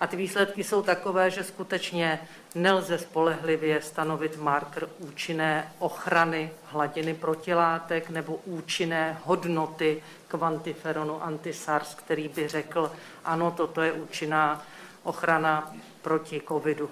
A 0.00 0.06
ty 0.06 0.16
výsledky 0.16 0.64
jsou 0.64 0.82
takové, 0.82 1.30
že 1.30 1.44
skutečně 1.44 2.18
nelze 2.54 2.98
spolehlivě 2.98 3.82
stanovit 3.82 4.36
marker 4.36 4.88
účinné 4.98 5.72
ochrany 5.78 6.50
hladiny 6.64 7.14
protilátek 7.14 8.10
nebo 8.10 8.40
účinné 8.44 9.18
hodnoty 9.24 10.02
kvantiferonu 10.28 11.22
antisars, 11.22 11.94
který 11.94 12.28
by 12.28 12.48
řekl, 12.48 12.92
ano, 13.24 13.50
toto 13.50 13.82
je 13.82 13.92
účinná 13.92 14.62
ochrana 15.02 15.74
proti 16.02 16.42
covidu. 16.48 16.90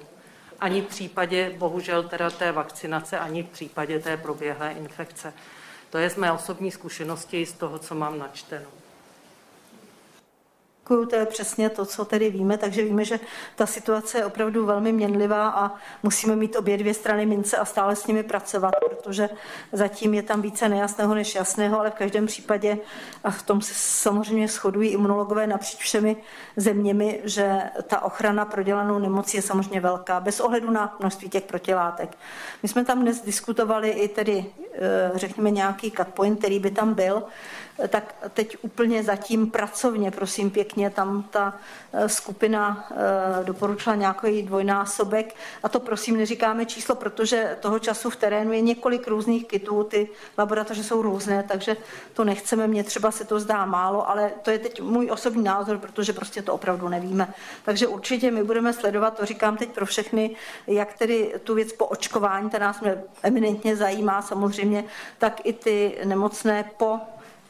Ani 0.60 0.82
v 0.82 0.86
případě, 0.86 1.54
bohužel 1.58 2.02
teda 2.02 2.30
té 2.30 2.52
vakcinace, 2.52 3.18
ani 3.18 3.42
v 3.42 3.48
případě 3.48 3.98
té 3.98 4.16
proběhlé 4.16 4.72
infekce. 4.72 5.32
To 5.90 5.98
je 5.98 6.10
z 6.10 6.16
mé 6.16 6.32
osobní 6.32 6.70
zkušenosti 6.70 7.46
z 7.46 7.52
toho, 7.52 7.78
co 7.78 7.94
mám 7.94 8.18
načteno. 8.18 8.79
Děkuju, 10.90 11.06
to 11.06 11.16
je 11.16 11.26
přesně 11.26 11.70
to, 11.70 11.86
co 11.86 12.04
tedy 12.04 12.30
víme, 12.30 12.58
takže 12.58 12.82
víme, 12.82 13.04
že 13.04 13.20
ta 13.56 13.66
situace 13.66 14.18
je 14.18 14.24
opravdu 14.24 14.66
velmi 14.66 14.92
měnlivá 14.92 15.48
a 15.48 15.74
musíme 16.02 16.36
mít 16.36 16.56
obě 16.56 16.78
dvě 16.78 16.94
strany 16.94 17.26
mince 17.26 17.56
a 17.56 17.64
stále 17.64 17.96
s 17.96 18.06
nimi 18.06 18.22
pracovat, 18.22 18.74
protože 18.90 19.28
zatím 19.72 20.14
je 20.14 20.22
tam 20.22 20.42
více 20.42 20.68
nejasného 20.68 21.14
než 21.14 21.34
jasného, 21.34 21.80
ale 21.80 21.90
v 21.90 21.94
každém 21.94 22.26
případě, 22.26 22.78
a 23.24 23.30
v 23.30 23.42
tom 23.42 23.60
se 23.60 23.74
samozřejmě 23.74 24.48
shodují 24.48 24.90
imunologové 24.90 25.46
napříč 25.46 25.80
všemi 25.80 26.16
zeměmi, 26.56 27.20
že 27.24 27.60
ta 27.86 28.00
ochrana 28.02 28.44
pro 28.44 28.62
dělanou 28.62 28.98
nemocí 28.98 29.36
je 29.36 29.42
samozřejmě 29.42 29.80
velká, 29.80 30.20
bez 30.20 30.40
ohledu 30.40 30.70
na 30.70 30.96
množství 31.00 31.28
těch 31.28 31.44
protilátek. 31.44 32.18
My 32.62 32.68
jsme 32.68 32.84
tam 32.84 33.00
dnes 33.00 33.20
diskutovali 33.20 33.90
i 33.90 34.08
tedy 34.08 34.46
řekněme, 35.14 35.50
nějaký 35.50 35.90
cut 35.90 36.08
point, 36.08 36.38
který 36.38 36.58
by 36.58 36.70
tam 36.70 36.94
byl, 36.94 37.22
tak 37.88 38.14
teď 38.34 38.56
úplně 38.62 39.02
zatím 39.02 39.50
pracovně, 39.50 40.10
prosím 40.10 40.50
pěkně, 40.50 40.90
tam 40.90 41.22
ta 41.22 41.54
eh, 41.92 42.08
skupina 42.08 42.88
eh, 42.90 43.44
doporučila 43.44 43.94
nějaký 43.94 44.42
dvojnásobek. 44.42 45.34
A 45.62 45.68
to 45.68 45.80
prosím 45.80 46.16
neříkáme 46.16 46.66
číslo, 46.66 46.94
protože 46.94 47.56
toho 47.60 47.78
času 47.78 48.10
v 48.10 48.16
terénu 48.16 48.52
je 48.52 48.60
několik 48.60 49.08
různých 49.08 49.46
kitů, 49.46 49.84
ty 49.84 50.08
laboratoře 50.38 50.84
jsou 50.84 51.02
různé, 51.02 51.44
takže 51.48 51.76
to 52.14 52.24
nechceme, 52.24 52.66
mně 52.66 52.84
třeba 52.84 53.10
se 53.10 53.24
to 53.24 53.40
zdá 53.40 53.66
málo, 53.66 54.10
ale 54.10 54.32
to 54.42 54.50
je 54.50 54.58
teď 54.58 54.80
můj 54.80 55.10
osobní 55.10 55.44
názor, 55.44 55.78
protože 55.78 56.12
prostě 56.12 56.42
to 56.42 56.54
opravdu 56.54 56.88
nevíme. 56.88 57.34
Takže 57.64 57.86
určitě 57.86 58.30
my 58.30 58.44
budeme 58.44 58.72
sledovat, 58.72 59.16
to 59.16 59.26
říkám 59.26 59.56
teď 59.56 59.68
pro 59.68 59.86
všechny, 59.86 60.36
jak 60.66 60.98
tedy 60.98 61.34
tu 61.44 61.54
věc 61.54 61.72
po 61.72 61.86
očkování, 61.86 62.48
která 62.48 62.66
nás 62.66 62.82
eminentně 63.22 63.76
zajímá. 63.76 64.22
Samozřejmě, 64.22 64.69
tak 65.18 65.40
i 65.44 65.52
ty 65.52 65.98
nemocné 66.04 66.70
po 66.76 67.00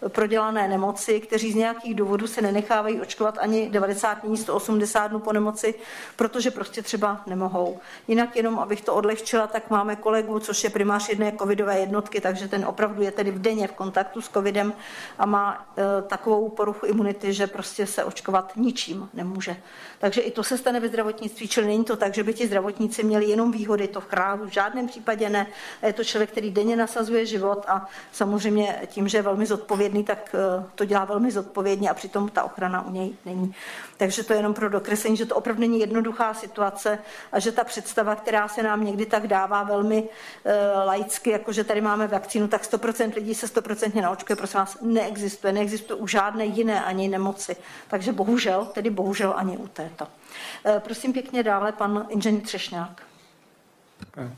prodělané 0.09 0.69
nemoci, 0.69 1.21
kteří 1.21 1.53
z 1.53 1.55
nějakých 1.55 1.95
důvodů 1.95 2.27
se 2.27 2.43
nenechávají 2.43 3.01
očkovat 3.01 3.39
ani 3.39 3.69
90 3.69 4.25
dní, 4.25 4.37
180 4.37 5.07
dnů 5.07 5.19
po 5.19 5.33
nemoci, 5.33 5.75
protože 6.17 6.51
prostě 6.51 6.83
třeba 6.83 7.23
nemohou. 7.27 7.79
Jinak 8.09 8.37
jenom, 8.37 8.59
abych 8.59 8.81
to 8.81 8.95
odlehčila, 8.95 9.47
tak 9.47 9.71
máme 9.71 9.97
kolegu, 9.97 10.39
což 10.39 10.65
je 10.65 10.71
primář 10.71 11.09
jedné 11.09 11.33
covidové 11.39 11.81
jednotky, 11.81 12.21
takže 12.21 12.49
ten 12.49 12.65
opravdu 12.65 13.03
je 13.03 13.11
tedy 13.11 13.31
v 13.31 13.39
denně 13.39 13.69
v 13.69 13.73
kontaktu 13.73 14.21
s 14.21 14.29
covidem 14.29 14.73
a 15.19 15.27
má 15.27 15.67
e, 15.77 16.03
takovou 16.03 16.49
poruchu 16.49 16.87
imunity, 16.87 17.33
že 17.33 17.47
prostě 17.47 17.87
se 17.87 18.05
očkovat 18.05 18.53
ničím 18.57 19.09
nemůže. 19.15 19.57
Takže 20.01 20.21
i 20.21 20.31
to 20.31 20.43
se 20.43 20.59
stane 20.59 20.81
ve 20.81 20.89
zdravotnictví, 20.89 21.49
čili 21.49 21.67
není 21.67 21.85
to 21.85 21.97
tak, 21.97 22.15
že 22.15 22.23
by 22.23 22.35
ti 22.35 22.47
zdravotníci 22.47 23.03
měli 23.03 23.25
jenom 23.25 23.53
výhody, 23.53 23.89
to 23.89 24.01
v 24.01 24.07
krávu 24.07 24.45
v 24.45 24.53
žádném 24.53 24.87
případě 24.87 25.29
ne. 25.29 25.47
Je 25.83 25.93
to 25.93 26.05
člověk, 26.05 26.31
který 26.31 26.51
denně 26.51 26.77
nasazuje 26.77 27.27
život 27.27 27.65
a 27.69 27.89
samozřejmě 28.13 28.83
tím, 28.87 29.09
že 29.09 29.19
je 29.19 29.23
velmi 29.23 29.47
zodpovědný, 29.47 30.05
tak 30.05 30.35
eh, 30.35 30.65
to 30.75 30.85
dělá 30.85 31.05
velmi 31.05 31.31
zodpovědně 31.31 31.91
a 31.91 31.95
přitom 31.95 32.29
ta 32.29 32.43
ochrana 32.43 32.87
u 32.87 32.91
něj 32.91 33.13
není. 33.25 33.55
Takže 34.01 34.25
to 34.25 34.33
je 34.33 34.39
jenom 34.39 34.55
pro 34.55 34.69
dokreslení, 34.69 35.17
že 35.17 35.27
to 35.27 35.37
opravdu 35.37 35.61
není 35.61 35.81
jednoduchá 35.81 36.35
situace 36.35 36.99
a 37.33 37.39
že 37.39 37.53
ta 37.53 37.65
představa, 37.65 38.15
která 38.15 38.49
se 38.49 38.63
nám 38.63 38.85
někdy 38.85 39.07
tak 39.07 39.27
dává 39.27 39.63
velmi 39.63 40.03
uh, 40.03 40.51
laicky, 40.87 41.31
jako 41.31 41.53
že 41.53 41.65
tady 41.65 41.81
máme 41.81 42.07
vakcínu, 42.07 42.49
tak 42.49 42.63
100% 42.63 43.15
lidí 43.15 43.35
se 43.35 43.47
100% 43.47 44.03
naočkuje, 44.03 44.37
prosím 44.37 44.61
vás, 44.61 44.79
neexistuje. 44.81 45.53
Neexistuje 45.53 46.01
u 46.01 46.07
žádné 46.07 46.45
jiné 46.45 46.85
ani 46.85 47.09
nemoci. 47.09 47.57
Takže 47.89 48.13
bohužel, 48.13 48.65
tedy 48.65 48.91
bohužel 48.91 49.35
ani 49.37 49.57
u 49.57 49.69
této. 49.69 50.05
Uh, 50.05 50.79
prosím 50.79 51.13
pěkně 51.13 51.43
dále 51.43 51.73
pan 51.73 52.07
inženýr 52.11 52.43
Třešňák. 52.43 53.10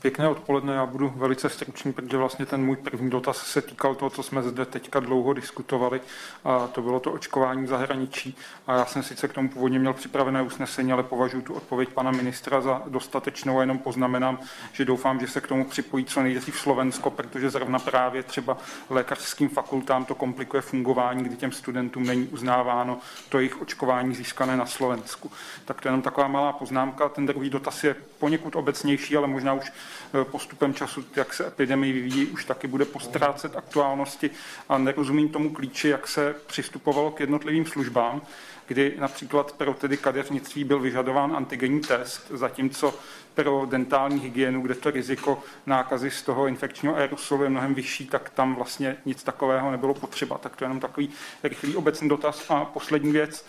Pěkné 0.01 0.27
odpoledne, 0.27 0.73
já 0.73 0.85
budu 0.85 1.13
velice 1.15 1.49
stručný, 1.49 1.93
protože 1.93 2.17
vlastně 2.17 2.45
ten 2.45 2.65
můj 2.65 2.75
první 2.75 3.09
dotaz 3.09 3.37
se 3.37 3.61
týkal 3.61 3.95
toho, 3.95 4.09
co 4.09 4.23
jsme 4.23 4.43
zde 4.43 4.65
teďka 4.65 4.99
dlouho 4.99 5.33
diskutovali, 5.33 6.01
a 6.43 6.67
to 6.67 6.81
bylo 6.81 6.99
to 6.99 7.11
očkování 7.11 7.63
v 7.63 7.67
zahraničí. 7.67 8.37
A 8.67 8.75
já 8.75 8.85
jsem 8.85 9.03
sice 9.03 9.27
k 9.27 9.33
tomu 9.33 9.49
původně 9.49 9.79
měl 9.79 9.93
připravené 9.93 10.41
usnesení, 10.41 10.93
ale 10.93 11.03
považuji 11.03 11.41
tu 11.41 11.53
odpověď 11.53 11.89
pana 11.89 12.11
ministra 12.11 12.61
za 12.61 12.81
dostatečnou 12.87 13.57
a 13.57 13.61
jenom 13.61 13.77
poznamenám, 13.77 14.39
že 14.71 14.85
doufám, 14.85 15.19
že 15.19 15.27
se 15.27 15.41
k 15.41 15.47
tomu 15.47 15.65
připojí 15.65 16.05
co 16.05 16.21
nejdřív 16.21 16.59
Slovensko, 16.59 17.09
protože 17.09 17.49
zrovna 17.49 17.79
právě 17.79 18.23
třeba 18.23 18.57
lékařským 18.89 19.49
fakultám 19.49 20.05
to 20.05 20.15
komplikuje 20.15 20.61
fungování, 20.61 21.23
kdy 21.23 21.35
těm 21.35 21.51
studentům 21.51 22.05
není 22.05 22.27
uznáváno 22.27 22.97
to 23.29 23.37
jejich 23.37 23.61
očkování 23.61 24.15
získané 24.15 24.57
na 24.57 24.65
Slovensku. 24.65 25.31
Tak 25.65 25.81
to 25.81 25.87
je 25.87 25.89
jenom 25.89 26.01
taková 26.01 26.27
malá 26.27 26.53
poznámka. 26.53 27.09
Ten 27.09 27.25
druhý 27.25 27.49
dotaz 27.49 27.83
je 27.83 27.95
poněkud 28.19 28.55
obecnější, 28.55 29.17
ale 29.17 29.27
možná 29.27 29.52
už 29.53 29.71
eh, 29.71 30.25
postupem 30.25 30.73
času, 30.73 31.05
jak 31.15 31.33
se 31.33 31.47
epidemie 31.47 31.93
vyvíjí, 31.93 32.27
už 32.27 32.45
taky 32.45 32.67
bude 32.67 32.85
postrácet 32.85 33.55
aktuálnosti 33.55 34.29
a 34.69 34.77
nerozumím 34.77 35.29
tomu 35.29 35.49
klíči, 35.49 35.87
jak 35.87 36.07
se 36.07 36.35
přistupovalo 36.47 37.11
k 37.11 37.19
jednotlivým 37.19 37.65
službám, 37.65 38.21
kdy 38.67 38.93
například 38.99 39.51
pro 39.51 39.73
tedy 39.73 39.97
kadeřnictví 39.97 40.63
byl 40.63 40.79
vyžadován 40.79 41.35
antigenní 41.35 41.81
test, 41.81 42.27
zatímco 42.29 42.93
pro 43.33 43.65
dentální 43.69 44.19
hygienu, 44.19 44.61
kde 44.61 44.75
to 44.75 44.91
riziko 44.91 45.43
nákazy 45.65 46.11
z 46.11 46.21
toho 46.21 46.47
infekčního 46.47 46.95
aerosolu 46.95 47.43
je 47.43 47.49
mnohem 47.49 47.73
vyšší, 47.73 48.07
tak 48.07 48.29
tam 48.29 48.55
vlastně 48.55 48.97
nic 49.05 49.23
takového 49.23 49.71
nebylo 49.71 49.93
potřeba. 49.93 50.37
Tak 50.37 50.55
to 50.55 50.63
je 50.63 50.65
jenom 50.65 50.79
takový 50.79 51.09
rychlý 51.43 51.75
obecný 51.75 52.09
dotaz. 52.09 52.45
A 52.49 52.65
poslední 52.65 53.11
věc, 53.11 53.45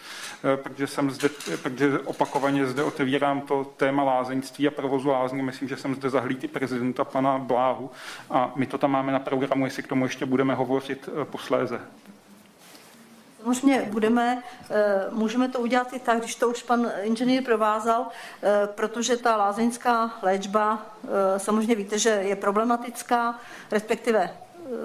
protože 0.56 0.86
jsem 0.86 1.10
zde, 1.10 1.28
protože 1.62 1.98
opakovaně 1.98 2.66
zde 2.66 2.82
otevírám 2.82 3.40
to 3.40 3.64
téma 3.76 4.02
lázeňství 4.02 4.68
a 4.68 4.70
provozu 4.70 5.08
lázní, 5.08 5.42
myslím, 5.42 5.68
že 5.68 5.76
jsem 5.76 5.94
zde 5.94 6.10
zahlíd 6.10 6.44
i 6.44 6.48
prezidenta 6.48 7.04
pana 7.04 7.38
Bláhu 7.38 7.90
a 8.30 8.52
my 8.56 8.66
to 8.66 8.78
tam 8.78 8.90
máme 8.90 9.12
na 9.12 9.18
programu, 9.18 9.64
jestli 9.64 9.82
k 9.82 9.88
tomu 9.88 10.04
ještě 10.04 10.26
budeme 10.26 10.54
hovořit 10.54 11.08
eh, 11.08 11.24
posléze. 11.24 11.80
Samozřejmě 13.44 13.88
budeme, 13.90 14.42
eh, 14.70 15.06
můžeme 15.10 15.48
to 15.48 15.60
udělat 15.60 15.92
i 15.92 15.98
tak, 15.98 16.18
když 16.18 16.34
to 16.34 16.48
už 16.48 16.62
pan 16.62 16.90
inženýr 17.02 17.44
provázal, 17.44 18.06
eh, 18.42 18.68
protože 18.74 19.16
ta 19.16 19.36
lázeňská 19.36 20.10
léčba, 20.22 20.86
eh, 21.04 21.38
samozřejmě 21.38 21.74
víte, 21.74 21.98
že 21.98 22.10
je 22.10 22.36
problematická, 22.36 23.38
respektive 23.70 24.30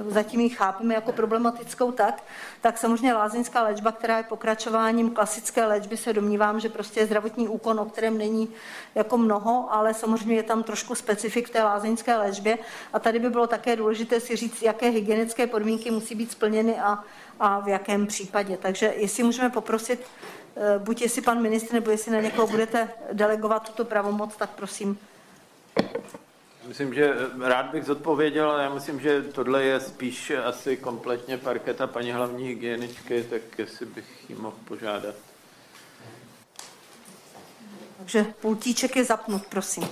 zatím 0.07 0.39
ji 0.39 0.49
chápeme 0.49 0.93
jako 0.93 1.11
problematickou 1.11 1.91
tak, 1.91 2.23
tak 2.61 2.77
samozřejmě 2.77 3.13
lázeňská 3.13 3.63
léčba, 3.63 3.91
která 3.91 4.17
je 4.17 4.23
pokračováním 4.23 5.11
klasické 5.11 5.65
léčby, 5.65 5.97
se 5.97 6.13
domnívám, 6.13 6.59
že 6.59 6.69
prostě 6.69 6.99
je 6.99 7.05
zdravotní 7.05 7.47
úkon, 7.47 7.79
o 7.79 7.85
kterém 7.85 8.17
není 8.17 8.49
jako 8.95 9.17
mnoho, 9.17 9.73
ale 9.73 9.93
samozřejmě 9.93 10.35
je 10.35 10.43
tam 10.43 10.63
trošku 10.63 10.95
specifik 10.95 11.49
té 11.49 11.63
lázeňské 11.63 12.17
léčbě 12.17 12.57
a 12.93 12.99
tady 12.99 13.19
by 13.19 13.29
bylo 13.29 13.47
také 13.47 13.75
důležité 13.75 14.19
si 14.19 14.35
říct, 14.35 14.61
jaké 14.61 14.89
hygienické 14.89 15.47
podmínky 15.47 15.91
musí 15.91 16.15
být 16.15 16.31
splněny 16.31 16.79
a 16.79 17.03
a 17.39 17.59
v 17.59 17.67
jakém 17.67 18.07
případě. 18.07 18.57
Takže 18.57 18.93
jestli 18.97 19.23
můžeme 19.23 19.49
poprosit, 19.49 20.01
eh, 20.55 20.79
buď 20.79 21.01
jestli 21.01 21.21
pan 21.21 21.41
ministr, 21.41 21.73
nebo 21.73 21.91
jestli 21.91 22.11
na 22.11 22.21
někoho 22.21 22.47
budete 22.47 22.91
delegovat 23.13 23.67
tuto 23.67 23.85
pravomoc, 23.85 24.35
tak 24.35 24.49
prosím. 24.49 24.99
Myslím, 26.69 26.93
že 26.93 27.13
eh, 27.13 27.49
rád 27.49 27.65
bych 27.65 27.85
zodpověděl, 27.85 28.51
ale 28.51 28.63
já 28.63 28.73
myslím, 28.73 28.99
že 28.99 29.21
tohle 29.21 29.63
je 29.63 29.79
spíš 29.79 30.31
asi 30.45 30.77
kompletně 30.77 31.37
parketa 31.37 31.87
paní 31.87 32.11
hlavní 32.11 32.47
hygieničky, 32.47 33.23
tak 33.29 33.41
jestli 33.57 33.85
bych 33.85 34.29
ji 34.29 34.35
mohl 34.35 34.55
požádat. 34.65 35.15
Takže 37.97 38.33
pultíček 38.41 38.95
je 38.95 39.05
zapnut, 39.05 39.45
prosím. 39.47 39.87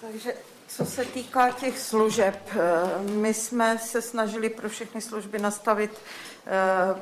Takže 0.00 0.34
co 0.68 0.84
se 0.84 1.04
týká 1.04 1.50
těch 1.50 1.78
služeb, 1.78 2.50
eh, 2.50 2.58
my 3.10 3.34
jsme 3.34 3.78
se 3.78 4.02
snažili 4.02 4.50
pro 4.50 4.68
všechny 4.68 5.00
služby 5.00 5.38
nastavit 5.38 5.90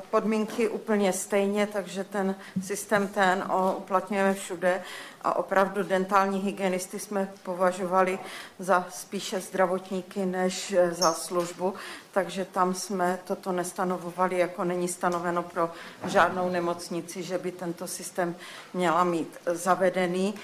podmínky 0.09 0.69
úplně 0.69 1.13
stejně, 1.13 1.67
takže 1.67 2.03
ten 2.03 2.35
systém 2.63 3.07
ten 3.07 3.43
uplatňujeme 3.77 4.33
všude 4.33 4.83
a 5.21 5.35
opravdu 5.35 5.83
dentální 5.83 6.39
hygienisty 6.39 6.99
jsme 6.99 7.31
považovali 7.43 8.19
za 8.59 8.85
spíše 8.89 9.39
zdravotníky 9.39 10.25
než 10.25 10.71
eh, 10.71 10.91
za 10.93 11.13
službu, 11.13 11.73
takže 12.11 12.45
tam 12.45 12.73
jsme 12.73 13.19
toto 13.23 13.51
nestanovovali, 13.51 14.37
jako 14.37 14.63
není 14.63 14.87
stanoveno 14.87 15.43
pro 15.43 15.71
žádnou 16.05 16.49
nemocnici, 16.49 17.23
že 17.23 17.37
by 17.37 17.51
tento 17.51 17.87
systém 17.87 18.35
měla 18.73 19.03
mít 19.03 19.37
zavedený. 19.45 20.35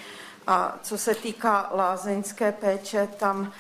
A 0.48 0.80
co 0.84 0.98
se 0.98 1.16
týká 1.16 1.70
lázeňské 1.74 2.52
péče, 2.52 3.08
tam 3.18 3.52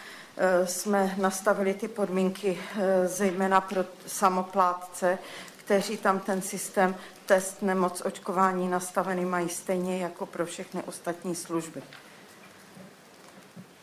jsme 0.65 1.15
nastavili 1.17 1.73
ty 1.73 1.87
podmínky 1.87 2.57
e, 2.77 3.07
zejména 3.07 3.61
pro 3.61 3.85
samoplátce, 4.07 5.17
kteří 5.57 5.97
tam 5.97 6.19
ten 6.19 6.41
systém 6.41 6.95
test 7.25 7.61
nemoc 7.61 8.01
očkování 8.05 8.69
nastavený 8.69 9.25
mají 9.25 9.49
stejně 9.49 9.97
jako 9.97 10.25
pro 10.25 10.45
všechny 10.45 10.83
ostatní 10.83 11.35
služby. 11.35 11.81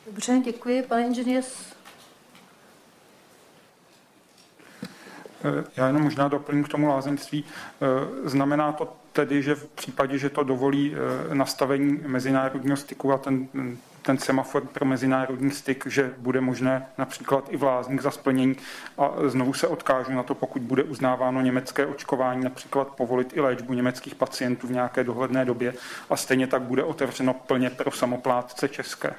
Dobře, 0.07 0.41
děkuji. 0.45 0.83
Pane 0.83 1.07
inženýr. 1.07 1.43
E, 5.45 5.65
já 5.77 5.87
jenom 5.87 6.03
možná 6.03 6.29
doplním 6.29 6.65
k 6.65 6.69
tomu 6.69 6.89
lázeňství. 6.89 7.45
Znamená 8.25 8.73
to 8.73 8.97
tedy, 9.17 9.43
že 9.43 9.55
v 9.55 9.67
případě, 9.67 10.19
že 10.19 10.31
to 10.31 10.45
dovolí 10.45 10.95
eh, 10.95 11.35
nastavení 11.35 12.01
mezinárodního 12.07 12.77
styku 12.77 13.13
a 13.13 13.19
ten, 13.19 13.49
ten 14.07 14.19
semafor 14.19 14.67
pro 14.67 14.85
mezinárodní 14.85 15.51
styk, 15.51 15.87
že 15.87 16.15
bude 16.19 16.41
možné 16.41 16.87
například 16.99 17.45
i 17.49 17.57
vlázník 17.57 18.03
za 18.03 18.11
splnění 18.11 18.57
a 18.99 19.11
znovu 19.27 19.55
se 19.55 19.67
odkážu 19.67 20.13
na 20.13 20.23
to, 20.23 20.35
pokud 20.35 20.63
bude 20.63 20.83
uznáváno 20.83 21.41
německé 21.41 21.87
očkování, 21.87 22.45
například 22.45 22.89
povolit 22.89 23.37
i 23.37 23.41
léčbu 23.41 23.73
německých 23.73 24.15
pacientů 24.15 24.67
v 24.67 24.71
nějaké 24.71 25.05
dohledné 25.05 25.45
době 25.45 25.75
a 26.11 26.17
stejně 26.17 26.47
tak 26.47 26.63
bude 26.63 26.85
otevřeno 26.85 27.35
plně 27.35 27.71
pro 27.71 27.91
samoplátce 27.91 28.69
české. 28.69 29.15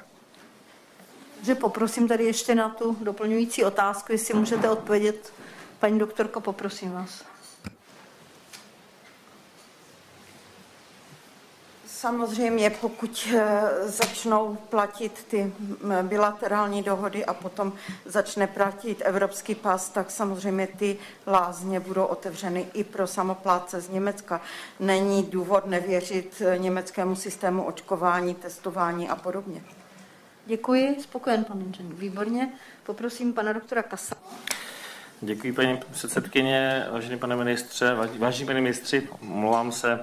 Že 1.42 1.54
poprosím 1.54 2.08
tady 2.08 2.24
ještě 2.24 2.54
na 2.54 2.68
tu 2.68 2.96
doplňující 3.00 3.64
otázku, 3.64 4.12
jestli 4.12 4.34
můžete 4.34 4.70
odpovědět. 4.70 5.32
Paní 5.78 5.98
doktorko, 5.98 6.40
poprosím 6.40 6.92
vás. 6.92 7.24
Samozřejmě, 12.00 12.70
pokud 12.70 13.28
eh, 13.36 13.62
začnou 13.84 14.54
platit 14.54 15.26
ty 15.30 15.52
bilaterální 16.02 16.82
dohody 16.82 17.24
a 17.24 17.34
potom 17.34 17.72
začne 18.04 18.46
platit 18.46 19.02
evropský 19.04 19.54
pas, 19.54 19.88
tak 19.88 20.10
samozřejmě 20.10 20.66
ty 20.66 20.98
lázně 21.26 21.80
budou 21.80 22.04
otevřeny 22.04 22.66
i 22.74 22.84
pro 22.84 23.06
samopláce 23.06 23.80
z 23.80 23.88
Německa. 23.88 24.40
Není 24.80 25.22
důvod 25.22 25.66
nevěřit 25.66 26.42
eh, 26.46 26.58
německému 26.58 27.16
systému 27.16 27.64
očkování, 27.64 28.34
testování 28.34 29.08
a 29.08 29.16
podobně. 29.16 29.62
Děkuji, 30.46 30.96
spokojen 31.02 31.44
pan 31.44 31.60
inženýr. 31.60 31.94
Výborně. 31.94 32.52
Poprosím 32.86 33.32
pana 33.32 33.52
doktora 33.52 33.82
Kasa. 33.82 34.14
Děkuji, 35.20 35.52
paní 35.52 35.80
předsedkyně, 35.90 36.86
vážený 36.90 37.18
pane 37.18 37.36
ministře, 37.36 37.94
vážení 38.18 38.46
paní 38.46 38.60
ministři, 38.60 39.08
omlouvám 39.20 39.72
se, 39.72 40.00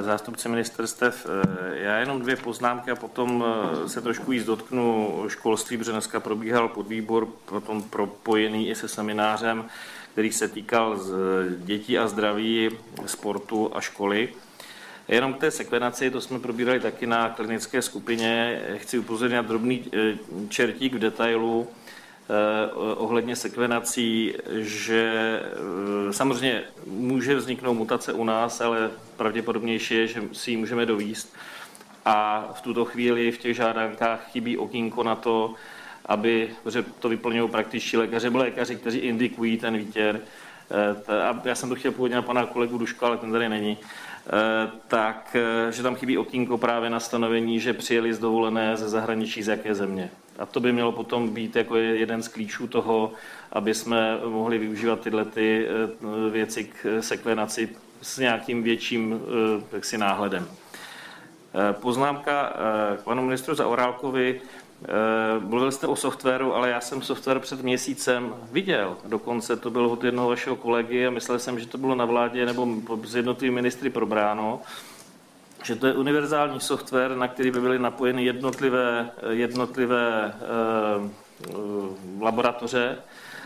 zástupci 0.00 0.48
ministerstev. 0.48 1.26
Já 1.72 1.98
jenom 1.98 2.20
dvě 2.20 2.36
poznámky 2.36 2.90
a 2.90 2.96
potom 2.96 3.44
se 3.86 4.00
trošku 4.00 4.32
jíst 4.32 4.44
dotknu 4.44 5.24
školství, 5.28 5.76
protože 5.76 5.92
dneska 5.92 6.20
probíhal 6.20 6.68
podvýbor, 6.68 7.26
potom 7.26 7.82
propojený 7.82 8.68
i 8.68 8.74
se 8.74 8.88
seminářem, 8.88 9.64
který 10.12 10.32
se 10.32 10.48
týkal 10.48 10.98
z 10.98 11.14
dětí 11.58 11.98
a 11.98 12.08
zdraví, 12.08 12.70
sportu 13.06 13.70
a 13.76 13.80
školy. 13.80 14.28
Jenom 15.08 15.34
k 15.34 15.40
té 15.40 15.50
sekvenaci, 15.50 16.10
to 16.10 16.20
jsme 16.20 16.38
probírali 16.38 16.80
taky 16.80 17.06
na 17.06 17.28
klinické 17.28 17.82
skupině. 17.82 18.62
Chci 18.76 18.98
upozornit 18.98 19.36
na 19.36 19.42
drobný 19.42 19.84
čertík 20.48 20.94
v 20.94 20.98
detailu, 20.98 21.68
Eh, 21.83 21.83
ohledně 22.96 23.36
sekvenací, 23.36 24.34
že 24.56 25.40
eh, 26.08 26.12
samozřejmě 26.12 26.62
může 26.86 27.34
vzniknout 27.34 27.74
mutace 27.74 28.12
u 28.12 28.24
nás, 28.24 28.60
ale 28.60 28.90
pravděpodobnější 29.16 29.94
je, 29.94 30.06
že 30.06 30.22
si 30.32 30.50
ji 30.50 30.56
můžeme 30.56 30.86
dovíst. 30.86 31.36
A 32.04 32.48
v 32.54 32.60
tuto 32.60 32.84
chvíli 32.84 33.32
v 33.32 33.38
těch 33.38 33.56
žádankách 33.56 34.30
chybí 34.32 34.58
okýnko 34.58 35.02
na 35.02 35.14
to, 35.14 35.54
aby, 36.06 36.50
to 36.98 37.08
vyplňují 37.08 37.50
praktičtí 37.50 37.96
lékaři, 37.96 38.26
nebo 38.26 38.38
lékaři, 38.38 38.76
kteří 38.76 38.98
indikují 38.98 39.58
ten 39.58 39.76
výtěr. 39.76 40.20
Eh, 41.08 41.22
a 41.22 41.42
já 41.44 41.54
jsem 41.54 41.68
to 41.68 41.74
chtěl 41.74 41.92
původně 41.92 42.16
na 42.16 42.22
pana 42.22 42.46
kolegu 42.46 42.78
Duška, 42.78 43.06
ale 43.06 43.16
ten 43.16 43.32
tady 43.32 43.48
není. 43.48 43.78
Tak, 44.88 45.36
že 45.70 45.82
tam 45.82 45.94
chybí 45.94 46.18
okýnko 46.18 46.58
právě 46.58 46.90
na 46.90 47.00
stanovení, 47.00 47.60
že 47.60 47.72
přijeli 47.72 48.14
z 48.14 48.18
dovolené 48.18 48.76
ze 48.76 48.88
zahraničí 48.88 49.42
z 49.42 49.48
jaké 49.48 49.74
země. 49.74 50.10
A 50.38 50.46
to 50.46 50.60
by 50.60 50.72
mělo 50.72 50.92
potom 50.92 51.28
být 51.28 51.56
jako 51.56 51.76
jeden 51.76 52.22
z 52.22 52.28
klíčů 52.28 52.66
toho, 52.66 53.12
aby 53.52 53.74
jsme 53.74 54.18
mohli 54.24 54.58
využívat 54.58 55.00
tyhle 55.00 55.24
ty 55.24 55.66
eh, 55.66 56.30
věci 56.30 56.64
k 56.64 57.02
sekvenaci 57.02 57.68
s 58.02 58.18
nějakým 58.18 58.62
větším 58.62 59.20
eh, 59.20 59.76
jaksi 59.76 59.98
náhledem. 59.98 60.48
Eh, 60.48 61.72
poznámka 61.72 62.52
k 62.96 63.00
panu 63.04 63.22
ministru 63.22 63.54
Zaorálkovi. 63.54 64.40
Mluvil 65.38 65.72
jste 65.72 65.86
o 65.86 65.96
softwaru, 65.96 66.54
ale 66.54 66.70
já 66.70 66.80
jsem 66.80 67.02
software 67.02 67.38
před 67.38 67.62
měsícem 67.62 68.34
viděl. 68.52 68.96
Dokonce 69.04 69.56
to 69.56 69.70
bylo 69.70 69.90
od 69.90 70.04
jednoho 70.04 70.28
vašeho 70.28 70.56
kolegy 70.56 71.06
a 71.06 71.10
myslel 71.10 71.38
jsem, 71.38 71.60
že 71.60 71.66
to 71.66 71.78
bylo 71.78 71.94
na 71.94 72.04
vládě 72.04 72.46
nebo 72.46 72.68
z 73.04 73.16
jednotlivými 73.16 73.54
ministry 73.54 73.90
probráno 73.90 74.60
že 75.64 75.76
to 75.76 75.86
je 75.86 75.94
univerzální 75.94 76.60
software, 76.60 77.16
na 77.16 77.28
který 77.28 77.50
by 77.50 77.60
byly 77.60 77.78
napojeny 77.78 78.24
jednotlivé, 78.24 79.10
jednotlivé 79.30 80.34
uh, 80.98 82.22
laboratoře, 82.22 82.98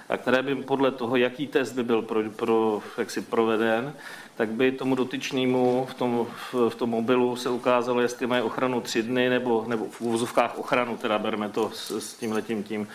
a 0.08 0.16
které 0.16 0.42
by 0.42 0.54
podle 0.54 0.90
toho, 0.90 1.16
jaký 1.16 1.46
test 1.46 1.72
by 1.72 1.82
byl 1.82 2.02
pro, 2.02 2.22
pro, 2.30 2.82
jaksi 2.98 3.20
proveden, 3.20 3.94
tak 4.36 4.48
by 4.48 4.72
tomu 4.72 4.94
dotyčnému 4.94 5.86
v 5.90 5.94
tom, 5.94 6.26
v, 6.52 6.68
v 6.68 6.74
tom 6.74 6.90
mobilu 6.90 7.36
se 7.36 7.50
ukázalo, 7.50 8.00
jestli 8.00 8.26
mají 8.26 8.42
ochranu 8.42 8.80
tři 8.80 9.02
dny, 9.02 9.28
nebo, 9.28 9.64
nebo 9.68 9.86
v 9.90 10.00
úvozovkách 10.00 10.58
ochranu, 10.58 10.96
teda 10.96 11.18
berme 11.18 11.48
to 11.48 11.70
s, 11.74 11.90
s 11.90 12.14
tímhletím 12.14 12.62
tím, 12.62 12.88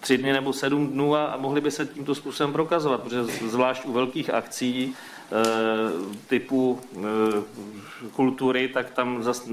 tři 0.00 0.18
dny 0.18 0.32
nebo 0.32 0.52
sedm 0.52 0.86
dnů 0.86 1.16
a, 1.16 1.24
a 1.24 1.36
mohli 1.36 1.60
by 1.60 1.70
se 1.70 1.86
tímto 1.86 2.14
způsobem 2.14 2.52
prokazovat, 2.52 3.02
protože 3.02 3.24
zvlášť 3.24 3.84
u 3.84 3.92
velkých 3.92 4.30
akcí 4.30 4.94
Eh, 4.94 5.13
typu 6.26 6.80
eh, 6.96 7.00
kultury, 8.12 8.68
tak 8.68 8.90
tam, 8.90 9.22
zas, 9.22 9.48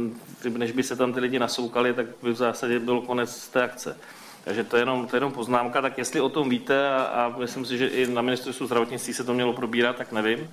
než 0.57 0.71
by 0.71 0.83
se 0.83 0.95
tam 0.95 1.13
ty 1.13 1.19
lidi 1.19 1.39
nasoukali, 1.39 1.93
tak 1.93 2.05
by 2.23 2.31
v 2.31 2.35
zásadě 2.35 2.79
byl 2.79 3.01
konec 3.01 3.47
té 3.47 3.63
akce. 3.63 3.97
Takže 4.43 4.63
to 4.63 4.77
je 4.77 4.81
jenom, 4.81 5.07
to 5.07 5.15
je 5.15 5.17
jenom 5.17 5.31
poznámka, 5.31 5.81
tak 5.81 5.97
jestli 5.97 6.21
o 6.21 6.29
tom 6.29 6.49
víte 6.49 6.89
a, 6.89 7.03
a 7.03 7.37
myslím 7.37 7.65
si, 7.65 7.77
že 7.77 7.87
i 7.87 8.07
na 8.07 8.21
ministerstvu 8.21 8.65
zdravotnictví 8.65 9.13
se 9.13 9.23
to 9.23 9.33
mělo 9.33 9.53
probírat, 9.53 9.95
tak 9.95 10.11
nevím. 10.11 10.49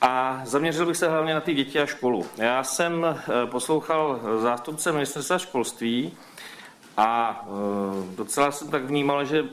A 0.00 0.42
zaměřil 0.44 0.86
bych 0.86 0.96
se 0.96 1.08
hlavně 1.08 1.34
na 1.34 1.40
ty 1.40 1.54
děti 1.54 1.80
a 1.80 1.86
školu. 1.86 2.26
Já 2.36 2.64
jsem 2.64 3.04
eh, 3.04 3.46
poslouchal 3.46 4.20
zástupce 4.40 4.92
ministerstva 4.92 5.38
školství, 5.38 6.12
a 6.96 7.44
e, 7.46 8.16
docela 8.16 8.52
jsem 8.52 8.68
tak 8.70 8.84
vnímal, 8.84 9.24
že 9.24 9.38
e, 9.38 9.44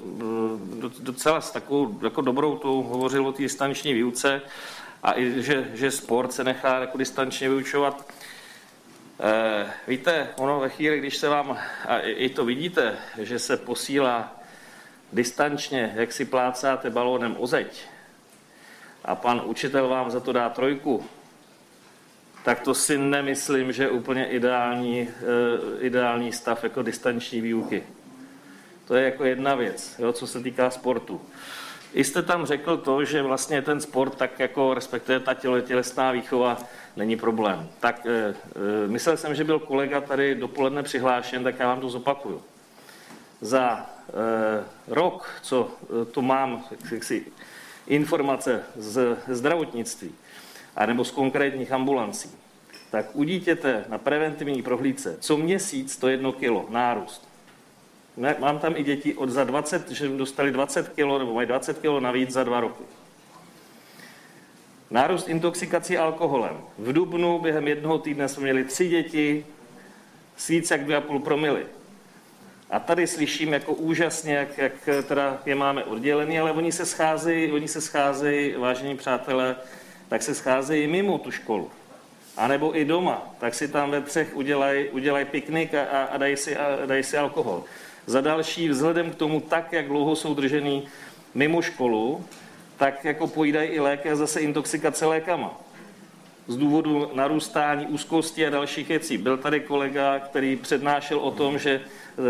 docela 1.00 1.42
s 1.42 1.52
takovou 1.52 2.00
jako 2.04 2.22
dobrou 2.22 2.58
tou 2.58 2.84
hovořil 2.84 3.28
o 3.28 3.32
té 3.32 3.42
distanční 3.42 3.94
výuce 3.94 4.42
a 5.04 5.20
i, 5.20 5.42
že, 5.42 5.72
že 5.74 5.92
sport 5.92 6.34
se 6.34 6.44
nechá 6.44 6.80
jako 6.80 6.98
distančně 6.98 7.50
vyučovat. 7.50 8.12
E, 9.20 9.66
víte, 9.88 10.28
ono 10.38 10.60
ve 10.60 10.70
chvíli, 10.70 11.00
když 11.00 11.18
se 11.18 11.30
vám, 11.30 11.58
a 11.88 12.00
i 12.00 12.30
to 12.30 12.46
vidíte, 12.46 12.98
že 13.18 13.40
se 13.40 13.58
posílá 13.58 14.36
distančně, 15.14 15.94
jak 15.96 16.12
si 16.12 16.26
plácáte 16.26 16.90
balónem 16.90 17.36
o 17.40 17.48
zeď 17.48 17.84
a 19.06 19.16
pan 19.16 19.42
učitel 19.46 19.88
vám 19.88 20.12
za 20.12 20.20
to 20.20 20.32
dá 20.32 20.50
trojku, 20.50 21.06
tak 22.44 22.60
to 22.60 22.74
si 22.74 22.98
nemyslím, 22.98 23.72
že 23.72 23.84
je 23.84 23.90
úplně 23.90 24.26
ideální, 24.26 25.02
uh, 25.02 25.86
ideální 25.86 26.32
stav 26.32 26.64
jako 26.64 26.82
distanční 26.82 27.42
výuky. 27.42 27.84
To 28.88 28.96
je 28.96 29.06
jako 29.06 29.26
jedna 29.26 29.56
věc, 29.56 29.96
jo, 30.00 30.14
co 30.14 30.28
se 30.28 30.44
týká 30.44 30.70
sportu. 30.70 31.22
I 31.94 32.04
jste 32.04 32.22
tam 32.22 32.46
řekl 32.46 32.78
to, 32.78 33.06
že 33.06 33.22
vlastně 33.22 33.62
ten 33.62 33.82
sport, 33.82 34.16
tak 34.16 34.40
jako 34.40 34.74
respektive 34.74 35.20
ta 35.20 35.34
těle, 35.34 35.62
tělesná 35.62 36.12
výchova, 36.12 36.58
není 36.96 37.18
problém. 37.18 37.70
Tak 37.80 38.06
e, 38.06 38.10
e, 38.20 38.34
myslel 38.88 39.18
jsem, 39.18 39.36
že 39.36 39.44
byl 39.44 39.60
kolega 39.60 40.02
tady 40.02 40.36
dopoledne 40.36 40.84
přihlášen, 40.84 41.44
tak 41.44 41.60
já 41.60 41.68
vám 41.68 41.82
to 41.82 41.90
zopakuju. 41.90 42.42
Za 43.42 43.70
e, 43.80 44.64
rok, 44.88 45.30
co 45.42 45.72
tu 46.12 46.22
mám 46.22 46.66
jaksi, 46.92 47.26
informace 47.88 48.64
z 48.76 49.18
zdravotnictví, 49.28 50.12
anebo 50.76 51.06
z 51.06 51.12
konkrétních 51.12 51.72
ambulancí, 51.72 52.30
tak 52.92 53.06
u 53.14 53.24
dítěte 53.24 53.86
na 53.90 53.98
preventivní 53.98 54.62
prohlídce 54.62 55.18
co 55.20 55.38
měsíc 55.38 55.98
to 55.98 56.08
jedno 56.08 56.32
kilo 56.32 56.66
nárůst. 56.70 57.32
Mám 58.40 58.60
tam 58.60 58.74
i 58.78 58.84
děti 58.84 59.14
od 59.14 59.30
za 59.30 59.44
20, 59.44 59.92
že 59.92 60.10
dostali 60.10 60.52
20 60.52 60.90
kilo 60.90 61.20
nebo 61.20 61.34
mají 61.34 61.48
20 61.48 61.80
kilo 61.80 62.00
navíc 62.00 62.30
za 62.30 62.44
dva 62.44 62.60
roky. 62.60 62.84
Nárůst 64.90 65.28
intoxikací 65.28 65.98
alkoholem. 65.98 66.58
V 66.78 66.94
Dubnu 66.94 67.40
během 67.40 67.68
jednoho 67.68 68.00
týdne 68.00 68.28
jsme 68.28 68.44
měli 68.44 68.64
tři 68.64 68.90
děti 68.90 69.46
s 70.38 70.48
víc 70.48 70.72
jak 70.72 70.88
2,5 70.88 71.22
promily. 71.22 71.66
A 72.70 72.80
tady 72.80 73.08
slyším 73.08 73.54
jako 73.54 73.74
úžasně, 73.74 74.36
jak, 74.36 74.58
jak 74.58 74.90
teda 75.08 75.42
je 75.46 75.56
máme 75.56 75.84
oddělený, 75.84 76.40
ale 76.40 76.52
oni 76.52 76.72
se 76.72 76.86
scházejí, 76.86 77.52
oni 77.52 77.68
se 77.68 77.82
scházejí, 77.82 78.54
vážení 78.58 78.98
přátelé, 78.98 79.56
tak 80.12 80.24
se 80.24 80.36
scházejí 80.36 80.88
mimo 80.88 81.18
tu 81.18 81.32
školu. 81.32 81.72
A 82.38 82.48
nebo 82.48 82.78
i 82.78 82.86
doma, 82.86 83.36
tak 83.40 83.54
si 83.54 83.68
tam 83.68 83.92
ve 83.92 84.02
třech 84.02 84.36
udělají 84.36 84.90
udělaj 84.90 85.26
piknik 85.26 85.74
a, 85.74 86.04
a 86.04 86.18
dají, 86.18 86.38
si, 86.38 86.58
a 86.58 86.86
dají 86.86 87.04
si 87.04 87.18
alkohol. 87.18 87.64
Za 88.06 88.22
další, 88.22 88.70
vzhledem 88.70 89.12
k 89.12 89.16
tomu, 89.16 89.40
tak 89.40 89.74
jak 89.74 89.88
dlouho 89.88 90.16
jsou 90.16 90.34
držený 90.34 90.88
mimo 91.34 91.62
školu, 91.62 92.26
tak 92.78 93.06
jako 93.06 93.28
pojídají 93.28 93.70
i 93.70 93.80
léky 93.80 94.10
a 94.10 94.16
zase 94.16 94.42
intoxikace 94.42 95.06
lékama. 95.06 95.60
Z 96.48 96.58
důvodu 96.58 97.12
narůstání 97.14 97.86
úzkosti 97.86 98.48
a 98.48 98.50
dalších 98.50 98.88
věcí. 98.88 99.18
Byl 99.18 99.38
tady 99.38 99.60
kolega, 99.60 100.20
který 100.20 100.56
přednášel 100.56 101.20
o 101.20 101.32
tom, 101.32 101.58
že 101.58 101.82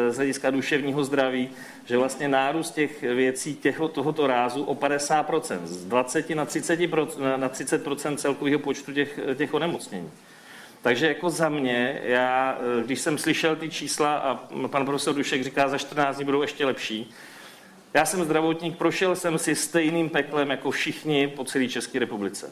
z 0.10 0.16
hlediska 0.16 0.52
duševního 0.52 1.04
zdraví, 1.04 1.50
že 1.86 1.98
vlastně 1.98 2.28
nárůst 2.28 2.72
těch 2.72 3.02
věcí 3.02 3.56
těho, 3.56 3.88
tohoto 3.88 4.28
rázu 4.28 4.64
o 4.64 4.76
50%, 4.76 5.60
z 5.64 5.86
20 5.86 6.30
na 6.30 6.46
30%, 6.46 7.38
na 7.38 7.50
30% 7.50 8.16
celkového 8.16 8.60
počtu 8.60 8.94
těch, 8.94 9.20
těch 9.36 9.54
onemocnění. 9.54 10.12
Takže 10.82 11.08
jako 11.08 11.30
za 11.30 11.50
mě, 11.50 12.02
já, 12.04 12.58
když 12.86 13.00
jsem 13.00 13.18
slyšel 13.18 13.56
ty 13.56 13.70
čísla 13.70 14.18
a 14.18 14.36
pan 14.68 14.86
profesor 14.86 15.16
Dušek 15.16 15.44
říká, 15.44 15.68
za 15.68 15.78
14 15.78 16.16
dní 16.16 16.26
budou 16.26 16.42
ještě 16.42 16.66
lepší, 16.66 17.14
já 17.94 18.06
jsem 18.06 18.24
zdravotník, 18.24 18.78
prošel 18.78 19.16
jsem 19.16 19.38
si 19.38 19.56
stejným 19.56 20.10
peklem 20.10 20.50
jako 20.50 20.72
všichni 20.72 21.28
po 21.28 21.44
celé 21.44 21.68
České 21.68 22.00
republice. 22.00 22.50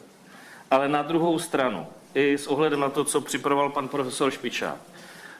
Ale 0.70 0.88
na 0.88 1.02
druhou 1.02 1.38
stranu, 1.38 1.86
i 2.14 2.38
s 2.38 2.46
ohledem 2.46 2.80
na 2.80 2.88
to, 2.88 3.04
co 3.04 3.20
připravoval 3.20 3.70
pan 3.70 3.88
profesor 3.88 4.30
Špičák, 4.30 4.76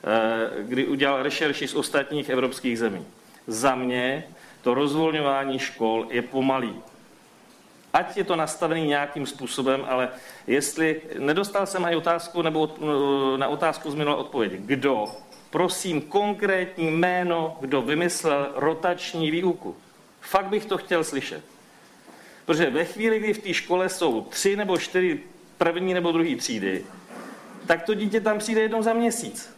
Eh, 0.05 0.62
kdy 0.62 0.87
udělal 0.87 1.23
rešerši 1.23 1.69
z 1.69 1.75
ostatních 1.75 2.29
evropských 2.29 2.79
zemí. 2.79 3.07
Za 3.47 3.75
mě 3.75 4.25
to 4.62 4.75
rozvolňování 4.75 5.59
škol 5.59 6.07
je 6.11 6.23
pomalý. 6.23 6.75
Ať 7.93 8.17
je 8.17 8.25
to 8.25 8.37
nastavený 8.37 8.87
nějakým 8.87 9.27
způsobem, 9.27 9.85
ale 9.89 10.09
jestli 10.47 11.01
nedostal 11.19 11.67
jsem 11.67 11.85
ani 11.85 11.97
otázku 11.97 12.43
nebo 12.43 12.61
od, 12.61 12.79
na 13.37 13.49
otázku 13.49 13.91
z 13.91 13.95
minulé 13.95 14.17
odpovědi. 14.17 14.57
Kdo? 14.59 15.07
Prosím 15.51 16.01
konkrétní 16.01 16.91
jméno, 16.91 17.57
kdo 17.61 17.83
vymyslel 17.83 18.53
rotační 18.55 19.31
výuku. 19.31 19.77
Fakt 20.21 20.47
bych 20.47 20.65
to 20.65 20.79
chtěl 20.79 21.05
slyšet. 21.05 21.43
Protože 22.47 22.71
ve 22.71 22.85
chvíli, 22.85 23.19
kdy 23.19 23.35
v 23.35 23.43
té 23.43 23.55
škole 23.55 23.89
jsou 23.89 24.21
tři 24.21 24.57
nebo 24.57 24.79
čtyři 24.79 25.21
první 25.59 25.95
nebo 25.95 26.12
druhý 26.12 26.37
třídy, 26.37 26.85
tak 27.67 27.83
to 27.83 27.95
dítě 27.95 28.21
tam 28.21 28.39
přijde 28.39 28.61
jednou 28.61 28.83
za 28.83 28.93
měsíc. 28.93 29.57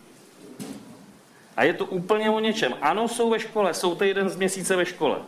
A 1.62 1.64
je 1.64 1.74
to 1.74 1.86
úplně 1.86 2.30
o 2.30 2.40
něčem. 2.40 2.74
Ano, 2.80 3.09
jsou 3.09 3.30
ve 3.30 3.39
škole, 3.39 3.74
jsou 3.74 3.94
to 3.94 4.05
jeden 4.05 4.28
z 4.28 4.36
měsíce 4.36 4.76
ve 4.76 4.86
škole. 4.86 5.18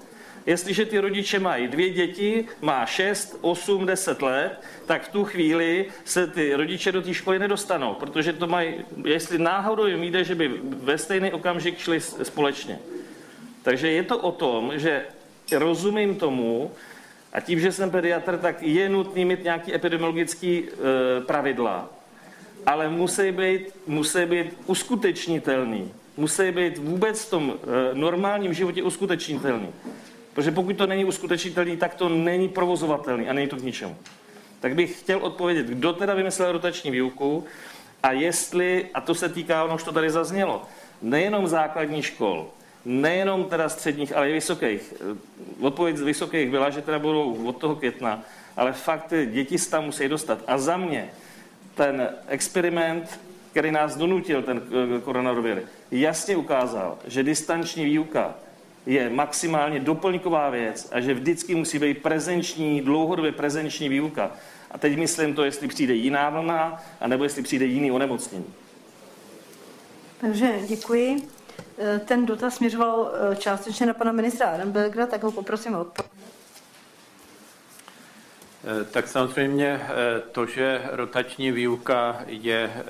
Jestliže 0.46 0.86
ty 0.86 0.98
rodiče 0.98 1.38
mají 1.38 1.68
dvě 1.68 1.90
děti, 1.90 2.48
má 2.60 2.86
6, 2.86 3.38
8, 3.40 3.86
10 3.86 4.22
let, 4.22 4.60
tak 4.86 5.02
v 5.02 5.12
tu 5.12 5.24
chvíli 5.24 5.86
se 6.04 6.26
ty 6.26 6.54
rodiče 6.54 6.92
do 6.92 7.02
té 7.02 7.14
školy 7.14 7.38
nedostanou, 7.38 7.94
protože 7.94 8.32
to 8.32 8.46
mají, 8.46 8.74
jestli 9.04 9.38
náhodou 9.38 9.86
jim 9.86 10.02
jde, 10.02 10.24
že 10.24 10.34
by 10.34 10.50
ve 10.62 10.98
stejný 10.98 11.32
okamžik 11.32 11.78
šli 11.78 12.00
společně. 12.00 12.78
Takže 13.62 13.90
je 13.90 14.02
to 14.02 14.18
o 14.18 14.32
tom, 14.32 14.72
že 14.74 15.06
rozumím 15.52 16.14
tomu, 16.14 16.70
a 17.32 17.40
tím, 17.40 17.60
že 17.60 17.72
jsem 17.72 17.90
pediatr, 17.90 18.38
tak 18.38 18.62
je 18.62 18.88
nutný 18.88 19.24
mít 19.24 19.44
nějaký 19.44 19.74
epidemiologický 19.74 20.64
e, 20.64 21.20
pravidla, 21.20 21.90
ale 22.66 22.88
musí 22.88 23.32
být, 23.32 23.60
musí 23.86 24.26
být 24.26 24.46
uskutečnitelný. 24.66 25.92
Musí 26.16 26.50
být 26.50 26.78
vůbec 26.78 27.24
v 27.24 27.30
tom 27.30 27.54
e, 27.54 27.94
normálním 27.94 28.54
životě 28.54 28.82
uskutečnitelný. 28.82 29.68
Protože 30.34 30.50
pokud 30.50 30.76
to 30.76 30.86
není 30.86 31.04
uskutečnitelný, 31.04 31.76
tak 31.76 31.94
to 31.94 32.08
není 32.08 32.48
provozovatelný 32.48 33.28
a 33.28 33.32
není 33.32 33.48
to 33.48 33.56
k 33.56 33.62
ničemu. 33.62 33.96
Tak 34.60 34.74
bych 34.74 35.00
chtěl 35.00 35.18
odpovědět, 35.18 35.66
kdo 35.66 35.92
teda 35.92 36.14
vymyslel 36.14 36.52
rotační 36.52 36.90
výuku 36.90 37.44
a 38.02 38.12
jestli, 38.12 38.86
a 38.94 39.00
to 39.00 39.14
se 39.14 39.28
týká, 39.28 39.64
ono 39.64 39.74
už 39.74 39.82
to 39.82 39.92
tady 39.92 40.10
zaznělo, 40.10 40.62
nejenom 41.02 41.48
základních 41.48 42.06
škol, 42.06 42.48
nejenom 42.84 43.44
teda 43.44 43.68
středních, 43.68 44.16
ale 44.16 44.30
i 44.30 44.32
vysokých. 44.32 44.94
Odpověď 45.60 45.96
z 45.96 46.00
vysokých 46.00 46.50
byla, 46.50 46.70
že 46.70 46.82
teda 46.82 46.98
budou 46.98 47.46
od 47.46 47.56
toho 47.56 47.76
května, 47.76 48.22
ale 48.56 48.72
fakt 48.72 49.12
děti 49.26 49.58
se 49.58 49.70
tam 49.70 49.84
musí 49.84 50.08
dostat. 50.08 50.38
A 50.46 50.58
za 50.58 50.76
mě 50.76 51.10
ten 51.74 52.08
experiment, 52.28 53.20
který 53.54 53.70
nás 53.70 53.96
donutil, 53.96 54.42
ten 54.42 54.62
koronavirus, 55.04 55.64
jasně 55.90 56.36
ukázal, 56.36 56.98
že 57.06 57.22
distanční 57.22 57.84
výuka 57.84 58.34
je 58.86 59.10
maximálně 59.10 59.80
doplňková 59.80 60.50
věc 60.50 60.88
a 60.92 61.00
že 61.00 61.14
vždycky 61.14 61.54
musí 61.54 61.78
být 61.78 62.02
prezenční, 62.02 62.80
dlouhodobě 62.80 63.32
prezenční 63.32 63.88
výuka. 63.88 64.30
A 64.70 64.78
teď 64.78 64.96
myslím 64.98 65.34
to, 65.34 65.44
jestli 65.44 65.68
přijde 65.68 65.94
jiná 65.94 66.30
vlna, 66.30 66.82
anebo 67.00 67.24
jestli 67.24 67.42
přijde 67.42 67.64
jiný 67.64 67.92
onemocnění. 67.92 68.46
Takže 70.20 70.52
děkuji. 70.68 71.16
Eh, 71.78 71.98
ten 71.98 72.26
dotaz 72.26 72.54
směřoval 72.54 73.12
eh, 73.32 73.36
částečně 73.36 73.86
na 73.86 73.94
pana 73.94 74.12
ministra 74.12 74.46
Arenbergera, 74.46 75.06
tak 75.06 75.22
ho 75.22 75.30
poprosím 75.30 75.74
o 75.74 75.80
odpověď. 75.80 76.23
Eh, 78.66 78.84
tak 78.84 79.08
samozřejmě 79.08 79.80
to, 80.32 80.46
že 80.46 80.82
rotační 80.92 81.52
výuka 81.52 82.24
je 82.26 82.84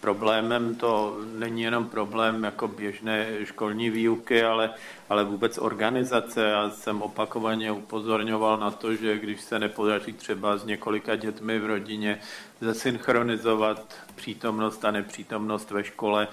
problémem, 0.00 0.74
to 0.74 1.18
není 1.38 1.62
jenom 1.62 1.88
problém 1.88 2.44
jako 2.44 2.68
běžné 2.68 3.26
školní 3.44 3.90
výuky, 3.90 4.44
ale, 4.44 4.70
ale 5.08 5.24
vůbec 5.24 5.58
organizace. 5.58 6.44
Já 6.44 6.70
jsem 6.70 7.02
opakovaně 7.02 7.72
upozorňoval 7.72 8.58
na 8.58 8.70
to, 8.70 8.94
že 8.94 9.18
když 9.18 9.40
se 9.40 9.58
nepodaří 9.58 10.12
třeba 10.12 10.56
s 10.56 10.64
několika 10.64 11.16
dětmi 11.16 11.58
v 11.58 11.66
rodině 11.66 12.20
zesynchronizovat 12.60 13.94
přítomnost 14.14 14.84
a 14.84 14.90
nepřítomnost 14.90 15.70
ve 15.70 15.84
škole, 15.84 16.28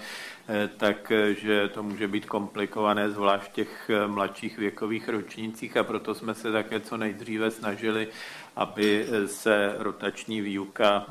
Eh, 0.52 0.68
takže 0.76 1.68
to 1.68 1.82
může 1.82 2.08
být 2.08 2.26
komplikované, 2.26 3.10
zvlášť 3.10 3.44
v 3.50 3.52
těch 3.52 3.90
eh, 3.90 4.06
mladších 4.06 4.58
věkových 4.58 5.08
ročnících 5.08 5.76
a 5.76 5.84
proto 5.84 6.14
jsme 6.14 6.34
se 6.34 6.52
také 6.52 6.80
co 6.80 6.96
nejdříve 6.96 7.50
snažili, 7.50 8.08
aby 8.56 9.06
eh, 9.08 9.28
se 9.28 9.74
rotační 9.78 10.40
výuka 10.40 11.06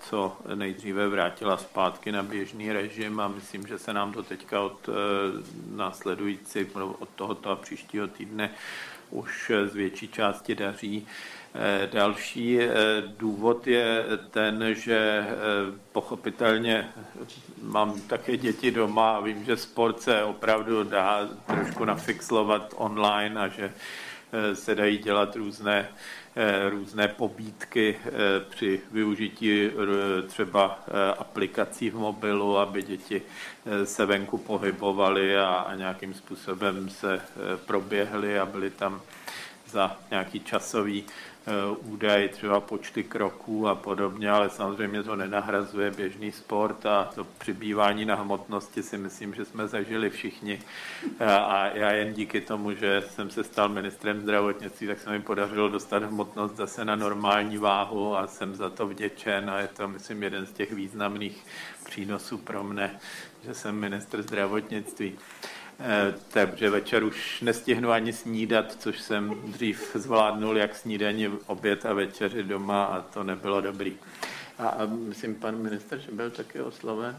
co 0.00 0.36
nejdříve 0.54 1.08
vrátila 1.08 1.56
zpátky 1.56 2.12
na 2.12 2.22
běžný 2.22 2.72
režim 2.72 3.20
a 3.20 3.28
myslím, 3.28 3.66
že 3.66 3.78
se 3.78 3.92
nám 3.92 4.12
to 4.12 4.22
teďka 4.22 4.60
od 4.60 4.88
následující, 5.70 6.66
od 6.74 7.08
tohoto 7.08 7.50
a 7.50 7.56
příštího 7.56 8.06
týdne 8.06 8.50
už 9.10 9.52
z 9.66 9.74
větší 9.74 10.08
části 10.08 10.54
daří. 10.54 11.06
Eh, 11.56 11.88
další 11.92 12.60
eh, 12.60 12.68
důvod 13.18 13.66
je 13.66 14.04
ten, 14.30 14.64
že 14.74 15.26
eh, 15.28 15.32
pochopitelně 15.92 16.88
mám 17.62 18.00
také 18.00 18.36
děti 18.36 18.70
doma 18.70 19.16
a 19.16 19.20
vím, 19.20 19.44
že 19.44 19.56
sport 19.56 20.00
se 20.00 20.24
opravdu 20.24 20.84
dá 20.84 21.28
trošku 21.46 21.84
nafixlovat 21.84 22.74
online 22.76 23.40
a 23.40 23.48
že 23.48 23.72
se 24.54 24.74
dají 24.74 24.98
dělat 24.98 25.36
různé, 25.36 25.88
různé 26.68 27.08
pobídky 27.08 27.98
při 28.48 28.80
využití 28.92 29.70
třeba 30.26 30.84
aplikací 31.18 31.90
v 31.90 31.94
mobilu, 31.94 32.58
aby 32.58 32.82
děti 32.82 33.22
se 33.84 34.06
venku 34.06 34.38
pohybovaly 34.38 35.36
a, 35.38 35.74
nějakým 35.74 36.14
způsobem 36.14 36.88
se 36.88 37.20
proběhly 37.66 38.38
a 38.38 38.46
byly 38.46 38.70
tam 38.70 39.02
za 39.66 39.96
nějaký 40.10 40.40
časový 40.40 41.04
Eh, 41.04 41.33
údaj, 41.76 42.28
třeba 42.28 42.60
počty 42.60 43.04
kroků 43.04 43.68
a 43.68 43.74
podobně, 43.74 44.30
ale 44.30 44.50
samozřejmě 44.50 45.02
to 45.02 45.16
nenahrazuje 45.16 45.90
běžný 45.90 46.32
sport 46.32 46.86
a 46.86 47.10
to 47.14 47.24
přibývání 47.24 48.04
na 48.04 48.14
hmotnosti 48.14 48.82
si 48.82 48.98
myslím, 48.98 49.34
že 49.34 49.44
jsme 49.44 49.68
zažili 49.68 50.10
všichni. 50.10 50.62
Eh, 51.20 51.24
a 51.24 51.66
já 51.66 51.90
jen 51.90 52.14
díky 52.14 52.40
tomu, 52.40 52.72
že 52.72 53.02
jsem 53.10 53.30
se 53.30 53.44
stal 53.44 53.68
ministrem 53.68 54.20
zdravotnictví, 54.20 54.86
tak 54.86 55.00
se 55.00 55.10
mi 55.10 55.20
podařilo 55.20 55.68
dostat 55.68 56.02
hmotnost 56.02 56.56
zase 56.56 56.84
na 56.84 56.96
normální 56.96 57.58
váhu 57.58 58.16
a 58.16 58.26
jsem 58.26 58.54
za 58.54 58.70
to 58.70 58.86
vděčen 58.86 59.50
a 59.50 59.60
je 59.60 59.68
to, 59.68 59.88
myslím, 59.88 60.22
jeden 60.22 60.46
z 60.46 60.52
těch 60.52 60.72
významných 60.72 61.44
přínosů 61.84 62.38
pro 62.38 62.64
mne, 62.64 63.00
že 63.44 63.54
jsem 63.54 63.76
ministr 63.76 64.22
zdravotnictví. 64.22 65.18
Eh, 65.80 66.14
takže 66.28 66.70
večer 66.70 67.04
už 67.04 67.40
nestihnu 67.40 67.90
ani 67.90 68.12
snídat, 68.12 68.76
což 68.78 69.00
jsem 69.00 69.34
dřív 69.44 69.90
zvládnul 69.94 70.58
jak 70.58 70.76
snídaní, 70.76 71.28
oběd 71.46 71.86
a 71.86 71.92
večeři 71.92 72.42
doma 72.42 72.84
a 72.84 73.00
to 73.00 73.22
nebylo 73.22 73.60
dobrý. 73.60 73.96
A, 74.58 74.68
a 74.68 74.86
myslím, 74.86 75.34
pan 75.34 75.56
minister, 75.56 75.98
že 75.98 76.12
byl 76.12 76.30
taky 76.30 76.60
osloven. 76.60 77.16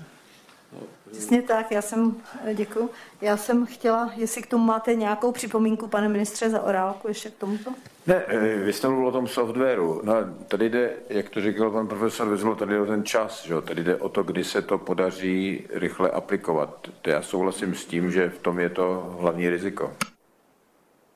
Přesně 1.11 1.41
tak, 1.41 1.71
já 1.71 1.81
jsem, 1.81 2.15
děkuji. 2.53 2.89
Já 3.21 3.37
jsem 3.37 3.65
chtěla, 3.65 4.11
jestli 4.15 4.41
k 4.41 4.47
tomu 4.47 4.65
máte 4.65 4.95
nějakou 4.95 5.31
připomínku, 5.31 5.87
pane 5.87 6.09
ministře, 6.09 6.49
za 6.49 6.61
orálku 6.61 7.07
ještě 7.07 7.29
k 7.29 7.35
tomuto? 7.35 7.71
Ne, 8.07 8.23
eh, 8.27 8.55
vy 8.55 8.73
jste 8.73 8.87
mluvil 8.87 9.07
o 9.07 9.11
tom 9.11 9.27
softwaru. 9.27 10.01
No, 10.03 10.13
tady 10.47 10.69
jde, 10.69 10.93
jak 11.09 11.29
to 11.29 11.41
říkal 11.41 11.71
pan 11.71 11.87
profesor 11.87 12.27
Vezlo, 12.27 12.55
tady 12.55 12.73
jde 12.73 12.81
o 12.81 12.85
ten 12.85 13.03
čas, 13.03 13.45
že? 13.45 13.61
tady 13.61 13.83
jde 13.83 13.95
o 13.95 14.09
to, 14.09 14.23
kdy 14.23 14.43
se 14.43 14.61
to 14.61 14.77
podaří 14.77 15.65
rychle 15.69 16.09
aplikovat. 16.09 16.87
To 17.01 17.09
já 17.09 17.21
souhlasím 17.21 17.75
s 17.75 17.85
tím, 17.85 18.11
že 18.11 18.29
v 18.29 18.39
tom 18.39 18.59
je 18.59 18.69
to 18.69 19.17
hlavní 19.19 19.49
riziko. 19.49 19.93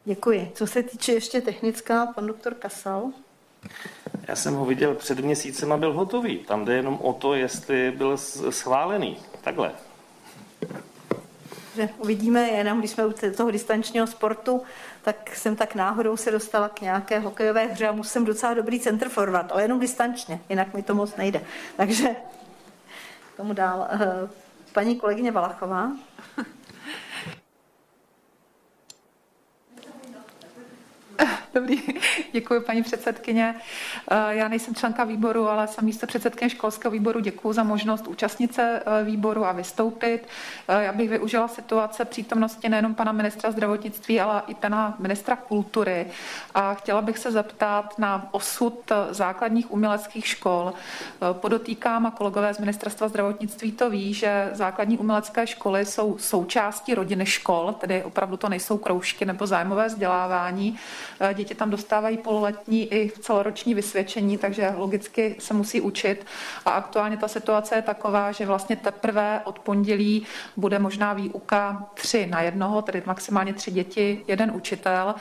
Děkuji. 0.06 0.52
Co 0.54 0.68
se 0.68 0.84
týče 0.84 1.14
ještě 1.14 1.42
technická, 1.42 2.06
pan 2.06 2.28
doktor 2.28 2.54
Kasal. 2.54 3.12
Já 4.28 4.36
jsem 4.36 4.54
ho 4.54 4.66
viděl 4.66 4.96
před 4.96 5.20
měsícem 5.20 5.72
a 5.72 5.78
byl 5.78 5.94
hotový. 5.94 6.38
Tam 6.38 6.66
jde 6.66 6.74
jenom 6.74 7.00
o 7.02 7.14
to, 7.14 7.34
jestli 7.34 7.92
byl 7.92 8.18
schválený. 8.50 9.18
Takhle. 9.50 9.72
Že 11.76 11.90
uvidíme, 11.98 12.50
jenom 12.50 12.80
když 12.80 12.92
jsme 12.92 13.06
u 13.06 13.14
toho 13.38 13.52
distančního 13.52 14.08
sportu, 14.08 14.64
tak 15.02 15.36
jsem 15.36 15.56
tak 15.56 15.76
náhodou 15.76 16.18
se 16.18 16.32
dostala 16.32 16.70
k 16.70 16.82
nějaké 16.82 17.20
hokejové 17.20 17.66
hře 17.66 17.88
a 17.88 17.92
musím 17.92 18.26
docela 18.26 18.54
dobrý 18.54 18.80
center 18.80 19.10
forward, 19.10 19.52
ale 19.52 19.62
jenom 19.62 19.80
distančně, 19.80 20.42
jinak 20.50 20.74
mi 20.74 20.84
to 20.84 20.96
moc 20.96 21.16
nejde. 21.16 21.42
Takže 21.78 22.16
tomu 23.38 23.54
dál. 23.54 23.88
Eh, 23.90 24.30
paní 24.74 24.96
kolegyně 24.96 25.32
Valachová. 25.32 25.92
Dobrý, 31.54 31.82
děkuji 32.32 32.62
paní 32.62 32.84
předsedkyně. 32.84 33.56
Eh, 34.12 34.16
já 34.30 34.48
nejsem 34.48 34.76
členka 34.76 35.04
výboru, 35.04 35.50
ale 35.50 35.68
jsem 35.68 35.86
místo 35.86 36.08
předsedkyně 36.08 36.50
školského 36.50 36.92
výboru. 36.92 37.20
Děkuji 37.20 37.54
za 37.54 37.64
možnost 37.64 38.08
účastnit 38.08 38.54
se 38.54 38.84
eh, 38.86 39.04
výboru 39.04 39.46
a 39.46 39.52
vystoupit. 39.52 40.28
Eh, 40.68 40.84
já 40.84 40.92
bych 40.94 41.10
využila 41.10 41.48
situace 41.48 42.06
přítomnosti 42.06 42.70
nejenom 42.70 42.96
pana 42.96 43.12
ministra 43.12 43.52
zdravotnictví, 43.52 44.20
ale 44.20 44.42
i 44.48 44.56
pana 44.56 44.96
ministra 45.00 45.36
kultury. 45.36 46.08
A 46.56 46.74
chtěla 46.74 47.02
bych 47.02 47.18
se 47.18 47.32
zeptat 47.32 48.00
na 48.00 48.28
osud 48.32 48.92
základních 49.10 49.72
uměleckých 49.72 50.28
škol. 50.28 50.74
Podotýkám 51.34 52.06
a 52.06 52.12
kolegové 52.12 52.54
z 52.54 52.60
ministerstva 52.60 53.08
zdravotnictví 53.08 53.72
to 53.72 53.90
ví, 53.90 54.14
že 54.14 54.50
základní 54.54 54.98
umělecké 54.98 55.48
školy 55.48 55.86
jsou 55.86 56.18
součástí 56.18 56.96
rodiny 56.96 57.26
škol, 57.26 57.76
tedy 57.80 58.04
opravdu 58.04 58.38
to 58.38 58.50
nejsou 58.50 58.78
kroužky 58.78 59.26
nebo 59.26 59.48
zájmové 59.48 59.88
vzdělávání. 59.88 60.80
Děti 61.34 61.56
tam 61.56 61.70
dostávají 61.70 62.18
pololetní 62.18 62.94
i 62.94 63.12
celoroční 63.22 63.74
vysvědčení, 63.74 64.38
takže 64.38 64.74
logicky 64.78 65.36
se 65.40 65.54
musí 65.54 65.82
učit. 65.82 66.26
A 66.66 66.72
aktuálně 66.72 67.18
ta 67.18 67.28
situace 67.28 67.76
je 67.76 67.82
taková, 67.82 68.32
že 68.32 68.46
vlastně 68.46 68.76
teprve 68.76 69.42
od 69.44 69.60
pondělí 69.60 70.26
bude 70.58 70.80
možná 70.80 71.14
výuka 71.14 71.90
tři 71.94 72.28
na 72.28 72.42
jednoho, 72.42 72.82
tedy 72.82 73.04
maximálně 73.06 73.54
tři 73.54 73.72
děti, 73.72 74.24
jeden 74.28 74.52
učitel. 74.56 75.16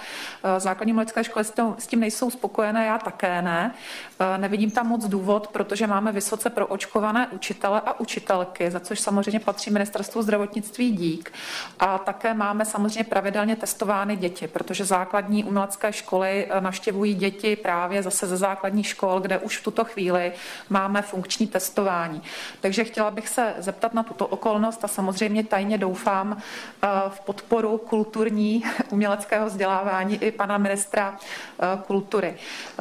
Eh, 0.44 0.60
základní 0.60 0.92
mladické 0.92 1.24
školy 1.24 1.44
s 1.78 1.86
tím 1.86 2.00
nejsou 2.00 2.30
spokojené, 2.30 2.86
já 2.86 2.98
také 2.98 3.42
ne. 3.42 3.74
Eh, 4.20 4.38
nevidím 4.38 4.70
tam 4.70 4.88
moc 4.88 5.04
důvod, 5.04 5.48
protože 5.48 5.86
máme 5.86 6.12
vysoce 6.12 6.50
proočkované 6.50 7.28
učitele 7.28 7.80
a 7.80 8.00
učitelky, 8.00 8.70
za 8.70 8.80
což 8.80 9.00
samozřejmě 9.00 9.40
patří 9.40 9.70
ministerstvu 9.70 10.22
zdravotnictví 10.22 10.92
dík. 10.92 11.32
A 11.78 11.98
také 11.98 12.34
máme 12.34 12.64
samozřejmě 12.64 13.04
pravidelně 13.04 13.56
testovány 13.56 14.16
děti, 14.16 14.48
protože 14.48 14.84
základní 14.84 15.44
umělecké 15.44 15.77
školy 15.90 16.46
eh, 16.50 16.60
navštěvují 16.60 17.14
děti 17.14 17.56
právě 17.56 18.02
zase 18.02 18.26
ze 18.26 18.36
základních 18.36 18.86
škol, 18.86 19.20
kde 19.20 19.38
už 19.38 19.56
v 19.58 19.64
tuto 19.64 19.84
chvíli 19.84 20.32
máme 20.68 21.02
funkční 21.02 21.46
testování. 21.46 22.22
Takže 22.60 22.84
chtěla 22.84 23.10
bych 23.10 23.28
se 23.28 23.54
zeptat 23.58 23.94
na 23.94 24.02
tuto 24.02 24.26
okolnost 24.26 24.84
a 24.84 24.88
samozřejmě 24.88 25.44
tajně 25.44 25.78
doufám 25.78 26.36
eh, 26.36 26.88
v 27.08 27.20
podporu 27.20 27.78
kulturní 27.78 28.64
uměleckého 28.90 29.46
vzdělávání 29.46 30.24
i 30.24 30.30
pana 30.30 30.58
ministra 30.58 31.16
eh, 31.16 31.78
kultury. 31.86 32.34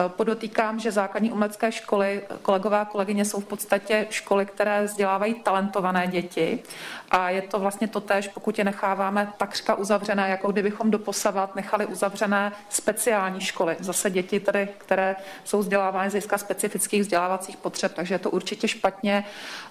Podotýkám, 0.07 0.79
že 0.79 0.91
základní 0.91 1.31
umělecké 1.31 1.71
školy, 1.71 2.21
kolegové 2.41 2.79
a 2.79 2.85
kolegyně, 2.85 3.25
jsou 3.25 3.39
v 3.39 3.45
podstatě 3.45 4.07
školy, 4.09 4.45
které 4.45 4.83
vzdělávají 4.83 5.33
talentované 5.33 6.07
děti 6.07 6.59
a 7.11 7.29
je 7.29 7.41
to 7.41 7.59
vlastně 7.59 7.87
to 7.87 8.01
tež, 8.01 8.27
pokud 8.27 8.57
je 8.57 8.63
necháváme 8.63 9.33
takřka 9.37 9.75
uzavřené, 9.75 10.29
jako 10.29 10.51
kdybychom 10.51 10.91
doposavat 10.91 11.55
nechali 11.55 11.85
uzavřené 11.85 12.51
speciální 12.87 13.41
školy. 13.41 13.75
Zase 13.79 14.09
děti, 14.09 14.39
tedy, 14.39 14.67
které 14.77 15.15
jsou 15.43 15.59
vzdělávány 15.59 16.09
z 16.09 16.13
hlediska 16.13 16.37
specifických 16.37 17.01
vzdělávacích 17.01 17.57
potřeb, 17.57 17.93
takže 17.93 18.15
je 18.15 18.19
to 18.19 18.29
určitě 18.29 18.67
špatně 18.67 19.23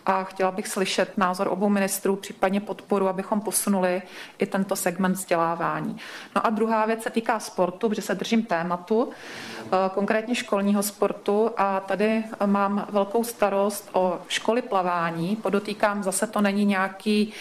a 0.06 0.24
chtěla 0.24 0.50
bych 0.50 0.68
slyšet 0.68 1.18
názor 1.18 1.48
obou 1.48 1.68
ministrů, 1.68 2.16
případně 2.16 2.60
podporu, 2.60 3.08
abychom 3.08 3.40
posunuli 3.40 4.02
i 4.38 4.46
tento 4.46 4.76
segment 4.76 5.12
vzdělávání. 5.12 5.96
No 6.36 6.46
a 6.46 6.50
druhá 6.50 6.86
věc 6.86 7.02
se 7.02 7.10
týká 7.10 7.40
sportu, 7.40 7.88
protože 7.88 8.02
se 8.02 8.14
držím 8.14 8.42
tématu, 8.42 9.10
eh, 9.10 9.68
konkrétně 9.94 10.34
školního 10.34 10.82
sportu 10.82 11.50
a 11.56 11.80
tady 11.80 12.24
mám 12.46 12.86
velkou 12.90 13.24
starost 13.24 13.88
o 13.92 14.18
školy 14.28 14.62
plavání. 14.62 15.36
Podotýkám, 15.36 16.02
zase 16.02 16.26
to 16.26 16.40
není 16.40 16.64
nějaký 16.64 17.32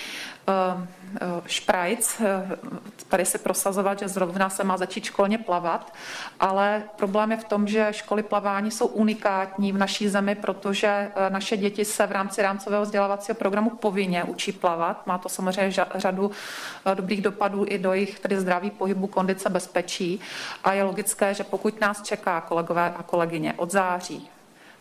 Eh, 0.48 0.52
eh, 0.52 0.88
šprajc, 1.46 2.22
eh, 2.22 2.58
tady 3.10 3.26
si 3.26 3.38
prosazovat, 3.38 4.00
že 4.00 4.08
zrovna 4.08 4.50
se 4.50 4.64
má 4.64 4.78
začít 4.78 5.04
školně 5.04 5.38
plavat, 5.38 5.94
ale 6.40 6.84
problém 6.96 7.32
je 7.32 7.38
v 7.38 7.44
tom, 7.44 7.68
že 7.68 7.88
školy 7.92 8.24
plavání 8.24 8.72
jsou 8.72 8.86
unikátní 8.88 9.72
v 9.72 9.78
naší 9.78 10.08
zemi, 10.08 10.36
protože 10.36 11.12
naše 11.30 11.58
děti 11.58 11.86
se 11.86 12.08
v 12.08 12.12
rámci 12.12 12.42
rámcového 12.42 12.84
vzdělávacího 12.84 13.36
programu 13.36 13.70
povinně 13.70 14.24
učí 14.24 14.52
plavat. 14.52 15.08
Má 15.08 15.18
to 15.18 15.30
samozřejmě 15.30 15.86
řadu 15.96 16.32
dobrých 16.94 17.22
dopadů 17.22 17.66
i 17.68 17.78
do 17.78 17.94
jejich 17.94 18.20
tedy 18.20 18.40
zdraví 18.40 18.72
pohybu, 18.72 19.08
kondice, 19.08 19.50
bezpečí 19.50 20.20
a 20.64 20.74
je 20.74 20.84
logické, 20.84 21.34
že 21.34 21.44
pokud 21.44 21.82
nás 21.82 22.02
čeká 22.02 22.42
kolegové 22.42 22.94
a 22.98 23.04
kolegyně 23.04 23.54
od 23.58 23.72
září 23.72 24.30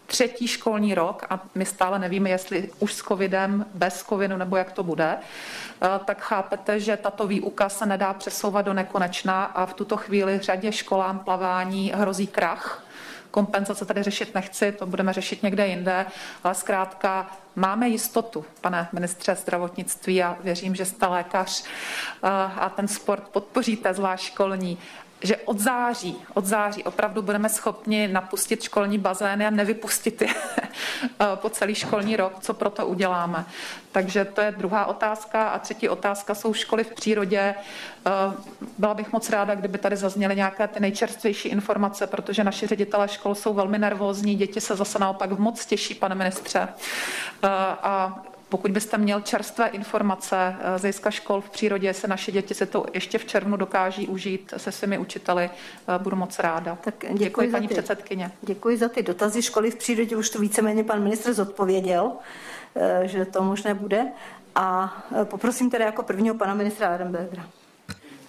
třetí 0.07 0.49
školní 0.49 0.95
rok 0.95 1.27
a 1.31 1.41
my 1.55 1.67
stále 1.67 1.99
nevíme, 1.99 2.31
jestli 2.31 2.71
už 2.79 2.95
s 2.95 3.03
covidem, 3.03 3.67
bez 3.75 4.03
covidu 4.03 4.37
nebo 4.37 4.57
jak 4.57 4.73
to 4.73 4.83
bude, 4.83 5.17
eh, 5.17 5.89
tak 6.05 6.21
chápete, 6.21 6.81
že 6.81 6.97
tato 6.97 7.27
výuka 7.27 7.69
se 7.69 7.87
nedá 7.87 8.15
přesouvat 8.15 8.67
do 8.67 8.75
nekonečna 8.75 9.45
a 9.45 9.67
v 9.67 9.75
tuto 9.75 9.97
chvíli 9.97 10.39
řadě 10.39 10.73
školám 10.73 11.19
plavání 11.19 11.93
hrozí 11.95 12.27
krach. 12.27 12.85
Kompenzace 13.31 13.85
tady 13.85 14.03
řešit 14.03 14.35
nechci, 14.35 14.73
to 14.73 14.87
budeme 14.87 15.13
řešit 15.13 15.43
někde 15.43 15.67
jinde, 15.67 16.07
ale 16.45 16.55
zkrátka 16.55 17.31
máme 17.57 17.89
jistotu, 17.89 18.45
pane 18.61 18.89
ministře 18.93 19.35
zdravotnictví, 19.35 20.23
a 20.23 20.37
věřím, 20.41 20.75
že 20.75 20.85
jste 20.85 21.07
lékař 21.07 21.65
eh, 21.65 22.29
a 22.57 22.69
ten 22.69 22.89
sport 22.89 23.29
podpoříte, 23.29 23.95
zvlášť 23.95 24.25
školní, 24.25 24.79
že 25.23 25.37
od 25.37 25.59
září, 25.59 26.17
od 26.35 26.47
září 26.47 26.85
opravdu 26.85 27.23
budeme 27.23 27.49
schopni 27.49 28.09
napustit 28.09 28.63
školní 28.63 28.99
bazény 28.99 29.47
a 29.47 29.51
nevypustit 29.51 30.23
je 30.23 30.29
po 31.35 31.51
celý 31.51 31.75
školní 31.75 32.17
rok, 32.17 32.33
co 32.41 32.55
proto 32.55 32.87
uděláme. 32.87 33.45
Takže 33.93 34.25
to 34.25 34.41
je 34.41 34.55
druhá 34.59 34.87
otázka. 34.87 35.49
A 35.49 35.59
třetí 35.59 35.89
otázka 35.89 36.35
jsou 36.35 36.55
školy 36.55 36.85
v 36.85 36.95
přírodě. 36.95 37.55
Eh, 38.07 38.11
byla 38.79 38.95
bych 38.95 39.13
moc 39.13 39.31
ráda, 39.31 39.55
kdyby 39.55 39.79
tady 39.79 39.97
zazněly 39.97 40.37
nějaké 40.37 40.69
ty 40.69 40.81
nejčerstvější 40.81 41.49
informace, 41.49 42.07
protože 42.07 42.45
naši 42.45 42.67
ředitelé 42.67 43.09
škol 43.09 43.35
jsou 43.35 43.55
velmi 43.55 43.79
nervózní, 43.79 44.35
děti 44.35 44.61
se 44.61 44.77
zase 44.77 44.99
naopak 44.99 45.39
moc 45.39 45.67
těší, 45.67 45.95
pane 45.95 46.15
ministře. 46.15 46.69
Eh, 47.43 47.49
a 47.83 48.23
pokud 48.49 48.71
byste 48.71 48.99
měl 48.99 49.21
čerstvé 49.21 49.69
informace 49.69 50.57
eh, 50.61 50.79
z 50.79 50.81
hlediska 50.81 51.11
škol 51.11 51.41
v 51.41 51.51
přírodě, 51.51 51.95
se 51.95 52.09
naše 52.09 52.33
děti 52.33 52.55
se 52.55 52.67
to 52.67 52.87
ještě 52.95 53.19
v 53.19 53.25
červnu 53.25 53.57
dokáží 53.57 54.09
užít 54.09 54.55
se 54.57 54.73
svými 54.73 54.99
učiteli, 54.99 55.45
eh, 55.45 55.99
budu 55.99 56.17
moc 56.17 56.39
ráda. 56.39 56.79
Tak 56.81 56.95
děkuji, 57.01 57.19
děkuji 57.19 57.51
paní 57.51 57.69
ty, 57.69 57.75
předsedkyně. 57.75 58.31
Děkuji 58.43 58.77
za 58.77 58.89
ty 58.89 59.03
dotazy. 59.03 59.43
Školy 59.43 59.71
v 59.71 59.77
přírodě 59.77 60.17
už 60.17 60.31
to 60.31 60.39
víceméně 60.39 60.85
pan 60.85 61.03
ministr 61.03 61.33
zodpověděl, 61.33 62.13
eh, 62.77 63.03
že 63.05 63.25
to 63.25 63.43
možné 63.43 63.75
bude. 63.75 64.07
A 64.55 64.97
poprosím 65.25 65.71
tedy 65.71 65.85
jako 65.85 66.03
prvního 66.03 66.35
pana 66.35 66.55
ministra 66.55 66.95
Adambergera. 66.95 67.47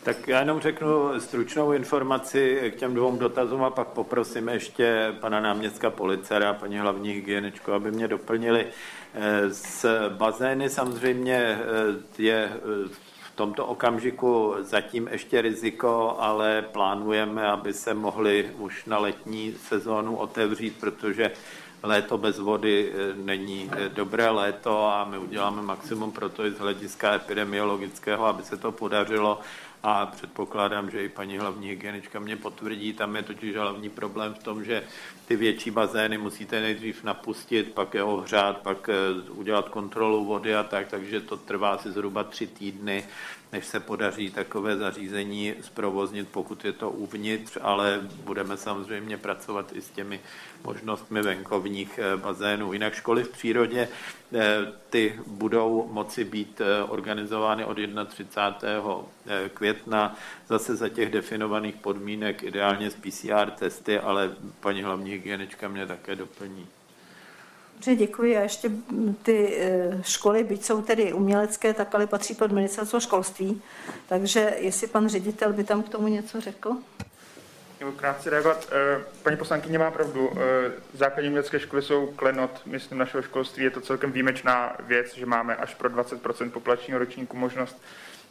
Tak 0.06 0.28
já 0.28 0.40
jenom 0.40 0.60
řeknu 0.60 1.20
stručnou 1.20 1.74
informaci 1.74 2.72
k 2.76 2.80
těm 2.80 2.94
dvou 2.94 3.18
dotazům 3.18 3.64
a 3.64 3.70
pak 3.70 3.88
poprosím 3.88 4.50
ještě 4.50 5.14
pana 5.20 5.40
náměstka 5.40 5.90
policera 5.90 6.50
a 6.50 6.54
paní 6.54 6.78
hlavní 6.78 7.12
hygieničku, 7.12 7.72
aby 7.72 7.92
mě 7.92 8.08
doplnili. 8.08 8.68
Z 9.50 9.86
bazény 10.10 10.70
samozřejmě 10.70 11.36
eh, 11.36 11.62
je 12.18 12.52
eh, 12.54 12.60
v 13.34 13.36
tomto 13.36 13.66
okamžiku 13.66 14.56
zatím 14.60 15.08
ještě 15.12 15.42
riziko, 15.42 16.16
ale 16.20 16.62
plánujeme, 16.62 17.48
aby 17.48 17.74
se 17.74 17.94
mohly 17.94 18.52
už 18.58 18.86
na 18.86 18.98
letní 18.98 19.54
sezónu 19.54 20.16
otevřít, 20.16 20.80
protože 20.80 21.32
léto 21.84 22.18
bez 22.18 22.40
vody 22.40 22.92
eh, 22.92 23.14
není 23.16 23.72
dobré 23.88 24.30
léto 24.30 24.86
a 24.86 25.06
my 25.06 25.18
uděláme 25.18 25.62
maximum 25.62 26.12
pro 26.12 26.30
to 26.30 26.46
i 26.46 26.52
z 26.52 26.60
hlediska 26.60 27.14
epidemiologického, 27.14 28.26
aby 28.26 28.44
se 28.44 28.58
to 28.58 28.72
podařilo 28.72 29.40
a 29.88 30.06
předpokládám, 30.06 30.90
že 30.92 31.04
i 31.04 31.10
paní 31.10 31.38
hlavní 31.38 31.68
hygienička 31.70 32.20
mě 32.20 32.36
potvrdí, 32.36 32.94
tam 32.94 33.16
je 33.16 33.24
totiž 33.24 33.56
hlavní 33.56 33.90
problém 33.90 34.34
v 34.34 34.44
tom, 34.44 34.66
že 34.66 34.84
ty 35.28 35.36
větší 35.36 35.72
bazény 35.72 36.18
musíte 36.18 36.62
nejdřív 36.62 37.04
napustit, 37.04 37.74
pak 37.74 37.94
je 37.94 38.04
ohřát, 38.04 38.58
pak 38.58 38.90
eh, 38.90 39.32
udělat 39.32 39.70
kontrolu 39.70 40.26
vody 40.26 40.56
a 40.56 40.64
tak, 40.64 40.88
takže 40.88 41.22
to 41.22 41.38
trvá 41.38 41.74
asi 41.74 41.92
zhruba 41.92 42.24
tři 42.24 42.48
týdny, 42.48 43.06
než 43.56 43.66
se 43.66 43.80
podaří 43.80 44.32
takové 44.32 44.78
zařízení 44.78 45.54
zprovoznit, 45.62 46.28
pokud 46.32 46.66
je 46.66 46.72
to 46.72 46.90
uvnitř, 46.90 47.58
ale 47.62 48.02
budeme 48.24 48.58
samozřejmě 48.58 49.18
pracovat 49.18 49.72
i 49.76 49.82
s 49.82 49.90
těmi 49.90 50.20
možnostmi 50.64 51.22
venkovních 51.22 52.00
eh, 52.00 52.18
bazénů. 52.18 52.74
Jinak 52.74 52.94
školy 52.94 53.24
v 53.24 53.30
přírodě, 53.30 53.88
eh, 53.88 54.58
ty 54.90 55.20
budou 55.28 55.88
moci 55.92 56.24
být 56.24 56.62
organizovány 56.88 57.66
od 57.66 57.78
31. 58.08 59.06
května, 59.54 60.16
zase 60.48 60.76
za 60.76 60.90
těch 60.90 61.12
definovaných 61.12 61.76
podmínek, 61.76 62.44
ideálně 62.44 62.92
s 62.92 62.96
PCR 62.96 63.52
testy, 63.52 64.00
ale 64.00 64.36
paní 64.60 64.84
hlavní 64.84 65.12
hygienička 65.12 65.68
mě 65.68 65.88
také 65.88 66.16
doplní. 66.16 66.68
Dobře, 67.76 67.96
děkuji. 67.96 68.38
A 68.38 68.42
ještě 68.42 68.72
ty 69.24 69.58
eh, 69.60 70.02
školy, 70.02 70.44
byť 70.44 70.66
jsou 70.66 70.82
tedy 70.82 71.14
umělecké, 71.14 71.74
tak 71.74 71.96
ale 71.96 72.08
patří 72.08 72.36
pod 72.36 72.52
ministerstvo 72.52 73.00
školství. 73.00 73.62
Takže 74.10 74.54
jestli 74.58 74.88
pan 74.88 75.10
ředitel 75.10 75.54
by 75.54 75.64
tam 75.64 75.84
k 75.84 75.90
tomu 75.90 76.08
něco 76.08 76.42
řekl? 76.42 76.76
Nebo 77.80 77.92
krátce 77.92 78.30
reagovat. 78.30 78.68
Eh, 78.72 79.04
paní 79.24 79.38
poslankyně 79.38 79.80
má 79.80 79.92
pravdu. 79.92 80.32
Eh, 80.34 80.72
základní 80.94 81.30
umělecké 81.30 81.60
školy 81.60 81.82
jsou 81.82 82.08
klenot, 82.08 82.62
myslím, 82.66 82.98
našeho 82.98 83.24
školství. 83.24 83.64
Je 83.64 83.70
to 83.70 83.82
celkem 83.82 84.12
výjimečná 84.12 84.76
věc, 84.80 85.16
že 85.16 85.26
máme 85.26 85.56
až 85.56 85.76
pro 85.76 85.90
20 85.90 86.54
populačního 86.54 87.00
ročníku 87.00 87.38
možnost 87.38 87.82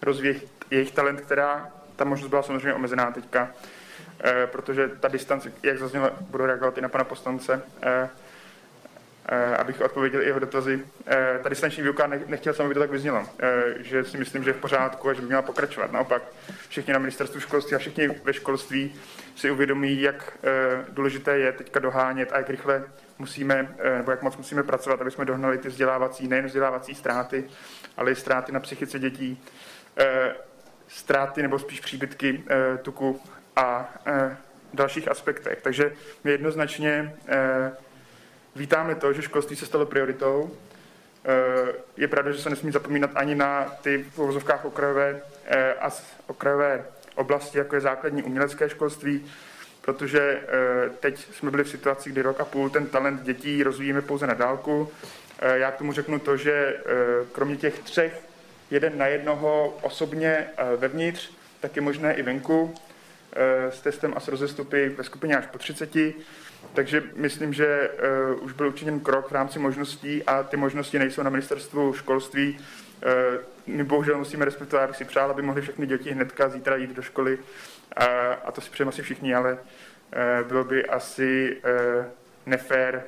rozvíjet 0.02 0.42
jejich 0.70 0.90
talent, 0.92 1.20
která 1.20 1.70
ta 1.96 2.04
možnost 2.04 2.30
byla 2.30 2.42
samozřejmě 2.42 2.74
omezená 2.74 3.10
teďka 3.10 3.50
protože 4.46 4.88
ta 4.88 5.08
distance, 5.08 5.52
jak 5.62 5.78
zaznělo, 5.78 6.10
budu 6.20 6.46
reagovat 6.46 6.78
i 6.78 6.80
na 6.80 6.88
pana 6.88 7.04
poslance, 7.04 7.62
abych 9.58 9.80
odpověděl 9.80 10.22
i 10.22 10.26
jeho 10.26 10.38
dotazy. 10.38 10.80
Ta 11.42 11.48
distanční 11.48 11.82
výuka, 11.82 12.06
nechtěl 12.26 12.54
jsem, 12.54 12.64
aby 12.66 12.74
to 12.74 12.80
tak 12.80 12.90
vyznělo, 12.90 13.26
že 13.78 14.04
si 14.04 14.18
myslím, 14.18 14.44
že 14.44 14.50
je 14.50 14.54
v 14.54 14.60
pořádku 14.60 15.08
a 15.08 15.12
že 15.12 15.20
by 15.20 15.26
měla 15.26 15.42
pokračovat. 15.42 15.92
Naopak, 15.92 16.22
všichni 16.68 16.92
na 16.92 16.98
ministerstvu 16.98 17.40
školství 17.40 17.74
a 17.74 17.78
všichni 17.78 18.08
ve 18.08 18.32
školství 18.32 18.94
si 19.36 19.50
uvědomí, 19.50 20.00
jak 20.00 20.38
důležité 20.88 21.38
je 21.38 21.52
teďka 21.52 21.80
dohánět 21.80 22.32
a 22.32 22.36
jak 22.36 22.50
rychle 22.50 22.84
musíme, 23.18 23.74
nebo 23.96 24.10
jak 24.10 24.22
moc 24.22 24.36
musíme 24.36 24.62
pracovat, 24.62 25.00
aby 25.00 25.10
jsme 25.10 25.24
dohnali 25.24 25.58
ty 25.58 25.68
vzdělávací, 25.68 26.28
nejen 26.28 26.46
vzdělávací 26.46 26.94
ztráty, 26.94 27.44
ale 27.96 28.10
i 28.10 28.14
ztráty 28.14 28.52
na 28.52 28.60
psychice 28.60 28.98
dětí, 28.98 29.42
ztráty 30.88 31.42
nebo 31.42 31.58
spíš 31.58 31.80
příbytky 31.80 32.44
tuku 32.82 33.20
a 33.56 33.94
dalších 34.74 35.08
aspektech. 35.08 35.62
Takže 35.62 35.92
my 36.24 36.30
jednoznačně 36.30 37.14
vítáme 38.56 38.94
to, 38.94 39.12
že 39.12 39.22
školství 39.22 39.56
se 39.56 39.66
stalo 39.66 39.86
prioritou. 39.86 40.50
Je 41.96 42.08
pravda, 42.08 42.32
že 42.32 42.42
se 42.42 42.50
nesmí 42.50 42.72
zapomínat 42.72 43.10
ani 43.14 43.34
na 43.34 43.64
ty 43.82 44.04
v 44.14 44.18
uvozovkách 44.18 44.64
okrajové, 44.64 45.22
a 45.80 45.90
okrajové 46.26 46.84
oblasti, 47.14 47.58
jako 47.58 47.74
je 47.74 47.80
základní 47.80 48.22
umělecké 48.22 48.68
školství, 48.68 49.26
protože 49.80 50.40
teď 51.00 51.26
jsme 51.34 51.50
byli 51.50 51.64
v 51.64 51.68
situaci, 51.68 52.10
kdy 52.10 52.22
rok 52.22 52.40
a 52.40 52.44
půl 52.44 52.70
ten 52.70 52.86
talent 52.86 53.22
dětí 53.22 53.62
rozvíjíme 53.62 54.02
pouze 54.02 54.26
na 54.26 54.34
dálku. 54.34 54.92
Já 55.54 55.70
k 55.70 55.76
tomu 55.76 55.92
řeknu 55.92 56.18
to, 56.18 56.36
že 56.36 56.76
kromě 57.32 57.56
těch 57.56 57.78
třech 57.78 58.20
jeden 58.70 58.98
na 58.98 59.06
jednoho 59.06 59.78
osobně 59.82 60.46
vevnitř, 60.76 61.30
tak 61.60 61.76
je 61.76 61.82
možné 61.82 62.14
i 62.14 62.22
venku 62.22 62.74
s 63.70 63.80
testem 63.80 64.12
a 64.16 64.20
s 64.20 64.28
rozestupy 64.28 64.88
ve 64.88 65.04
skupině 65.04 65.36
až 65.36 65.46
po 65.46 65.58
30. 65.58 65.90
Takže 66.74 67.02
myslím, 67.14 67.52
že 67.52 67.90
už 68.40 68.52
byl 68.52 68.68
učiněn 68.68 69.00
krok 69.00 69.28
v 69.30 69.32
rámci 69.32 69.58
možností 69.58 70.22
a 70.22 70.42
ty 70.42 70.56
možnosti 70.56 70.98
nejsou 70.98 71.22
na 71.22 71.30
ministerstvu 71.30 71.92
školství. 71.92 72.58
My 73.66 73.84
bohužel 73.84 74.18
musíme 74.18 74.44
respektovat, 74.44 74.84
abych 74.84 74.96
si 74.96 75.04
přál, 75.04 75.30
aby 75.30 75.42
mohli 75.42 75.62
všechny 75.62 75.86
děti 75.86 76.10
hnedka 76.10 76.48
zítra 76.48 76.76
jít 76.76 76.90
do 76.90 77.02
školy 77.02 77.38
a, 78.44 78.52
to 78.52 78.60
si 78.60 78.70
přejeme 78.70 78.88
asi 78.88 79.02
všichni, 79.02 79.34
ale 79.34 79.58
bylo 80.48 80.64
by 80.64 80.86
asi 80.86 81.60
nefér 82.46 83.04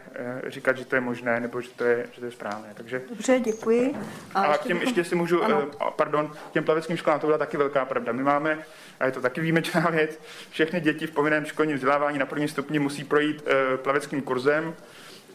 říkat, 0.47 0.77
že 0.77 0.85
to 0.85 0.95
je 0.95 1.01
možné 1.01 1.41
nebo 1.41 1.61
že 1.61 1.71
to 1.77 1.85
je, 1.85 2.07
že 2.13 2.21
to 2.21 2.25
je 2.25 2.33
správné. 2.33 2.69
Takže... 2.75 3.03
Dobře, 3.09 3.41
děkuji. 3.41 3.95
A, 4.35 4.43
a 4.43 4.59
k 4.59 4.63
těm 4.63 4.81
ještě 4.81 5.05
si 5.05 5.15
můžu, 5.15 5.45
ano. 5.45 5.69
pardon, 5.97 6.33
těm 6.53 6.65
plaveckým 6.65 6.97
školám 6.97 7.21
to 7.21 7.27
byla 7.27 7.39
taky 7.39 7.57
velká 7.57 7.85
pravda. 7.85 8.13
My 8.13 8.23
máme, 8.23 8.59
a 9.01 9.07
je 9.07 9.13
to 9.13 9.21
taky 9.21 9.41
výjimečná 9.41 9.81
věc, 9.91 10.21
všechny 10.51 10.81
děti 10.81 11.07
v 11.07 11.11
povinném 11.11 11.45
školním 11.45 11.77
vzdělávání 11.77 12.19
na 12.19 12.27
prvním 12.27 12.49
stupni 12.49 12.79
musí 12.79 13.05
projít 13.05 13.45
plaveckým 13.77 14.23
kurzem, 14.23 14.75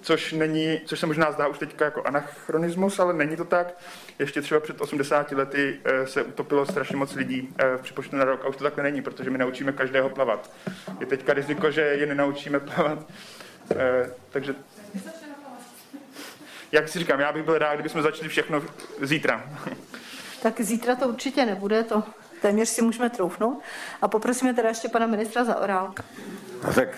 což, 0.02 0.34
není, 0.34 0.82
což 0.86 0.99
se 0.99 1.06
možná 1.06 1.32
zdá 1.32 1.48
už 1.48 1.60
teďka 1.60 1.86
jako 1.86 2.03
anachronismus, 2.03 2.99
ale 2.99 3.14
není 3.14 3.36
to 3.36 3.45
tak. 3.45 3.78
Ještě 4.19 4.41
třeba 4.41 4.60
před 4.60 4.82
80 4.82 5.32
lety 5.32 5.80
se 6.06 6.23
utopilo 6.23 6.65
strašně 6.65 6.98
moc 6.98 7.15
lidí 7.15 7.53
v 7.78 7.82
připočtu 7.82 8.15
na 8.15 8.26
rok 8.26 8.45
a 8.45 8.48
už 8.48 8.56
to 8.56 8.64
takhle 8.64 8.84
není, 8.84 9.02
protože 9.02 9.30
my 9.30 9.38
naučíme 9.38 9.72
každého 9.72 10.10
plavat. 10.10 10.52
Je 10.99 11.06
teďka 11.06 11.34
riziko, 11.34 11.72
že 11.72 11.82
je 11.82 12.06
nenaučíme 12.06 12.60
plavat. 12.76 13.06
Takže 14.30 14.56
jak 16.72 16.89
si 16.89 16.99
říkám, 16.99 17.19
já 17.19 17.31
bych 17.31 17.43
byl 17.43 17.57
rád, 17.57 17.73
kdybychom 17.73 18.02
začali 18.02 18.30
všechno 18.30 18.64
zítra. 19.02 19.43
Tak 20.41 20.61
zítra 20.61 20.95
to 20.95 21.07
určitě 21.07 21.45
nebude, 21.45 21.84
to 21.84 22.03
téměř 22.41 22.69
si 22.69 22.81
můžeme 22.81 23.10
troufnout. 23.10 23.64
A 24.02 24.07
poprosíme 24.07 24.53
teda 24.53 24.69
ještě 24.69 24.89
pana 24.89 25.07
ministra 25.07 25.43
za 25.43 25.56
orálka. 25.56 26.03
No 26.68 26.73
tak 26.73 26.89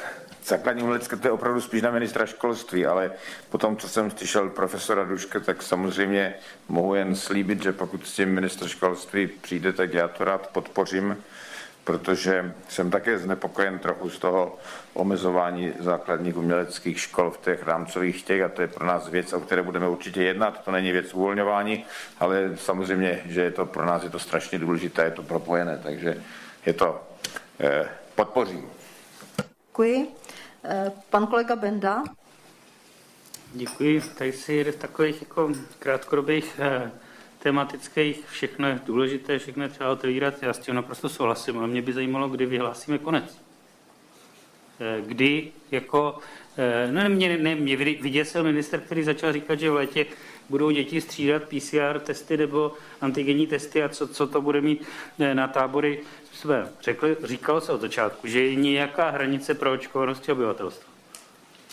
základní 0.45 0.81
umělecké 0.81 1.15
to 1.15 1.27
je 1.27 1.31
opravdu 1.31 1.61
spíš 1.61 1.81
na 1.81 1.91
ministra 1.91 2.25
školství, 2.25 2.85
ale 2.85 3.11
po 3.49 3.57
tom, 3.57 3.77
co 3.77 3.89
jsem 3.89 4.11
slyšel 4.11 4.49
profesora 4.49 5.03
Duške, 5.03 5.39
tak 5.39 5.63
samozřejmě 5.63 6.33
mohu 6.67 6.95
jen 6.95 7.15
slíbit, 7.15 7.63
že 7.63 7.73
pokud 7.73 8.07
s 8.07 8.13
tím 8.13 8.29
ministr 8.29 8.67
školství 8.67 9.27
přijde, 9.27 9.73
tak 9.73 9.93
já 9.93 10.07
to 10.07 10.23
rád 10.23 10.47
podpořím 10.47 11.23
protože 11.83 12.53
jsem 12.69 12.91
také 12.91 13.17
znepokojen 13.19 13.79
trochu 13.79 14.09
z 14.09 14.19
toho 14.19 14.57
omezování 14.93 15.73
základních 15.79 16.37
uměleckých 16.37 16.99
škol 16.99 17.31
v 17.31 17.37
těch 17.37 17.63
rámcových 17.63 18.23
těch 18.23 18.41
a 18.41 18.49
to 18.49 18.61
je 18.61 18.67
pro 18.67 18.85
nás 18.85 19.07
věc, 19.07 19.33
o 19.33 19.39
které 19.39 19.61
budeme 19.61 19.87
určitě 19.87 20.23
jednat. 20.23 20.63
To 20.65 20.71
není 20.71 20.91
věc 20.91 21.13
uvolňování, 21.13 21.85
ale 22.19 22.51
samozřejmě, 22.55 23.21
že 23.25 23.41
je 23.41 23.51
to 23.51 23.65
pro 23.65 23.85
nás 23.85 24.03
je 24.03 24.09
to 24.09 24.19
strašně 24.19 24.59
důležité, 24.59 25.03
je 25.03 25.11
to 25.11 25.23
propojené, 25.23 25.79
takže 25.83 26.23
je 26.65 26.73
to 26.73 27.03
eh, 27.59 27.89
podpořím. 28.15 28.69
Děkuji. 29.67 30.07
Eh, 30.63 30.91
pan 31.09 31.27
kolega 31.27 31.55
Benda. 31.55 32.03
Děkuji. 33.53 34.01
Tady 34.01 34.31
si 34.33 34.53
jede 34.53 34.71
v 34.71 34.75
takových 34.75 35.21
jako 35.21 35.51
krátkodobých 35.79 36.59
eh, 36.59 36.91
tematických, 37.43 38.27
všechno 38.29 38.67
je 38.67 38.79
důležité, 38.85 39.39
všechno 39.39 39.63
je 39.63 39.69
třeba 39.69 39.91
otevírat, 39.91 40.43
já 40.43 40.53
s 40.53 40.59
tím 40.59 40.75
naprosto 40.75 41.09
souhlasím, 41.09 41.57
ale 41.57 41.67
mě 41.67 41.81
by 41.81 41.93
zajímalo, 41.93 42.29
kdy 42.29 42.45
vyhlásíme 42.45 42.97
konec. 42.97 43.41
Eh, 44.79 45.01
kdy 45.05 45.51
jako, 45.71 46.19
eh, 46.57 46.91
no 46.91 47.09
mě, 47.09 47.37
ne, 47.37 47.55
mě 47.55 47.77
vyděsil 47.77 48.43
minister, 48.43 48.79
který 48.79 49.03
začal 49.03 49.33
říkat, 49.33 49.59
že 49.59 49.71
v 49.71 49.73
létě 49.73 50.05
budou 50.49 50.71
děti 50.71 51.01
střídat 51.01 51.43
PCR 51.43 51.99
testy 51.99 52.37
nebo 52.37 52.73
antigenní 53.01 53.47
testy 53.47 53.83
a 53.83 53.89
co, 53.89 54.07
co 54.07 54.27
to 54.27 54.41
bude 54.41 54.61
mít 54.61 54.87
eh, 55.19 55.35
na 55.35 55.47
tábory. 55.47 55.99
Jsme 56.31 56.69
řekli, 56.81 57.15
říkalo 57.23 57.61
se 57.61 57.71
od 57.71 57.81
začátku, 57.81 58.27
že 58.27 58.43
je 58.43 58.55
nějaká 58.55 59.09
hranice 59.09 59.53
pro 59.53 59.71
očkovanosti 59.71 60.31
obyvatelstva, 60.31 60.87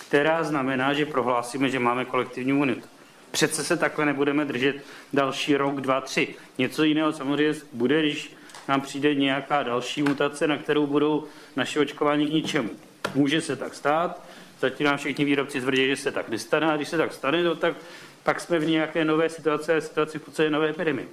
která 0.09 0.45
znamená, 0.45 0.95
že 0.95 1.07
prohlásíme, 1.07 1.71
že 1.71 1.79
máme 1.79 2.05
kolektivní 2.05 2.51
imunitu. 2.51 2.90
Přece 3.31 3.65
se 3.65 3.77
takhle 3.77 4.07
nebudeme 4.07 4.45
držet 4.45 4.77
další 5.13 5.57
rok, 5.57 5.81
dva, 5.81 6.01
tři. 6.01 6.35
Něco 6.59 6.85
jiného 6.85 7.13
samozřejmě 7.13 7.61
bude, 7.73 8.01
když 8.01 8.33
nám 8.69 8.81
přijde 8.81 9.15
nějaká 9.15 9.63
další 9.63 10.03
mutace, 10.03 10.47
na 10.47 10.57
kterou 10.57 10.87
budou 10.87 11.27
naše 11.57 11.81
očkování 11.81 12.27
k 12.27 12.33
ničemu. 12.33 12.71
Může 13.15 13.41
se 13.41 13.57
tak 13.57 13.75
stát, 13.75 14.25
zatím 14.61 14.87
nám 14.87 14.97
všichni 14.97 15.25
výrobci 15.25 15.61
tvrdí, 15.61 15.87
že 15.87 15.97
se 15.97 16.13
tak 16.13 16.29
nestane, 16.29 16.73
a 16.73 16.77
když 16.77 16.89
se 16.89 16.97
tak 16.97 17.13
stane, 17.13 17.43
no, 17.43 17.55
tak 17.55 17.77
pak 18.23 18.41
jsme 18.41 18.59
v 18.59 18.67
nějaké 18.67 19.05
nové 19.05 19.29
situaci, 19.29 19.73
situaci 19.79 20.19
v 20.19 20.23
podstatě 20.23 20.51
nové 20.51 20.69
epidemie. 20.69 21.07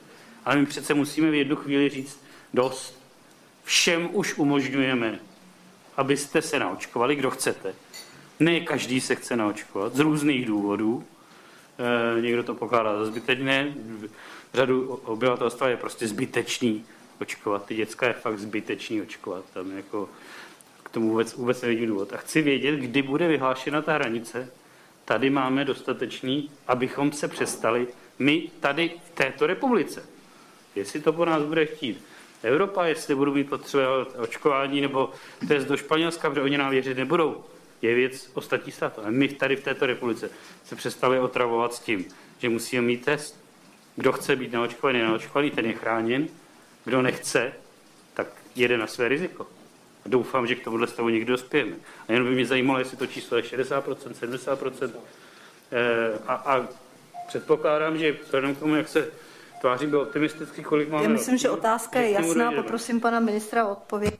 Ale 0.46 0.56
my 0.56 0.66
přece 0.66 0.94
musíme 0.94 1.32
v 1.32 1.34
jednu 1.34 1.56
chvíli 1.56 1.90
říct 1.90 2.24
dost. 2.54 3.00
Všem 3.64 4.10
už 4.12 4.38
umožňujeme, 4.38 5.20
abyste 5.98 6.42
se 6.42 6.60
naočkovali, 6.60 7.16
kdo 7.16 7.32
chcete. 7.32 7.74
Ne 8.40 8.60
každý 8.60 9.02
se 9.02 9.16
chce 9.16 9.36
naočkovat 9.36 9.96
z 9.96 10.00
různých 10.00 10.46
důvodů. 10.46 11.04
Eh, 11.80 12.22
někdo 12.22 12.44
to 12.44 12.56
pokládá 12.56 12.98
za 12.98 13.06
zbytečné, 13.06 13.74
řadu 14.54 14.94
obyvatelstva 15.06 15.70
je 15.70 15.78
prostě 15.78 16.08
zbytečný 16.08 16.86
očkovat. 17.22 17.66
Ty 17.66 17.76
děcka 17.76 18.08
je 18.08 18.14
fakt 18.14 18.40
zbytečný 18.40 19.02
očkovat. 19.02 19.46
Tam 19.54 19.78
jako 19.78 20.10
k 20.84 20.90
tomu 20.90 21.10
vůbec, 21.10 21.34
vůbec 21.34 21.62
nevidím 21.62 21.88
důvod. 21.88 22.14
A 22.14 22.18
chci 22.18 22.42
vědět, 22.42 22.76
kdy 22.76 23.02
bude 23.02 23.28
vyhlášena 23.28 23.82
ta 23.82 23.94
hranice. 23.94 24.50
Tady 25.06 25.30
máme 25.30 25.66
dostatečný, 25.66 26.52
abychom 26.68 27.12
se 27.12 27.28
přestali 27.28 27.88
my 28.20 28.50
tady 28.60 28.92
v 29.06 29.16
této 29.16 29.48
republice. 29.48 30.06
Jestli 30.76 31.02
to 31.02 31.14
po 31.14 31.26
nás 31.26 31.44
bude 31.44 31.66
chtít 31.66 32.04
Evropa, 32.44 32.86
jestli 32.86 33.16
budou 33.16 33.34
mít 33.34 33.50
potřebovat 33.50 34.16
očkování 34.18 34.82
nebo 34.82 35.12
test 35.48 35.66
do 35.66 35.78
Španělska, 35.78 36.30
protože 36.30 36.42
oni 36.42 36.58
nám 36.58 36.72
věřit 36.72 36.98
nebudou 36.98 37.44
je 37.82 37.96
věc 37.96 38.32
ostatní 38.34 38.72
států. 38.72 39.02
A 39.04 39.10
my 39.10 39.28
tady 39.28 39.56
v 39.56 39.64
této 39.64 39.86
republice 39.86 40.30
se 40.66 40.76
přestali 40.76 41.20
otravovat 41.20 41.74
s 41.74 41.80
tím, 41.80 42.06
že 42.40 42.50
musíme 42.50 42.82
mít 42.82 43.06
test. 43.06 43.40
Kdo 43.96 44.12
chce 44.12 44.36
být 44.36 44.54
naočkovaný, 44.54 45.02
naočkovaný, 45.02 45.52
ten 45.52 45.66
je 45.66 45.74
chráněn. 45.74 46.28
Kdo 46.86 47.02
nechce, 47.02 47.54
tak 48.14 48.28
jede 48.56 48.78
na 48.78 48.88
své 48.88 49.08
riziko. 49.08 49.48
A 50.06 50.10
doufám, 50.10 50.48
že 50.48 50.56
k 50.56 50.64
tomuhle 50.64 50.88
stavu 50.88 51.10
někdy 51.10 51.32
dospějeme. 51.32 51.76
A 52.08 52.12
jenom 52.12 52.28
by 52.28 52.36
mě 52.36 52.46
zajímalo, 52.46 52.80
jestli 52.80 52.98
to 52.98 53.08
číslo 53.08 53.38
je 53.38 53.44
60%, 53.44 53.96
70%. 53.96 54.92
E, 55.72 56.20
a, 56.28 56.34
a 56.34 56.68
předpokládám, 57.28 57.98
že 57.98 58.18
vzhledem 58.24 58.56
k 58.56 58.60
tomu, 58.60 58.76
jak 58.76 58.88
se 58.88 59.12
tváří 59.62 59.88
byl 59.88 60.02
optimistický, 60.02 60.64
kolik 60.64 60.90
máme... 60.90 61.04
Já 61.04 61.10
myslím, 61.10 61.38
že 61.38 61.50
otázka 61.50 62.00
je 62.00 62.12
jasná, 62.12 62.52
poprosím 62.52 63.02
pana 63.02 63.20
ministra 63.20 63.66
o 63.66 63.72
odpověď. 63.72 64.20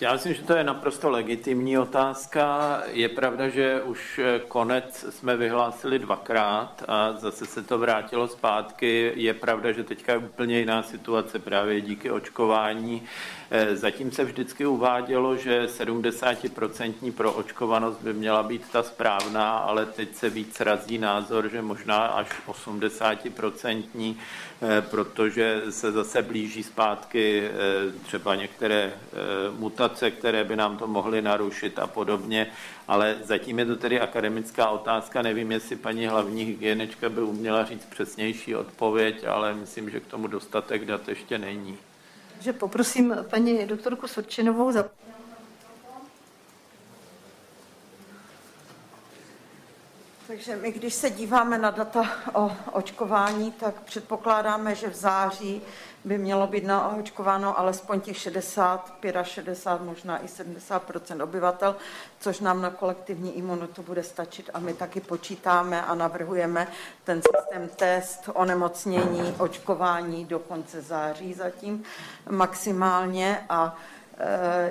Já 0.00 0.12
myslím, 0.12 0.34
že 0.34 0.42
to 0.42 0.56
je 0.56 0.64
naprosto 0.64 1.10
legitimní 1.10 1.78
otázka. 1.78 2.82
Je 2.92 3.08
pravda, 3.08 3.48
že 3.48 3.82
už 3.82 4.20
eh, 4.24 4.40
konec 4.48 5.04
jsme 5.10 5.36
vyhlásili 5.36 5.98
dvakrát 5.98 6.82
a 6.88 7.12
zase 7.12 7.46
se 7.46 7.62
to 7.62 7.78
vrátilo 7.78 8.28
zpátky. 8.28 9.12
Je 9.14 9.34
pravda, 9.34 9.72
že 9.72 9.84
teďka 9.84 10.12
je 10.12 10.18
úplně 10.18 10.58
jiná 10.58 10.82
situace 10.82 11.38
právě 11.38 11.80
díky 11.80 12.10
očkování. 12.10 13.02
Eh, 13.50 13.76
zatím 13.76 14.12
se 14.12 14.24
vždycky 14.24 14.66
uvádělo, 14.66 15.36
že 15.36 15.68
70% 15.68 17.12
pro 17.12 17.32
očkovanost 17.32 17.98
by 18.02 18.12
měla 18.12 18.42
být 18.42 18.62
ta 18.72 18.82
správná, 18.82 19.56
ale 19.58 19.86
teď 19.86 20.14
se 20.14 20.30
víc 20.30 20.60
razí 20.60 20.98
názor, 20.98 21.48
že 21.48 21.62
možná 21.62 21.96
až 21.96 22.28
80%, 22.46 24.16
eh, 24.62 24.82
protože 24.90 25.62
se 25.70 25.92
zase 25.92 26.22
blíží 26.22 26.62
zpátky 26.62 27.50
třeba 28.06 28.34
některé 28.34 28.92
mutace, 29.58 30.10
které 30.10 30.44
by 30.44 30.56
nám 30.56 30.76
to 30.76 30.86
mohly 30.86 31.22
narušit 31.22 31.78
a 31.78 31.86
podobně. 31.86 32.46
Ale 32.88 33.16
zatím 33.22 33.58
je 33.58 33.66
to 33.66 33.76
tedy 33.76 34.00
akademická 34.00 34.68
otázka. 34.68 35.22
Nevím, 35.22 35.52
jestli 35.52 35.76
paní 35.76 36.06
hlavní 36.06 36.44
hygienička 36.44 37.08
by 37.08 37.20
uměla 37.20 37.64
říct 37.64 37.84
přesnější 37.84 38.56
odpověď, 38.56 39.24
ale 39.24 39.54
myslím, 39.54 39.90
že 39.90 40.00
k 40.00 40.06
tomu 40.06 40.26
dostatek 40.26 40.84
dat 40.84 41.08
ještě 41.08 41.38
není. 41.38 41.78
Že 42.40 42.52
poprosím 42.52 43.16
paní 43.30 43.66
doktorku 43.66 44.08
Sorčinovou 44.08 44.72
za 44.72 44.84
Takže 50.26 50.56
my, 50.56 50.72
když 50.72 50.94
se 50.94 51.10
díváme 51.10 51.58
na 51.58 51.70
data 51.70 52.10
o 52.34 52.52
očkování, 52.72 53.52
tak 53.52 53.80
předpokládáme, 53.82 54.74
že 54.74 54.88
v 54.90 54.94
září 54.94 55.62
by 56.04 56.18
mělo 56.18 56.46
být 56.46 56.64
naočkováno 56.64 57.58
alespoň 57.58 58.00
těch 58.00 58.16
60, 58.18 58.92
65, 59.22 59.86
možná 59.86 60.24
i 60.24 60.26
70% 60.26 61.22
obyvatel, 61.22 61.76
což 62.20 62.40
nám 62.40 62.62
na 62.62 62.70
kolektivní 62.70 63.38
imunitu 63.38 63.82
bude 63.82 64.02
stačit. 64.02 64.50
A 64.54 64.58
my 64.58 64.74
taky 64.74 65.00
počítáme 65.00 65.82
a 65.82 65.94
navrhujeme 65.94 66.68
ten 67.04 67.22
systém 67.22 67.68
test, 67.76 68.30
onemocnění, 68.34 69.34
očkování 69.38 70.24
do 70.24 70.38
konce 70.38 70.82
září 70.82 71.34
zatím 71.34 71.84
maximálně. 72.30 73.44
A 73.48 73.76
e, 74.18 74.70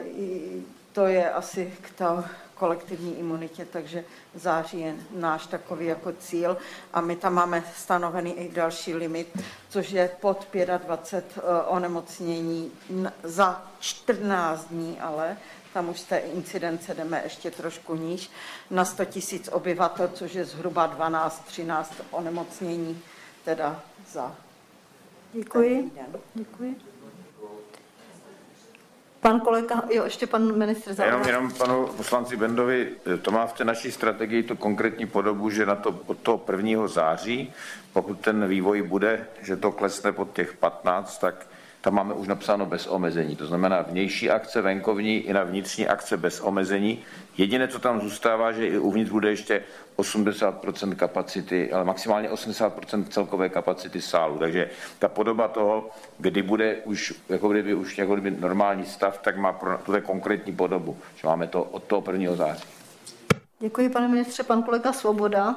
to 0.93 1.07
je 1.07 1.31
asi 1.31 1.73
k 1.81 1.97
tomu 1.97 2.23
kolektivní 2.55 3.19
imunitě, 3.19 3.65
takže 3.65 4.03
září 4.35 4.79
je 4.79 4.95
náš 5.11 5.47
takový 5.47 5.85
jako 5.85 6.11
cíl 6.11 6.57
a 6.93 7.01
my 7.01 7.15
tam 7.15 7.33
máme 7.33 7.63
stanovený 7.77 8.39
i 8.39 8.51
další 8.51 8.95
limit, 8.95 9.37
což 9.69 9.91
je 9.91 10.11
pod 10.21 10.47
25 10.77 11.43
eh, 11.43 11.63
onemocnění 11.67 12.71
za 13.23 13.63
14 13.79 14.65
dní, 14.65 14.99
ale 14.99 15.37
tam 15.73 15.89
už 15.89 15.99
z 15.99 16.03
té 16.03 16.17
incidence 16.17 16.93
jdeme 16.93 17.21
ještě 17.23 17.51
trošku 17.51 17.95
níž, 17.95 18.31
na 18.69 18.85
100 18.85 19.05
tisíc 19.05 19.49
obyvatel, 19.51 20.09
což 20.13 20.33
je 20.33 20.45
zhruba 20.45 20.97
12-13 20.97 21.85
onemocnění, 22.11 23.01
teda 23.45 23.81
za 24.11 24.35
Děkuji. 25.33 25.91
Děkuji. 26.33 26.75
Pan 29.23 29.39
kolega, 29.39 29.83
jo, 29.89 30.03
ještě 30.03 30.27
pan 30.27 30.57
ministr 30.57 30.93
Zavrát. 30.93 31.27
Jenom, 31.27 31.27
jenom 31.27 31.51
panu 31.51 31.87
poslanci 31.87 32.37
Bendovi, 32.37 32.89
to 33.21 33.31
má 33.31 33.45
v 33.45 33.53
té 33.53 33.65
naší 33.65 33.91
strategii 33.91 34.43
tu 34.43 34.55
konkrétní 34.55 35.05
podobu, 35.05 35.49
že 35.49 35.65
na 35.65 35.75
to 35.75 35.99
od 36.05 36.17
toho 36.17 36.41
1. 36.51 36.87
září, 36.87 37.53
pokud 37.93 38.19
ten 38.19 38.47
vývoj 38.47 38.81
bude, 38.81 39.27
že 39.41 39.55
to 39.55 39.71
klesne 39.71 40.11
pod 40.11 40.33
těch 40.33 40.53
15, 40.53 41.17
tak 41.17 41.47
tam 41.83 41.93
máme 41.93 42.13
už 42.13 42.27
napsáno 42.27 42.65
bez 42.65 42.87
omezení. 42.87 43.35
To 43.35 43.45
znamená 43.45 43.81
vnější 43.81 44.29
akce 44.29 44.61
venkovní 44.61 45.17
i 45.17 45.33
na 45.33 45.43
vnitřní 45.43 45.87
akce 45.87 46.17
bez 46.17 46.39
omezení. 46.39 46.99
Jediné, 47.37 47.67
co 47.67 47.79
tam 47.79 48.01
zůstává, 48.01 48.51
že 48.51 48.67
i 48.67 48.77
uvnitř 48.77 49.11
bude 49.11 49.29
ještě 49.29 49.63
80% 49.97 50.95
kapacity, 50.95 51.71
ale 51.71 51.83
maximálně 51.83 52.29
80% 52.29 53.03
celkové 53.03 53.49
kapacity 53.49 54.01
sálu. 54.01 54.37
Takže 54.37 54.69
ta 54.99 55.07
podoba 55.07 55.47
toho, 55.47 55.89
kdy 56.17 56.41
bude 56.41 56.75
už, 56.75 57.13
jako 57.29 57.49
kdyby 57.49 57.73
už 57.73 57.97
jako 57.97 58.13
kdyby 58.15 58.31
normální 58.31 58.85
stav, 58.85 59.17
tak 59.17 59.37
má 59.37 59.53
pro 59.53 59.77
tuto 59.77 60.01
konkrétní 60.01 60.55
podobu, 60.55 60.97
že 61.15 61.27
máme 61.27 61.47
to 61.47 61.63
od 61.63 61.83
toho 61.83 62.03
1. 62.11 62.35
září. 62.35 62.63
Děkuji, 63.59 63.89
pane 63.89 64.07
ministře. 64.07 64.43
Pan 64.43 64.63
kolega 64.63 64.93
Svoboda. 64.93 65.55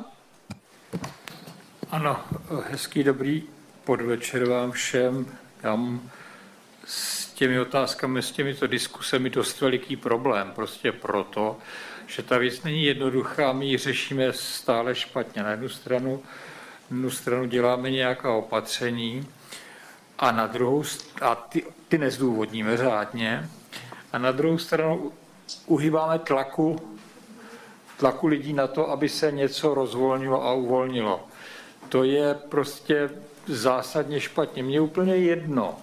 Ano, 1.91 2.21
hezký 2.71 3.05
dobrý 3.05 3.43
podvečer 3.85 4.49
vám 4.49 4.71
všem. 4.71 5.27
Tam 5.67 6.11
s 6.85 7.27
těmi 7.27 7.61
otázkami, 7.61 8.23
s 8.23 8.31
těmito 8.31 8.67
diskusemi 8.67 9.31
dost 9.31 9.61
veliký 9.61 9.97
problém. 9.97 10.53
Prostě 10.55 10.93
proto, 10.93 11.57
že 12.07 12.23
ta 12.23 12.39
věc 12.39 12.63
není 12.63 12.85
jednoduchá, 12.85 13.53
my 13.53 13.67
ji 13.67 13.79
řešíme 13.79 14.33
stále 14.33 14.95
špatně. 14.95 15.43
Na 15.43 15.51
jednu 15.51 15.69
stranu, 15.69 16.23
na 16.91 16.97
jednu 16.97 17.11
stranu 17.11 17.45
děláme 17.45 17.91
nějaká 17.91 18.33
opatření 18.33 19.29
a 20.19 20.33
na 20.33 20.47
druhou 20.47 20.85
a 21.21 21.35
ty, 21.35 21.65
ty 21.89 21.99
nezdůvodníme 21.99 22.77
řádně 22.77 23.49
a 24.13 24.19
na 24.19 24.33
druhou 24.33 24.59
stranu 24.59 25.13
uhýbáme 25.67 26.19
tlaku, 26.19 26.97
tlaku 27.97 28.27
lidí 28.27 28.53
na 28.53 28.67
to, 28.67 28.91
aby 28.91 29.09
se 29.09 29.33
něco 29.33 29.75
rozvolnilo 29.75 30.45
a 30.45 30.53
uvolnilo. 30.53 31.29
To 31.89 32.05
je 32.05 32.35
prostě 32.35 33.11
zásadně 33.47 34.21
špatně. 34.21 34.63
Mně 34.63 34.81
úplně 34.81 35.17
jedno, 35.17 35.79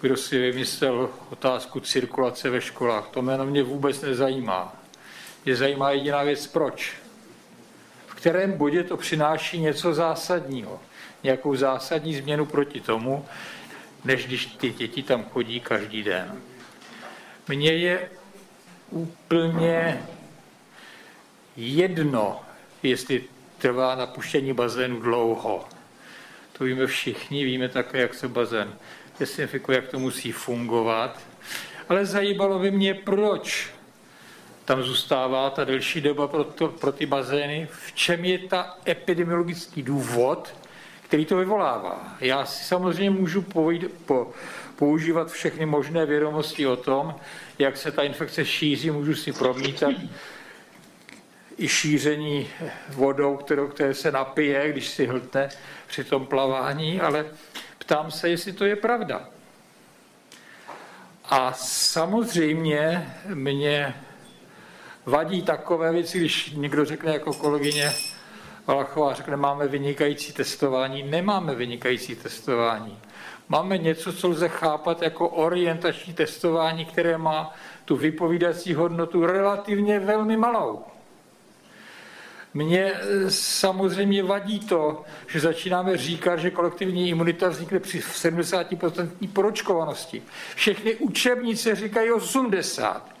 kdo 0.00 0.16
si 0.16 0.38
vymyslel 0.38 1.10
otázku 1.30 1.80
cirkulace 1.80 2.50
ve 2.50 2.60
školách. 2.60 3.08
To 3.08 3.22
jméno 3.22 3.46
mě 3.46 3.62
vůbec 3.62 4.00
nezajímá. 4.00 4.76
Mě 5.44 5.56
zajímá 5.56 5.90
jediná 5.90 6.22
věc, 6.22 6.46
proč. 6.46 6.92
V 8.06 8.14
kterém 8.14 8.52
bodě 8.52 8.84
to 8.84 8.96
přináší 8.96 9.60
něco 9.60 9.94
zásadního. 9.94 10.80
Nějakou 11.22 11.56
zásadní 11.56 12.14
změnu 12.16 12.46
proti 12.46 12.80
tomu, 12.80 13.24
než 14.04 14.26
když 14.26 14.46
ty 14.46 14.70
děti 14.70 15.02
tam 15.02 15.24
chodí 15.24 15.60
každý 15.60 16.02
den. 16.02 16.40
Mně 17.48 17.72
je 17.72 18.10
úplně 18.90 20.02
jedno, 21.56 22.40
jestli 22.82 23.24
trvá 23.58 23.94
napuštění 23.94 24.52
bazénu 24.52 25.00
dlouho. 25.00 25.64
To 26.62 26.66
víme 26.66 26.86
všichni, 26.86 27.44
víme 27.44 27.68
také, 27.68 28.00
jak 28.00 28.14
se 28.14 28.28
bazén 28.28 28.72
desinfikuje, 29.20 29.76
jak 29.76 29.88
to 29.88 29.98
musí 29.98 30.32
fungovat. 30.32 31.20
Ale 31.88 32.06
zajímalo 32.06 32.58
by 32.58 32.70
mě, 32.70 32.94
proč 32.94 33.70
tam 34.64 34.82
zůstává 34.82 35.50
ta 35.50 35.64
delší 35.64 36.00
doba 36.00 36.28
pro, 36.28 36.44
to, 36.44 36.68
pro 36.68 36.92
ty 36.92 37.06
bazény, 37.06 37.68
v 37.70 37.92
čem 37.92 38.24
je 38.24 38.38
ta 38.38 38.76
epidemiologický 38.88 39.82
důvod, 39.82 40.54
který 41.02 41.24
to 41.24 41.36
vyvolává. 41.36 42.16
Já 42.20 42.44
si 42.44 42.64
samozřejmě 42.64 43.10
můžu 43.10 43.42
povít, 43.42 43.84
po, 44.06 44.30
používat 44.76 45.30
všechny 45.30 45.66
možné 45.66 46.06
vědomosti 46.06 46.66
o 46.66 46.76
tom, 46.76 47.14
jak 47.58 47.76
se 47.76 47.92
ta 47.92 48.02
infekce 48.02 48.44
šíří, 48.44 48.90
můžu 48.90 49.14
si 49.14 49.32
promítat 49.32 49.94
i 51.62 51.68
šíření 51.68 52.48
vodou, 52.88 53.36
kterou, 53.36 53.68
které 53.68 53.94
se 53.94 54.12
napije, 54.12 54.72
když 54.72 54.88
si 54.88 55.06
hltne 55.06 55.48
při 55.86 56.04
tom 56.04 56.26
plavání, 56.26 57.00
ale 57.00 57.26
ptám 57.78 58.10
se, 58.10 58.28
jestli 58.28 58.52
to 58.52 58.64
je 58.64 58.76
pravda. 58.76 59.28
A 61.24 61.52
samozřejmě 61.52 63.14
mě 63.34 63.94
vadí 65.06 65.42
takové 65.42 65.92
věci, 65.92 66.18
když 66.18 66.50
někdo 66.50 66.84
řekne 66.84 67.12
jako 67.12 67.32
kolegyně 67.32 67.92
Valachová, 68.66 69.14
řekne, 69.14 69.36
máme 69.36 69.68
vynikající 69.68 70.32
testování. 70.32 71.02
Nemáme 71.02 71.54
vynikající 71.54 72.16
testování. 72.16 72.98
Máme 73.48 73.78
něco, 73.78 74.12
co 74.12 74.28
lze 74.28 74.48
chápat 74.48 75.02
jako 75.02 75.28
orientační 75.28 76.14
testování, 76.14 76.84
které 76.84 77.18
má 77.18 77.54
tu 77.84 77.96
vypovídací 77.96 78.74
hodnotu 78.74 79.26
relativně 79.26 80.00
velmi 80.00 80.36
malou. 80.36 80.84
Mně 82.54 82.92
e, 82.92 83.30
samozřejmě 83.30 84.22
vadí 84.22 84.60
to, 84.60 85.04
že 85.26 85.40
začínáme 85.40 85.96
říkat, 85.96 86.36
že 86.36 86.50
kolektivní 86.50 87.08
imunita 87.08 87.48
vznikne 87.48 87.80
při 87.80 88.00
70% 88.00 89.08
poročkovanosti. 89.32 90.22
Všechny 90.54 90.94
učebnice 90.94 91.74
říkají 91.74 92.10
80. 92.10 93.12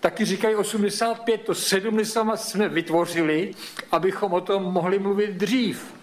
Taky 0.00 0.24
říkají 0.24 0.54
85, 0.54 1.40
to 1.40 1.54
70 1.54 2.36
jsme 2.36 2.68
vytvořili, 2.68 3.54
abychom 3.92 4.32
o 4.32 4.40
tom 4.40 4.62
mohli 4.62 4.98
mluvit 4.98 5.30
dřív. 5.30 5.94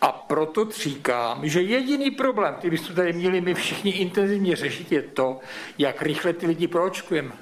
A 0.00 0.12
proto 0.12 0.68
říkám, 0.70 1.48
že 1.48 1.62
jediný 1.62 2.10
problém, 2.10 2.54
který 2.54 2.78
jsme 2.78 2.94
tady 2.94 3.12
měli 3.12 3.40
my 3.40 3.54
všichni 3.54 3.90
intenzivně 3.90 4.56
řešit, 4.56 4.92
je 4.92 5.02
to, 5.02 5.40
jak 5.78 6.02
rychle 6.02 6.32
ty 6.32 6.46
lidi 6.46 6.66
proočkujeme. 6.66 7.32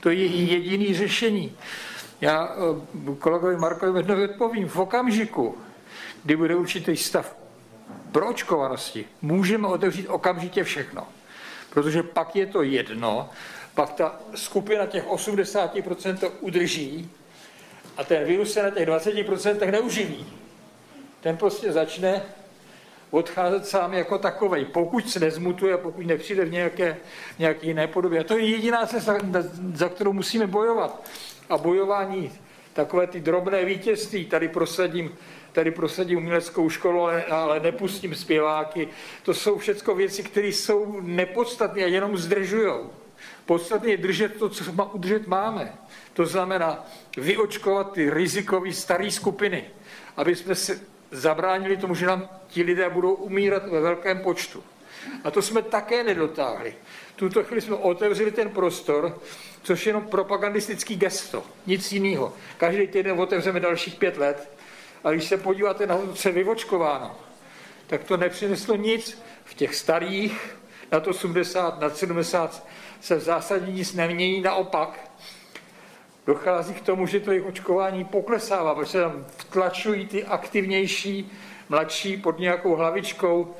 To 0.00 0.10
je 0.10 0.26
jediný 0.26 0.94
řešení. 0.94 1.56
Já 2.24 2.56
eh, 2.56 3.14
kolegovi 3.18 3.56
Markovi 3.56 3.92
Mednovi 3.92 4.28
odpovím, 4.28 4.68
v 4.68 4.78
okamžiku, 4.78 5.58
kdy 6.24 6.36
bude 6.36 6.54
určitý 6.56 6.96
stav 6.96 7.36
proočkovanosti, 8.12 9.04
můžeme 9.22 9.68
otevřít 9.68 10.08
okamžitě 10.08 10.64
všechno. 10.64 11.06
Protože 11.70 12.02
pak 12.02 12.36
je 12.36 12.46
to 12.46 12.62
jedno, 12.62 13.30
pak 13.74 13.92
ta 13.92 14.20
skupina 14.34 14.86
těch 14.86 15.06
80% 15.06 16.18
to 16.18 16.30
udrží 16.30 17.10
a 17.96 18.04
ten 18.04 18.24
virus 18.24 18.52
se 18.52 18.62
na 18.62 18.70
těch 18.70 18.88
20% 18.88 19.70
neuživí. 19.70 20.26
Ten 21.20 21.36
prostě 21.36 21.72
začne 21.72 22.22
odcházet 23.10 23.66
sám 23.66 23.94
jako 23.94 24.18
takovej, 24.18 24.64
pokud 24.64 25.10
se 25.10 25.20
nezmutuje, 25.20 25.76
pokud 25.76 26.06
nepřijde 26.06 26.44
v 26.44 26.52
nějaké, 26.52 26.96
nějaké 27.38 27.66
jiné 27.66 27.86
podobě. 27.86 28.20
A 28.20 28.24
to 28.24 28.38
je 28.38 28.48
jediná 28.48 28.86
cesta, 28.86 29.16
za 29.74 29.88
kterou 29.88 30.12
musíme 30.12 30.46
bojovat 30.46 31.04
a 31.50 31.58
bojování, 31.58 32.32
takové 32.72 33.06
ty 33.06 33.20
drobné 33.20 33.64
vítězství, 33.64 34.24
tady 34.24 34.48
prosadím, 34.48 35.14
tady 35.52 35.70
prosadím 35.70 36.18
uměleckou 36.18 36.70
školu, 36.70 37.02
ale, 37.02 37.24
ale 37.24 37.60
nepustím 37.60 38.14
zpěváky, 38.14 38.88
to 39.22 39.34
jsou 39.34 39.58
všechno 39.58 39.94
věci, 39.94 40.22
které 40.22 40.46
jsou 40.46 41.00
nepodstatné 41.00 41.84
a 41.84 41.86
jenom 41.86 42.16
zdržují. 42.16 42.72
Podstatně 43.46 43.90
je 43.90 43.96
držet 43.96 44.36
to, 44.36 44.48
co 44.48 44.72
má, 44.72 44.92
udržet 44.92 45.26
máme. 45.26 45.74
To 46.12 46.26
znamená 46.26 46.86
vyočkovat 47.16 47.92
ty 47.92 48.10
rizikové 48.10 48.72
staré 48.72 49.10
skupiny, 49.10 49.64
aby 50.16 50.36
jsme 50.36 50.54
se 50.54 50.80
zabránili 51.10 51.76
tomu, 51.76 51.94
že 51.94 52.06
nám 52.06 52.28
ti 52.48 52.62
lidé 52.62 52.90
budou 52.90 53.14
umírat 53.14 53.68
ve 53.68 53.80
velkém 53.80 54.18
počtu. 54.18 54.62
A 55.24 55.30
to 55.30 55.42
jsme 55.42 55.62
také 55.62 56.04
nedotáhli. 56.04 56.74
Tuto 57.16 57.44
chvíli 57.44 57.60
jsme 57.60 57.76
otevřeli 57.76 58.30
ten 58.30 58.50
prostor, 58.50 59.18
což 59.62 59.86
je 59.86 59.90
jenom 59.90 60.06
propagandistický 60.06 60.96
gesto, 60.96 61.42
nic 61.66 61.92
jiného. 61.92 62.32
Každý 62.56 62.86
týden 62.86 63.20
otevřeme 63.20 63.60
dalších 63.60 63.94
pět 63.94 64.16
let. 64.16 64.50
A 65.04 65.10
když 65.10 65.24
se 65.24 65.36
podíváte 65.36 65.86
na 65.86 65.98
to, 65.98 66.12
co 66.12 66.28
je 66.28 66.34
vyvočkováno, 66.34 67.16
tak 67.86 68.04
to 68.04 68.16
nepřineslo 68.16 68.76
nic. 68.76 69.22
V 69.44 69.54
těch 69.54 69.74
starých, 69.74 70.56
nad 70.92 71.06
80, 71.06 71.80
nad 71.80 71.96
70 71.96 72.66
se 73.00 73.16
v 73.16 73.20
zásadě 73.20 73.72
nic 73.72 73.94
nemění, 73.94 74.40
naopak. 74.40 75.10
Dochází 76.26 76.74
k 76.74 76.80
tomu, 76.80 77.06
že 77.06 77.20
to 77.20 77.30
jejich 77.30 77.46
očkování 77.46 78.04
poklesává, 78.04 78.74
protože 78.74 79.00
tam 79.00 79.24
vtlačují 79.36 80.06
ty 80.06 80.24
aktivnější, 80.24 81.32
mladší 81.68 82.16
pod 82.16 82.38
nějakou 82.38 82.76
hlavičkou. 82.76 83.54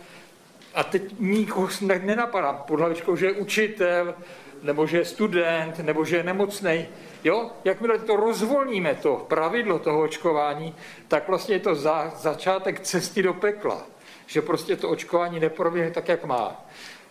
A 0.75 0.85
teď 0.85 1.03
nikoho 1.19 1.69
nenapadá 2.01 2.53
pod 2.53 2.81
hlavičkou, 2.81 3.17
že 3.17 3.27
je 3.27 3.33
učitel, 3.33 4.15
nebo 4.63 4.87
že 4.87 4.99
je 4.99 5.05
student, 5.05 5.79
nebo 5.79 6.05
že 6.05 6.17
je 6.17 6.23
nemocný. 6.23 6.89
Jo? 7.25 7.51
Jakmile 7.65 7.99
to 7.99 8.17
rozvolníme, 8.17 8.95
to 8.95 9.27
pravidlo 9.29 9.79
toho 9.79 10.03
očkování, 10.03 10.75
tak 11.09 11.29
vlastně 11.29 11.55
je 11.55 11.61
to 11.61 11.75
za, 11.75 12.13
začátek 12.17 12.81
cesty 12.81 13.23
do 13.23 13.35
pekla. 13.35 13.87
Že 14.27 14.43
prostě 14.43 14.77
to 14.77 14.91
očkování 14.91 15.41
neproběhne 15.41 15.91
tak, 15.91 16.09
jak 16.09 16.25
má. 16.25 16.67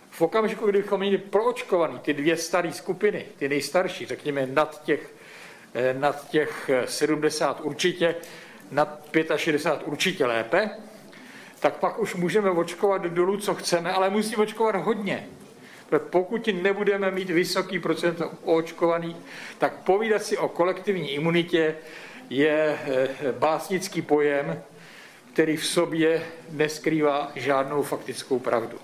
V 0.10 0.22
okamžiku, 0.22 0.66
kdybychom 0.66 1.00
měli 1.00 1.18
proočkovaný 1.18 2.00
ty 2.00 2.14
dvě 2.14 2.38
staré 2.38 2.72
skupiny, 2.72 3.26
ty 3.38 3.50
nejstarší, 3.50 4.06
řekněme 4.06 4.46
nad 4.46 4.84
těch, 4.84 5.14
eh, 5.74 5.94
nad 5.94 6.30
těch 6.30 6.70
70 6.86 7.60
eh, 7.60 7.64
určitě, 7.64 8.16
nad 8.72 9.10
65 9.36 9.88
určitě 9.88 10.26
lépe, 10.26 10.70
tak 11.64 11.76
pak 11.76 12.00
už 12.00 12.16
můžeme 12.16 12.50
očkovat 12.50 13.02
dolů, 13.02 13.38
co 13.38 13.56
chceme, 13.56 13.92
ale 13.92 14.10
musíme 14.10 14.44
očkovat 14.44 14.76
hodně. 14.76 15.28
Pokud 15.98 16.50
nebudeme 16.62 17.12
mít 17.12 17.30
vysoký 17.30 17.80
procent 17.80 18.22
očkovaných, 18.44 19.16
tak 19.58 19.74
povídat 19.74 20.24
si 20.24 20.38
o 20.38 20.48
kolektivní 20.48 21.12
imunitě 21.12 21.76
je 22.30 22.80
eh, 22.86 23.32
básnický 23.32 24.02
pojem, 24.02 24.64
který 25.34 25.58
v 25.58 25.66
sobě 25.66 26.24
neskrývá 26.52 27.32
žádnou 27.36 27.84
faktickou 27.84 28.40
pravdu. 28.40 28.78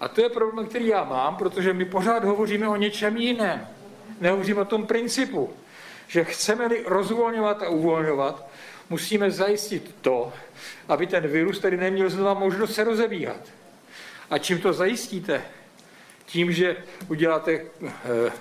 A 0.00 0.08
to 0.08 0.20
je 0.20 0.28
problém, 0.28 0.66
který 0.66 0.86
já 0.86 1.04
mám, 1.04 1.36
protože 1.36 1.72
my 1.72 1.84
pořád 1.84 2.24
hovoříme 2.24 2.68
o 2.68 2.76
něčem 2.76 3.16
jiném. 3.16 3.68
Nehovoříme 4.20 4.60
o 4.60 4.64
tom 4.64 4.86
principu, 4.86 5.50
že 6.08 6.24
chceme-li 6.24 6.82
rozvolňovat 6.86 7.62
a 7.62 7.68
uvolňovat, 7.68 8.48
musíme 8.90 9.30
zajistit 9.30 9.94
to, 10.00 10.32
aby 10.88 11.06
ten 11.06 11.28
virus 11.28 11.58
tady 11.58 11.76
neměl 11.76 12.10
znovu 12.10 12.40
možnost 12.40 12.74
se 12.74 12.84
rozebíhat. 12.84 13.40
A 14.30 14.38
čím 14.38 14.60
to 14.60 14.72
zajistíte? 14.72 15.42
Tím, 16.26 16.52
že 16.52 16.76
uděláte 17.08 17.52
eh, 17.52 18.32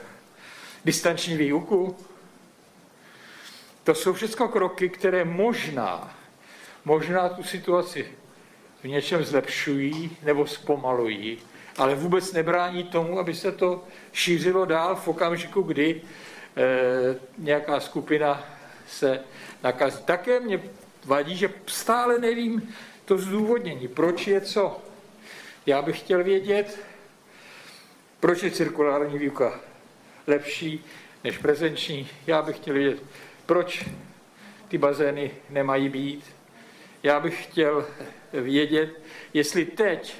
distanční 0.85 1.37
výuku? 1.37 1.97
To 3.83 3.95
jsou 3.95 4.13
všechno 4.13 4.47
kroky, 4.47 4.89
které 4.89 5.25
možná, 5.25 6.17
možná 6.85 7.29
tu 7.29 7.43
situaci 7.43 8.11
v 8.83 8.87
něčem 8.87 9.23
zlepšují 9.23 10.17
nebo 10.23 10.47
zpomalují, 10.47 11.37
ale 11.77 11.95
vůbec 11.95 12.33
nebrání 12.33 12.83
tomu, 12.83 13.19
aby 13.19 13.33
se 13.33 13.51
to 13.51 13.83
šířilo 14.13 14.65
dál 14.65 14.95
v 14.95 15.07
okamžiku, 15.07 15.61
kdy 15.61 16.01
e, 16.57 17.15
nějaká 17.37 17.79
skupina 17.79 18.43
se 18.87 19.19
nakazí. 19.65 20.03
Také 20.05 20.39
mě 20.39 20.61
vadí, 21.05 21.37
že 21.37 21.49
stále 21.67 22.19
nevím 22.19 22.75
to 23.05 23.17
zdůvodnění, 23.17 23.87
proč 23.87 24.27
je 24.27 24.41
co. 24.41 24.81
Já 25.65 25.81
bych 25.81 25.99
chtěl 25.99 26.23
vědět, 26.23 26.79
proč 28.19 28.43
je 28.43 28.51
cirkulární 28.51 29.17
výuka 29.17 29.59
lepší 30.27 30.85
než 31.23 31.37
prezenční. 31.37 32.07
Já 32.27 32.41
bych 32.41 32.55
chtěl 32.55 32.73
vědět, 32.73 33.03
proč 33.45 33.85
ty 34.67 34.77
bazény 34.77 35.31
nemají 35.49 35.89
být. 35.89 36.23
Já 37.03 37.19
bych 37.19 37.43
chtěl 37.43 37.87
vědět, 38.33 39.01
jestli 39.33 39.65
teď, 39.65 40.15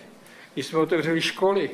když 0.54 0.66
jsme 0.66 0.80
otevřeli 0.80 1.22
školy, 1.22 1.70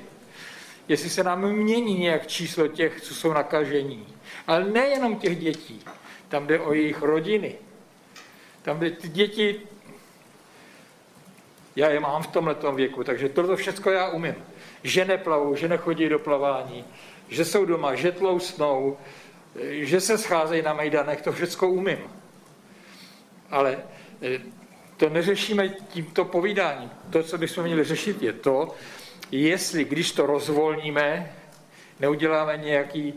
jestli 0.88 1.10
se 1.10 1.24
nám 1.24 1.52
mění 1.52 2.00
nějak 2.00 2.28
číslo 2.28 2.68
těch, 2.68 3.02
co 3.02 3.16
jsou 3.16 3.34
nakažení. 3.34 4.08
Ale 4.48 4.64
nejenom 4.64 5.16
těch 5.16 5.40
dětí, 5.40 5.84
tam 6.32 6.48
jde 6.48 6.60
o 6.60 6.74
jejich 6.74 7.02
rodiny. 7.02 7.56
Tam 8.62 8.80
jde 8.80 8.92
ty 8.92 9.10
děti, 9.10 9.62
já 11.76 11.90
je 11.90 12.00
mám 12.00 12.24
v 12.24 12.28
tomhle 12.28 12.56
věku, 12.76 13.04
takže 13.04 13.30
toto 13.30 13.56
všechno 13.56 13.92
já 13.92 14.10
umím. 14.10 14.36
Že 14.84 15.06
neplavou, 15.06 15.56
že 15.56 15.68
nechodí 15.68 16.10
do 16.10 16.20
plavání, 16.20 16.86
že 17.30 17.46
jsou 17.46 17.66
doma, 17.66 17.96
že 17.96 18.12
tlousnou, 18.12 18.98
že 19.70 20.02
se 20.02 20.18
scházejí 20.18 20.62
na 20.62 20.74
mejdanech, 20.74 21.22
to 21.22 21.32
všechno 21.32 21.70
umím. 21.70 22.00
Ale 23.50 23.80
eh, 24.22 24.40
to 24.98 25.10
neřešíme 25.10 25.70
tímto 25.70 26.26
povídáním. 26.26 26.92
To, 27.10 27.24
co 27.24 27.38
bychom 27.38 27.64
měli 27.64 27.84
řešit, 27.84 28.22
je 28.22 28.34
to, 28.34 28.76
jestli, 29.32 29.86
když 29.86 30.12
to 30.12 30.26
rozvolníme, 30.26 31.36
neuděláme 32.00 32.58
nějaký 32.58 33.14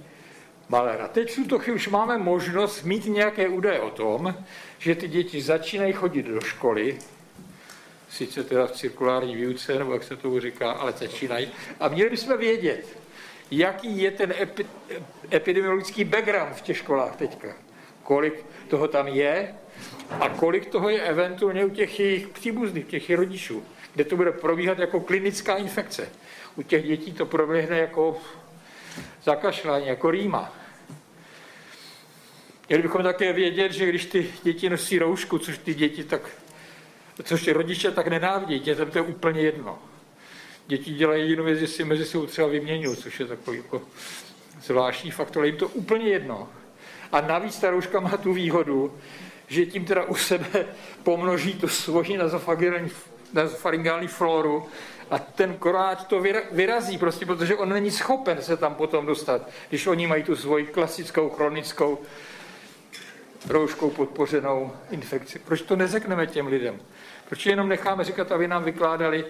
malér. 0.68 1.00
A 1.00 1.08
teď 1.08 1.32
v 1.32 1.34
tuto 1.34 1.58
chvíli 1.58 1.76
už 1.76 1.88
máme 1.88 2.18
možnost 2.18 2.82
mít 2.82 3.06
nějaké 3.06 3.48
údaje 3.48 3.80
o 3.80 3.90
tom, 3.90 4.34
že 4.78 4.94
ty 4.94 5.08
děti 5.08 5.42
začínají 5.42 5.92
chodit 5.92 6.22
do 6.22 6.40
školy, 6.40 6.98
sice 8.10 8.44
teda 8.44 8.66
v 8.66 8.72
cirkulární 8.72 9.36
výuce, 9.36 9.78
nebo 9.78 9.92
jak 9.92 10.04
se 10.04 10.16
tomu 10.16 10.40
říká, 10.40 10.70
ale 10.70 10.92
začínají. 10.92 11.48
A 11.80 11.88
měli 11.88 12.10
bychom 12.10 12.38
vědět, 12.38 12.98
jaký 13.50 14.02
je 14.02 14.10
ten 14.10 14.34
epi, 14.40 14.66
epidemiologický 15.32 16.04
background 16.04 16.56
v 16.56 16.60
těch 16.60 16.76
školách 16.76 17.16
teďka. 17.16 17.48
Kolik 18.02 18.44
toho 18.68 18.88
tam 18.88 19.08
je, 19.08 19.54
a 20.10 20.28
kolik 20.28 20.66
toho 20.66 20.88
je 20.88 21.02
eventuálně 21.02 21.64
u 21.64 21.70
těch 21.70 22.00
jejich 22.00 22.28
příbuzných, 22.28 22.86
těch 22.86 23.10
jejich 23.10 23.18
rodičů, 23.18 23.64
kde 23.94 24.04
to 24.04 24.16
bude 24.16 24.32
probíhat 24.32 24.78
jako 24.78 25.00
klinická 25.00 25.56
infekce. 25.56 26.08
U 26.56 26.62
těch 26.62 26.84
dětí 26.84 27.12
to 27.12 27.26
proběhne 27.26 27.78
jako 27.78 28.16
zakašlání, 29.24 29.86
jako 29.86 30.10
rýma. 30.10 30.52
Měli 32.68 32.82
bychom 32.82 33.02
také 33.02 33.32
vědět, 33.32 33.72
že 33.72 33.86
když 33.86 34.04
ty 34.04 34.32
děti 34.42 34.70
nosí 34.70 34.98
roušku, 34.98 35.38
což 35.38 35.58
ty 35.58 35.74
děti 35.74 36.04
tak, 36.04 36.20
což 37.22 37.44
ty 37.44 37.52
rodiče 37.52 37.90
tak 37.90 38.06
nenávidí, 38.06 38.58
dětem 38.58 38.90
to 38.90 38.98
je 38.98 39.02
úplně 39.02 39.40
jedno. 39.40 39.78
Děti 40.66 40.94
dělají 40.94 41.30
jinou 41.30 41.44
věc, 41.44 41.70
si 41.70 41.84
mezi 41.84 42.04
sebou 42.04 42.26
třeba 42.26 42.48
vyměňují, 42.48 42.96
což 42.96 43.20
je 43.20 43.26
takový 43.26 43.56
jako 43.56 43.82
zvláštní 44.62 45.10
faktor, 45.10 45.40
ale 45.40 45.46
jim 45.46 45.56
to 45.56 45.68
úplně 45.68 46.08
jedno. 46.08 46.48
A 47.12 47.20
navíc 47.20 47.58
ta 47.58 47.70
rouška 47.70 48.00
má 48.00 48.16
tu 48.16 48.32
výhodu, 48.32 48.98
že 49.48 49.66
tím 49.66 49.84
teda 49.84 50.04
u 50.04 50.14
sebe 50.14 50.66
pomnoží 51.02 51.54
to 51.54 51.68
svoji 51.68 52.18
nazofaringální 53.32 54.08
floru 54.08 54.66
a 55.10 55.18
ten 55.18 55.56
koráč 55.56 56.04
to 56.04 56.22
vyrazí 56.52 56.98
prostě, 56.98 57.26
protože 57.26 57.56
on 57.56 57.68
není 57.68 57.90
schopen 57.90 58.42
se 58.42 58.56
tam 58.56 58.74
potom 58.74 59.06
dostat, 59.06 59.48
když 59.68 59.86
oni 59.86 60.06
mají 60.06 60.22
tu 60.22 60.36
svoji 60.36 60.66
klasickou 60.66 61.30
chronickou 61.30 61.98
rouškou 63.48 63.90
podpořenou 63.90 64.72
infekci. 64.90 65.38
Proč 65.38 65.62
to 65.62 65.76
neřekneme 65.76 66.26
těm 66.26 66.46
lidem? 66.46 66.80
Proč 67.28 67.46
jenom 67.46 67.68
necháme 67.68 68.04
říkat, 68.04 68.32
aby 68.32 68.48
nám 68.48 68.64
vykládali, 68.64 69.24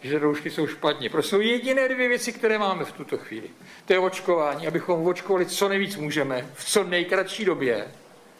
že 0.00 0.18
roušky 0.18 0.50
jsou 0.50 0.66
špatně? 0.66 1.10
Proč 1.10 1.26
jsou 1.26 1.40
jediné 1.40 1.88
dvě 1.88 2.08
věci, 2.08 2.32
které 2.32 2.58
máme 2.58 2.84
v 2.84 2.92
tuto 2.92 3.18
chvíli. 3.18 3.48
To 3.84 3.92
je 3.92 3.98
očkování, 3.98 4.66
abychom 4.66 5.06
očkovali 5.06 5.46
co 5.46 5.68
nejvíc 5.68 5.96
můžeme, 5.96 6.46
v 6.54 6.64
co 6.64 6.84
nejkratší 6.84 7.44
době, 7.44 7.88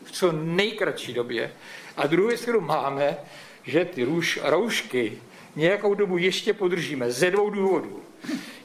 v 0.05 0.13
co 0.13 0.33
nejkratší 0.33 1.13
době. 1.13 1.53
A 1.97 2.07
druhou 2.07 2.29
věc, 2.29 2.41
kterou 2.41 2.61
máme, 2.61 3.17
že 3.65 3.85
ty 3.85 4.05
růž, 4.05 4.41
roušky 4.43 5.19
nějakou 5.57 5.95
dobu 5.95 6.19
ještě 6.19 6.53
podržíme 6.53 7.11
ze 7.13 7.31
dvou 7.31 7.51
důvodů. 7.51 8.03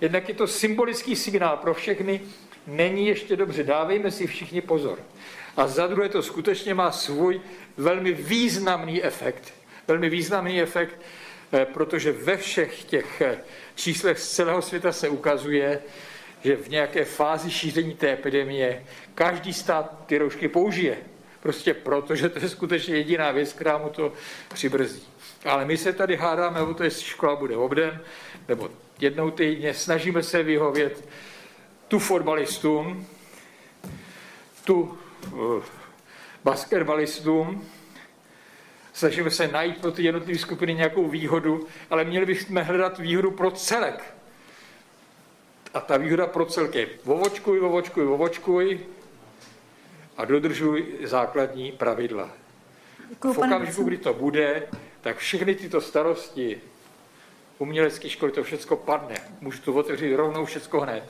Jednak 0.02 0.30
je 0.30 0.36
to 0.36 0.48
symbolický 0.48 1.16
signál 1.16 1.58
pro 1.58 1.74
všechny, 1.74 2.22
není 2.68 3.08
ještě 3.08 3.36
dobře, 3.36 3.64
dávejme 3.64 4.12
si 4.12 4.28
všichni 4.28 4.62
pozor. 4.62 5.00
A 5.58 5.68
za 5.68 5.88
druhé 5.88 6.10
to 6.10 6.24
skutečně 6.24 6.74
má 6.74 6.92
svůj 6.92 7.42
velmi 7.78 8.12
významný 8.14 9.04
efekt. 9.04 9.54
Velmi 9.88 10.10
významný 10.10 10.62
efekt, 10.62 10.96
eh, 11.54 11.66
protože 11.66 12.12
ve 12.12 12.38
všech 12.38 12.84
těch 12.84 13.22
eh, 13.22 13.38
číslech 13.76 14.20
z 14.20 14.32
celého 14.32 14.62
světa 14.62 14.92
se 14.92 15.10
ukazuje, 15.10 15.82
že 16.44 16.56
v 16.56 16.70
nějaké 16.70 17.06
fázi 17.06 17.52
šíření 17.52 17.94
té 17.94 18.12
epidemie 18.14 18.86
každý 19.16 19.54
stát 19.54 20.06
ty 20.06 20.18
roušky 20.18 20.48
použije. 20.48 20.98
Prostě 21.40 21.74
proto, 21.74 22.16
že 22.16 22.30
to 22.30 22.40
je 22.40 22.50
skutečně 22.50 22.96
jediná 22.96 23.32
věc, 23.32 23.54
která 23.54 23.78
mu 23.78 23.90
to 23.90 24.14
přibrzdí. 24.54 25.09
Ale 25.46 25.66
my 25.66 25.78
se 25.78 25.94
tady 25.94 26.16
hádáme 26.16 26.62
o 26.62 26.74
to, 26.74 26.84
jestli 26.84 27.04
škola 27.04 27.36
bude 27.36 27.58
obden, 27.58 28.02
nebo 28.48 28.70
jednou 29.00 29.32
týdně, 29.32 29.74
snažíme 29.74 30.24
se 30.24 30.44
vyhovět 30.44 31.10
tu 31.88 32.00
fotbalistům, 32.00 33.08
tu 34.64 34.98
uh, 35.32 35.64
basketbalistům, 36.44 37.66
snažíme 38.94 39.32
se 39.32 39.48
najít 39.48 39.82
pro 39.82 39.92
ty 39.92 40.04
jednotlivé 40.04 40.40
skupiny 40.40 40.74
nějakou 40.74 41.08
výhodu, 41.08 41.68
ale 41.90 42.04
měli 42.04 42.26
bychom 42.26 42.58
hledat 42.58 43.00
výhodu 43.00 43.32
pro 43.32 43.52
celek. 43.52 44.14
A 45.74 45.80
ta 45.80 45.98
výhoda 45.98 46.28
pro 46.28 46.46
celek 46.46 46.76
je 46.76 46.88
vovočkuj, 47.06 47.60
vovočkuj, 47.60 48.06
vovočkuj 48.06 48.80
a 50.18 50.26
dodržuj 50.26 50.86
základní 51.04 51.72
pravidla. 51.72 52.30
Děkuju, 53.10 53.34
v 53.34 53.38
okamžiku, 53.38 53.84
kdy 53.84 53.98
to 53.98 54.14
bude, 54.14 54.68
tak 55.02 55.18
všechny 55.18 55.56
tyto 55.56 55.82
starosti 55.82 56.62
umělecké 57.58 58.10
školy, 58.10 58.32
to 58.32 58.44
všechno 58.44 58.78
padne. 58.78 59.16
Můžu 59.42 59.62
to 59.62 59.74
otevřít 59.74 60.16
rovnou 60.16 60.46
všechno 60.46 60.80
hned. 60.80 61.04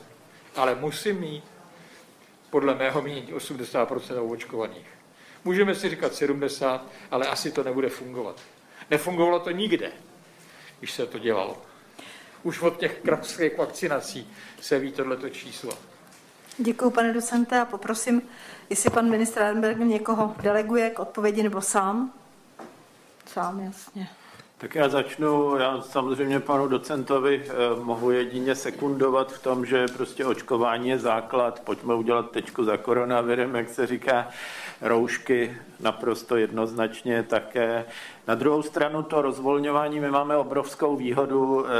Ale 0.56 0.74
musím 0.74 1.20
mít 1.20 1.44
podle 2.50 2.74
mého 2.74 3.02
mínění 3.02 3.32
80% 3.32 4.30
očkovaných. 4.32 4.86
Můžeme 5.44 5.74
si 5.74 5.88
říkat 5.88 6.14
70, 6.14 6.86
ale 7.10 7.26
asi 7.26 7.52
to 7.52 7.64
nebude 7.64 7.88
fungovat. 7.88 8.40
Nefungovalo 8.90 9.40
to 9.40 9.50
nikde, 9.50 9.92
když 10.78 10.92
se 10.92 11.06
to 11.06 11.18
dělalo. 11.18 11.62
Už 12.42 12.60
od 12.62 12.78
těch 12.78 13.00
krabských 13.00 13.58
vakcinací 13.58 14.30
se 14.60 14.78
ví 14.78 14.92
tohleto 14.92 15.28
číslo. 15.28 15.72
Děkuji, 16.58 16.90
pane 16.90 17.12
docente, 17.12 17.60
a 17.60 17.64
poprosím, 17.64 18.22
jestli 18.70 18.90
pan 18.90 19.10
ministr 19.10 19.42
Arenberg 19.42 19.78
někoho 19.78 20.34
deleguje 20.42 20.90
k 20.90 20.98
odpovědi 20.98 21.42
nebo 21.42 21.60
sám. 21.60 22.12
Sám, 23.32 23.60
jasně. 23.60 24.08
Tak 24.58 24.74
já 24.74 24.88
začnu, 24.88 25.56
já 25.56 25.80
samozřejmě 25.80 26.40
panu 26.40 26.68
docentovi 26.68 27.44
eh, 27.46 27.52
mohu 27.82 28.10
jedině 28.10 28.54
sekundovat 28.54 29.32
v 29.32 29.42
tom, 29.42 29.66
že 29.66 29.86
prostě 29.96 30.26
očkování 30.26 30.88
je 30.88 30.98
základ, 30.98 31.60
pojďme 31.60 31.94
udělat 31.94 32.30
tečku 32.30 32.64
za 32.64 32.76
koronavirem, 32.76 33.54
jak 33.54 33.68
se 33.68 33.86
říká, 33.86 34.28
roušky 34.80 35.56
naprosto 35.80 36.36
jednoznačně 36.36 37.22
také. 37.22 37.84
Na 38.28 38.34
druhou 38.34 38.62
stranu 38.62 39.02
to 39.02 39.22
rozvolňování, 39.22 40.00
my 40.00 40.10
máme 40.10 40.36
obrovskou 40.36 40.96
výhodu, 40.96 41.66
eh, 41.66 41.70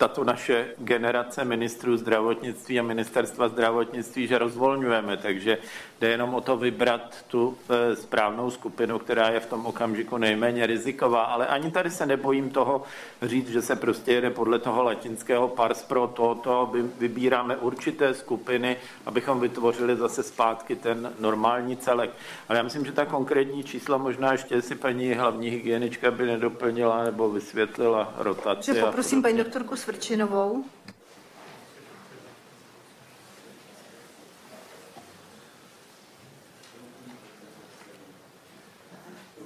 tato 0.00 0.24
naše 0.24 0.66
generace 0.78 1.44
ministrů 1.44 1.96
zdravotnictví 1.96 2.80
a 2.80 2.82
ministerstva 2.82 3.48
zdravotnictví, 3.48 4.26
že 4.26 4.38
rozvolňujeme, 4.38 5.16
takže 5.16 5.58
jde 6.00 6.08
jenom 6.08 6.34
o 6.34 6.40
to 6.40 6.56
vybrat 6.56 7.24
tu 7.28 7.58
e, 7.68 7.96
správnou 7.96 8.50
skupinu, 8.50 8.98
která 8.98 9.28
je 9.28 9.40
v 9.40 9.46
tom 9.46 9.66
okamžiku 9.66 10.16
nejméně 10.16 10.66
riziková, 10.66 11.22
ale 11.22 11.46
ani 11.46 11.70
tady 11.70 11.90
se 11.90 12.06
nebojím 12.06 12.50
toho 12.50 12.82
říct, 13.22 13.48
že 13.48 13.62
se 13.62 13.76
prostě 13.76 14.12
jede 14.12 14.30
podle 14.30 14.58
toho 14.58 14.82
latinského 14.82 15.48
pars 15.48 15.82
pro 15.82 16.06
to, 16.06 16.34
to 16.34 16.72
vybíráme 16.98 17.56
určité 17.56 18.14
skupiny, 18.14 18.76
abychom 19.06 19.40
vytvořili 19.40 19.96
zase 19.96 20.22
zpátky 20.22 20.76
ten 20.76 21.12
normální 21.18 21.76
celek. 21.76 22.10
Ale 22.48 22.58
já 22.58 22.62
myslím, 22.62 22.84
že 22.84 22.92
ta 22.92 23.04
konkrétní 23.04 23.64
čísla 23.64 23.98
možná 23.98 24.32
ještě 24.32 24.62
si 24.62 24.74
paní 24.74 25.14
hlavní 25.14 25.50
hygienička 25.50 26.10
by 26.10 26.26
nedoplnila 26.26 27.04
nebo 27.04 27.30
vysvětlila 27.30 28.14
rotaci. 28.18 28.74
Že 28.74 28.80
poprosím 28.80 29.22
paní 29.22 29.38
doktorku 29.38 29.76
Svrčinovou. 29.76 30.64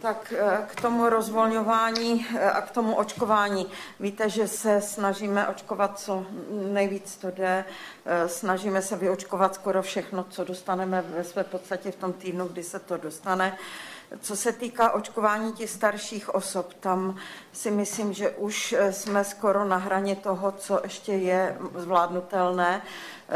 Tak 0.04 0.32
eh, 0.36 0.66
k 0.66 0.80
tomu 0.80 1.08
rozvolňování 1.08 2.26
eh, 2.36 2.50
a 2.50 2.60
k 2.60 2.70
tomu 2.70 2.96
očkování. 2.96 3.66
Víte, 4.00 4.30
že 4.30 4.48
se 4.48 4.80
snažíme 4.80 5.48
očkovat, 5.48 5.98
co 5.98 6.26
nejvíc 6.50 7.16
to 7.16 7.30
jde. 7.30 7.64
Eh, 8.06 8.28
snažíme 8.28 8.82
se 8.82 8.96
vyočkovat 8.96 9.54
skoro 9.54 9.82
všechno, 9.82 10.24
co 10.30 10.44
dostaneme 10.44 11.04
ve 11.08 11.24
své 11.24 11.44
podstatě 11.44 11.90
v 11.90 11.96
tom 11.96 12.12
týdnu, 12.12 12.48
kdy 12.48 12.62
se 12.62 12.78
to 12.78 12.96
dostane. 12.96 13.58
Co 14.20 14.36
se 14.36 14.52
týká 14.52 14.90
očkování 14.90 15.52
těch 15.52 15.70
starších 15.70 16.34
osob, 16.34 16.74
tam 16.74 17.16
si 17.52 17.70
myslím, 17.70 18.12
že 18.12 18.30
už 18.30 18.74
jsme 18.90 19.24
skoro 19.24 19.64
na 19.64 19.76
hraně 19.76 20.16
toho, 20.16 20.52
co 20.52 20.80
ještě 20.84 21.12
je 21.12 21.58
zvládnutelné. 21.76 22.82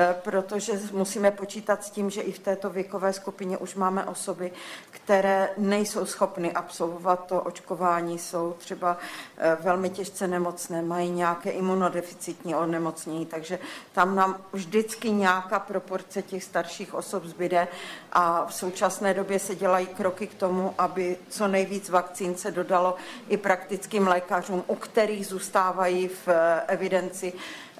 Eh, 0.00 0.16
protože 0.22 0.72
musíme 0.92 1.30
počítat 1.30 1.84
s 1.84 1.90
tím, 1.90 2.10
že 2.10 2.20
i 2.20 2.32
v 2.32 2.38
této 2.38 2.70
věkové 2.70 3.12
skupině 3.12 3.58
už 3.58 3.74
máme 3.74 4.04
osoby, 4.04 4.52
které 4.90 5.48
nejsou 5.56 6.06
schopny 6.06 6.52
absolvovat 6.52 7.26
to 7.26 7.40
očkování, 7.40 8.18
jsou 8.18 8.54
třeba 8.58 8.96
eh, 9.38 9.56
velmi 9.60 9.90
těžce 9.90 10.28
nemocné, 10.28 10.82
mají 10.82 11.10
nějaké 11.10 11.50
imunodeficitní 11.50 12.54
onemocnění, 12.54 13.26
takže 13.26 13.58
tam 13.92 14.16
nám 14.16 14.36
vždycky 14.52 15.10
nějaká 15.10 15.58
proporce 15.58 16.22
těch 16.22 16.44
starších 16.44 16.94
osob 16.94 17.24
zbyde 17.24 17.68
a 18.12 18.46
v 18.46 18.54
současné 18.54 19.14
době 19.14 19.38
se 19.38 19.54
dělají 19.54 19.86
kroky 19.86 20.26
k 20.26 20.34
tomu, 20.34 20.74
aby 20.78 21.16
co 21.28 21.48
nejvíc 21.48 21.88
vakcín 21.88 22.34
se 22.34 22.50
dodalo 22.50 22.96
i 23.28 23.36
praktickým 23.36 24.08
lékařům, 24.08 24.64
u 24.66 24.74
kterých 24.74 25.26
zůstávají 25.26 26.08
v 26.08 26.28
eh, 26.28 26.62
evidenci 26.66 27.32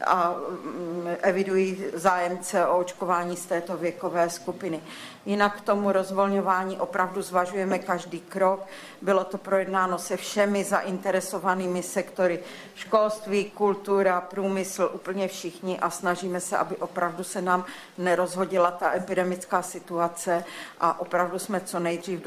a 0.06 0.34
mm, 0.48 1.06
evidují 1.22 1.84
zájemce 1.94 2.66
o 2.66 2.78
očkování 2.78 3.36
z 3.36 3.46
této 3.46 3.76
věkové 3.76 4.30
skupiny. 4.30 4.80
Jinak 5.26 5.56
k 5.56 5.60
tomu 5.60 5.92
rozvolňování 5.92 6.78
opravdu 6.78 7.22
zvažujeme 7.22 7.78
každý 7.78 8.20
krok. 8.20 8.66
Bylo 9.02 9.24
to 9.24 9.38
projednáno 9.38 9.98
se 9.98 10.16
všemi 10.16 10.64
zainteresovanými 10.64 11.82
sektory 11.82 12.40
školství, 12.74 13.50
kultura, 13.50 14.20
průmysl, 14.20 14.90
úplně 14.94 15.28
všichni 15.28 15.78
a 15.78 15.90
snažíme 15.90 16.40
se, 16.40 16.56
aby 16.56 16.76
opravdu 16.76 17.24
se 17.24 17.42
nám 17.42 17.64
nerozhodila 17.98 18.70
ta 18.70 18.94
epidemická 18.94 19.62
situace 19.62 20.44
a 20.80 21.00
opravdu 21.00 21.38
jsme 21.38 21.60
co 21.60 21.78
nejdřív 21.78 22.20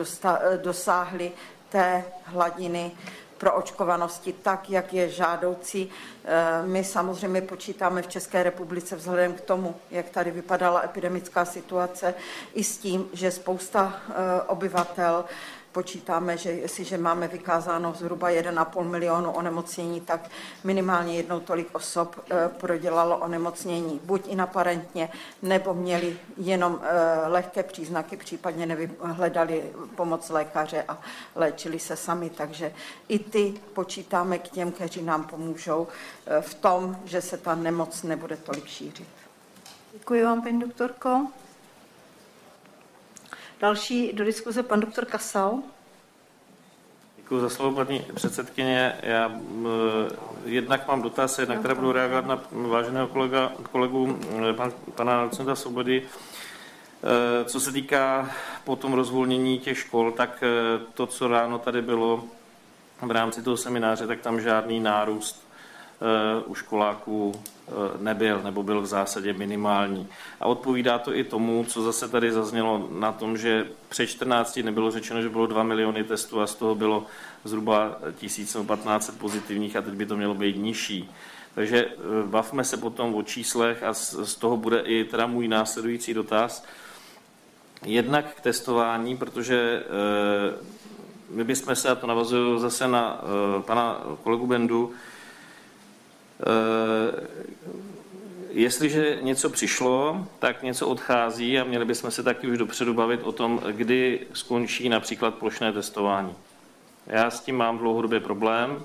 dosáhli 0.61 1.31
té 1.69 2.03
hladiny 2.23 2.91
pro 3.41 3.53
očkovanosti 3.53 4.33
tak, 4.33 4.69
jak 4.69 4.93
je 4.93 5.09
žádoucí. 5.09 5.89
Eh, 6.25 6.67
my 6.67 6.83
samozřejmě 6.83 7.41
počítáme 7.41 8.01
v 8.01 8.07
České 8.07 8.43
republice 8.43 8.95
vzhledem 8.95 9.33
k 9.33 9.41
tomu, 9.41 9.75
jak 9.91 10.09
tady 10.09 10.31
vypadala 10.31 10.85
epidemická 10.85 11.45
situace, 11.45 12.13
i 12.53 12.63
s 12.63 12.77
tím, 12.77 13.09
že 13.13 13.31
spousta 13.31 13.93
eh, 14.09 14.13
obyvatel 14.41 15.25
počítáme, 15.71 16.37
že 16.37 16.51
jestliže 16.51 16.97
máme 16.97 17.27
vykázáno 17.27 17.93
zhruba 17.93 18.29
1,5 18.29 18.83
milionu 18.83 19.31
onemocnění, 19.31 20.01
tak 20.01 20.29
minimálně 20.63 21.15
jednou 21.15 21.39
tolik 21.39 21.75
osob 21.75 22.15
eh, 22.31 22.49
prodělalo 22.57 23.17
onemocnění, 23.17 23.99
buď 24.03 24.27
inaparentně, 24.27 25.09
nebo 25.41 25.73
měli 25.73 26.17
jenom 26.37 26.81
eh, 26.83 27.27
lehké 27.27 27.63
příznaky, 27.63 28.17
případně 28.17 28.65
nevyhledali 28.65 29.63
pomoc 29.95 30.29
lékaře 30.29 30.83
a 30.87 30.97
léčili 31.35 31.79
se 31.79 31.95
sami. 31.95 32.29
Takže 32.29 32.73
i 33.07 33.19
ty 33.19 33.53
počítáme 33.73 34.37
k 34.39 34.49
těm, 34.49 34.71
kteří 34.71 35.01
nám 35.01 35.23
pomůžou 35.23 35.87
eh, 36.27 36.41
v 36.41 36.53
tom, 36.53 36.97
že 37.05 37.21
se 37.21 37.37
ta 37.37 37.55
nemoc 37.55 38.03
nebude 38.03 38.37
tolik 38.37 38.65
šířit. 38.65 39.07
Děkuji 39.93 40.23
vám, 40.23 40.41
paní 40.41 40.59
doktorko. 40.59 41.27
Další 43.61 44.13
do 44.13 44.25
diskuze 44.25 44.63
pan 44.63 44.79
doktor 44.79 45.05
Kasal. 45.05 45.59
Děkuji 47.17 47.39
za 47.39 47.49
slovo, 47.49 47.85
paní 47.85 48.05
předsedkyně. 48.15 48.95
Já 49.03 49.31
jednak 50.45 50.87
mám 50.87 51.01
dotaz, 51.01 51.39
jednak 51.39 51.59
které 51.59 51.75
budu 51.75 51.91
reagovat 51.91 52.25
na 52.25 52.41
váženého 52.51 53.07
kolega, 53.07 53.51
kolegu 53.71 54.19
pan, 54.55 54.71
pana 54.95 55.23
docenta 55.23 55.55
Svobody. 55.55 56.01
E, 56.01 57.45
co 57.45 57.59
se 57.59 57.71
týká 57.71 58.31
potom 58.63 58.93
rozvolnění 58.93 59.59
těch 59.59 59.77
škol, 59.77 60.11
tak 60.11 60.43
e, 60.43 60.47
to, 60.93 61.07
co 61.07 61.27
ráno 61.27 61.59
tady 61.59 61.81
bylo 61.81 62.23
v 63.01 63.11
rámci 63.11 63.43
toho 63.43 63.57
semináře, 63.57 64.07
tak 64.07 64.21
tam 64.21 64.41
žádný 64.41 64.79
nárůst 64.79 65.40
u 66.45 66.55
školáků 66.55 67.33
Eh, 67.71 67.97
nebyl, 68.03 68.41
nebo 68.43 68.63
byl 68.63 68.81
v 68.81 68.85
zásadě 68.85 69.33
minimální. 69.33 70.07
A 70.39 70.45
odpovídá 70.45 70.99
to 70.99 71.15
i 71.15 71.23
tomu, 71.23 71.65
co 71.67 71.81
zase 71.81 72.07
tady 72.07 72.31
zaznělo 72.31 72.89
na 72.91 73.11
tom, 73.11 73.37
že 73.37 73.67
před 73.89 74.07
14 74.07 74.63
nebylo 74.63 74.91
řečeno, 74.91 75.21
že 75.21 75.29
bylo 75.29 75.47
2 75.47 75.63
miliony 75.63 76.03
testů 76.03 76.41
a 76.41 76.47
z 76.47 76.55
toho 76.55 76.75
bylo 76.75 77.05
zhruba 77.43 77.97
1500 78.17 79.19
pozitivních 79.19 79.75
a 79.75 79.81
teď 79.81 79.93
by 79.93 80.05
to 80.05 80.17
mělo 80.17 80.33
být 80.33 80.57
nižší. 80.57 81.09
Takže 81.55 81.85
eh, 81.85 81.97
bavme 82.25 82.63
se 82.63 82.77
potom 82.77 83.15
o 83.15 83.23
číslech 83.23 83.83
a 83.83 83.93
z 83.93 84.35
toho 84.35 84.57
bude 84.57 84.79
i 84.79 85.03
teda 85.03 85.27
můj 85.27 85.47
následující 85.47 86.13
dotaz. 86.13 86.65
Jednak 87.85 88.35
k 88.35 88.41
testování, 88.41 89.17
protože 89.17 89.83
eh, 89.83 90.65
my 91.29 91.43
bychom 91.43 91.75
se, 91.75 91.89
a 91.89 91.95
to 91.95 92.07
navazuju 92.07 92.59
zase 92.59 92.87
na 92.87 93.21
pana 93.65 94.01
kolegu 94.23 94.47
Bendu, 94.47 94.93
Eh, 94.93 95.10
jestliže 98.49 99.17
něco 99.21 99.49
přišlo, 99.49 100.27
tak 100.39 100.63
něco 100.63 100.87
odchází 100.87 101.59
a 101.59 101.63
měli 101.63 101.85
bychom 101.85 102.11
se 102.11 102.23
taky 102.23 102.47
už 102.47 102.57
dopředu 102.57 102.93
bavit 102.93 103.23
o 103.23 103.31
tom, 103.31 103.61
kdy 103.71 104.19
skončí 104.33 104.89
například 104.89 105.35
plošné 105.35 105.73
testování. 105.73 106.35
Já 107.07 107.31
s 107.31 107.39
tím 107.39 107.55
mám 107.55 107.77
dlouhodobě 107.77 108.19
problém. 108.19 108.83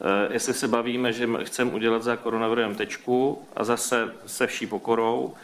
Eh, 0.00 0.32
jestli 0.32 0.54
se 0.54 0.68
bavíme, 0.68 1.12
že 1.12 1.28
chceme 1.42 1.70
udělat 1.70 2.02
za 2.02 2.16
koronavirem 2.16 2.74
tečku 2.74 3.42
a 3.56 3.64
zase 3.64 4.14
se 4.26 4.46
vší 4.46 4.66
pokorou, 4.66 5.34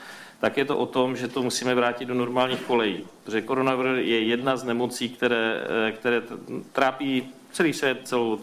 tak 0.40 0.56
je 0.56 0.64
to 0.64 0.78
o 0.78 0.86
tom, 0.86 1.16
že 1.16 1.28
to 1.28 1.42
musíme 1.42 1.74
vrátit 1.74 2.04
do 2.04 2.14
normálních 2.14 2.60
kolejí. 2.60 3.06
Protože 3.24 3.42
koronavirus 3.42 3.98
je 3.98 4.20
jedna 4.20 4.56
z 4.56 4.64
nemocí, 4.64 5.08
které, 5.08 5.62
eh, 5.88 5.92
které 5.92 6.22
trápí 6.72 7.28
celý 7.52 7.72
svět, 7.72 8.00
celou, 8.04 8.40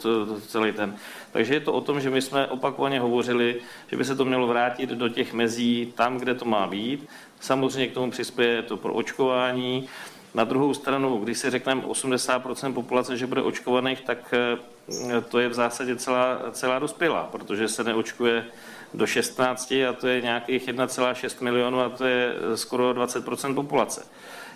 celý 0.47 0.71
ten. 0.71 0.95
Takže 1.31 1.53
je 1.53 1.59
to 1.59 1.73
o 1.73 1.81
tom, 1.81 2.01
že 2.01 2.09
my 2.09 2.21
jsme 2.21 2.47
opakovaně 2.47 2.99
hovořili, 2.99 3.61
že 3.91 3.97
by 3.97 4.05
se 4.05 4.15
to 4.15 4.25
mělo 4.25 4.47
vrátit 4.47 4.89
do 4.89 5.09
těch 5.09 5.33
mezí 5.33 5.93
tam, 5.95 6.17
kde 6.17 6.35
to 6.35 6.45
má 6.45 6.67
být. 6.67 7.07
Samozřejmě 7.39 7.87
k 7.87 7.93
tomu 7.93 8.11
přispěje 8.11 8.61
to 8.61 8.77
pro 8.77 8.93
očkování. 8.93 9.89
Na 10.33 10.43
druhou 10.43 10.73
stranu, 10.73 11.17
když 11.17 11.37
si 11.37 11.49
řekneme 11.49 11.81
80% 11.81 12.73
populace, 12.73 13.17
že 13.17 13.27
bude 13.27 13.41
očkovaných, 13.41 14.01
tak 14.01 14.33
eh, 14.33 15.21
to 15.21 15.39
je 15.39 15.49
v 15.49 15.53
zásadě 15.53 15.95
celá, 15.95 16.39
celá 16.51 16.79
dospělá, 16.79 17.23
protože 17.31 17.67
se 17.67 17.83
neočkuje 17.83 18.45
do 18.93 19.07
16 19.07 19.71
a 19.71 19.93
to 19.93 20.07
je 20.07 20.21
nějakých 20.21 20.67
1,6 20.67 21.43
milionů 21.43 21.79
a 21.79 21.89
to 21.89 22.05
je 22.05 22.33
skoro 22.55 22.93
20% 22.93 23.55
populace. 23.55 24.05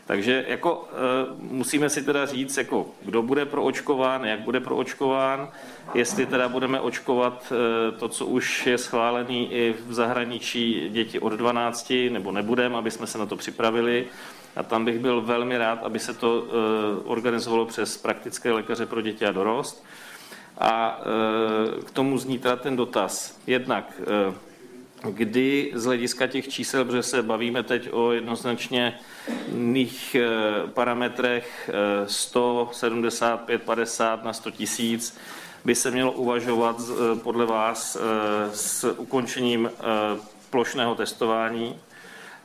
Takže 0.10 0.46
jako 0.48 0.88
e, 0.92 0.96
musíme 1.40 1.90
si 1.90 2.04
teda 2.04 2.26
říct, 2.26 2.58
jako, 2.58 2.88
kdo 3.02 3.22
bude 3.22 3.46
proočkován, 3.46 4.26
jak 4.26 4.40
bude 4.40 4.60
proočkován, 4.60 5.50
jestli 5.94 6.26
teda 6.26 6.50
budeme 6.50 6.80
očkovat 6.80 7.54
e, 7.54 7.92
to, 7.92 8.10
co 8.10 8.26
už 8.26 8.68
je 8.68 8.78
schválený 8.78 9.54
i 9.54 9.76
v 9.88 9.94
zahraničí 9.94 10.90
děti 10.90 11.20
od 11.20 11.34
12, 11.34 11.94
nebo 12.10 12.32
nebudeme, 12.32 12.78
aby 12.78 12.92
jsme 12.92 13.08
se 13.08 13.18
na 13.18 13.26
to 13.26 13.36
připravili. 13.36 14.06
A 14.56 14.64
tam 14.64 14.86
bych 14.86 15.00
byl 15.00 15.22
velmi 15.22 15.58
rád, 15.58 15.84
aby 15.84 16.00
se 16.00 16.14
to 16.14 16.44
e, 16.44 16.54
organizovalo 17.04 17.66
přes 17.66 17.98
praktické 17.98 18.52
lékaře 18.52 18.86
pro 18.86 19.02
děti 19.02 19.26
a 19.26 19.32
dorost. 19.32 19.86
A 20.58 21.02
k 21.86 21.92
tomu 21.92 22.18
zní 22.18 22.40
teda 22.40 22.56
ten 22.56 22.76
dotaz. 22.76 23.40
Jednak, 23.48 24.02
kdy 25.04 25.72
z 25.76 25.86
hlediska 25.86 26.28
těch 26.28 26.48
čísel, 26.48 26.86
protože 26.86 27.04
se 27.04 27.24
bavíme 27.24 27.64
teď 27.64 27.90
o 27.92 28.12
jednoznačně 28.12 29.00
jiných 29.52 30.16
e, 30.16 30.28
parametrech 30.68 31.70
100, 32.06 32.70
75, 32.74 33.62
50 33.62 34.24
na 34.24 34.34
100 34.34 34.52
tisíc, 34.52 35.18
by 35.66 35.76
se 35.76 35.92
mělo 35.92 36.12
uvažovat 36.12 36.82
podle 37.24 37.46
vás 37.46 37.98
s 38.54 38.96
ukončením 38.98 39.72
plošného 40.50 40.96
testování 40.96 41.76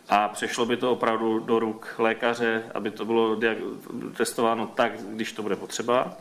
a 0.09 0.29
přešlo 0.29 0.67
by 0.67 0.77
to 0.77 0.93
opravdu 0.93 1.39
do 1.39 1.59
ruk 1.59 1.95
lékaře, 1.99 2.63
aby 2.75 2.91
to 2.91 3.05
bylo 3.05 3.41
testováno 4.17 4.67
tak, 4.67 4.93
když 5.03 5.33
to 5.33 5.43
bude 5.43 5.57
potřeba. 5.57 6.17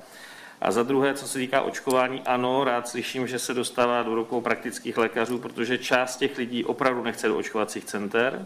A 0.63 0.71
za 0.71 0.83
druhé, 0.83 1.13
co 1.13 1.27
se 1.27 1.37
týká 1.37 1.61
očkování, 1.61 2.21
ano, 2.25 2.63
rád 2.63 2.87
slyším, 2.87 3.27
že 3.27 3.39
se 3.39 3.53
dostává 3.53 4.03
do 4.03 4.15
rukou 4.15 4.41
praktických 4.41 4.97
lékařů, 4.97 5.39
protože 5.39 5.77
část 5.77 6.17
těch 6.17 6.37
lidí 6.37 6.65
opravdu 6.65 7.03
nechce 7.03 7.27
do 7.27 7.37
očkovacích 7.37 7.85
center. 7.85 8.45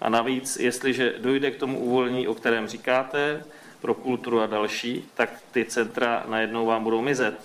A 0.00 0.08
navíc, 0.08 0.56
jestliže 0.56 1.14
dojde 1.18 1.50
k 1.50 1.56
tomu 1.56 1.78
uvolnění, 1.78 2.28
o 2.28 2.34
kterém 2.34 2.68
říkáte, 2.68 3.44
pro 3.80 3.94
kulturu 3.94 4.40
a 4.40 4.46
další, 4.46 5.04
tak 5.14 5.30
ty 5.50 5.64
centra 5.64 6.24
najednou 6.28 6.66
vám 6.66 6.84
budou 6.84 7.02
mizet. 7.02 7.40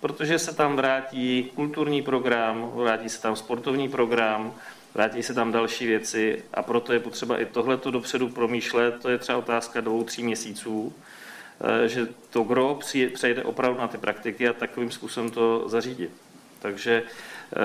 Protože 0.00 0.38
se 0.38 0.54
tam 0.54 0.76
vrátí 0.76 1.50
kulturní 1.54 2.02
program, 2.02 2.70
vrátí 2.74 3.08
se 3.08 3.22
tam 3.22 3.36
sportovní 3.36 3.88
program, 3.88 4.54
vrátí 4.94 5.22
se 5.22 5.34
tam 5.34 5.52
další 5.52 5.86
věci 5.86 6.44
a 6.54 6.62
proto 6.62 6.92
je 6.92 7.00
potřeba 7.00 7.40
i 7.40 7.46
tohleto 7.46 7.90
dopředu 7.90 8.28
promýšlet. 8.28 9.02
To 9.02 9.08
je 9.08 9.18
třeba 9.18 9.38
otázka 9.38 9.80
dvou, 9.80 10.04
tří 10.04 10.22
měsíců 10.22 10.92
že 11.86 12.08
to 12.30 12.42
gro 12.42 12.78
přejde 13.14 13.44
opravdu 13.44 13.80
na 13.80 13.88
ty 13.88 13.98
praktiky 13.98 14.48
a 14.48 14.52
takovým 14.52 14.90
způsobem 14.90 15.30
to 15.30 15.68
zařídit. 15.68 16.10
Takže 16.58 17.02
eh, 17.02 17.58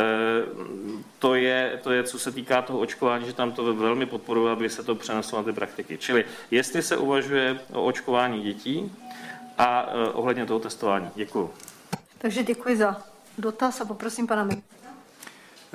to 1.20 1.36
je, 1.36 1.80
to 1.84 1.92
je, 1.92 2.04
co 2.04 2.20
se 2.20 2.32
týká 2.32 2.62
toho 2.62 2.80
očkování, 2.80 3.26
že 3.26 3.34
tam 3.34 3.52
to 3.52 3.74
velmi 3.74 4.06
podporuje, 4.06 4.52
aby 4.52 4.70
se 4.70 4.84
to 4.84 4.96
přeneslo 4.96 5.38
na 5.38 5.44
ty 5.44 5.54
praktiky. 5.54 5.98
Čili 5.98 6.26
jestli 6.52 6.82
se 6.82 6.98
uvažuje 6.98 7.60
o 7.74 7.86
očkování 7.86 8.42
dětí 8.42 8.92
a 9.58 9.86
eh, 9.88 10.10
ohledně 10.10 10.46
toho 10.46 10.60
testování. 10.60 11.10
Děkuji. 11.16 11.54
Takže 12.18 12.44
děkuji 12.44 12.78
za 12.78 13.02
dotaz 13.38 13.82
a 13.82 13.86
poprosím 13.86 14.28
pana 14.28 14.44
ministra. 14.44 14.83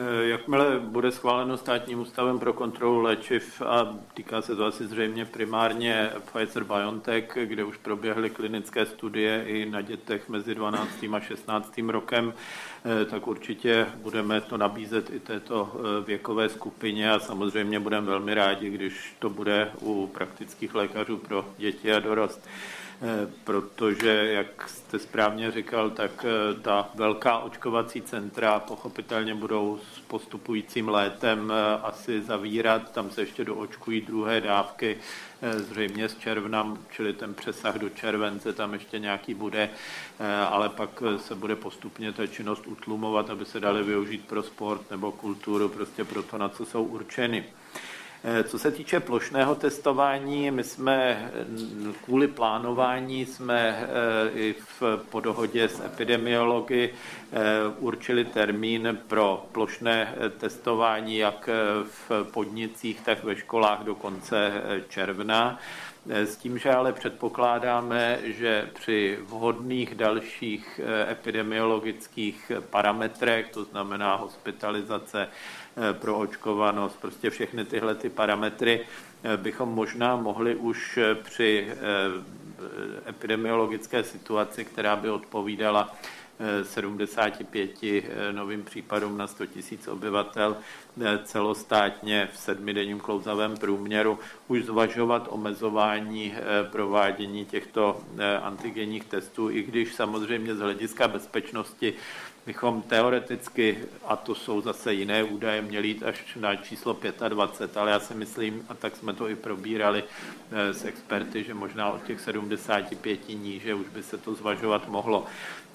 Eh, 0.00 0.28
jakmile 0.28 0.78
bude 0.78 1.12
schváleno 1.12 1.56
státním 1.56 2.00
ústavem 2.00 2.38
pro 2.38 2.52
kontrolu 2.52 3.00
léčiv 3.00 3.62
a 3.62 3.98
týká 4.14 4.42
se 4.42 4.56
to 4.56 4.64
asi 4.64 4.86
zřejmě 4.86 5.24
primárně 5.24 6.10
Pfizer-BioNTech, 6.32 7.46
kde 7.46 7.64
už 7.64 7.76
proběhly 7.76 8.30
klinické 8.30 8.86
studie 8.86 9.44
i 9.46 9.70
na 9.70 9.80
dětech 9.80 10.28
mezi 10.28 10.54
12. 10.54 11.14
a 11.14 11.20
16. 11.20 11.90
rokem, 11.90 12.34
eh, 12.84 13.04
tak 13.04 13.26
určitě 13.26 13.86
budeme 13.96 14.40
to 14.40 14.56
nabízet 14.56 15.10
i 15.10 15.20
této 15.20 15.72
eh, 15.74 16.04
věkové 16.04 16.48
skupině 16.48 17.12
a 17.12 17.18
samozřejmě 17.18 17.80
budeme 17.80 18.06
velmi 18.06 18.34
rádi, 18.34 18.70
když 18.70 19.16
to 19.18 19.30
bude 19.30 19.70
u 19.80 20.06
praktických 20.06 20.74
lékařů 20.74 21.16
pro 21.16 21.44
děti 21.56 21.92
a 21.92 22.00
dorost. 22.00 22.48
Eh, 23.02 23.28
protože, 23.44 24.08
jak 24.10 24.68
jste 24.68 24.98
správně 24.98 25.50
říkal, 25.50 25.90
tak 25.90 26.24
eh, 26.24 26.60
ta 26.60 26.88
velká 26.94 27.38
očkovací 27.38 28.02
centra 28.02 28.60
pochopitelně 28.60 29.34
budou 29.34 29.80
s 29.94 30.00
postupujícím 30.00 30.88
létem 30.88 31.52
eh, 31.52 31.80
asi 31.82 32.22
zavírat, 32.22 32.92
tam 32.92 33.10
se 33.10 33.22
ještě 33.22 33.44
doočkují 33.44 34.00
druhé 34.00 34.40
dávky, 34.40 34.98
zřejmě 35.56 36.08
z 36.08 36.18
června, 36.18 36.78
čili 36.90 37.12
ten 37.12 37.34
přesah 37.34 37.74
do 37.74 37.88
července 37.88 38.52
tam 38.52 38.72
ještě 38.74 38.98
nějaký 38.98 39.34
bude, 39.34 39.70
ale 40.48 40.68
pak 40.68 41.02
se 41.16 41.34
bude 41.34 41.56
postupně 41.56 42.12
ta 42.12 42.26
činnost 42.26 42.66
utlumovat, 42.66 43.30
aby 43.30 43.44
se 43.44 43.60
dali 43.60 43.82
využít 43.82 44.28
pro 44.28 44.42
sport 44.42 44.90
nebo 44.90 45.12
kulturu, 45.12 45.68
prostě 45.68 46.04
pro 46.04 46.22
to, 46.22 46.38
na 46.38 46.48
co 46.48 46.66
jsou 46.66 46.82
určeny. 46.82 47.44
Eh, 48.24 48.44
co 48.44 48.58
se 48.58 48.70
týče 48.70 49.00
plošného 49.00 49.54
testování, 49.54 50.50
my 50.50 50.64
jsme 50.64 51.30
kvůli 52.04 52.28
plánování 52.28 53.26
jsme 53.26 53.78
eh, 53.80 54.30
i 54.34 54.54
v, 54.80 54.82
po 55.10 55.20
dohodě 55.20 55.68
s 55.68 55.80
epidemiology 55.84 56.90
eh, 56.90 57.38
určili 57.78 58.24
termín 58.24 58.98
pro 59.06 59.46
plošné 59.52 60.14
testování 60.38 61.16
jak 61.16 61.48
v 61.84 62.24
podnicích, 62.32 63.00
tak 63.00 63.24
ve 63.24 63.36
školách 63.36 63.80
do 63.84 63.94
konce 63.94 64.52
června. 64.88 65.58
S 66.06 66.36
tím, 66.36 66.58
že 66.58 66.70
ale 66.70 66.92
předpokládáme, 66.92 68.18
že 68.24 68.68
při 68.74 69.18
vhodných 69.22 69.94
dalších 69.94 70.80
epidemiologických 71.10 72.52
parametrech, 72.70 73.48
to 73.48 73.64
znamená 73.64 74.14
hospitalizace, 74.14 75.28
Eh, 75.80 75.92
pro 75.94 76.18
očkovanost, 76.18 77.00
prostě 77.00 77.30
všechny 77.30 77.64
tyhle 77.64 77.94
ty 77.94 78.08
parametry 78.08 78.80
eh, 79.22 79.36
bychom 79.36 79.68
možná 79.68 80.16
mohli 80.16 80.56
už 80.56 80.96
eh, 80.96 81.14
při 81.14 81.68
epidemiologické 83.08 84.04
situaci, 84.04 84.64
která 84.64 84.96
by 84.96 85.10
odpovídala 85.10 85.96
75 86.62 87.70
novým 88.32 88.62
případům 88.62 89.18
na 89.18 89.26
100 89.26 89.44
000 89.44 89.92
obyvatel 89.92 90.56
celostátně 91.24 92.28
v 92.32 92.38
sedmidenním 92.38 93.00
klouzavém 93.00 93.56
průměru 93.56 94.18
už 94.48 94.64
zvažovat 94.64 95.28
omezování 95.30 96.34
provádění 96.70 97.44
těchto 97.44 98.00
antigenních 98.42 99.04
testů, 99.04 99.50
i 99.50 99.62
když 99.62 99.94
samozřejmě 99.94 100.54
z 100.54 100.60
hlediska 100.60 101.08
bezpečnosti 101.08 101.94
bychom 102.48 102.82
teoreticky, 102.82 103.78
a 104.04 104.16
to 104.16 104.34
jsou 104.34 104.60
zase 104.60 104.94
jiné 104.94 105.24
údaje, 105.24 105.62
měli 105.62 105.88
jít 105.88 106.02
až 106.02 106.36
na 106.36 106.56
číslo 106.56 106.96
25, 107.28 107.76
ale 107.76 107.90
já 107.90 108.00
si 108.00 108.14
myslím, 108.14 108.64
a 108.68 108.74
tak 108.74 108.96
jsme 108.96 109.12
to 109.12 109.28
i 109.28 109.36
probírali 109.36 110.04
eh, 110.04 110.74
s 110.74 110.84
experty, 110.84 111.44
že 111.44 111.54
možná 111.54 111.90
od 111.90 112.02
těch 112.02 112.20
75 112.20 113.28
níže 113.28 113.74
už 113.74 113.88
by 113.88 114.02
se 114.02 114.18
to 114.18 114.34
zvažovat 114.34 114.88
mohlo. 114.88 115.26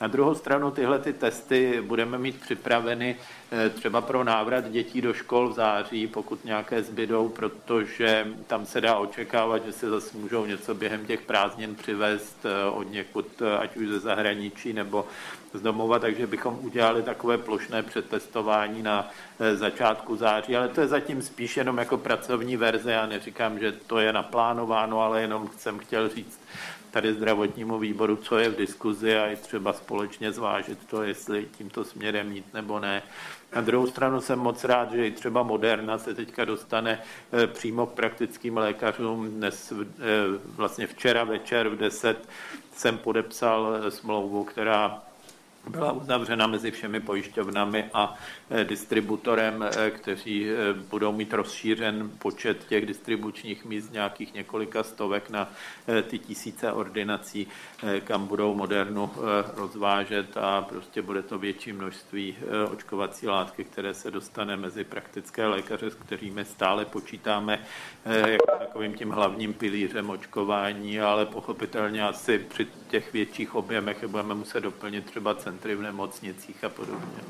Na 0.02 0.08
druhou 0.08 0.36
stranu 0.36 0.72
tyhle 0.72 1.00
ty 1.00 1.14
testy 1.14 1.82
budeme 1.82 2.18
mít 2.18 2.41
připraveny 2.41 3.16
eh, 3.52 3.70
třeba 3.70 4.02
pro 4.02 4.24
návrat 4.24 4.72
dětí 4.72 5.02
do 5.02 5.14
škol 5.14 5.50
v 5.50 5.54
září, 5.54 6.08
pokud 6.08 6.45
nějaké 6.45 6.84
zbydou, 6.84 7.30
protože 7.30 8.28
tam 8.48 8.66
se 8.66 8.82
dá 8.82 8.98
očekávat, 8.98 9.66
že 9.66 9.72
se 9.72 9.90
zase 9.90 10.18
můžou 10.18 10.45
něco 10.45 10.76
během 10.76 11.06
těch 11.06 11.22
prázdnin 11.22 11.76
přivést 11.76 12.38
eh, 12.45 12.70
od 12.70 12.91
někud, 12.91 13.41
ať 13.60 13.78
už 13.78 13.88
ze 13.88 14.00
zahraničí 14.00 14.74
nebo 14.74 15.06
z 15.54 15.62
domova, 15.62 16.00
takže 16.00 16.28
bychom 16.28 16.60
udělali 16.62 17.04
takové 17.04 17.38
plošné 17.38 17.84
přetestování 17.84 18.84
na 18.84 19.10
eh, 19.40 19.56
začátku 19.56 20.16
září, 20.16 20.56
ale 20.56 20.68
to 20.68 20.82
je 20.82 20.88
zatím 20.88 21.22
spíš 21.22 21.58
jenom 21.58 21.78
jako 21.78 21.98
pracovní 21.98 22.58
verze. 22.58 22.92
Já 22.92 23.06
neříkám, 23.06 23.60
že 23.60 23.72
to 23.72 24.00
je 24.00 24.14
naplánováno, 24.14 25.02
ale 25.02 25.22
jenom 25.22 25.50
jsem 25.58 25.80
chtěl 25.80 26.10
říct 26.10 26.40
tady 26.92 27.14
zdravotnímu 27.14 27.80
výboru, 27.80 28.16
co 28.16 28.38
je 28.38 28.50
v 28.50 28.56
diskuzi 28.56 29.18
a 29.18 29.28
i 29.28 29.36
třeba 29.36 29.74
společně 29.74 30.32
zvážit 30.32 30.80
to, 30.90 31.04
jestli 31.04 31.48
tímto 31.58 31.84
směrem 31.84 32.32
jít 32.32 32.54
nebo 32.54 32.80
ne. 32.80 33.04
Na 33.56 33.62
druhou 33.62 33.88
stranu 33.88 34.22
jsem 34.22 34.40
moc 34.40 34.64
rád, 34.64 34.92
že 34.92 35.08
i 35.08 35.12
třeba 35.12 35.44
Moderna 35.44 35.98
se 35.98 36.14
teďka 36.14 36.46
dostane 36.46 37.02
eh, 37.34 37.48
přímo 37.48 37.86
k 37.86 37.94
praktickým 37.94 38.58
lékařům. 38.58 39.32
Dnes, 39.32 39.72
eh, 39.72 39.76
vlastně 40.46 40.88
včera 40.88 41.24
večer 41.24 41.70
v 41.70 41.78
10 41.78 42.30
jsem 42.76 42.98
podepsal 42.98 43.78
smlouvu, 43.90 44.44
která 44.44 45.02
byla 45.69 45.91
uzavřena 45.91 46.48
mezi 46.48 46.72
všemi 46.72 46.99
pojišťovnami 46.99 47.85
a 47.94 48.15
eh, 48.49 48.64
distributorem, 48.64 49.64
eh, 49.64 49.91
kteří 49.91 50.49
eh, 50.49 50.73
budou 50.73 51.11
mít 51.11 51.34
rozšířen 51.34 52.11
počet 52.19 52.65
těch 52.68 52.85
distribučních 52.85 53.65
míst 53.65 53.94
nějakých 53.94 54.34
několika 54.34 54.84
stovek 54.84 55.30
na 55.30 55.52
ty 56.07 56.19
tisíce 56.19 56.72
ordinací, 56.72 57.48
kam 58.03 58.27
budou 58.27 58.56
modernu 58.56 59.11
rozvážet 59.56 60.38
a 60.38 60.61
prostě 60.61 61.02
bude 61.02 61.22
to 61.22 61.38
větší 61.38 61.73
množství 61.73 62.35
očkovací 62.72 63.27
látky, 63.27 63.64
které 63.64 63.94
se 63.94 64.11
dostane 64.11 64.57
mezi 64.57 64.84
praktické 64.84 65.48
lékaře, 65.48 65.90
s 65.90 65.95
kterými 65.95 66.45
stále 66.45 66.85
počítáme 66.85 67.60
jako 68.06 68.45
takovým 68.60 68.94
tím 68.94 69.10
hlavním 69.10 69.53
pilířem 69.53 70.10
očkování, 70.10 70.99
ale 70.99 71.26
pochopitelně 71.26 72.03
asi 72.03 72.40
při 72.40 72.68
těch 72.88 73.14
větších 73.14 73.56
objemech 73.56 74.07
budeme 74.07 74.34
muset 74.34 74.61
doplnit 74.61 75.06
třeba 75.06 75.34
centry 75.54 75.76
v 75.76 75.82
nemocnicích 75.82 76.64
a 76.64 76.70
podobně. 76.70 77.24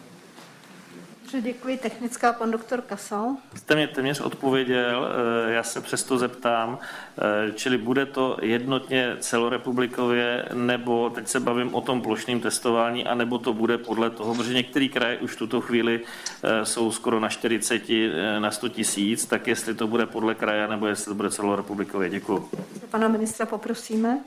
Děkuji. 1.42 1.78
Technická 1.78 2.34
pan 2.34 2.52
doktor 2.52 2.82
Kasal. 2.82 3.36
Jste 3.56 3.76
mě 3.76 3.88
téměř 3.88 4.22
odpověděl, 4.22 5.08
eh, 5.48 5.54
já 5.54 5.64
se 5.64 5.82
přesto 5.82 6.18
zeptám, 6.18 6.80
eh, 7.18 7.52
čili 7.52 7.78
bude 7.78 8.06
to 8.06 8.38
jednotně 8.42 9.18
celorepublikově, 9.20 10.46
nebo 10.54 11.10
teď 11.10 11.28
se 11.28 11.40
bavím 11.40 11.76
o 11.76 11.82
tom 11.82 12.02
plošném 12.02 12.40
testování, 12.40 13.06
anebo 13.06 13.38
to 13.38 13.54
bude 13.54 13.78
podle 13.78 14.10
toho, 14.10 14.36
protože 14.36 14.54
některý 14.54 14.90
kraje 14.90 15.18
už 15.18 15.32
v 15.32 15.38
tuto 15.38 15.62
chvíli 15.62 16.02
eh, 16.44 16.66
jsou 16.66 16.92
skoro 16.92 17.20
na 17.20 17.30
40, 17.30 18.10
na 18.40 18.52
100 18.52 18.70
tisíc, 18.70 19.26
tak 19.26 19.48
jestli 19.48 19.74
to 19.74 19.88
bude 19.88 20.06
podle 20.06 20.36
kraje, 20.36 20.68
nebo 20.68 20.88
jestli 20.88 21.06
to 21.06 21.16
bude 21.16 21.32
celorepublikově. 21.32 22.10
Děkuji. 22.10 22.50
Pana 22.92 23.08
ministra 23.08 23.46
poprosíme. 23.46 24.20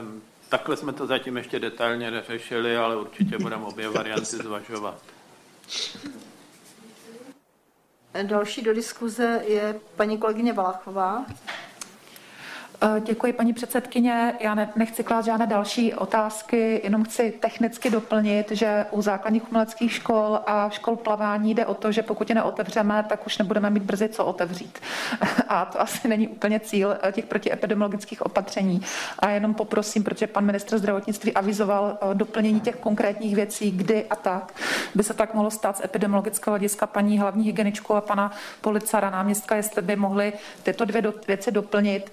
Um 0.00 0.31
Takhle 0.52 0.76
jsme 0.76 0.92
to 0.92 1.06
zatím 1.06 1.36
ještě 1.36 1.60
detailně 1.60 2.10
neřešili, 2.10 2.76
ale 2.76 2.96
určitě 2.96 3.38
budeme 3.38 3.64
obě 3.64 3.88
varianty 3.88 4.36
zvažovat. 4.36 5.02
Další 8.22 8.62
do 8.62 8.74
diskuze 8.74 9.42
je 9.46 9.80
paní 9.96 10.18
kolegyně 10.18 10.52
Valachová. 10.52 11.26
Eh, 12.84 13.00
děkuji, 13.00 13.32
paní 13.32 13.52
předsedkyně. 13.52 14.34
Já 14.40 14.54
ne, 14.54 14.72
nechci 14.76 15.04
klát 15.04 15.24
žádné 15.24 15.46
další 15.46 15.94
otázky, 15.94 16.80
jenom 16.84 17.04
chci 17.04 17.34
technicky 17.40 17.90
doplnit, 17.90 18.50
že 18.50 18.86
u 18.90 19.02
základních 19.02 19.48
uměleckých 19.48 19.92
škol 19.92 20.40
a 20.46 20.70
škol 20.70 20.96
plavání 20.96 21.54
jde 21.54 21.66
o 21.66 21.74
to, 21.74 21.92
že 21.92 22.02
pokud 22.02 22.28
je 22.28 22.34
neotevřeme, 22.34 23.04
tak 23.08 23.26
už 23.26 23.38
nebudeme 23.38 23.70
mít 23.70 23.82
brzy 23.82 24.08
co 24.08 24.24
otevřít. 24.24 24.78
A 25.48 25.64
to 25.64 25.80
asi 25.80 26.08
není 26.08 26.28
úplně 26.28 26.60
cíl 26.60 26.96
eh, 27.02 27.12
těch 27.12 27.26
protiepidemiologických 27.26 28.22
opatření. 28.22 28.82
A 29.18 29.30
jenom 29.30 29.54
poprosím, 29.54 30.04
protože 30.04 30.26
pan 30.26 30.44
ministr 30.44 30.78
zdravotnictví 30.78 31.34
avizoval 31.34 31.98
eh, 32.00 32.14
doplnění 32.14 32.60
těch 32.60 32.76
konkrétních 32.76 33.34
věcí, 33.34 33.70
kdy 33.70 34.04
a 34.10 34.16
tak 34.16 34.52
by 34.94 35.02
se 35.02 35.14
tak 35.14 35.34
mohlo 35.34 35.50
stát 35.50 35.76
z 35.76 35.84
epidemiologického 35.84 36.52
hlediska 36.52 36.86
paní 36.86 37.18
hlavní 37.18 37.44
hygieničku 37.44 37.94
a 37.94 38.00
pana 38.00 38.32
policara 38.60 39.10
náměstka, 39.10 39.56
jestli 39.56 39.82
by 39.82 39.96
mohli 39.96 40.32
tyto 40.62 40.84
dvě 40.84 41.02
věci 41.26 41.50
doplnit 41.50 42.10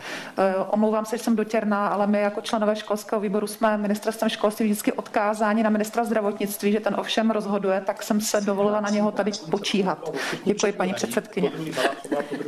omlouvám 0.65 1.05
se, 1.05 1.17
že 1.17 1.23
jsem 1.23 1.35
dotěrná, 1.35 1.87
ale 1.87 2.07
my 2.07 2.21
jako 2.21 2.41
členové 2.41 2.75
školského 2.75 3.21
výboru 3.21 3.47
jsme 3.47 3.77
ministerstvem 3.77 4.29
školství 4.29 4.65
vždycky 4.65 4.93
odkázáni 4.93 5.63
na 5.63 5.69
ministra 5.69 6.03
zdravotnictví, 6.03 6.71
že 6.71 6.79
ten 6.79 6.95
ovšem 6.99 7.31
rozhoduje, 7.31 7.81
tak 7.81 8.03
jsem 8.03 8.21
se 8.21 8.41
dovolila 8.41 8.81
na 8.81 8.89
něho 8.89 9.11
tady 9.11 9.31
počíhat. 9.51 10.11
Děkuji, 10.43 10.71
paní 10.73 10.93
předsedkyně. 10.93 11.51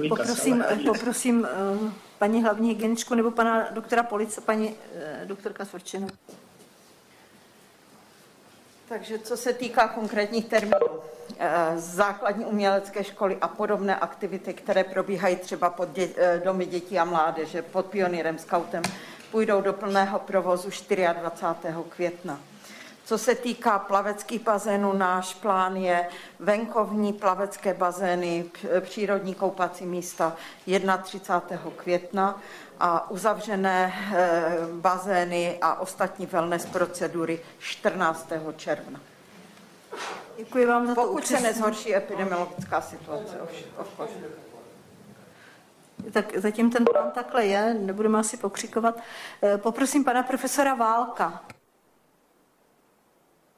Poprosím, 0.09 0.63
poprosím 0.85 1.45
eh, 1.45 1.91
paní 2.19 2.43
hlavní 2.43 2.69
hygieničku 2.69 3.15
nebo 3.15 3.31
pana 3.31 3.67
doktora 3.71 4.03
Police, 4.03 4.41
paní 4.41 4.73
eh, 4.95 5.25
doktorka 5.25 5.65
Svrčinu. 5.65 6.07
Takže 8.91 9.19
co 9.19 9.37
se 9.37 9.53
týká 9.53 9.87
konkrétních 9.87 10.45
termínů, 10.45 10.87
eh, 11.39 11.73
základní 11.75 12.45
umělecké 12.45 13.03
školy 13.03 13.37
a 13.41 13.47
podobné 13.47 13.95
aktivity, 13.95 14.53
které 14.53 14.83
probíhají 14.83 15.35
třeba 15.35 15.69
pod 15.69 15.89
dě, 15.89 16.09
eh, 16.17 16.41
domy 16.45 16.65
dětí 16.65 16.99
a 16.99 17.05
mládeže, 17.05 17.61
pod 17.61 17.85
pionýrem 17.85 18.37
Scoutem, 18.37 18.83
půjdou 19.31 19.61
do 19.61 19.73
plného 19.73 20.19
provozu 20.19 20.69
24. 20.69 21.83
května. 21.89 22.39
Co 23.11 23.17
se 23.17 23.35
týká 23.35 23.79
plaveckých 23.79 24.41
bazénů, 24.41 24.93
náš 24.93 25.33
plán 25.33 25.75
je 25.75 26.07
venkovní 26.39 27.13
plavecké 27.13 27.73
bazény, 27.73 28.45
přírodní 28.79 29.35
koupací 29.35 29.85
místa 29.85 30.35
31. 31.03 31.71
května 31.75 32.41
a 32.79 33.11
uzavřené 33.11 33.93
eh, 34.13 34.57
bazény 34.73 35.57
a 35.61 35.79
ostatní 35.79 36.25
wellness 36.25 36.65
procedury 36.65 37.39
14. 37.59 38.29
června. 38.55 38.99
Děkuji 40.37 40.65
vám 40.65 40.87
za 40.87 40.95
to 40.95 41.01
Pokud 41.01 41.27
se 41.27 41.39
nezhorší 41.39 41.95
epidemiologická 41.95 42.81
situace, 42.81 43.41
of 43.77 43.89
Tak 46.13 46.37
zatím 46.37 46.71
ten 46.71 46.85
plán 46.85 47.11
takhle 47.11 47.45
je, 47.45 47.73
nebudeme 47.73 48.19
asi 48.19 48.37
pokřikovat. 48.37 48.99
Eh, 49.43 49.57
poprosím 49.57 50.03
pana 50.03 50.23
profesora 50.23 50.73
Válka. 50.73 51.41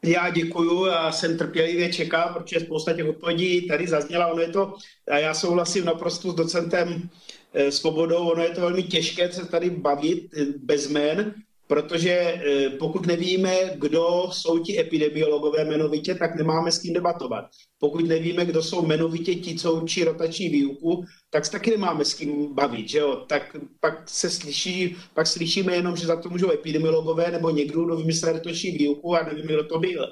Já 0.03 0.29
děkuju, 0.29 0.85
já 0.85 1.11
jsem 1.11 1.37
trpělivě 1.37 1.93
čekal, 1.93 2.33
protože 2.33 2.59
spousta 2.59 2.93
těch 2.93 3.09
odpovědí 3.09 3.67
tady 3.67 3.87
zazněla. 3.87 4.27
Ono 4.27 4.41
je 4.41 4.47
to, 4.47 4.73
a 5.11 5.17
já 5.17 5.33
souhlasím 5.33 5.85
naprosto 5.85 6.31
s 6.31 6.35
docentem 6.35 7.09
Eh, 7.53 7.71
svobodou, 7.71 8.29
ono 8.29 8.43
je 8.43 8.49
to 8.49 8.61
velmi 8.61 8.83
těžké 8.83 9.31
se 9.31 9.45
tady 9.45 9.69
bavit 9.69 10.33
eh, 10.33 10.45
bez 10.57 10.89
jmen, 10.89 11.33
protože 11.73 12.11
eh, 12.11 12.69
pokud 12.69 13.05
nevíme, 13.05 13.55
kdo 13.75 14.29
jsou 14.31 14.59
ti 14.59 14.79
epidemiologové 14.79 15.65
jmenovitě, 15.65 16.15
tak 16.15 16.35
nemáme 16.35 16.71
s 16.71 16.77
kým 16.77 16.93
debatovat. 16.93 17.45
Pokud 17.79 18.07
nevíme, 18.07 18.45
kdo 18.45 18.63
jsou 18.63 18.85
jmenovitě 18.85 19.35
ti, 19.35 19.55
co 19.55 19.73
učí 19.73 20.03
rotační 20.03 20.49
výuku, 20.49 21.03
tak 21.29 21.49
taky 21.49 21.71
nemáme 21.71 22.05
s 22.05 22.13
kým 22.13 22.53
bavit, 22.53 22.89
že 22.89 22.97
jo? 22.97 23.25
Tak 23.27 23.55
pak 23.79 24.09
se 24.09 24.29
slyší, 24.29 24.95
pak 25.13 25.27
slyšíme 25.27 25.75
jenom, 25.75 25.95
že 25.95 26.05
za 26.05 26.15
to 26.15 26.29
můžou 26.29 26.51
epidemiologové 26.51 27.31
nebo 27.31 27.49
někdo, 27.49 27.85
kdo 27.85 27.95
vymyslel 27.95 28.33
rotační 28.33 28.71
výuku 28.71 29.15
a 29.15 29.23
nevím, 29.23 29.45
kdo 29.45 29.63
to 29.63 29.79
byl. 29.79 30.05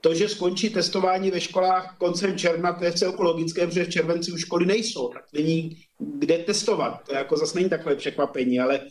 To, 0.00 0.14
že 0.14 0.28
skončí 0.28 0.70
testování 0.70 1.30
ve 1.30 1.40
školách 1.40 1.96
koncem 1.98 2.38
června, 2.38 2.72
to 2.72 2.84
je 2.84 2.92
celku 2.92 3.22
logické, 3.22 3.66
protože 3.66 3.84
v 3.84 3.90
červenci 3.90 4.32
už 4.32 4.40
školy 4.40 4.66
nejsou, 4.66 5.08
tak 5.08 5.22
není 5.32 5.76
kde 5.98 6.38
testovat. 6.38 7.00
To 7.08 7.14
jako 7.14 7.36
zase 7.36 7.58
není 7.58 7.70
takové 7.70 7.96
překvapení, 7.96 8.60
ale 8.60 8.76
e, 8.76 8.86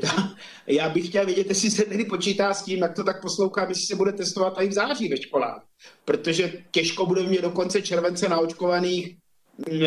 ta, 0.00 0.34
já 0.66 0.88
bych 0.88 1.08
chtěl 1.08 1.26
vědět, 1.26 1.48
jestli 1.48 1.70
se 1.70 1.82
tedy 1.82 2.04
počítá 2.04 2.54
s 2.54 2.64
tím, 2.64 2.78
jak 2.78 2.96
to 2.96 3.04
tak 3.04 3.22
poslouchám, 3.22 3.68
jestli 3.68 3.86
se 3.86 3.96
bude 3.96 4.12
testovat 4.12 4.54
i 4.60 4.68
v 4.68 4.72
září 4.72 5.08
ve 5.08 5.16
školách. 5.16 5.64
Protože 6.04 6.52
těžko 6.70 7.06
bude 7.06 7.22
mě 7.22 7.42
do 7.42 7.50
konce 7.50 7.82
července 7.82 8.28
naočkovaných 8.28 9.16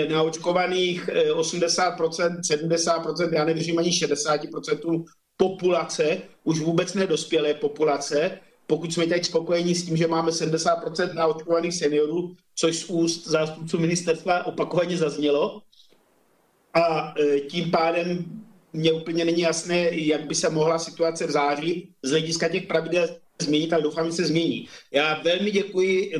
naočkovaných 0.10 1.10
80%, 1.34 2.39
e, 2.39 2.44
70%, 2.44 3.34
já 3.34 3.45
nevěřím 3.45 3.80
ani 3.80 3.91
60% 3.91 5.06
populace, 5.38 6.22
už 6.44 6.60
vůbec 6.60 6.94
nedospělé 6.94 7.53
populace, 7.53 8.39
pokud 8.68 8.94
jsme 8.94 9.06
teď 9.06 9.26
spokojení 9.26 9.76
s 9.76 9.85
tím, 9.85 9.98
že 9.98 10.07
máme 10.07 10.31
70% 10.31 11.14
naočkovaných 11.14 11.76
seniorů, 11.76 12.35
což 12.56 12.76
z 12.80 12.89
úst 12.89 13.27
zástupců 13.27 13.80
ministerstva 13.80 14.45
opakovaně 14.45 14.98
zaznělo, 14.98 15.61
a 16.73 17.14
tím 17.49 17.72
pádem 17.72 18.26
mně 18.78 18.91
úplně 18.91 19.26
není 19.26 19.41
jasné, 19.41 19.90
jak 19.91 20.28
by 20.28 20.36
se 20.36 20.49
mohla 20.49 20.80
situace 20.80 21.28
v 21.28 21.32
září 21.32 21.90
z 22.04 22.10
hlediska 22.10 22.49
těch 22.49 22.68
pravidel 22.68 23.08
změnit, 23.41 23.74
ale 23.74 23.84
doufám, 23.84 24.06
že 24.06 24.12
se 24.12 24.26
změní. 24.26 24.68
Já 24.91 25.22
velmi 25.22 25.52
děkuji 25.52 26.12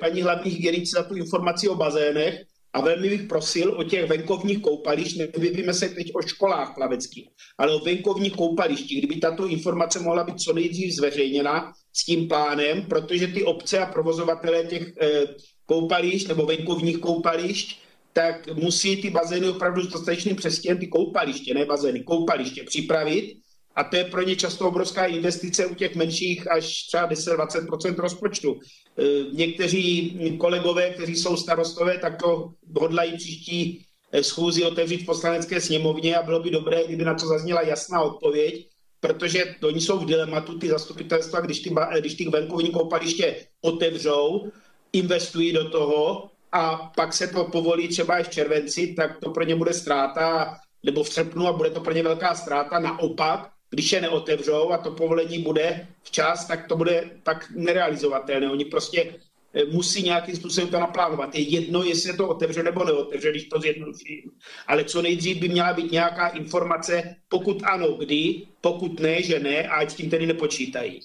paní 0.00 0.22
hlavní 0.22 0.50
hygienice 0.50 0.90
za 0.96 1.02
tu 1.02 1.14
informaci 1.14 1.68
o 1.68 1.74
bazénech, 1.74 2.44
a 2.76 2.80
velmi 2.80 3.08
bych 3.08 3.22
prosil 3.22 3.74
o 3.78 3.84
těch 3.84 4.08
venkovních 4.08 4.62
koupališť, 4.62 5.18
nevíme 5.38 5.74
se 5.74 5.88
teď 5.88 6.10
o 6.14 6.22
školách 6.22 6.74
plaveckých, 6.74 7.28
ale 7.58 7.74
o 7.74 7.78
venkovních 7.78 8.32
koupalištích, 8.32 8.98
kdyby 8.98 9.20
tato 9.20 9.46
informace 9.46 9.98
mohla 9.98 10.24
být 10.24 10.40
co 10.40 10.52
nejdřív 10.52 10.94
zveřejněna 10.94 11.72
s 11.92 12.04
tím 12.04 12.28
plánem, 12.28 12.82
protože 12.82 13.26
ty 13.26 13.44
obce 13.44 13.78
a 13.78 13.86
provozovatelé 13.86 14.64
těch 14.64 14.92
eh, 15.00 15.24
koupališť 15.66 16.28
nebo 16.28 16.46
venkovních 16.46 16.98
koupališť, 16.98 17.78
tak 18.16 18.48
musí 18.54 18.96
ty 18.96 19.10
bazény 19.10 19.48
opravdu 19.48 19.82
s 19.82 19.86
dostatečným 19.86 20.36
přestěhem, 20.36 20.78
ty 20.78 20.86
koupaliště, 20.86 21.54
ne 21.54 21.64
bazény, 21.64 22.00
koupaliště 22.00 22.64
připravit 22.64 23.36
a 23.74 23.84
to 23.84 23.96
je 23.96 24.04
pro 24.04 24.22
ně 24.22 24.36
často 24.36 24.68
obrovská 24.68 25.04
investice 25.04 25.66
u 25.66 25.74
těch 25.74 25.96
menších 25.96 26.50
až 26.50 26.86
třeba 26.86 27.10
10-20% 27.10 27.94
rozpočtu. 27.96 28.60
E, 28.98 29.02
někteří 29.32 30.18
kolegové, 30.38 30.90
kteří 30.90 31.16
jsou 31.16 31.36
starostové, 31.36 31.98
tak 31.98 32.22
to 32.22 32.50
hodlají 32.80 33.16
příští 33.16 33.84
e, 34.12 34.24
schůzi 34.24 34.64
otevřít 34.64 35.02
v 35.02 35.06
poslanecké 35.06 35.60
sněmovně 35.60 36.16
a 36.16 36.22
bylo 36.22 36.40
by 36.40 36.50
dobré, 36.50 36.86
kdyby 36.86 37.04
na 37.04 37.14
to 37.14 37.26
zazněla 37.26 37.62
jasná 37.62 38.00
odpověď, 38.00 38.68
protože 39.00 39.44
oni 39.62 39.80
jsou 39.80 39.98
v 39.98 40.06
dilematu, 40.06 40.58
ty 40.58 40.68
zastupitelstva, 40.68 41.40
když 41.40 41.60
ty, 41.60 41.74
když 42.00 42.14
ty 42.14 42.28
venkovní 42.28 42.70
koupaliště 42.70 43.36
otevřou, 43.60 44.48
investují 44.92 45.52
do 45.52 45.70
toho 45.70 46.30
a 46.56 46.76
pak 46.96 47.12
se 47.12 47.28
to 47.28 47.44
povolí 47.44 47.88
třeba 47.88 48.18
i 48.18 48.22
v 48.22 48.28
červenci, 48.28 48.94
tak 48.96 49.20
to 49.20 49.30
pro 49.30 49.44
ně 49.44 49.54
bude 49.54 49.72
ztráta, 49.72 50.56
nebo 50.82 51.04
v 51.04 51.08
srpnu 51.08 51.46
a 51.46 51.52
bude 51.52 51.70
to 51.70 51.80
pro 51.80 51.92
ně 51.92 52.02
velká 52.02 52.34
ztráta. 52.34 52.78
Naopak, 52.78 53.50
když 53.70 53.92
je 53.92 54.00
neotevřou 54.00 54.70
a 54.70 54.78
to 54.78 54.90
povolení 54.90 55.38
bude 55.38 55.86
včas, 56.02 56.46
tak 56.46 56.68
to 56.68 56.76
bude 56.76 57.10
tak 57.22 57.50
nerealizovatelné. 57.54 58.50
Oni 58.50 58.64
prostě 58.64 59.14
eh, 59.54 59.64
musí 59.64 60.02
nějakým 60.02 60.36
způsobem 60.36 60.70
to 60.70 60.80
naplánovat. 60.80 61.34
Je 61.34 61.40
jedno, 61.40 61.82
jestli 61.82 62.10
je 62.10 62.16
to 62.16 62.28
otevře 62.28 62.62
nebo 62.62 62.84
neotevře, 62.84 63.30
když 63.30 63.44
to 63.44 63.60
zjednoduším. 63.60 64.30
Ale 64.66 64.84
co 64.84 65.02
nejdřív 65.02 65.36
by 65.36 65.48
měla 65.48 65.72
být 65.72 65.92
nějaká 65.92 66.28
informace, 66.28 67.16
pokud 67.28 67.62
ano, 67.64 67.92
kdy, 67.92 68.42
pokud 68.60 69.00
ne, 69.00 69.22
že 69.22 69.40
ne, 69.40 69.68
a 69.68 69.74
ať 69.74 69.90
s 69.90 69.94
tím 69.94 70.10
tedy 70.10 70.26
nepočítají. 70.26 71.00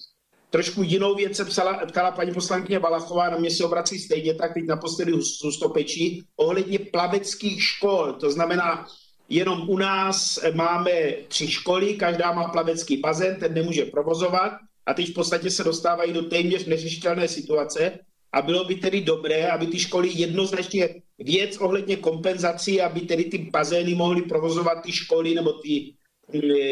Trošku 0.51 0.83
jinou 0.83 1.15
věc 1.15 1.37
se 1.37 1.45
psala, 1.45 1.73
ptala 1.73 2.11
paní 2.11 2.33
poslankyně 2.33 2.79
Balachová, 2.79 3.29
na 3.29 3.37
mě 3.37 3.51
se 3.51 3.65
obrací 3.65 3.99
stejně 3.99 4.33
tak, 4.33 4.53
teď 4.53 4.63
naposledy 4.65 5.11
z 5.21 5.43
Ústopečí, 5.43 6.23
ohledně 6.35 6.79
plaveckých 6.79 7.63
škol. 7.63 8.13
To 8.13 8.31
znamená, 8.31 8.87
jenom 9.29 9.69
u 9.69 9.77
nás 9.77 10.39
máme 10.53 10.91
tři 11.27 11.47
školy, 11.47 11.93
každá 11.93 12.31
má 12.31 12.47
plavecký 12.47 12.97
bazén, 12.97 13.35
ten 13.39 13.53
nemůže 13.53 13.85
provozovat 13.85 14.51
a 14.85 14.93
teď 14.93 15.09
v 15.09 15.13
podstatě 15.13 15.51
se 15.51 15.63
dostávají 15.63 16.13
do 16.13 16.21
téměř 16.21 16.65
neřešitelné 16.65 17.27
situace 17.27 17.99
a 18.33 18.41
bylo 18.41 18.65
by 18.65 18.75
tedy 18.75 19.01
dobré, 19.01 19.51
aby 19.51 19.67
ty 19.67 19.79
školy 19.79 20.09
jednoznačně 20.13 20.89
věc 21.19 21.57
ohledně 21.57 21.95
kompenzací, 21.95 22.81
aby 22.81 23.01
tedy 23.01 23.23
ty 23.23 23.37
bazény 23.37 23.95
mohly 23.95 24.21
provozovat 24.21 24.83
ty 24.83 24.91
školy 24.91 25.35
nebo 25.35 25.53
ty 25.53 25.93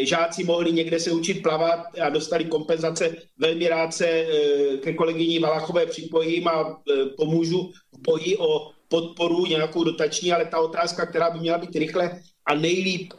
žáci 0.02 0.44
mohli 0.44 0.72
někde 0.72 1.00
se 1.00 1.12
učit 1.12 1.44
plavat 1.44 1.80
a 2.02 2.10
dostali 2.10 2.46
kompenzace. 2.46 3.16
Velmi 3.38 3.68
rád 3.68 3.94
se 3.94 4.08
eh, 4.08 4.78
ke 4.78 4.94
kolegyni 4.94 5.40
Valachové 5.40 5.86
připojím 5.86 6.48
a 6.48 6.82
eh, 6.92 7.06
pomůžu 7.06 7.72
v 7.92 8.02
boji 8.02 8.38
o 8.38 8.72
podporu 8.88 9.46
nějakou 9.46 9.84
dotační, 9.84 10.32
ale 10.32 10.46
ta 10.46 10.60
otázka, 10.60 11.06
která 11.06 11.30
by 11.30 11.40
měla 11.40 11.58
být 11.58 11.76
rychle 11.76 12.22
a 12.46 12.56
nejlíp 12.56 13.14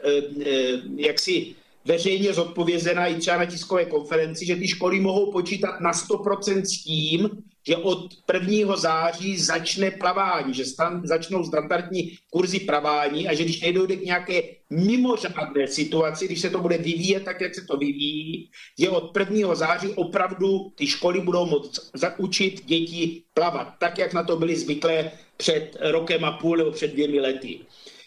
jaksi 0.95 1.55
veřejně 1.85 2.33
zodpovězena 2.33 3.07
i 3.07 3.15
třeba 3.15 3.37
na 3.37 3.45
tiskové 3.45 3.85
konferenci, 3.85 4.45
že 4.45 4.55
ty 4.55 4.67
školy 4.67 4.99
mohou 4.99 5.31
počítat 5.31 5.79
na 5.79 5.91
100% 5.91 6.61
s 6.61 6.83
tím, 6.83 7.29
že 7.67 7.77
od 7.77 8.09
1. 8.33 8.75
září 8.75 9.37
začne 9.37 9.91
plavání, 9.91 10.53
že 10.53 10.65
stan, 10.65 11.01
začnou 11.03 11.43
standardní 11.43 12.17
kurzy 12.29 12.59
plavání 12.59 13.27
a 13.27 13.33
že 13.33 13.43
když 13.43 13.61
nedojde 13.61 13.95
k 13.95 14.05
nějaké 14.05 14.41
mimořádné 14.69 15.67
situaci, 15.67 16.25
když 16.25 16.41
se 16.41 16.49
to 16.49 16.59
bude 16.59 16.77
vyvíjet 16.77 17.23
tak, 17.23 17.41
jak 17.41 17.55
se 17.55 17.61
to 17.61 17.77
vyvíjí, 17.77 18.49
že 18.79 18.89
od 18.89 19.17
1. 19.17 19.55
září 19.55 19.93
opravdu 19.93 20.71
ty 20.75 20.87
školy 20.87 21.21
budou 21.21 21.45
moct 21.45 21.91
zaučit 21.93 22.65
děti 22.65 23.23
plavat, 23.33 23.73
tak, 23.79 23.97
jak 23.97 24.13
na 24.13 24.23
to 24.23 24.37
byly 24.37 24.55
zvyklé 24.55 25.11
před 25.37 25.77
rokem 25.79 26.25
a 26.25 26.31
půl 26.31 26.57
nebo 26.57 26.71
před 26.71 26.91
dvěmi 26.91 27.19
lety. 27.19 27.59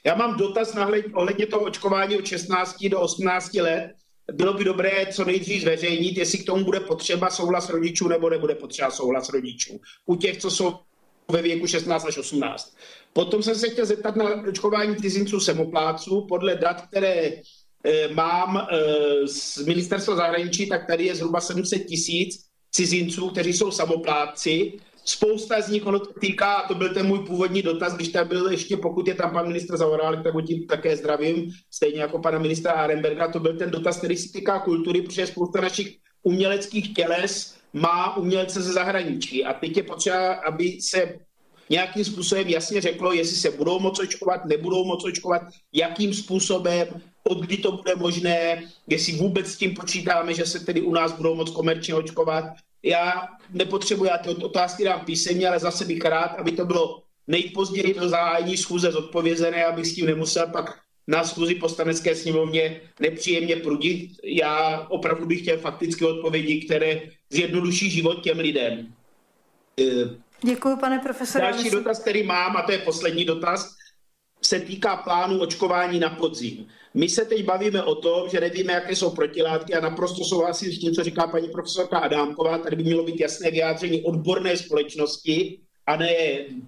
Já 0.06 0.14
mám 0.14 0.36
dotaz 0.36 0.76
ohledně 1.14 1.46
toho 1.46 1.64
očkování 1.64 2.18
od 2.18 2.26
16 2.26 2.84
do 2.88 3.00
18 3.00 3.54
let, 3.54 3.92
bylo 4.32 4.54
by 4.54 4.64
dobré 4.64 5.06
co 5.12 5.24
nejdřív 5.24 5.62
zveřejnit, 5.62 6.16
jestli 6.16 6.38
k 6.38 6.46
tomu 6.46 6.64
bude 6.64 6.80
potřeba 6.80 7.30
souhlas 7.30 7.70
rodičů 7.70 8.08
nebo 8.08 8.30
nebude 8.30 8.54
potřeba 8.54 8.90
souhlas 8.90 9.28
rodičů. 9.28 9.80
U 10.06 10.16
těch, 10.16 10.38
co 10.38 10.50
jsou 10.50 10.78
ve 11.30 11.42
věku 11.42 11.66
16 11.66 12.04
až 12.04 12.18
18. 12.18 12.76
Potom 13.12 13.42
jsem 13.42 13.54
se 13.54 13.68
chtěl 13.68 13.86
zeptat 13.86 14.16
na 14.16 14.24
očkování 14.48 14.96
cizinců 14.96 15.40
semopláců. 15.40 16.26
Podle 16.28 16.54
dat, 16.54 16.86
které 16.86 17.32
e, 17.84 18.08
mám 18.14 18.56
e, 18.56 18.66
z 19.28 19.58
ministerstva 19.66 20.16
zahraničí, 20.16 20.68
tak 20.68 20.86
tady 20.86 21.04
je 21.04 21.14
zhruba 21.14 21.40
700 21.40 21.86
tisíc 21.86 22.44
cizinců, 22.70 23.28
kteří 23.28 23.52
jsou 23.52 23.70
samopláci 23.70 24.72
spousta 25.04 25.60
z 25.60 25.68
nich, 25.68 25.86
ono 25.86 25.98
to 25.98 26.20
týká, 26.20 26.54
a 26.54 26.68
to 26.68 26.74
byl 26.74 26.94
ten 26.94 27.06
můj 27.06 27.18
původní 27.18 27.62
dotaz, 27.62 27.94
když 27.94 28.08
tam 28.08 28.28
byl 28.28 28.50
ještě, 28.50 28.76
pokud 28.76 29.08
je 29.08 29.14
tam 29.14 29.30
pan 29.30 29.46
ministr 29.46 29.76
Zaorálek, 29.76 30.22
tak 30.22 30.34
ho 30.34 30.42
tím 30.42 30.66
také 30.66 30.96
zdravím, 30.96 31.50
stejně 31.70 32.00
jako 32.00 32.18
pana 32.18 32.38
ministra 32.38 32.72
Arenberga, 32.72 33.32
to 33.32 33.40
byl 33.40 33.56
ten 33.56 33.70
dotaz, 33.70 33.98
který 33.98 34.16
se 34.16 34.32
týká 34.32 34.58
kultury, 34.58 35.02
protože 35.02 35.26
spousta 35.26 35.60
našich 35.60 35.96
uměleckých 36.22 36.94
těles 36.94 37.54
má 37.72 38.16
umělce 38.16 38.62
ze 38.62 38.72
zahraničí. 38.72 39.44
A 39.44 39.52
teď 39.52 39.76
je 39.76 39.82
potřeba, 39.82 40.32
aby 40.32 40.80
se 40.80 41.18
nějakým 41.70 42.04
způsobem 42.04 42.48
jasně 42.48 42.80
řeklo, 42.80 43.12
jestli 43.12 43.36
se 43.36 43.50
budou 43.50 43.78
moc 43.78 44.00
očkovat, 44.00 44.44
nebudou 44.44 44.84
moc 44.84 45.04
očkovat, 45.04 45.42
jakým 45.72 46.14
způsobem, 46.14 46.88
od 47.28 47.40
kdy 47.40 47.56
to 47.56 47.72
bude 47.72 47.94
možné, 47.96 48.62
jestli 48.86 49.12
vůbec 49.12 49.46
s 49.46 49.56
tím 49.56 49.74
počítáme, 49.74 50.34
že 50.34 50.46
se 50.46 50.60
tedy 50.60 50.82
u 50.82 50.92
nás 50.92 51.12
budou 51.12 51.34
moc 51.34 51.50
komerčně 51.50 51.94
očkovat, 51.94 52.44
já 52.84 53.28
nepotřebuji, 53.50 54.04
já 54.04 54.18
ty 54.18 54.30
otázky 54.30 54.84
dám 54.84 55.00
písemně, 55.00 55.48
ale 55.48 55.58
zase 55.58 55.84
bych 55.84 56.04
rád, 56.04 56.34
aby 56.38 56.52
to 56.52 56.64
bylo 56.64 57.02
nejpozději 57.26 57.94
do 57.94 58.08
zahájení 58.08 58.56
schůze 58.56 58.92
zodpovězené, 58.92 59.64
abych 59.64 59.86
s 59.86 59.94
tím 59.94 60.06
nemusel 60.06 60.46
pak 60.46 60.78
na 61.06 61.24
schůzi 61.24 61.54
poslanecké 61.54 62.14
sněmovně 62.14 62.80
nepříjemně 63.00 63.56
prudit. 63.56 64.10
Já 64.24 64.86
opravdu 64.88 65.26
bych 65.26 65.40
chtěl 65.40 65.58
faktické 65.58 66.06
odpovědi, 66.06 66.60
které 66.60 67.02
zjednoduší 67.30 67.90
život 67.90 68.22
těm 68.22 68.38
lidem. 68.38 68.94
Děkuji, 70.42 70.76
pane 70.76 70.98
profesore. 70.98 71.44
Další 71.44 71.70
dotaz, 71.70 71.98
který 71.98 72.22
mám, 72.22 72.56
a 72.56 72.62
to 72.62 72.72
je 72.72 72.78
poslední 72.78 73.24
dotaz, 73.24 73.76
se 74.46 74.60
týká 74.60 74.96
plánu 74.96 75.40
očkování 75.40 75.98
na 75.98 76.10
podzim. 76.10 76.66
My 76.94 77.08
se 77.08 77.24
teď 77.24 77.44
bavíme 77.44 77.82
o 77.82 77.94
tom, 77.94 78.28
že 78.28 78.40
nevíme, 78.40 78.72
jaké 78.72 78.96
jsou 78.96 79.10
protilátky 79.10 79.74
a 79.74 79.80
naprosto 79.80 80.24
souhlasím 80.24 80.72
s 80.72 80.78
tím, 80.78 80.94
co 80.94 81.04
říká 81.04 81.26
paní 81.26 81.48
profesorka 81.48 81.98
Adámková. 81.98 82.58
Tady 82.58 82.76
by 82.76 82.82
mělo 82.82 83.04
být 83.04 83.20
jasné 83.20 83.50
vyjádření 83.50 84.02
odborné 84.02 84.56
společnosti 84.56 85.58
a 85.86 85.96
ne 85.96 86.16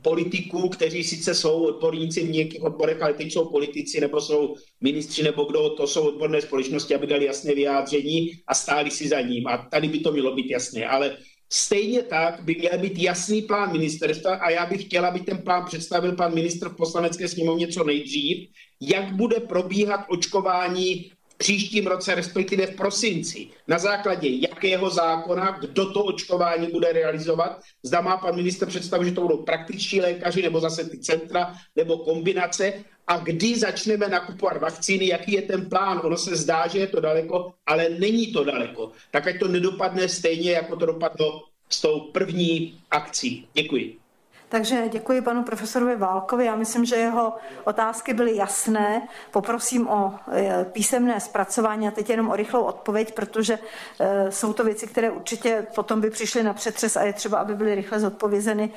politiků, 0.02 0.68
kteří 0.68 1.04
sice 1.04 1.34
jsou 1.34 1.64
odborníci 1.64 2.26
v 2.26 2.30
nějakých 2.30 2.62
odborech, 2.62 3.02
ale 3.02 3.14
teď 3.14 3.32
jsou 3.32 3.50
politici 3.50 4.00
nebo 4.00 4.20
jsou 4.20 4.54
ministři 4.80 5.22
nebo 5.22 5.44
kdo, 5.44 5.70
to 5.70 5.86
jsou 5.86 6.08
odborné 6.08 6.42
společnosti, 6.42 6.94
aby 6.94 7.06
dali 7.06 7.24
jasné 7.24 7.54
vyjádření 7.54 8.30
a 8.46 8.54
stáli 8.54 8.90
si 8.90 9.08
za 9.08 9.20
ním. 9.20 9.46
A 9.46 9.68
tady 9.70 9.88
by 9.88 9.98
to 9.98 10.12
mělo 10.12 10.34
být 10.34 10.50
jasné. 10.50 10.86
Ale 10.86 11.16
Stejně 11.52 12.02
tak 12.02 12.40
by 12.44 12.54
měl 12.54 12.78
být 12.78 12.98
jasný 12.98 13.42
plán 13.42 13.72
ministerstva 13.72 14.34
a 14.34 14.50
já 14.50 14.66
bych 14.66 14.84
chtěla, 14.84 15.08
aby 15.08 15.20
ten 15.20 15.38
plán 15.38 15.64
představil 15.64 16.16
pan 16.16 16.34
ministr 16.34 16.68
v 16.68 16.76
poslanecké 16.76 17.28
sněmovně 17.28 17.68
co 17.68 17.84
nejdřív, 17.84 18.48
jak 18.80 19.16
bude 19.16 19.40
probíhat 19.40 20.00
očkování 20.08 21.12
příštím 21.36 21.86
roce, 21.86 22.14
respektive 22.14 22.66
v 22.66 22.76
prosinci. 22.76 23.46
Na 23.68 23.78
základě 23.78 24.28
jakého 24.28 24.90
zákona, 24.90 25.58
kdo 25.60 25.92
to 25.92 26.04
očkování 26.04 26.66
bude 26.66 26.92
realizovat. 26.92 27.60
Zda 27.82 28.00
má 28.00 28.16
pan 28.16 28.36
minister 28.36 28.68
představu, 28.68 29.04
že 29.04 29.12
to 29.12 29.20
budou 29.20 29.42
praktičtí 29.42 30.00
lékaři, 30.00 30.42
nebo 30.42 30.60
zase 30.60 30.84
ty 30.84 30.98
centra, 30.98 31.54
nebo 31.76 31.98
kombinace 31.98 32.72
a 33.06 33.18
kdy 33.18 33.58
začneme 33.58 34.08
nakupovat 34.08 34.56
vakcíny, 34.56 35.06
jaký 35.06 35.32
je 35.32 35.42
ten 35.42 35.68
plán. 35.68 36.00
Ono 36.04 36.16
se 36.16 36.36
zdá, 36.36 36.66
že 36.66 36.78
je 36.78 36.86
to 36.86 37.00
daleko, 37.00 37.52
ale 37.66 37.88
není 37.88 38.32
to 38.32 38.44
daleko. 38.44 38.92
Tak 39.10 39.26
ať 39.26 39.38
to 39.38 39.48
nedopadne 39.48 40.08
stejně, 40.08 40.52
jako 40.52 40.76
to 40.76 40.86
dopadlo 40.86 41.42
s 41.68 41.80
tou 41.80 42.00
první 42.00 42.80
akcí. 42.90 43.48
Děkuji. 43.54 44.05
Takže 44.48 44.88
děkuji 44.88 45.20
panu 45.22 45.42
profesorovi 45.42 45.96
Válkovi. 45.96 46.44
Já 46.44 46.56
myslím, 46.56 46.84
že 46.84 46.96
jeho 46.96 47.32
otázky 47.64 48.14
byly 48.14 48.36
jasné. 48.36 49.08
Poprosím 49.30 49.88
o 49.88 50.14
e, 50.32 50.64
písemné 50.64 51.20
zpracování 51.20 51.88
a 51.88 51.90
teď 51.90 52.10
jenom 52.10 52.28
o 52.28 52.36
rychlou 52.36 52.62
odpověď, 52.62 53.14
protože 53.14 53.58
e, 54.00 54.32
jsou 54.32 54.52
to 54.52 54.64
věci, 54.64 54.86
které 54.86 55.10
určitě 55.10 55.66
potom 55.74 56.00
by 56.00 56.10
přišly 56.10 56.42
na 56.42 56.54
přetřes 56.54 56.96
a 56.96 57.02
je 57.02 57.12
třeba, 57.12 57.38
aby 57.38 57.54
byly 57.54 57.74
rychle 57.74 58.00
zodpovězeny. 58.00 58.70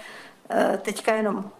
E, 0.49 0.77
teďka 0.77 1.13
jenom 1.13 1.51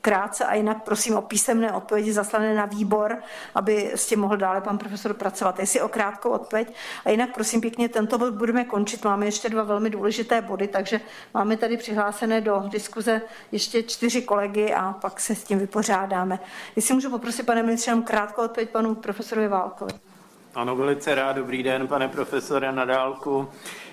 krátce 0.00 0.44
a 0.44 0.54
jinak 0.54 0.84
prosím 0.84 1.16
o 1.16 1.22
písemné 1.22 1.72
odpovědi 1.72 2.12
zaslané 2.12 2.54
na 2.54 2.64
výbor, 2.64 3.16
aby 3.54 3.92
s 3.94 4.06
tím 4.06 4.20
mohl 4.20 4.36
dále 4.36 4.60
pan 4.60 4.78
profesor 4.78 5.14
pracovat. 5.14 5.58
Jestli 5.58 5.80
o 5.80 5.88
krátkou 5.88 6.30
odpověď. 6.30 6.74
A 7.04 7.10
jinak 7.10 7.34
prosím 7.34 7.60
pěkně, 7.60 7.88
tento 7.88 8.18
bod 8.18 8.34
budeme 8.34 8.64
končit. 8.64 9.04
Máme 9.04 9.26
ještě 9.26 9.48
dva 9.48 9.62
velmi 9.62 9.90
důležité 9.90 10.42
body, 10.42 10.68
takže 10.68 11.00
máme 11.34 11.56
tady 11.56 11.76
přihlášené 11.76 12.40
do 12.40 12.62
diskuze 12.68 13.22
ještě 13.52 13.82
čtyři 13.82 14.22
kolegy 14.22 14.74
a 14.74 14.92
pak 14.92 15.20
se 15.20 15.34
s 15.34 15.44
tím 15.44 15.58
vypořádáme. 15.58 16.38
Jestli 16.76 16.94
můžu 16.94 17.10
poprosit, 17.10 17.46
pane 17.46 17.62
ministře, 17.62 17.90
jenom 17.90 18.02
krátkou 18.02 18.42
odpověď 18.42 18.70
panu 18.70 18.94
profesorovi 18.94 19.48
Válkovi. 19.48 19.92
Ano, 20.54 20.76
velice 20.76 21.14
rád. 21.14 21.32
Dobrý 21.32 21.62
den, 21.62 21.88
pane 21.88 22.08
profesore, 22.08 22.72
na 22.72 22.84
dálku. 22.84 23.48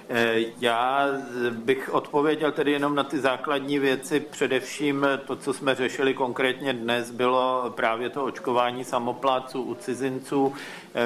Eh, 0.10 0.36
já 0.62 1.08
bych 1.52 1.94
odpověděl 1.94 2.52
tedy 2.52 2.72
jenom 2.72 2.96
na 2.96 3.04
ty 3.04 3.20
základní 3.20 3.80
věci. 3.80 4.20
Především 4.20 5.08
to, 5.28 5.36
co 5.36 5.54
jsme 5.54 5.76
řešili 5.76 6.14
konkrétně 6.14 6.74
dnes, 6.74 7.12
bylo 7.12 7.74
právě 7.76 8.10
to 8.10 8.26
očkování 8.26 8.84
samopláců 8.84 9.62
u 9.62 9.76
cizinců, 9.76 10.54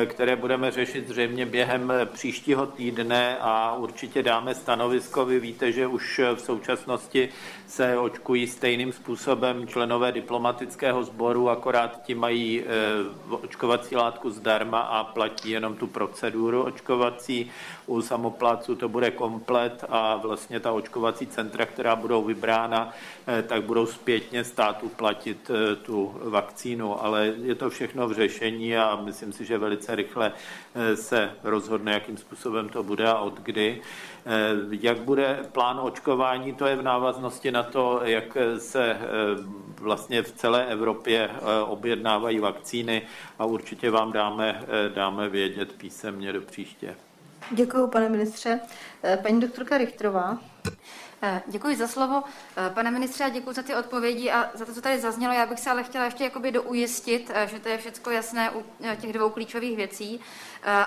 které 0.06 0.36
budeme 0.36 0.72
řešit 0.72 1.08
zřejmě 1.08 1.46
během 1.46 1.94
příštího 2.06 2.66
týdne 2.66 3.38
a 3.42 3.74
určitě 3.74 4.24
dáme 4.24 4.56
stanovisko. 4.56 5.26
Vy 5.26 5.40
víte, 5.40 5.72
že 5.72 5.88
už 5.88 6.22
v 6.36 6.42
současnosti 6.42 7.30
se 7.68 7.98
očkují 7.98 8.48
stejným 8.48 8.92
způsobem 8.92 9.68
členové 9.68 10.12
diplomatického 10.12 11.04
sboru, 11.04 11.50
akorát 11.50 12.04
ti 12.04 12.16
mají 12.16 12.62
eh, 12.62 12.66
očkovací 13.30 13.96
látku 13.96 14.30
zdarma 14.30 14.80
a 14.80 15.04
platí 15.04 15.50
jenom 15.50 15.76
tu 15.76 15.88
proceduru 15.88 16.64
očkovací. 16.64 17.52
U 17.86 18.02
samopláců 18.02 18.76
to 18.76 18.90
to 18.90 18.94
bude 18.94 19.12
komplet 19.12 19.86
a 19.90 20.16
vlastně 20.16 20.60
ta 20.60 20.72
očkovací 20.72 21.28
centra, 21.28 21.66
která 21.66 21.96
budou 21.96 22.24
vybrána, 22.24 22.94
tak 23.48 23.64
budou 23.64 23.86
zpětně 23.86 24.44
státu 24.44 24.90
platit 24.90 25.52
tu 25.82 26.16
vakcínu, 26.24 27.04
ale 27.04 27.34
je 27.44 27.56
to 27.56 27.70
všechno 27.70 28.08
v 28.08 28.14
řešení 28.14 28.78
a 28.78 28.96
myslím 28.96 29.34
si, 29.34 29.46
že 29.46 29.58
velice 29.58 29.79
rychle 29.90 30.32
se 30.96 31.32
rozhodne, 31.44 31.92
jakým 31.92 32.18
způsobem 32.18 32.70
to 32.70 32.84
bude 32.84 33.08
a 33.08 33.20
od 33.20 33.40
kdy. 33.40 33.82
Jak 34.72 35.00
bude 35.00 35.40
plán 35.52 35.80
očkování, 35.82 36.54
to 36.54 36.66
je 36.66 36.76
v 36.76 36.82
návaznosti 36.82 37.52
na 37.52 37.64
to, 37.64 38.02
jak 38.04 38.38
se 38.58 38.98
vlastně 39.80 40.24
v 40.24 40.32
celé 40.32 40.66
Evropě 40.66 41.30
objednávají 41.66 42.40
vakcíny 42.40 43.02
a 43.40 43.46
určitě 43.46 43.92
vám 43.92 44.12
dáme, 44.12 44.64
dáme 44.94 45.30
vědět 45.30 45.74
písemně 45.74 46.34
do 46.34 46.42
příště. 46.42 46.96
Děkuji, 47.52 47.88
pane 47.88 48.10
ministře. 48.10 48.60
Paní 49.22 49.42
doktorka 49.42 49.78
Richtrová. 49.78 50.38
Děkuji 51.48 51.76
za 51.76 51.88
slovo. 51.88 52.24
Pane 52.74 52.92
ministře, 52.92 53.24
a 53.24 53.30
děkuji 53.30 53.54
za 53.54 53.64
ty 53.64 53.76
odpovědi 53.76 54.32
a 54.32 54.50
za 54.54 54.66
to, 54.66 54.74
co 54.74 54.82
tady 54.82 55.00
zaznělo. 55.00 55.34
Já 55.34 55.46
bych 55.46 55.60
se 55.60 55.70
ale 55.70 55.84
chtěla 55.84 56.06
ještě 56.06 56.24
jakoby 56.24 56.52
doujistit, 56.52 57.32
že 57.46 57.60
to 57.60 57.70
je 57.70 57.78
všechno 57.78 58.12
jasné 58.12 58.52
u 58.52 58.66
těch 59.02 59.14
dvou 59.14 59.30
klíčových 59.30 59.78
věcí. 59.78 60.20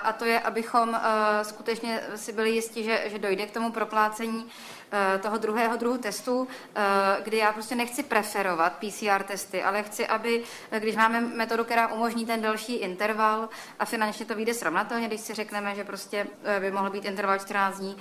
A 0.02 0.12
to 0.12 0.24
je, 0.24 0.40
abychom 0.40 1.00
skutečně 1.42 2.00
si 2.16 2.32
byli 2.32 2.50
jistí, 2.50 2.84
že, 2.84 3.02
že 3.06 3.18
dojde 3.18 3.46
k 3.46 3.50
tomu 3.50 3.72
proplácení 3.72 4.46
Eh, 4.46 4.81
toho 5.22 5.38
druhého 5.38 5.76
druhu 5.76 5.98
testu, 5.98 6.48
eh, 6.74 6.80
kdy 7.22 7.36
já 7.36 7.52
prostě 7.52 7.74
nechci 7.74 8.02
preferovat 8.02 8.72
PCR 8.72 9.22
testy, 9.22 9.62
ale 9.62 9.82
chci, 9.82 10.06
aby, 10.06 10.42
eh, 10.70 10.80
když 10.80 10.96
máme 10.96 11.20
metodu, 11.20 11.64
která 11.64 11.88
umožní 11.88 12.26
ten 12.26 12.42
další 12.42 12.74
interval 12.74 13.48
a 13.78 13.84
finančně 13.84 14.26
to 14.26 14.34
vyjde 14.34 14.54
srovnatelně, 14.54 15.06
když 15.06 15.20
si 15.20 15.34
řekneme, 15.34 15.74
že 15.74 15.84
prostě 15.84 16.26
by 16.60 16.70
mohl 16.70 16.90
být 16.90 17.04
interval 17.04 17.38
14 17.38 17.78
dní, 17.78 17.96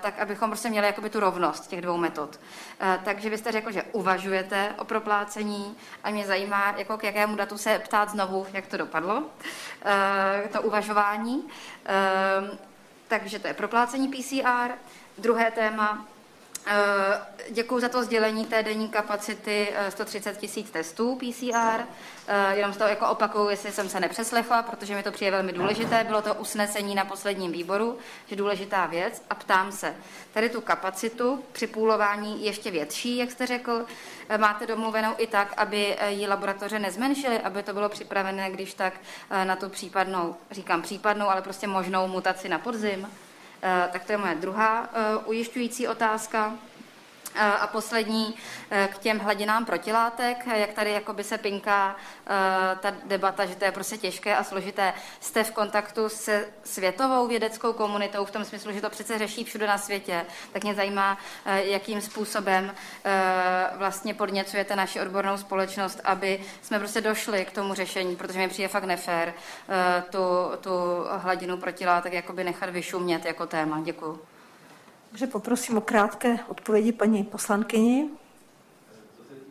tak 0.00 0.18
abychom 0.18 0.50
prostě 0.50 0.70
měli 0.70 0.86
jakoby 0.86 1.10
tu 1.10 1.20
rovnost 1.20 1.66
těch 1.66 1.80
dvou 1.80 1.96
metod. 1.96 2.40
Takže 3.04 3.30
vy 3.30 3.38
jste 3.38 3.52
řekl, 3.52 3.72
že 3.72 3.82
uvažujete 3.82 4.74
o 4.78 4.84
proplácení 4.84 5.76
a 6.04 6.10
mě 6.10 6.26
zajímá, 6.26 6.74
jako 6.76 6.98
k 6.98 7.04
jakému 7.04 7.36
datu 7.36 7.58
se 7.58 7.78
ptát 7.78 8.10
znovu, 8.10 8.46
jak 8.52 8.66
to 8.66 8.76
dopadlo, 8.76 9.22
to 10.52 10.62
uvažování. 10.62 11.48
Takže 13.08 13.38
to 13.38 13.46
je 13.46 13.54
proplácení 13.54 14.08
PCR. 14.08 14.72
Druhé 15.18 15.50
téma, 15.50 16.06
Eh, 16.15 16.15
Děkuji 17.50 17.80
za 17.80 17.88
to 17.88 18.04
sdělení 18.04 18.44
té 18.44 18.62
denní 18.62 18.88
kapacity 18.88 19.72
130 19.88 20.30
eh, 20.30 20.36
tisíc 20.40 20.70
testů 20.70 21.16
PCR. 21.16 21.80
Eh, 22.28 22.56
jenom 22.56 22.72
z 22.72 22.76
toho 22.76 22.90
jako 22.90 23.08
opakuju, 23.08 23.48
jestli 23.48 23.72
jsem 23.72 23.88
se 23.88 24.00
nepřeslechla, 24.00 24.62
protože 24.62 24.94
mi 24.94 25.02
to 25.02 25.12
přijde 25.12 25.30
velmi 25.30 25.52
důležité. 25.52 26.04
Bylo 26.04 26.22
to 26.22 26.34
usnesení 26.34 26.94
na 26.94 27.04
posledním 27.04 27.52
výboru, 27.52 27.98
že 28.26 28.36
důležitá 28.36 28.86
věc. 28.86 29.22
A 29.30 29.34
ptám 29.34 29.72
se, 29.72 29.94
tady 30.32 30.48
tu 30.48 30.60
kapacitu 30.60 31.44
při 31.52 31.66
půlování 31.66 32.44
ještě 32.44 32.70
větší, 32.70 33.16
jak 33.16 33.30
jste 33.30 33.46
řekl, 33.46 33.86
máte 34.36 34.66
domluvenou 34.66 35.14
i 35.18 35.26
tak, 35.26 35.54
aby 35.56 35.96
ji 36.08 36.26
laboratoře 36.26 36.78
nezmenšily, 36.78 37.38
aby 37.38 37.62
to 37.62 37.72
bylo 37.72 37.88
připravené, 37.88 38.50
když 38.50 38.74
tak 38.74 38.92
na 39.44 39.56
tu 39.56 39.68
případnou, 39.68 40.36
říkám 40.50 40.82
případnou, 40.82 41.28
ale 41.28 41.42
prostě 41.42 41.66
možnou 41.66 42.08
mutaci 42.08 42.48
na 42.48 42.58
podzim? 42.58 43.08
Eh, 43.66 43.88
tak 43.92 44.04
to 44.04 44.12
je 44.12 44.18
moje 44.18 44.34
druhá 44.34 44.86
eh, 44.86 45.18
ujišťující 45.26 45.88
otázka. 45.88 46.54
A 47.36 47.66
poslední 47.66 48.34
eh, 48.70 48.88
k 48.92 48.98
těm 48.98 49.18
hladinám 49.18 49.64
protilátek, 49.64 50.46
jak 50.46 50.72
tady 50.72 50.92
jakoby 50.92 51.24
se 51.24 51.38
pinká 51.38 51.96
eh, 52.26 52.76
ta 52.80 52.92
debata, 53.04 53.46
že 53.46 53.56
to 53.56 53.64
je 53.64 53.72
prostě 53.72 53.96
těžké 53.96 54.36
a 54.36 54.44
složité. 54.44 54.94
Jste 55.20 55.44
v 55.44 55.50
kontaktu 55.50 56.08
se 56.08 56.48
světovou 56.64 57.26
vědeckou 57.26 57.72
komunitou 57.72 58.24
v 58.24 58.30
tom 58.30 58.44
smyslu, 58.44 58.72
že 58.72 58.80
to 58.80 58.90
přece 58.90 59.18
řeší 59.18 59.44
všude 59.44 59.66
na 59.66 59.78
světě. 59.78 60.26
Tak 60.52 60.64
mě 60.64 60.74
zajímá, 60.74 61.18
jakým 61.46 62.00
způsobem 62.00 62.74
vlastně 63.76 64.14
podněcujete 64.14 64.76
naši 64.76 65.00
odbornou 65.00 65.36
společnost, 65.36 66.00
aby 66.04 66.40
jsme 66.62 66.78
prostě 66.78 67.00
došli 67.00 67.44
k 67.44 67.52
tomu 67.52 67.74
řešení, 67.74 68.16
protože 68.16 68.38
mi 68.38 68.48
přijde 68.48 68.68
fakt 68.68 68.84
nefér 68.84 69.34
tu, 70.10 70.18
tu 70.60 70.70
hladinu 71.16 71.56
protilátek 71.56 72.12
jakoby 72.12 72.44
nechat 72.44 72.70
vyšumět 72.70 73.24
jako 73.24 73.46
téma. 73.46 73.80
Děkuji. 73.80 74.35
Takže 75.16 75.26
poprosím 75.26 75.78
o 75.78 75.80
krátké 75.80 76.38
odpovědi 76.48 76.92
paní 76.92 77.24
poslankyni. 77.24 78.08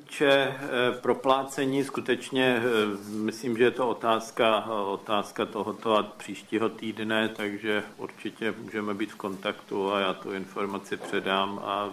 Če 0.05 0.31
eh, 0.31 0.57
proplácení 1.01 1.83
skutečně, 1.83 2.61
eh, 2.61 2.61
myslím, 3.09 3.57
že 3.57 3.63
je 3.63 3.71
to 3.71 3.89
otázka, 3.89 4.65
otázka 4.65 5.45
tohoto 5.45 5.97
a 5.97 6.03
příštího 6.03 6.69
týdne, 6.69 7.29
takže 7.29 7.83
určitě 7.97 8.53
můžeme 8.63 8.93
být 8.93 9.11
v 9.11 9.15
kontaktu 9.15 9.93
a 9.93 9.99
já 9.99 10.13
tu 10.13 10.33
informaci 10.33 10.97
předám 10.97 11.59
a 11.63 11.89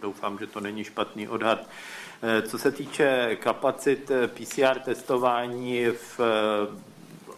doufám, 0.00 0.38
že 0.38 0.46
to 0.46 0.60
není 0.60 0.84
špatný 0.84 1.28
odhad. 1.28 1.68
Eh, 2.22 2.42
co 2.42 2.58
se 2.58 2.72
týče 2.72 3.36
kapacit 3.40 4.10
PCR 4.26 4.78
testování 4.78 5.86
v 5.86 6.20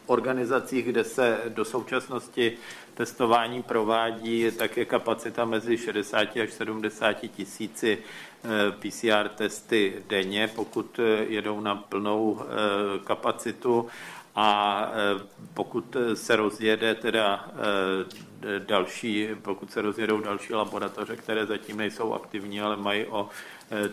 organizacích, 0.07 0.85
kde 0.87 1.05
se 1.05 1.41
do 1.49 1.65
současnosti 1.65 2.59
testování 2.95 3.63
provádí, 3.63 4.51
tak 4.59 4.77
je 4.77 4.85
kapacita 4.85 5.45
mezi 5.45 5.79
60 5.79 6.37
až 6.37 6.53
70 6.53 7.13
tisíci 7.13 7.99
eh, 7.99 8.49
PCR 8.71 9.29
testy 9.29 10.03
denně, 10.09 10.49
pokud 10.55 10.99
eh, 10.99 11.25
jedou 11.29 11.61
na 11.61 11.75
plnou 11.75 12.41
eh, 12.41 12.99
kapacitu. 13.05 13.87
A 14.37 14.91
pokud 15.55 15.97
se 16.15 16.37
rozjede 16.37 16.95
teda 16.95 17.49
další, 18.59 19.29
pokud 19.43 19.73
se 19.73 19.83
rozjedou 19.83 20.21
další 20.21 20.55
laboratoře, 20.55 21.17
které 21.17 21.47
zatím 21.47 21.77
nejsou 21.77 22.13
aktivní, 22.13 22.61
ale 22.61 22.77
mají 22.77 23.07
o 23.07 23.29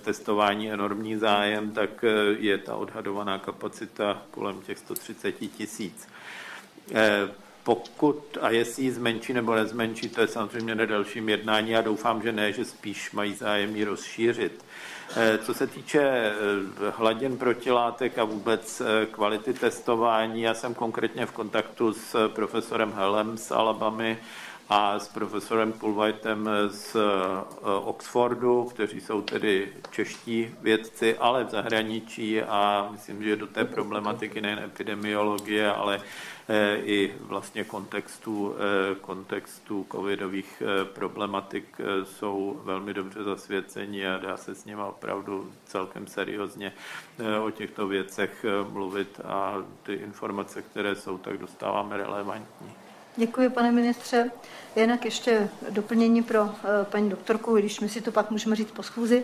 testování 0.02 0.72
enormní 0.72 1.16
zájem, 1.16 1.72
tak 1.72 2.06
je 2.38 2.58
ta 2.58 2.76
odhadovaná 2.76 3.40
kapacita 3.40 4.22
kolem 4.32 4.62
těch 4.62 4.78
130 4.78 5.32
tisíc. 5.32 6.08
Pokud 7.64 8.38
a 8.42 8.50
jestli 8.50 8.84
ji 8.84 8.92
zmenší 8.92 9.34
nebo 9.34 9.56
nezmenší, 9.56 10.10
to 10.10 10.22
je 10.22 10.28
samozřejmě 10.28 10.76
na 10.76 10.86
dalším 10.86 11.30
jednání. 11.30 11.72
Já 11.72 11.82
doufám, 11.82 12.22
že 12.22 12.32
ne, 12.32 12.54
že 12.54 12.66
spíš 12.66 13.12
mají 13.12 13.34
zájem 13.34 13.76
ji 13.76 13.84
rozšířit. 13.84 14.66
Eh, 15.16 15.38
co 15.38 15.54
se 15.54 15.68
týče 15.68 16.02
eh, 16.02 16.34
hladin 16.98 17.38
protilátek 17.38 18.18
a 18.18 18.24
vůbec 18.24 18.82
eh, 18.82 19.06
kvality 19.06 19.54
testování, 19.54 20.42
já 20.42 20.54
jsem 20.54 20.74
konkrétně 20.74 21.26
v 21.26 21.32
kontaktu 21.32 21.94
s 21.94 22.28
profesorem 22.28 22.94
Helem 22.94 23.38
z 23.38 23.52
Alabamy 23.52 24.18
a 24.70 25.00
s 25.00 25.08
profesorem 25.08 25.74
Pulvajtem 25.74 26.50
z 26.68 26.96
Oxfordu, 27.84 28.64
kteří 28.64 29.02
jsou 29.02 29.22
tedy 29.22 29.74
čeští 29.92 30.56
vědci, 30.62 31.18
ale 31.18 31.44
v 31.44 31.50
zahraničí 31.50 32.42
a 32.42 32.90
myslím, 32.92 33.24
že 33.24 33.36
do 33.36 33.48
té 33.48 33.66
problematiky 33.66 34.42
nejen 34.42 34.60
epidemiologie, 34.60 35.72
ale 35.72 36.02
i 36.84 37.14
vlastně 37.20 37.64
kontextu, 37.64 38.56
eh, 38.56 38.96
kontextu 38.96 39.86
covidových 39.92 40.64
eh, 40.66 40.86
problematik 40.86 41.78
jsou 42.04 42.62
velmi 42.64 42.94
dobře 42.94 43.24
zasvěcení 43.24 44.06
a 44.08 44.18
dá 44.18 44.38
se 44.38 44.56
s 44.56 44.66
nimi 44.66 44.82
opravdu 44.82 45.52
celkem 45.66 46.08
seriózně 46.08 46.74
o 47.44 47.52
těchto 47.52 47.88
věcech 47.88 48.46
mluvit 48.70 49.22
a 49.26 49.56
ty 49.84 49.94
informace, 49.94 50.62
které 50.62 50.96
jsou, 50.96 51.18
tak 51.18 51.38
dostáváme 51.38 51.98
relevantní. 51.98 52.72
Děkuji, 53.16 53.50
pane 53.50 53.72
ministře. 53.72 54.32
Jinak 54.76 55.06
ještě 55.06 55.50
doplnění 55.70 56.24
pro 56.24 56.50
paní 56.84 57.10
doktorku, 57.10 57.56
když 57.56 57.80
my 57.80 57.90
si 57.90 58.02
to 58.02 58.12
pak 58.12 58.32
můžeme 58.32 58.56
říct 58.56 58.72
po 58.72 58.84
schůzi. 58.84 59.24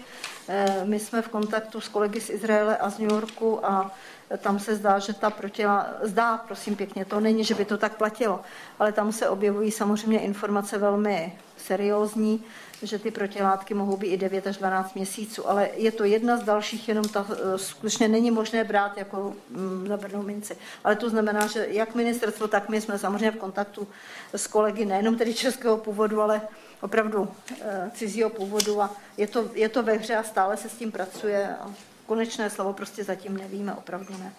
My 0.83 0.99
jsme 0.99 1.21
v 1.21 1.27
kontaktu 1.27 1.81
s 1.81 1.87
kolegy 1.87 2.21
z 2.21 2.29
Izraele 2.29 2.77
a 2.77 2.89
z 2.89 2.99
New 2.99 3.11
Yorku 3.11 3.65
a 3.65 3.91
tam 4.37 4.59
se 4.59 4.75
zdá, 4.75 4.99
že 4.99 5.13
ta 5.13 5.29
protěla, 5.29 5.87
zdá, 6.01 6.37
prosím 6.37 6.75
pěkně, 6.75 7.05
to 7.05 7.19
není, 7.19 7.43
že 7.43 7.55
by 7.55 7.65
to 7.65 7.77
tak 7.77 7.97
platilo, 7.97 8.41
ale 8.79 8.91
tam 8.91 9.11
se 9.11 9.29
objevují 9.29 9.71
samozřejmě 9.71 10.19
informace 10.19 10.77
velmi 10.77 11.37
seriózní, 11.57 12.43
že 12.81 12.99
ty 12.99 13.11
protilátky 13.11 13.73
mohou 13.73 13.97
být 13.97 14.07
i 14.07 14.17
9 14.17 14.47
až 14.47 14.57
12 14.57 14.95
měsíců, 14.95 15.49
ale 15.49 15.69
je 15.75 15.91
to 15.91 16.03
jedna 16.03 16.37
z 16.37 16.43
dalších, 16.43 16.87
jenom 16.87 17.05
ta 17.05 17.27
eh, 17.29 17.57
skutečně 17.57 18.07
není 18.07 18.31
možné 18.31 18.63
brát 18.63 18.97
jako 18.97 19.33
mm, 19.49 19.87
za 19.87 19.97
brnou 19.97 20.23
minci. 20.23 20.57
Ale 20.83 20.95
to 20.95 21.09
znamená, 21.09 21.47
že 21.47 21.67
jak 21.69 21.95
ministerstvo, 21.95 22.47
tak 22.47 22.69
my 22.69 22.81
jsme 22.81 22.99
samozřejmě 22.99 23.31
v 23.31 23.37
kontaktu 23.37 23.87
s 24.33 24.47
kolegy 24.47 24.85
nejenom 24.85 25.17
tedy 25.17 25.33
českého 25.33 25.77
původu, 25.77 26.21
ale 26.21 26.41
opravdu 26.81 27.27
e, 27.61 27.91
cizího 27.93 28.29
původu 28.29 28.81
a 28.81 28.95
je 29.17 29.27
to, 29.27 29.49
je 29.53 29.69
to 29.69 29.83
ve 29.83 29.93
hře 29.93 30.15
a 30.15 30.23
stále 30.23 30.57
se 30.57 30.69
s 30.69 30.73
tím 30.73 30.91
pracuje. 30.91 31.55
A 31.59 31.71
konečné 32.07 32.49
slovo 32.49 32.73
prostě 32.73 33.03
zatím 33.03 33.37
nevíme, 33.37 33.73
opravdu 33.73 34.17
ne. 34.17 34.33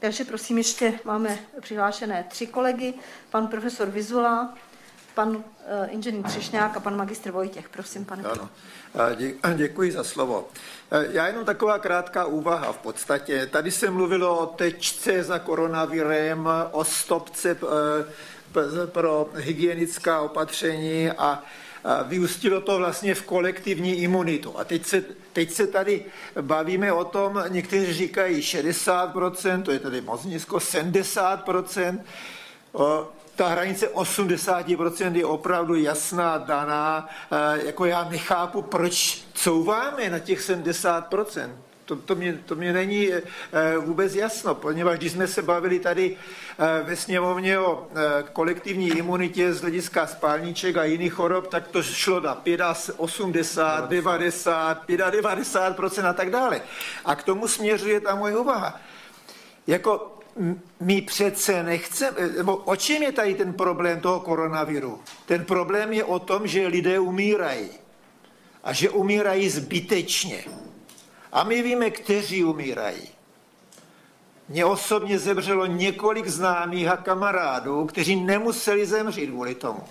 Takže 0.00 0.24
prosím, 0.24 0.58
ještě 0.58 0.92
máme 1.04 1.38
přihlášené 1.60 2.24
tři 2.28 2.46
kolegy, 2.46 2.94
pan 3.30 3.46
profesor 3.46 3.90
Vizula, 3.90 4.54
pan 5.14 5.36
uh, 5.36 5.42
inženýr 5.88 6.22
Třešňák 6.22 6.76
a 6.76 6.80
pan 6.80 6.96
magistr 6.96 7.30
Vojtěch. 7.30 7.68
Prosím, 7.68 8.04
pane. 8.04 8.22
Ano. 8.22 8.48
Děkuji 9.54 9.92
za 9.92 10.04
slovo. 10.04 10.48
Já 10.90 11.26
jenom 11.26 11.44
taková 11.44 11.78
krátká 11.78 12.24
úvaha 12.24 12.72
v 12.72 12.78
podstatě. 12.78 13.46
Tady 13.46 13.70
se 13.70 13.90
mluvilo 13.90 14.38
o 14.38 14.46
tečce 14.46 15.22
za 15.22 15.38
koronavirem, 15.38 16.48
o 16.70 16.84
stopce 16.84 17.56
pro 18.86 19.28
hygienická 19.34 20.20
opatření 20.20 21.10
a 21.10 21.42
vyústilo 22.04 22.60
to 22.60 22.78
vlastně 22.78 23.14
v 23.14 23.22
kolektivní 23.22 23.94
imunitu. 23.94 24.58
A 24.58 24.64
teď 24.64 24.86
se, 24.86 25.04
teď 25.32 25.50
se 25.50 25.66
tady 25.66 26.04
bavíme 26.40 26.92
o 26.92 27.04
tom, 27.04 27.44
někteří 27.48 27.92
říkají 27.92 28.40
60%, 28.40 29.62
to 29.62 29.70
je 29.70 29.78
tady 29.78 30.00
moc 30.00 30.24
nízko, 30.24 30.56
70%. 30.56 32.00
Ta 33.36 33.48
hranice 33.48 33.88
80% 33.88 35.14
je 35.14 35.24
opravdu 35.24 35.74
jasná, 35.74 36.38
daná. 36.38 37.08
Jako 37.64 37.84
já 37.84 38.08
nechápu, 38.08 38.62
proč 38.62 39.24
couváme 39.34 40.10
na 40.10 40.18
těch 40.18 40.40
70%. 40.40 41.50
To, 41.84 41.96
to, 41.96 42.14
mě, 42.14 42.38
to 42.46 42.54
mě 42.54 42.72
není 42.72 43.12
e, 43.12 43.22
vůbec 43.78 44.14
jasno, 44.14 44.54
poněvadž 44.54 44.98
když 44.98 45.12
jsme 45.12 45.26
se 45.26 45.42
bavili 45.42 45.78
tady 45.78 46.16
e, 46.58 46.82
ve 46.82 46.96
sněmovně 46.96 47.58
o 47.58 47.86
e, 47.94 48.22
kolektivní 48.32 48.88
imunitě 48.88 49.52
z 49.52 49.60
hlediska 49.60 50.06
spálníček 50.06 50.76
a 50.76 50.84
jiných 50.84 51.12
chorob, 51.12 51.46
tak 51.46 51.68
to 51.68 51.82
šlo 51.82 52.20
na 52.20 52.42
80, 52.96 53.88
90, 53.88 54.88
95% 54.88 56.06
a 56.06 56.12
tak 56.12 56.30
dále. 56.30 56.60
A 57.04 57.16
k 57.16 57.22
tomu 57.22 57.48
směřuje 57.48 58.00
ta 58.00 58.14
moje 58.14 58.36
úvaha. 58.36 58.80
Jako 59.66 60.18
my 60.80 61.02
přece 61.02 61.62
nechceme, 61.62 62.16
nebo 62.36 62.56
o 62.56 62.76
čem 62.76 63.02
je 63.02 63.12
tady 63.12 63.34
ten 63.34 63.52
problém 63.52 64.00
toho 64.00 64.20
koronaviru? 64.20 65.00
Ten 65.26 65.44
problém 65.44 65.92
je 65.92 66.04
o 66.04 66.18
tom, 66.18 66.46
že 66.46 66.66
lidé 66.66 66.98
umírají. 66.98 67.70
A 68.64 68.72
že 68.72 68.90
umírají 68.90 69.50
zbytečně. 69.50 70.44
A 71.34 71.44
my 71.44 71.62
víme, 71.62 71.90
kteří 71.90 72.44
umírají. 72.44 73.08
Mně 74.48 74.64
osobně 74.64 75.18
zemřelo 75.18 75.66
několik 75.66 76.26
známých 76.26 76.88
a 76.88 76.96
kamarádů, 76.96 77.86
kteří 77.86 78.16
nemuseli 78.16 78.86
zemřít 78.86 79.30
kvůli 79.30 79.54
tomu. 79.54 79.84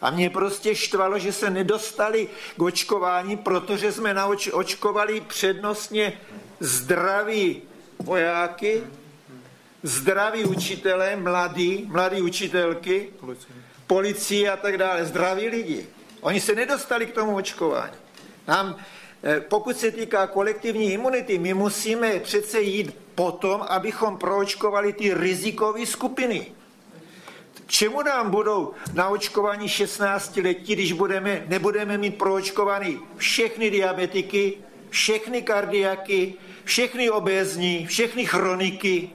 A 0.00 0.10
mě 0.10 0.30
prostě 0.30 0.74
štvalo, 0.74 1.18
že 1.18 1.32
se 1.32 1.50
nedostali 1.50 2.28
k 2.56 2.62
očkování, 2.62 3.36
protože 3.36 3.92
jsme 3.92 4.14
naočkovali 4.14 5.20
přednostně 5.20 6.12
zdraví 6.60 7.62
vojáky, 7.98 8.82
zdraví 9.82 10.44
učitelé, 10.44 11.16
mladí, 11.16 11.84
mladí 11.88 12.22
učitelky, 12.22 13.08
policie 13.86 14.50
a 14.50 14.56
tak 14.56 14.78
dále, 14.78 15.04
zdraví 15.04 15.48
lidi. 15.48 15.86
Oni 16.20 16.40
se 16.40 16.54
nedostali 16.54 17.06
k 17.06 17.14
tomu 17.14 17.36
očkování. 17.36 17.96
Nám 18.48 18.76
pokud 19.48 19.78
se 19.78 19.90
týká 19.90 20.26
kolektivní 20.26 20.92
imunity, 20.92 21.38
my 21.38 21.54
musíme 21.54 22.20
přece 22.20 22.60
jít 22.60 22.96
potom, 23.14 23.64
abychom 23.68 24.18
proočkovali 24.18 24.92
ty 24.92 25.14
rizikové 25.14 25.86
skupiny. 25.86 26.46
Čemu 27.66 28.02
nám 28.02 28.30
budou 28.30 28.72
na 28.92 29.08
očkování 29.08 29.68
16 29.68 30.36
letí, 30.36 30.74
když 30.74 30.92
budeme, 30.92 31.44
nebudeme 31.48 31.98
mít 31.98 32.18
proočkovaný 32.18 33.00
všechny 33.16 33.70
diabetiky, 33.70 34.58
všechny 34.90 35.42
kardiaky, 35.42 36.34
všechny 36.64 37.10
obézní, 37.10 37.86
všechny 37.86 38.26
chroniky 38.26 39.10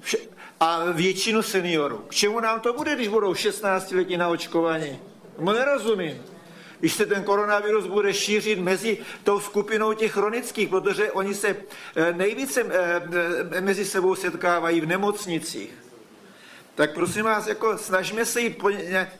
vše, 0.00 0.16
a 0.60 0.84
většinu 0.92 1.42
seniorů. 1.42 1.98
K 2.08 2.14
čemu 2.14 2.40
nám 2.40 2.60
to 2.60 2.72
bude, 2.72 2.94
když 2.94 3.08
budou 3.08 3.34
16 3.34 3.92
letí 3.92 4.16
na 4.16 4.28
očkování? 4.28 4.98
No 5.38 5.52
nerozumím 5.52 6.22
když 6.80 6.94
se 6.94 7.06
ten 7.06 7.24
koronavirus 7.24 7.86
bude 7.86 8.14
šířit 8.14 8.58
mezi 8.58 8.98
tou 9.24 9.40
skupinou 9.40 9.92
těch 9.92 10.12
chronických, 10.12 10.68
protože 10.68 11.12
oni 11.12 11.34
se 11.34 11.56
eh, 11.96 12.12
nejvíce 12.12 12.62
eh, 12.62 13.02
eh, 13.52 13.60
mezi 13.60 13.84
sebou 13.84 14.14
setkávají 14.14 14.80
v 14.80 14.86
nemocnicích. 14.86 15.74
Tak 16.74 16.94
prosím 16.94 17.24
vás, 17.24 17.46
jako 17.46 17.78
snažíme 17.78 18.24
se 18.24 18.40
jít 18.40 18.62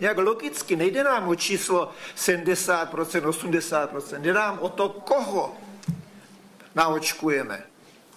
nějak 0.01 0.19
logicky, 0.19 0.77
nejde 0.77 1.05
nám 1.05 1.29
o 1.29 1.35
číslo 1.35 1.93
70%, 2.17 2.89
80%, 2.89 4.21
jde 4.21 4.33
nám 4.33 4.59
o 4.59 4.69
to, 4.69 4.89
koho 4.89 5.57
naočkujeme. 6.75 7.63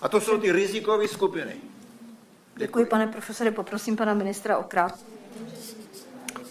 A 0.01 0.09
to 0.09 0.22
jsou 0.22 0.38
ty 0.38 0.51
rizikové 0.51 1.08
skupiny. 1.08 1.51
Děkuji, 1.51 2.68
Děkuji 2.68 2.85
pane 2.85 3.08
profesore, 3.08 3.51
poprosím 3.51 3.95
pana 3.95 4.14
ministra 4.14 4.58
o 4.58 4.64
krát. 4.64 5.00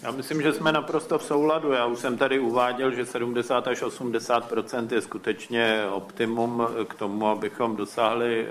Já 0.03 0.11
myslím, 0.11 0.41
že 0.41 0.53
jsme 0.53 0.71
naprosto 0.71 1.17
v 1.17 1.23
souladu. 1.23 1.71
Já 1.71 1.85
už 1.85 1.99
jsem 1.99 2.17
tady 2.17 2.39
uváděl, 2.39 2.91
že 2.91 3.05
70 3.05 3.67
až 3.67 3.81
80% 3.81 4.87
je 4.93 5.01
skutečně 5.01 5.83
optimum 5.91 6.67
k 6.87 6.93
tomu, 6.93 7.27
abychom 7.27 7.75
dosáhli 7.75 8.47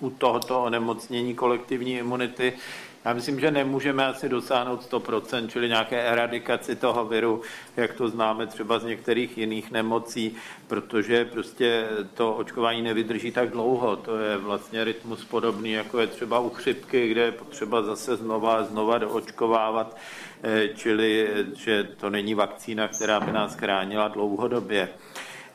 u 0.00 0.10
tohoto 0.10 0.62
onemocnění 0.62 1.34
kolektivní 1.34 1.98
imunity. 1.98 2.52
Já 3.04 3.12
myslím, 3.12 3.40
že 3.40 3.50
nemůžeme 3.50 4.06
asi 4.06 4.28
dosáhnout 4.28 4.90
100%, 4.90 5.48
čili 5.48 5.68
nějaké 5.68 6.02
eradikaci 6.02 6.76
toho 6.76 7.04
viru, 7.04 7.42
jak 7.76 7.92
to 7.92 8.08
známe 8.08 8.46
třeba 8.46 8.78
z 8.78 8.84
některých 8.84 9.38
jiných 9.38 9.70
nemocí, 9.70 10.36
protože 10.66 11.24
prostě 11.24 11.86
to 12.14 12.34
očkování 12.34 12.82
nevydrží 12.82 13.32
tak 13.32 13.50
dlouho. 13.50 13.96
To 13.96 14.16
je 14.16 14.36
vlastně 14.36 14.84
rytmus 14.84 15.24
podobný, 15.24 15.72
jako 15.72 15.98
je 15.98 16.06
třeba 16.06 16.38
u 16.38 16.50
chřipky, 16.50 17.08
kde 17.08 17.20
je 17.20 17.32
potřeba 17.32 17.82
zase 17.82 18.16
znova 18.16 18.56
a 18.56 18.64
znova 18.64 18.98
doočkovávat. 18.98 19.96
Eh, 20.42 20.68
čili 20.74 21.28
že 21.54 21.84
to 21.84 22.10
není 22.10 22.34
vakcína, 22.34 22.88
která 22.88 23.20
by 23.20 23.32
nás 23.32 23.54
chránila 23.54 24.08
dlouhodobě. 24.08 24.88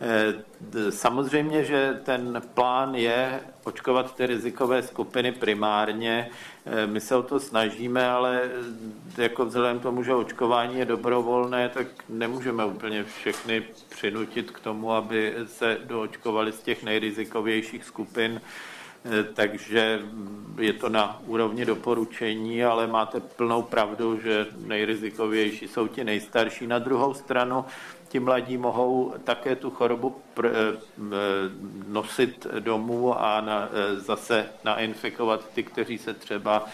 Eh, 0.01 0.91
samozřejmě, 0.91 1.63
že 1.63 1.99
ten 2.03 2.41
plán 2.53 2.95
je 2.95 3.39
očkovat 3.63 4.15
ty 4.15 4.25
rizikové 4.25 4.83
skupiny 4.83 5.31
primárně. 5.31 6.29
Eh, 6.65 6.87
my 6.87 7.01
se 7.01 7.15
o 7.15 7.23
to 7.23 7.39
snažíme, 7.39 8.09
ale 8.09 8.41
jako 9.17 9.45
vzhledem 9.45 9.79
k 9.79 9.83
tomu, 9.83 10.03
že 10.03 10.13
očkování 10.13 10.79
je 10.79 10.85
dobrovolné, 10.85 11.69
tak 11.69 11.87
nemůžeme 12.09 12.65
úplně 12.65 13.03
všechny 13.03 13.63
přinutit 13.89 14.51
k 14.51 14.59
tomu, 14.59 14.91
aby 14.91 15.33
se 15.45 15.77
doočkovali 15.83 16.51
z 16.51 16.61
těch 16.61 16.83
nejrizikovějších 16.83 17.83
skupin. 17.83 18.41
Eh, 19.05 19.23
takže 19.33 20.01
je 20.57 20.73
to 20.73 20.89
na 20.89 21.21
úrovni 21.27 21.65
doporučení, 21.65 22.63
ale 22.63 22.87
máte 22.87 23.19
plnou 23.19 23.61
pravdu, 23.61 24.19
že 24.19 24.47
nejrizikovější 24.65 25.67
jsou 25.67 25.87
ti 25.87 26.03
nejstarší. 26.03 26.67
Na 26.67 26.79
druhou 26.79 27.13
stranu 27.13 27.65
ti 28.07 28.19
mladí 28.19 28.57
mohou 28.57 29.13
také 29.23 29.55
tu 29.55 29.69
chorobu 29.69 30.15
pr- 30.35 30.51
eh, 30.53 30.79
nosit 31.87 32.47
domů 32.59 33.21
a 33.21 33.41
na, 33.41 33.69
eh, 33.69 33.99
zase 33.99 34.49
nainfikovat 34.63 35.49
ty, 35.53 35.63
kteří 35.63 35.97
se 35.97 36.13
třeba 36.13 36.65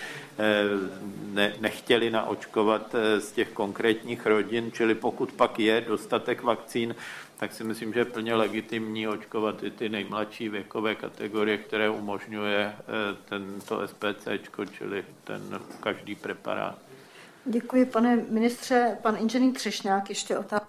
ne, 1.34 1.53
nechtěli 1.60 2.10
naočkovat 2.10 2.95
z 3.19 3.32
těch 3.32 3.50
konkrétních 3.50 4.26
rodin, 4.26 4.72
čili 4.72 4.95
pokud 4.95 5.32
pak 5.32 5.60
je 5.60 5.85
dostatek 5.88 6.43
vakcín, 6.43 6.95
tak 7.42 7.53
si 7.53 7.64
myslím, 7.64 7.94
že 7.94 8.00
je 8.00 8.06
plně 8.06 8.36
legitimní 8.36 9.08
očkovat 9.08 9.64
i 9.64 9.72
ty 9.72 9.90
nejmladší 9.90 10.50
věkové 10.50 10.95
kategorie, 10.95 11.58
které 11.58 11.90
umožňuje 11.90 12.74
eh, 12.78 12.84
tento 13.30 13.88
SPC, 13.88 14.28
čili 14.72 15.06
ten 15.24 15.60
každý 15.80 16.16
preparát. 16.16 16.78
Děkuji, 17.45 17.86
pane 17.86 18.16
ministře. 18.16 18.98
Pan 19.02 19.18
inženýr 19.20 19.53
Třešňák 19.53 20.10
ještě 20.10 20.38
otázka. 20.38 20.68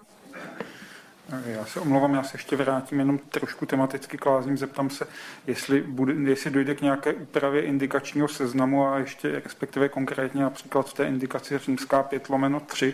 Já 1.45 1.65
se 1.65 1.79
omlouvám, 1.79 2.13
já 2.13 2.23
se 2.23 2.35
ještě 2.35 2.55
vrátím 2.55 2.99
jenom 2.99 3.17
trošku 3.17 3.65
tematicky 3.65 4.17
k 4.17 4.25
lázním. 4.25 4.57
Zeptám 4.57 4.89
se, 4.89 5.07
jestli, 5.47 5.81
bude, 5.81 6.13
jestli 6.13 6.51
dojde 6.51 6.75
k 6.75 6.81
nějaké 6.81 7.13
úpravě 7.13 7.61
indikačního 7.61 8.27
seznamu 8.27 8.87
a 8.87 8.97
ještě 8.97 9.39
respektive 9.43 9.89
konkrétně 9.89 10.41
například 10.41 10.89
v 10.89 10.93
té 10.93 11.05
indikaci 11.05 11.57
římská 11.57 12.03
5 12.03 12.29
lomeno 12.29 12.59
3 12.59 12.93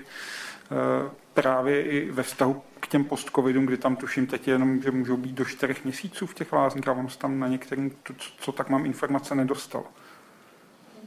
eh, 0.71 1.28
právě 1.41 1.83
i 1.83 2.11
ve 2.11 2.23
vztahu 2.23 2.61
k 2.79 2.87
těm 2.87 3.03
postcovidům, 3.03 3.65
kdy 3.65 3.77
tam 3.77 3.95
tuším 3.95 4.27
teď 4.27 4.47
jenom, 4.47 4.81
že 4.81 4.91
můžou 4.91 5.17
být 5.17 5.35
do 5.35 5.45
čtyřech 5.45 5.83
měsíců 5.83 6.25
v 6.25 6.33
těch 6.33 6.53
lázních 6.53 6.87
a 6.87 6.93
vám 6.93 7.09
se 7.09 7.17
tam 7.19 7.39
na 7.39 7.47
některým, 7.47 7.91
co, 8.03 8.13
co 8.39 8.51
tak 8.51 8.69
mám 8.69 8.85
informace, 8.85 9.35
nedostalo. 9.35 9.85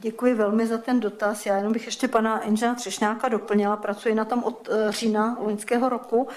Děkuji 0.03 0.33
velmi 0.33 0.67
za 0.67 0.77
ten 0.77 0.99
dotaz. 0.99 1.45
Já 1.45 1.57
jenom 1.57 1.73
bych 1.73 1.85
ještě 1.85 2.07
pana 2.07 2.39
inženýra 2.39 2.75
Třešňáka 2.75 3.29
doplnila. 3.29 3.77
Pracuji 3.77 4.15
na 4.15 4.25
tom 4.25 4.43
od 4.43 4.69
eh, 4.71 4.91
října 4.91 5.37
loňského 5.39 5.89
roku 5.89 6.27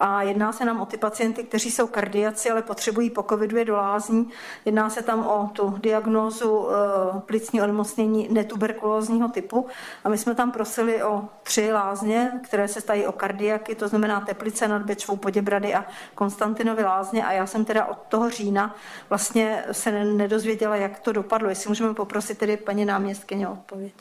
a 0.00 0.22
jedná 0.22 0.52
se 0.52 0.64
nám 0.64 0.80
o 0.80 0.86
ty 0.86 0.96
pacienty, 0.96 1.44
kteří 1.44 1.70
jsou 1.70 1.86
kardiaci, 1.86 2.50
ale 2.50 2.62
potřebují 2.62 3.10
po 3.10 3.22
covidu 3.22 3.64
do 3.64 3.76
lázní. 3.76 4.30
Jedná 4.64 4.90
se 4.90 5.02
tam 5.02 5.26
o 5.26 5.50
tu 5.52 5.78
diagnózu 5.82 6.68
eh, 6.68 7.20
plicní 7.20 7.62
onemocnění 7.62 8.28
netuberkulózního 8.30 9.28
typu 9.28 9.66
a 10.04 10.08
my 10.08 10.18
jsme 10.18 10.34
tam 10.34 10.52
prosili 10.52 11.02
o 11.02 11.24
tři 11.42 11.72
lázně, 11.72 12.40
které 12.44 12.68
se 12.68 12.80
stají 12.80 13.06
o 13.06 13.12
kardiaky, 13.12 13.74
to 13.74 13.88
znamená 13.88 14.20
Teplice 14.20 14.68
nad 14.68 14.82
Bečvou, 14.82 15.16
Poděbrady 15.16 15.74
a 15.74 15.84
Konstantinovy 16.14 16.82
lázně 16.82 17.24
a 17.24 17.32
já 17.32 17.46
jsem 17.46 17.64
teda 17.64 17.84
od 17.84 17.98
toho 18.08 18.30
října 18.30 18.74
vlastně 19.08 19.64
se 19.72 20.04
nedozvěděla, 20.04 20.76
jak 20.76 20.98
to 20.98 21.12
dopadlo. 21.12 21.48
Jestli 21.48 21.68
můžeme 21.68 21.94
poprosit 21.94 22.38
tedy 22.38 22.56
paní 22.56 22.84
náměstky 22.84 23.11
náměstkyně 23.12 23.48
odpověď. 23.48 23.92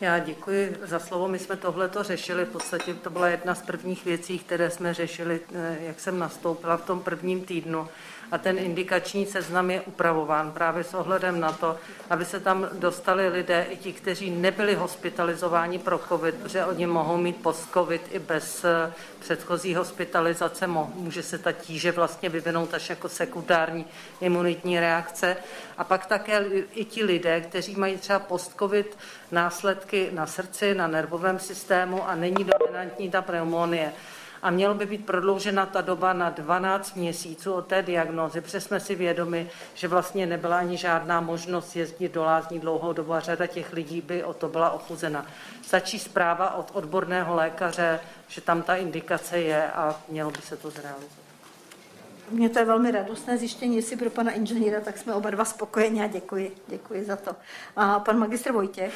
Já 0.00 0.18
děkuji 0.18 0.76
za 0.82 0.98
slovo. 0.98 1.28
My 1.28 1.38
jsme 1.38 1.56
tohle 1.56 1.88
to 1.88 2.02
řešili. 2.02 2.44
V 2.44 2.48
podstatě 2.48 2.94
to 2.94 3.10
byla 3.10 3.28
jedna 3.28 3.54
z 3.54 3.62
prvních 3.62 4.04
věcí, 4.04 4.38
které 4.38 4.70
jsme 4.70 4.94
řešili, 4.94 5.40
eh, 5.54 5.76
jak 5.80 6.00
jsem 6.00 6.18
nastoupila 6.18 6.76
v 6.76 6.86
tom 6.86 7.00
prvním 7.00 7.44
týdnu. 7.44 7.88
A 8.32 8.38
ten 8.38 8.58
indikační 8.58 9.26
seznam 9.26 9.70
je 9.70 9.80
upravován 9.80 10.52
právě 10.52 10.84
s 10.84 10.94
ohledem 10.94 11.40
na 11.40 11.52
to, 11.52 11.76
aby 12.10 12.24
se 12.24 12.40
tam 12.40 12.68
dostali 12.72 13.28
lidé, 13.28 13.66
i 13.70 13.76
ti, 13.76 13.92
kteří 13.92 14.30
nebyli 14.30 14.74
hospitalizováni 14.74 15.78
pro 15.78 16.00
COVID, 16.08 16.34
protože 16.34 16.64
oni 16.64 16.86
mohou 16.86 17.16
mít 17.16 17.36
post-COVID 17.36 18.02
i 18.10 18.18
bez 18.18 18.64
eh, 18.64 18.92
předchozí 19.20 19.74
hospitalizace, 19.74 20.66
může 20.66 21.22
se 21.22 21.38
ta 21.38 21.52
tíže 21.52 21.92
vlastně 21.92 22.28
vyvinout 22.28 22.74
až 22.74 22.90
jako 22.90 23.08
sekundární 23.08 23.86
imunitní 24.20 24.80
reakce. 24.80 25.36
A 25.78 25.84
pak 25.84 26.06
také 26.06 26.44
i 26.72 26.84
ti 26.84 27.04
lidé, 27.04 27.40
kteří 27.40 27.76
mají 27.76 27.96
třeba 27.96 28.18
post-COVID 28.18 28.98
následky 29.32 30.08
na 30.12 30.26
srdci, 30.26 30.74
na 30.74 30.86
nervovém 30.86 31.38
systému 31.38 32.08
a 32.08 32.14
není 32.14 32.46
dominantní 32.58 33.10
ta 33.10 33.22
pneumonie 33.22 33.92
a 34.46 34.50
mělo 34.50 34.74
by 34.74 34.86
být 34.86 35.06
prodloužena 35.06 35.66
ta 35.66 35.80
doba 35.80 36.12
na 36.12 36.30
12 36.30 36.96
měsíců 36.96 37.52
od 37.52 37.66
té 37.66 37.82
diagnózy, 37.82 38.40
protože 38.40 38.60
jsme 38.60 38.80
si 38.80 38.94
vědomi, 38.94 39.50
že 39.74 39.88
vlastně 39.88 40.26
nebyla 40.26 40.58
ani 40.58 40.76
žádná 40.76 41.20
možnost 41.20 41.76
jezdit 41.76 42.14
do 42.14 42.24
lázní 42.24 42.58
dlouhou 42.60 42.92
dobu 42.92 43.12
a 43.12 43.20
řada 43.20 43.46
těch 43.46 43.72
lidí 43.72 44.00
by 44.00 44.24
o 44.24 44.34
to 44.34 44.48
byla 44.48 44.70
ochuzena. 44.70 45.26
Stačí 45.62 45.98
zpráva 45.98 46.54
od 46.54 46.70
odborného 46.72 47.34
lékaře, 47.34 48.00
že 48.28 48.40
tam 48.40 48.62
ta 48.62 48.76
indikace 48.76 49.38
je 49.38 49.70
a 49.72 49.96
mělo 50.08 50.30
by 50.30 50.42
se 50.42 50.56
to 50.56 50.70
zrealizovat. 50.70 51.25
Mně 52.30 52.48
to 52.48 52.58
je 52.58 52.64
velmi 52.64 52.90
radostné 52.90 53.38
zjištění, 53.38 53.76
jestli 53.76 53.96
pro 53.96 54.10
pana 54.10 54.30
inženýra, 54.30 54.80
tak 54.80 54.98
jsme 54.98 55.14
oba 55.14 55.30
dva 55.30 55.44
spokojeni 55.44 56.02
a 56.02 56.06
děkuji, 56.06 56.54
děkuji 56.68 57.04
za 57.04 57.16
to. 57.16 57.30
A 57.76 58.00
pan 58.00 58.18
magistr 58.18 58.52
Vojtěch. 58.52 58.94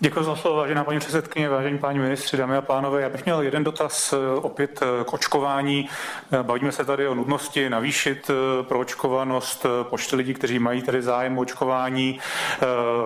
Děkuji 0.00 0.24
za 0.24 0.36
slovo, 0.36 0.56
vážená 0.56 0.84
paní 0.84 0.98
předsedkyně, 0.98 1.48
vážení 1.48 1.78
páni 1.78 1.98
ministři, 1.98 2.36
dámy 2.36 2.56
a 2.56 2.60
pánové. 2.60 3.02
Já 3.02 3.08
bych 3.08 3.24
měl 3.24 3.42
jeden 3.42 3.64
dotaz 3.64 4.12
eh, 4.12 4.40
opět 4.40 4.80
eh, 4.82 5.04
k 5.04 5.12
očkování. 5.12 5.88
Eh, 6.32 6.42
bavíme 6.42 6.72
se 6.72 6.84
tady 6.84 7.08
o 7.08 7.14
nutnosti 7.14 7.70
navýšit 7.70 8.30
pro 8.62 8.78
očkovanost 8.78 9.66
počty 9.82 10.16
lidí, 10.16 10.34
kteří 10.34 10.58
mají 10.58 10.82
tady 10.82 11.02
zájem 11.02 11.38
o 11.38 11.40
očkování. 11.40 12.20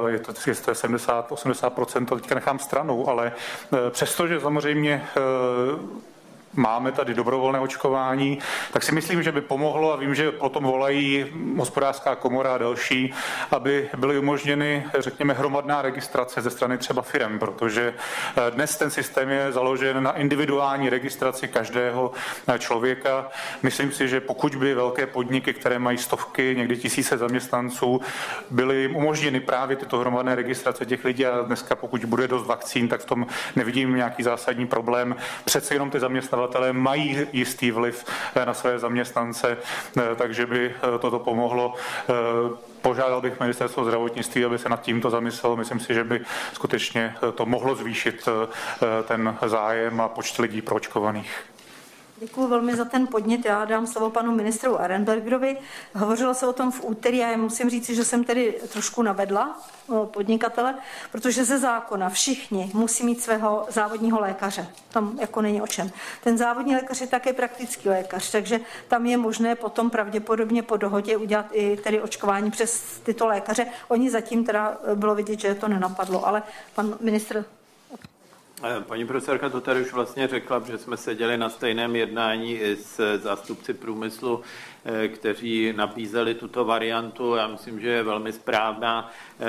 Je 0.06 0.18
to, 0.18 0.32
je 0.46 0.54
to 0.54 0.74
70, 0.74 1.30
80%, 1.30 2.06
to 2.06 2.16
teďka 2.16 2.34
nechám 2.34 2.58
stranou, 2.58 3.08
ale 3.08 3.32
přestože 3.90 4.40
samozřejmě 4.40 5.06
máme 6.56 6.92
tady 6.92 7.14
dobrovolné 7.14 7.60
očkování, 7.60 8.38
tak 8.72 8.82
si 8.82 8.92
myslím, 8.92 9.22
že 9.22 9.32
by 9.32 9.40
pomohlo 9.40 9.92
a 9.92 9.96
vím, 9.96 10.14
že 10.14 10.32
potom 10.32 10.64
volají 10.64 11.26
hospodářská 11.58 12.14
komora 12.14 12.54
a 12.54 12.58
další, 12.58 13.14
aby 13.50 13.88
byly 13.96 14.18
umožněny, 14.18 14.84
řekněme, 14.98 15.34
hromadná 15.34 15.82
registrace 15.82 16.40
ze 16.40 16.50
strany 16.50 16.78
třeba 16.78 17.02
firm, 17.02 17.38
protože 17.38 17.94
eh, 18.36 18.50
dnes 18.50 18.76
ten 18.76 18.90
systém 18.90 19.30
je 19.30 19.52
založen 19.52 20.02
na 20.02 20.12
individuální 20.12 20.90
registraci 20.90 21.48
každého 21.48 22.12
eh, 22.48 22.58
člověka. 22.58 23.28
Myslím 23.62 23.92
si, 23.92 24.08
že 24.08 24.20
pokud 24.20 24.54
by 24.54 24.74
velké 24.74 25.06
podniky, 25.06 25.52
které 25.52 25.78
mají 25.78 25.98
stovky, 25.98 26.54
někdy 26.56 26.76
tisíce 26.76 27.18
zaměstnanců, 27.18 28.00
byly 28.50 28.88
umožněny 28.88 29.40
právě 29.40 29.76
tyto 29.76 29.98
hromadné 29.98 30.34
registrace 30.34 30.86
těch 30.86 31.04
lidí 31.04 31.26
a 31.26 31.42
dneska 31.42 31.76
pokud 31.76 32.04
bude 32.04 32.28
dost 32.28 32.46
vakcín, 32.46 32.88
tak 32.88 33.00
v 33.00 33.04
tom 33.04 33.26
nevidím 33.56 33.96
nějaký 33.96 34.22
zásadní 34.22 34.66
problém. 34.66 35.16
Přece 35.44 35.74
jenom 35.74 35.90
ty 35.90 36.00
zaměstnavatelé 36.00 36.45
zaměstnavatelé 36.46 36.72
mají 36.72 37.26
jistý 37.32 37.70
vliv 37.70 38.04
eh, 38.34 38.46
na 38.46 38.54
své 38.54 38.78
zaměstnance, 38.78 39.56
eh, 39.98 40.02
takže 40.16 40.46
by 40.46 40.74
eh, 40.74 40.98
toto 40.98 41.18
pomohlo. 41.18 41.74
Požádal 42.82 43.20
bych 43.20 43.40
ministerstvo 43.40 43.84
zdravotnictví, 43.84 44.44
aby 44.44 44.58
se 44.58 44.68
nad 44.68 44.82
tímto 44.82 45.10
zamyslel. 45.10 45.56
Myslím 45.56 45.80
si, 45.80 45.94
že 45.94 46.04
by 46.04 46.20
skutečně 46.52 47.14
to 47.34 47.46
mohlo 47.46 47.74
zvýšit 47.74 48.28
ten 49.08 49.38
zájem 49.46 50.00
a 50.00 50.08
počet 50.08 50.38
lidí 50.38 50.62
proočkovaných. 50.62 51.55
Děkuji 52.18 52.46
velmi 52.48 52.76
za 52.76 52.84
ten 52.84 53.06
podnět. 53.06 53.44
Já 53.44 53.64
dám 53.64 53.86
slovo 53.86 54.10
panu 54.10 54.34
ministru 54.34 54.80
Arenbergerovi. 54.80 55.56
Hovořilo 55.94 56.34
se 56.34 56.46
o 56.46 56.52
tom 56.52 56.70
v 56.70 56.84
úterý 56.84 57.24
a 57.24 57.30
já 57.30 57.36
musím 57.36 57.70
říct, 57.70 57.90
že 57.90 58.04
jsem 58.04 58.24
tedy 58.24 58.58
trošku 58.72 59.02
navedla 59.02 59.58
podnikatele, 60.04 60.74
protože 61.12 61.44
ze 61.44 61.58
zákona 61.58 62.08
všichni 62.08 62.70
musí 62.74 63.04
mít 63.04 63.22
svého 63.22 63.66
závodního 63.70 64.20
lékaře. 64.20 64.68
Tam 64.88 65.18
jako 65.20 65.42
není 65.42 65.62
o 65.62 65.66
čem. 65.66 65.90
Ten 66.24 66.38
závodní 66.38 66.74
lékař 66.74 67.00
je 67.00 67.06
také 67.06 67.32
praktický 67.32 67.88
lékař, 67.88 68.30
takže 68.30 68.60
tam 68.88 69.06
je 69.06 69.16
možné 69.16 69.54
potom 69.54 69.90
pravděpodobně 69.90 70.62
po 70.62 70.76
dohodě 70.76 71.16
udělat 71.16 71.46
i 71.52 71.76
tedy 71.76 72.00
očkování 72.00 72.50
přes 72.50 73.00
tyto 73.02 73.26
lékaře. 73.26 73.66
Oni 73.88 74.10
zatím 74.10 74.44
teda 74.44 74.78
bylo 74.94 75.14
vidět, 75.14 75.40
že 75.40 75.54
to 75.54 75.68
nenapadlo, 75.68 76.26
ale 76.26 76.42
pan 76.74 76.94
ministr 77.00 77.36
Eh, 77.38 77.55
paní 78.86 79.06
profesorka 79.06 79.48
to 79.48 79.60
tady 79.60 79.80
už 79.80 79.92
vlastně 79.92 80.28
řekla, 80.28 80.62
že 80.66 80.78
jsme 80.78 80.96
seděli 80.96 81.38
na 81.38 81.48
stejném 81.48 81.96
jednání 81.96 82.52
i 82.52 82.76
s 82.76 83.18
zástupci 83.22 83.74
průmyslu, 83.74 84.42
eh, 84.42 84.75
kteří 85.08 85.72
nabízeli 85.76 86.34
tuto 86.34 86.64
variantu. 86.64 87.34
Já 87.34 87.48
myslím, 87.48 87.80
že 87.80 87.88
je 87.88 88.02
velmi 88.02 88.32
správná. 88.32 89.12
Eh, 89.40 89.46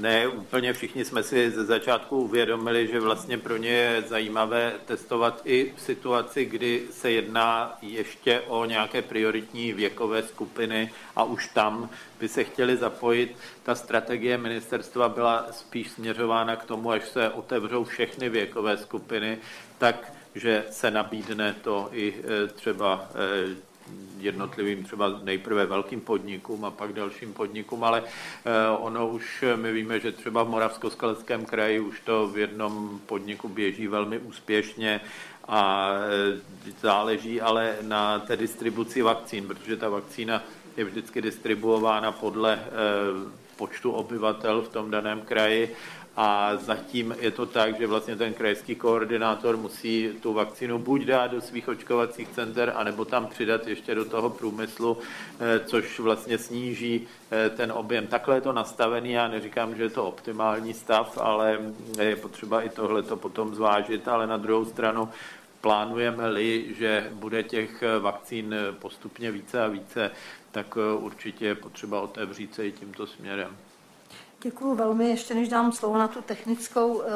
ne 0.00 0.28
úplně 0.28 0.72
všichni 0.72 1.04
jsme 1.04 1.22
si 1.22 1.50
ze 1.50 1.64
začátku 1.64 2.18
uvědomili, 2.18 2.86
že 2.88 3.00
vlastně 3.00 3.38
pro 3.38 3.56
ně 3.56 3.68
je 3.68 4.02
zajímavé 4.02 4.72
testovat 4.84 5.42
i 5.44 5.72
v 5.76 5.80
situaci, 5.80 6.44
kdy 6.44 6.82
se 6.90 7.10
jedná 7.10 7.78
ještě 7.82 8.40
o 8.40 8.64
nějaké 8.64 9.02
prioritní 9.02 9.72
věkové 9.72 10.22
skupiny 10.22 10.92
a 11.16 11.24
už 11.24 11.48
tam 11.48 11.90
by 12.20 12.28
se 12.28 12.44
chtěli 12.44 12.76
zapojit. 12.76 13.36
Ta 13.62 13.74
strategie 13.74 14.38
ministerstva 14.38 15.08
byla 15.08 15.46
spíš 15.50 15.90
směřována 15.90 16.56
k 16.56 16.64
tomu, 16.64 16.90
až 16.90 17.08
se 17.08 17.30
otevřou 17.30 17.84
všechny 17.84 18.28
věkové 18.28 18.76
skupiny, 18.76 19.38
tak 19.78 20.12
že 20.34 20.64
se 20.70 20.90
nabídne 20.90 21.54
to 21.62 21.88
i 21.92 22.14
e, 22.14 22.46
třeba 22.46 23.08
jednotlivým 24.18 24.84
třeba 24.84 25.20
nejprve 25.22 25.66
velkým 25.66 26.00
podnikům 26.00 26.64
a 26.64 26.70
pak 26.70 26.92
dalším 26.92 27.32
podnikům, 27.32 27.84
ale 27.84 28.02
e, 28.02 28.76
ono 28.78 29.08
už, 29.08 29.44
my 29.56 29.72
víme, 29.72 30.00
že 30.00 30.12
třeba 30.12 30.42
v 30.42 30.48
Moravskoskaleckém 30.48 31.44
kraji 31.44 31.80
už 31.80 32.00
to 32.00 32.28
v 32.28 32.38
jednom 32.38 33.00
podniku 33.06 33.48
běží 33.48 33.86
velmi 33.86 34.18
úspěšně 34.18 35.00
a 35.48 35.90
záleží 36.80 37.40
ale 37.40 37.76
na 37.82 38.18
té 38.18 38.36
distribuci 38.36 39.02
vakcín, 39.02 39.46
protože 39.46 39.76
ta 39.76 39.88
vakcína 39.88 40.42
je 40.76 40.84
vždycky 40.84 41.22
distribuována 41.22 42.12
podle 42.12 42.60
počtu 43.56 43.92
obyvatel 43.92 44.62
v 44.62 44.68
tom 44.68 44.90
daném 44.90 45.20
kraji 45.20 45.76
a 46.16 46.56
zatím 46.56 47.16
je 47.20 47.30
to 47.30 47.46
tak, 47.46 47.78
že 47.78 47.86
vlastně 47.86 48.16
ten 48.16 48.34
krajský 48.34 48.74
koordinátor 48.74 49.56
musí 49.56 50.10
tu 50.22 50.32
vakcínu 50.32 50.78
buď 50.78 51.02
dát 51.02 51.30
do 51.30 51.40
svých 51.40 51.68
očkovacích 51.68 52.28
center, 52.28 52.72
anebo 52.76 53.04
tam 53.04 53.26
přidat 53.26 53.66
ještě 53.66 53.94
do 53.94 54.04
toho 54.04 54.30
průmyslu, 54.30 54.98
eh, 55.40 55.60
což 55.66 56.00
vlastně 56.00 56.38
sníží 56.38 57.06
eh, 57.30 57.50
ten 57.50 57.72
objem. 57.72 58.06
Takhle 58.06 58.36
je 58.36 58.40
to 58.40 58.52
nastavený, 58.52 59.12
já 59.12 59.28
neříkám, 59.28 59.76
že 59.76 59.82
je 59.82 59.90
to 59.90 60.04
optimální 60.04 60.74
stav, 60.74 61.18
ale 61.20 61.60
je 62.00 62.16
potřeba 62.16 62.62
i 62.62 62.68
tohle 62.68 63.02
to 63.02 63.16
potom 63.16 63.54
zvážit, 63.54 64.08
ale 64.08 64.26
na 64.26 64.36
druhou 64.36 64.64
stranu 64.64 65.08
plánujeme-li, 65.60 66.74
že 66.78 67.10
bude 67.12 67.42
těch 67.42 67.84
vakcín 68.00 68.54
postupně 68.78 69.30
více 69.30 69.64
a 69.64 69.68
více, 69.68 70.10
tak 70.50 70.66
eh, 70.76 70.96
určitě 70.96 71.46
je 71.46 71.54
potřeba 71.54 72.00
otevřít 72.00 72.54
se 72.54 72.66
i 72.66 72.72
tímto 72.72 73.06
směrem. 73.06 73.56
Děkuji 74.46 74.74
velmi. 74.74 75.08
Ještě 75.08 75.34
než 75.34 75.48
dám 75.48 75.72
slovo 75.72 75.98
na 75.98 76.08
tu 76.08 76.22
technickou 76.22 77.02
eh, 77.02 77.06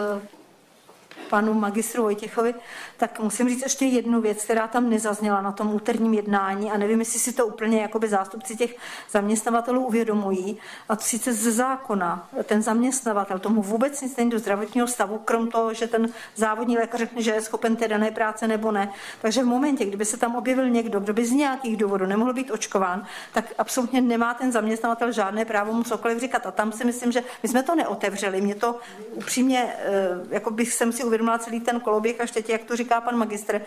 panu 1.31 1.55
magistru 1.55 2.03
Vojtěchovi, 2.03 2.55
tak 2.97 3.21
musím 3.21 3.49
říct 3.49 3.63
ještě 3.63 3.85
jednu 3.85 4.21
věc, 4.21 4.45
která 4.45 4.69
tam 4.69 4.91
nezazněla 4.91 5.43
na 5.43 5.53
tom 5.53 5.75
úterním 5.75 6.15
jednání 6.15 6.71
a 6.71 6.79
nevím, 6.79 6.99
jestli 6.99 7.19
si 7.19 7.33
to 7.33 7.47
úplně 7.47 7.81
jakoby 7.83 8.09
zástupci 8.09 8.57
těch 8.57 8.77
zaměstnavatelů 9.11 9.87
uvědomují. 9.87 10.59
A 10.89 10.97
to 10.97 11.03
sice 11.03 11.33
ze 11.33 11.53
zákona 11.53 12.29
ten 12.45 12.63
zaměstnavatel 12.63 13.39
tomu 13.39 13.63
vůbec 13.63 14.01
nic 14.01 14.17
není 14.17 14.31
do 14.31 14.39
zdravotního 14.39 14.87
stavu, 14.87 15.19
krom 15.19 15.51
toho, 15.51 15.75
že 15.75 15.87
ten 15.87 16.09
závodní 16.37 16.77
lékař 16.79 17.01
řekne, 17.01 17.23
že 17.23 17.31
je 17.31 17.41
schopen 17.41 17.77
té 17.77 17.89
dané 17.89 18.11
práce 18.11 18.49
nebo 18.49 18.73
ne. 18.73 18.93
Takže 19.21 19.43
v 19.43 19.47
momentě, 19.47 19.85
kdyby 19.85 20.05
se 20.05 20.17
tam 20.17 20.37
objevil 20.37 20.69
někdo, 20.69 21.01
kdo 21.01 21.13
by 21.13 21.25
z 21.25 21.31
nějakých 21.33 21.77
důvodů 21.77 22.07
nemohl 22.07 22.33
být 22.33 22.51
očkován, 22.51 23.07
tak 23.33 23.45
absolutně 23.59 24.01
nemá 24.01 24.35
ten 24.35 24.53
zaměstnavatel 24.53 25.13
žádné 25.13 25.45
právo 25.45 25.73
mu 25.73 25.83
cokoliv 25.83 26.21
říkat. 26.21 26.47
A 26.47 26.51
tam 26.51 26.73
si 26.73 26.85
myslím, 26.85 27.13
že 27.13 27.23
my 27.43 27.49
jsme 27.49 27.63
to 27.63 27.75
neotevřeli. 27.75 28.41
Mě 28.41 28.55
to 28.55 28.79
upřímně, 29.15 29.73
eh, 29.79 30.09
jako 30.31 30.51
bych 30.51 30.73
jsem 30.73 30.93
si 30.93 31.05
uvědomila 31.11 31.39
celý 31.39 31.61
ten 31.61 31.81
koloběh 31.81 32.21
až 32.21 32.31
teď, 32.31 32.49
jak 32.49 32.65
to 32.65 32.77
říká 32.77 33.01
pan 33.01 33.17
magistr. 33.17 33.61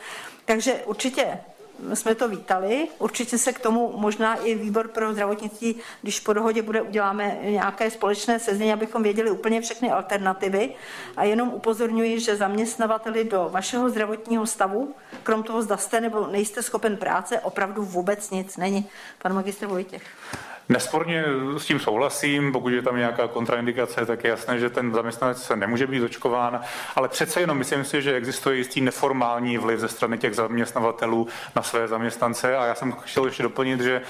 Takže 0.45 0.73
určitě 0.85 1.39
jsme 1.93 2.15
to 2.15 2.27
vítali. 2.27 2.87
Určitě 2.99 3.37
se 3.37 3.53
k 3.53 3.59
tomu 3.59 3.93
možná 3.97 4.35
i 4.35 4.55
výbor 4.55 4.87
pro 4.87 5.13
zdravotnictví, 5.13 5.75
když 6.01 6.19
po 6.19 6.33
dohodě 6.33 6.61
bude, 6.61 6.81
uděláme 6.81 7.37
nějaké 7.41 7.91
společné 7.91 8.39
sezení, 8.39 8.73
abychom 8.73 9.03
věděli 9.03 9.31
úplně 9.31 9.61
všechny 9.61 9.91
alternativy. 9.91 10.73
A 11.17 11.23
jenom 11.23 11.49
upozorňuji, 11.49 12.19
že 12.19 12.35
zaměstnavateli 12.35 13.23
do 13.23 13.49
vašeho 13.51 13.89
zdravotního 13.89 14.47
stavu, 14.47 14.95
krom 15.23 15.43
toho, 15.43 15.61
zda 15.61 15.77
jste 15.77 16.01
nebo 16.01 16.27
nejste 16.27 16.63
schopen 16.63 16.97
práce, 16.97 17.39
opravdu 17.39 17.83
vůbec 17.83 18.31
nic 18.31 18.57
není. 18.57 18.89
Pan 19.21 19.33
magistr 19.33 19.65
Vojtěch. 19.65 20.03
Nesporně 20.69 21.25
s 21.57 21.65
tím 21.65 21.79
souhlasím, 21.79 22.51
pokud 22.51 22.69
je 22.69 22.81
tam 22.81 22.97
nějaká 22.97 23.27
kontraindikace, 23.27 24.05
tak 24.05 24.23
je 24.23 24.29
jasné, 24.29 24.59
že 24.59 24.69
ten 24.69 24.93
zaměstnanec 24.93 25.43
se 25.43 25.55
nemůže 25.55 25.87
být 25.87 26.03
očkován, 26.03 26.61
ale 26.95 27.09
přece 27.09 27.39
jenom 27.39 27.57
myslím 27.57 27.83
si, 27.83 28.01
že 28.01 28.15
existuje 28.15 28.57
jistý 28.57 28.81
neformální 28.81 29.57
vliv 29.57 29.79
ze 29.79 29.87
strany 29.87 30.17
těch 30.17 30.35
zaměstnavatelů 30.35 31.27
na 31.55 31.63
své 31.63 31.87
zaměstnance. 31.87 32.57
A 32.57 32.65
já 32.65 32.75
jsem 32.75 32.91
chtěl 32.91 33.25
ještě 33.25 33.43
doplnit, 33.43 33.81
že 33.81 34.01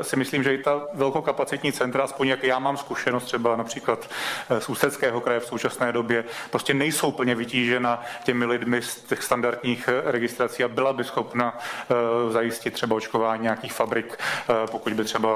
eh, 0.00 0.04
si 0.04 0.16
myslím, 0.16 0.42
že 0.42 0.54
i 0.54 0.58
ta 0.58 0.80
velkokapacitní 0.94 1.72
centra, 1.72 2.04
aspoň 2.04 2.28
jak 2.28 2.44
já 2.44 2.58
mám 2.58 2.76
zkušenost 2.76 3.24
třeba 3.24 3.56
například 3.56 4.10
eh, 4.50 4.60
z 4.60 4.68
Ústeckého 4.68 5.20
kraje 5.20 5.40
v 5.40 5.46
současné 5.46 5.92
době, 5.92 6.24
prostě 6.50 6.74
nejsou 6.74 7.12
plně 7.12 7.34
vytížena 7.34 8.02
těmi 8.24 8.44
lidmi 8.44 8.82
z 8.82 9.02
těch 9.02 9.22
standardních 9.22 9.88
eh, 9.88 10.12
registrací 10.12 10.64
a 10.64 10.68
byla 10.68 10.92
by 10.92 11.04
schopna 11.04 11.58
zajistit 12.30 12.74
třeba 12.74 12.96
očkování 12.96 13.42
nějakých 13.42 13.72
fabrik, 13.72 14.18
pokud 14.70 14.92
by 14.92 15.04
třeba 15.04 15.28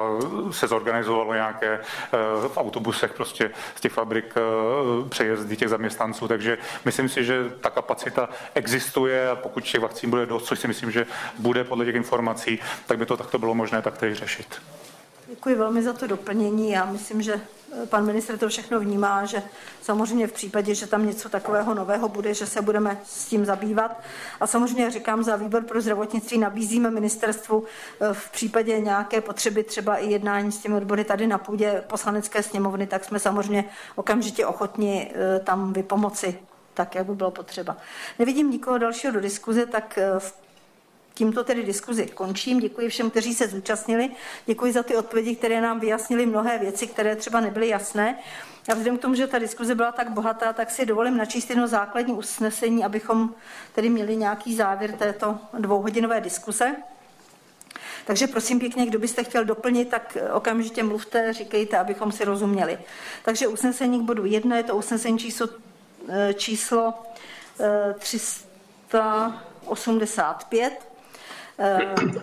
se 0.50 0.66
zorganizovalo 0.66 1.34
nějaké 1.34 1.72
eh, 1.72 2.16
v 2.48 2.56
autobusech 2.56 3.12
prostě 3.12 3.50
z 3.76 3.80
těch 3.80 3.92
fabrik 3.92 4.34
eh, 4.36 5.08
přejezdy 5.08 5.56
těch 5.56 5.68
zaměstnanců, 5.68 6.28
takže 6.28 6.58
myslím 6.84 7.08
si, 7.08 7.24
že 7.24 7.50
ta 7.60 7.70
kapacita 7.70 8.28
existuje 8.54 9.30
a 9.30 9.36
pokud 9.36 9.64
těch 9.64 9.80
vakcín 9.80 10.10
bude 10.10 10.26
dost, 10.26 10.46
což 10.46 10.58
si 10.58 10.68
myslím, 10.68 10.90
že 10.90 11.06
bude 11.38 11.64
podle 11.64 11.84
těch 11.84 11.94
informací, 11.94 12.58
tak 12.86 12.98
by 12.98 13.06
to 13.06 13.16
takto 13.16 13.38
bylo 13.38 13.54
možné 13.54 13.82
taktéž 13.82 14.18
řešit. 14.18 14.62
Děkuji 15.32 15.54
velmi 15.54 15.82
za 15.82 15.92
to 15.92 16.06
doplnění. 16.06 16.70
Já 16.70 16.84
myslím, 16.84 17.22
že 17.22 17.34
eh, 17.82 17.86
pan 17.86 18.06
ministr 18.06 18.38
to 18.38 18.48
všechno 18.48 18.80
vnímá, 18.80 19.24
že 19.24 19.42
samozřejmě 19.82 20.26
v 20.26 20.32
případě, 20.32 20.74
že 20.74 20.86
tam 20.86 21.06
něco 21.06 21.28
takového 21.28 21.74
nového 21.74 22.08
bude, 22.08 22.34
že 22.34 22.46
se 22.46 22.62
budeme 22.62 23.00
s 23.04 23.24
tím 23.24 23.44
zabývat. 23.44 24.00
A 24.40 24.46
samozřejmě 24.46 24.90
říkám, 24.90 25.22
za 25.22 25.36
výbor 25.36 25.62
pro 25.62 25.80
zdravotnictví 25.80 26.38
nabízíme 26.38 26.90
ministerstvu 26.90 27.64
eh, 28.00 28.14
v 28.14 28.30
případě 28.30 28.80
nějaké 28.80 29.20
potřeby 29.20 29.64
třeba 29.64 29.96
i 29.96 30.10
jednání 30.10 30.52
s 30.52 30.58
těmi 30.58 30.74
odbory 30.74 31.04
tady 31.04 31.26
na 31.26 31.38
půdě 31.38 31.84
poslanecké 31.86 32.42
sněmovny, 32.42 32.86
tak 32.86 33.04
jsme 33.04 33.18
samozřejmě 33.18 33.64
okamžitě 33.96 34.46
ochotni 34.46 35.12
eh, 35.14 35.40
tam 35.40 35.72
vypomoci 35.72 36.38
tak, 36.74 36.94
jak 36.94 37.06
by 37.06 37.14
bylo 37.14 37.30
potřeba. 37.30 37.76
Nevidím 38.18 38.50
nikoho 38.50 38.78
dalšího 38.78 39.12
do 39.12 39.20
diskuze, 39.20 39.66
tak 39.66 39.98
v 40.18 40.34
Tímto 41.14 41.44
tedy 41.44 41.62
diskuzi 41.62 42.06
končím. 42.06 42.60
Děkuji 42.60 42.88
všem, 42.88 43.10
kteří 43.10 43.34
se 43.34 43.48
zúčastnili. 43.48 44.10
Děkuji 44.46 44.72
za 44.72 44.82
ty 44.82 44.96
odpovědi, 44.96 45.36
které 45.36 45.60
nám 45.60 45.80
vyjasnily 45.80 46.26
mnohé 46.26 46.58
věci, 46.58 46.86
které 46.86 47.16
třeba 47.16 47.40
nebyly 47.40 47.68
jasné. 47.68 48.18
A 48.68 48.74
vzhledem 48.74 48.98
k 48.98 49.00
tomu, 49.00 49.14
že 49.14 49.26
ta 49.26 49.38
diskuze 49.38 49.74
byla 49.74 49.92
tak 49.92 50.10
bohatá, 50.10 50.52
tak 50.52 50.70
si 50.70 50.86
dovolím 50.86 51.16
načíst 51.16 51.50
jedno 51.50 51.68
základní 51.68 52.14
usnesení, 52.14 52.84
abychom 52.84 53.34
tedy 53.74 53.88
měli 53.88 54.16
nějaký 54.16 54.56
závěr 54.56 54.92
této 54.92 55.38
dvouhodinové 55.58 56.20
diskuze. 56.20 56.76
Takže 58.04 58.26
prosím 58.26 58.58
pěkně, 58.58 58.86
kdo 58.86 58.98
byste 58.98 59.24
chtěl 59.24 59.44
doplnit, 59.44 59.88
tak 59.88 60.16
okamžitě 60.32 60.82
mluvte, 60.82 61.32
říkejte, 61.32 61.78
abychom 61.78 62.12
si 62.12 62.24
rozuměli. 62.24 62.78
Takže 63.24 63.46
usnesení 63.46 64.00
k 64.00 64.02
bodu 64.02 64.24
1 64.24 64.56
je 64.56 64.62
to 64.62 64.76
usnesení 64.76 65.18
číslo, 65.18 65.48
eh, 66.08 66.34
číslo 66.34 66.94
385 67.98 70.72
eh, 70.72 70.76
Eh, 70.76 70.91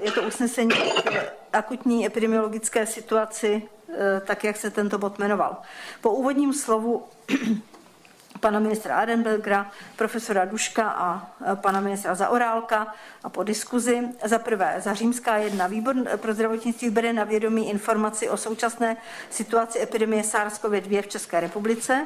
je 0.01 0.11
to 0.11 0.21
usnesení 0.21 0.71
k 1.03 1.33
akutní 1.53 2.05
epidemiologické 2.05 2.85
situaci, 2.85 3.61
eh, 3.89 4.21
tak 4.25 4.43
jak 4.43 4.57
se 4.57 4.69
tento 4.69 4.97
bod 4.97 5.19
jmenoval. 5.19 5.57
Po 6.01 6.11
úvodním 6.11 6.53
slovu 6.53 7.03
pana 8.39 8.59
ministra 8.59 8.95
Adenbergera, 8.95 9.71
profesora 9.95 10.45
Duška 10.45 10.89
a 10.89 11.31
eh, 11.45 11.55
pana 11.55 11.79
ministra 11.79 12.15
Zaorálka 12.15 12.93
a 13.23 13.29
po 13.29 13.43
diskuzi. 13.43 14.07
Za 14.23 14.39
prvé, 14.39 14.75
za 14.77 14.93
římská 14.93 15.37
jedna 15.37 15.67
výbor 15.67 15.95
pro 16.15 16.33
zdravotnictví 16.33 16.89
bere 16.89 17.13
na 17.13 17.23
vědomí 17.23 17.69
informaci 17.69 18.29
o 18.29 18.37
současné 18.37 18.97
situaci 19.29 19.81
epidemie 19.81 20.23
SARS-CoV-2 20.23 21.01
v 21.01 21.07
České 21.07 21.39
republice. 21.39 22.05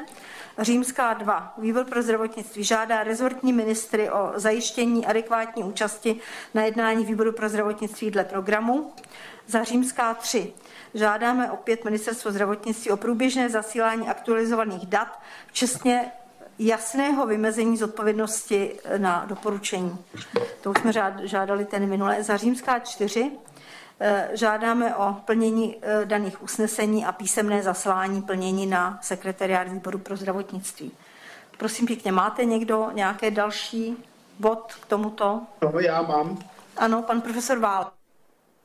Římská 0.60 1.14
2. 1.14 1.54
Výbor 1.58 1.86
pro 1.86 2.02
zdravotnictví 2.02 2.64
žádá 2.64 3.04
rezortní 3.04 3.54
ministry 3.54 4.10
o 4.12 4.32
zajištění 4.36 5.06
adekvátní 5.06 5.64
účasti 5.64 6.20
na 6.54 6.64
jednání 6.64 7.06
výboru 7.06 7.32
pro 7.32 7.50
zdravotnictví 7.50 8.12
dle 8.12 8.24
programu. 8.24 8.94
Za 9.48 9.64
Římská 9.64 10.14
3. 10.14 10.54
Žádáme 10.94 11.52
opět 11.52 11.86
ministerstvo 11.86 12.32
zdravotnictví 12.32 12.92
o 12.92 12.98
průběžné 12.98 13.50
zasílání 13.50 14.08
aktualizovaných 14.08 14.86
dat, 14.86 15.20
včetně 15.48 16.12
jasného 16.60 17.28
vymezení 17.28 17.78
zodpovědnosti 17.78 18.80
na 18.98 19.26
doporučení. 19.26 19.98
To 20.62 20.72
už 20.72 20.78
jsme 20.78 20.92
žádali 21.24 21.66
ten 21.66 21.90
minulé. 21.90 22.24
Za 22.24 22.38
Římská 22.38 22.80
4 22.80 23.32
Eh, 23.32 23.53
žádáme 24.34 24.96
o 24.96 25.14
plnění 25.26 25.76
eh, 25.82 26.06
daných 26.06 26.44
usnesení 26.44 27.06
a 27.06 27.12
písemné 27.12 27.64
zaslání 27.64 28.22
plnění 28.22 28.66
na 28.66 29.00
sekretariát 29.02 29.68
výboru 29.68 30.00
pro 30.00 30.16
zdravotnictví. 30.16 30.92
Prosím 31.58 31.88
pěkně, 31.88 32.12
máte 32.12 32.46
někdo 32.46 32.90
nějaké 32.94 33.32
další 33.32 33.98
bod 34.40 34.74
k 34.82 34.86
tomuto? 34.86 35.42
No, 35.62 35.80
já 35.80 36.02
mám. 36.02 36.40
Ano, 36.78 37.02
pan 37.02 37.22
profesor 37.22 37.60
Vál. 37.60 37.92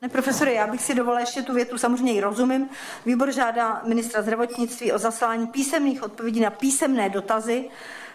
Pane 0.00 0.12
profesore, 0.12 0.52
já 0.52 0.66
bych 0.66 0.82
si 0.82 0.94
dovolila 0.94 1.20
ještě 1.20 1.42
tu 1.42 1.54
větu, 1.54 1.78
samozřejmě 1.78 2.14
i 2.14 2.20
rozumím. 2.20 2.68
Výbor 3.06 3.32
žádá 3.32 3.82
ministra 3.86 4.22
zdravotnictví 4.22 4.92
o 4.92 4.98
zaslání 4.98 5.46
písemných 5.46 6.02
odpovědí 6.02 6.40
na 6.40 6.50
písemné 6.50 7.08
dotazy 7.10 7.68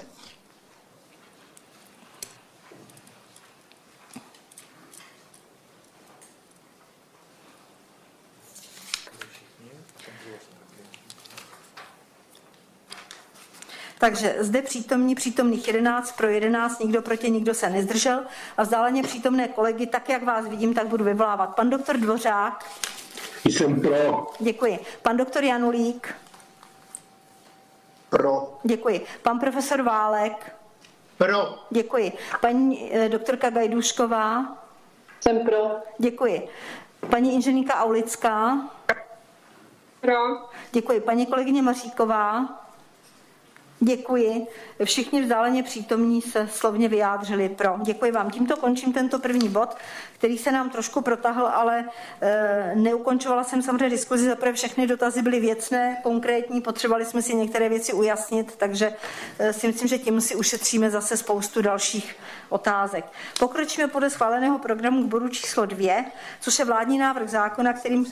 Takže 13.99 14.36
zde 14.39 14.62
přítomní 14.62 15.15
přítomných 15.15 15.67
11 15.67 16.17
pro 16.17 16.28
11, 16.28 16.81
nikdo 16.81 17.02
proti, 17.02 17.31
nikdo 17.31 17.55
se 17.55 17.70
nezdržel 17.70 18.20
a 18.57 18.62
vzdáleně 18.62 19.02
přítomné 19.02 19.49
kolegy, 19.49 19.86
tak 19.86 20.09
jak 20.09 20.23
vás 20.23 20.49
vidím, 20.49 20.75
tak 20.75 20.86
budu 20.86 21.05
vyvolávat. 21.05 21.57
Pan 21.57 21.70
doktor 21.70 21.97
Dvořák. 21.97 22.65
Jsem 23.44 23.81
pro. 23.81 24.27
Děkuji. 24.39 24.78
Pan 25.02 25.17
doktor 25.17 25.44
Janulík. 25.44 26.15
Pro. 28.10 28.59
Děkuji. 28.65 29.07
Pan 29.23 29.39
profesor 29.39 29.83
Válek. 29.83 30.57
Pro. 31.18 31.59
Děkuji. 31.70 32.12
Paní 32.41 32.94
eh, 32.94 33.09
doktorka 33.09 33.51
Gajdušková. 33.51 34.59
Jsem 35.20 35.41
pro. 35.41 35.70
Děkuji. 35.99 36.49
Paní 37.10 37.35
inženýrka 37.35 37.75
Aulická. 37.75 38.68
Pro. 40.01 40.15
Děkuji. 40.73 41.01
Paní 41.01 41.27
kolegyně 41.27 41.62
Maříková. 41.62 42.49
Děkuji. 43.81 44.47
Všichni 44.85 45.23
vzdáleně 45.23 45.63
přítomní 45.63 46.23
se 46.23 46.49
slovně 46.53 46.89
vyjádřili 46.89 47.49
pro. 47.49 47.77
Děkuji 47.83 48.13
vám. 48.13 48.31
Tímto 48.31 48.57
končím 48.57 48.93
tento 48.93 49.19
první 49.19 49.49
bod, 49.49 49.77
který 50.19 50.39
se 50.39 50.53
nám 50.53 50.71
trošku 50.71 51.01
protahl, 51.01 51.47
ale 51.47 51.85
e, 52.21 52.73
neukončovala 52.75 53.45
jsem 53.45 53.63
samozřejmě 53.63 53.89
diskuzi. 53.91 54.29
Zaprvé 54.29 54.53
všechny 54.53 54.87
dotazy 54.87 55.23
byly 55.23 55.41
věcné, 55.41 55.97
konkrétní, 56.03 56.61
potřebovali 56.61 57.05
jsme 57.05 57.23
si 57.23 57.35
některé 57.35 57.69
věci 57.69 57.93
ujasnit, 57.93 58.55
takže 58.57 58.93
e, 59.39 59.53
si 59.53 59.67
myslím, 59.67 59.89
že 59.89 59.99
tím 59.99 60.21
si 60.21 60.35
ušetříme 60.35 60.91
zase 60.91 61.17
spoustu 61.17 61.63
dalších 61.63 62.17
otázek. 62.49 63.05
Pokročíme 63.39 63.89
podle 63.89 64.11
schváleného 64.11 64.59
programu 64.59 65.03
k 65.03 65.07
bodu 65.07 65.29
číslo 65.29 65.67
dvě, 65.67 66.05
což 66.41 66.59
je 66.59 66.65
vládní 66.65 66.99
návrh 66.99 67.29
zákona, 67.29 67.73
kterým 67.73 68.07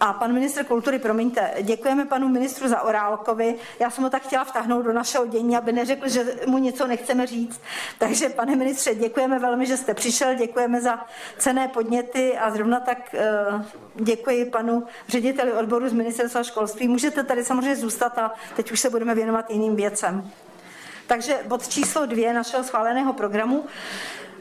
a 0.00 0.12
pan 0.12 0.32
ministr 0.32 0.64
kultury, 0.64 0.98
promiňte, 0.98 1.54
děkujeme 1.62 2.04
panu 2.04 2.28
ministru 2.28 2.68
za 2.68 2.82
Orálkovi. 2.82 3.54
Já 3.80 3.90
jsem 3.90 4.04
ho 4.04 4.10
tak 4.10 4.22
chtěla 4.22 4.44
vtáhnout 4.44 4.82
do 4.82 4.92
našeho 4.92 5.26
dění, 5.26 5.56
aby 5.56 5.72
neřekl, 5.72 6.08
že 6.08 6.24
mu 6.46 6.58
něco 6.58 6.86
nechceme 6.86 7.26
říct. 7.26 7.60
Takže, 7.98 8.28
pane 8.28 8.56
ministře, 8.56 8.94
děkujeme 8.94 9.38
velmi, 9.38 9.66
že 9.66 9.76
jste 9.76 9.94
přišel, 9.94 10.34
děkujeme 10.34 10.80
za 10.80 11.06
cené 11.38 11.68
podněty 11.68 12.38
a 12.38 12.50
zrovna 12.50 12.80
tak 12.80 13.14
eh, 13.14 13.64
děkuji 13.94 14.44
panu 14.44 14.84
řediteli 15.08 15.52
odboru 15.52 15.88
z 15.88 15.92
ministerstva 15.92 16.42
školství. 16.42 16.88
Můžete 16.88 17.22
tady 17.22 17.44
samozřejmě 17.44 17.76
zůstat 17.76 18.18
a 18.18 18.32
teď 18.56 18.72
už 18.72 18.80
se 18.80 18.90
budeme 18.90 19.14
věnovat 19.14 19.50
jiným 19.50 19.76
věcem. 19.76 20.30
Takže 21.06 21.38
bod 21.46 21.68
číslo 21.68 22.06
dvě 22.06 22.32
našeho 22.32 22.64
schváleného 22.64 23.12
programu 23.12 23.64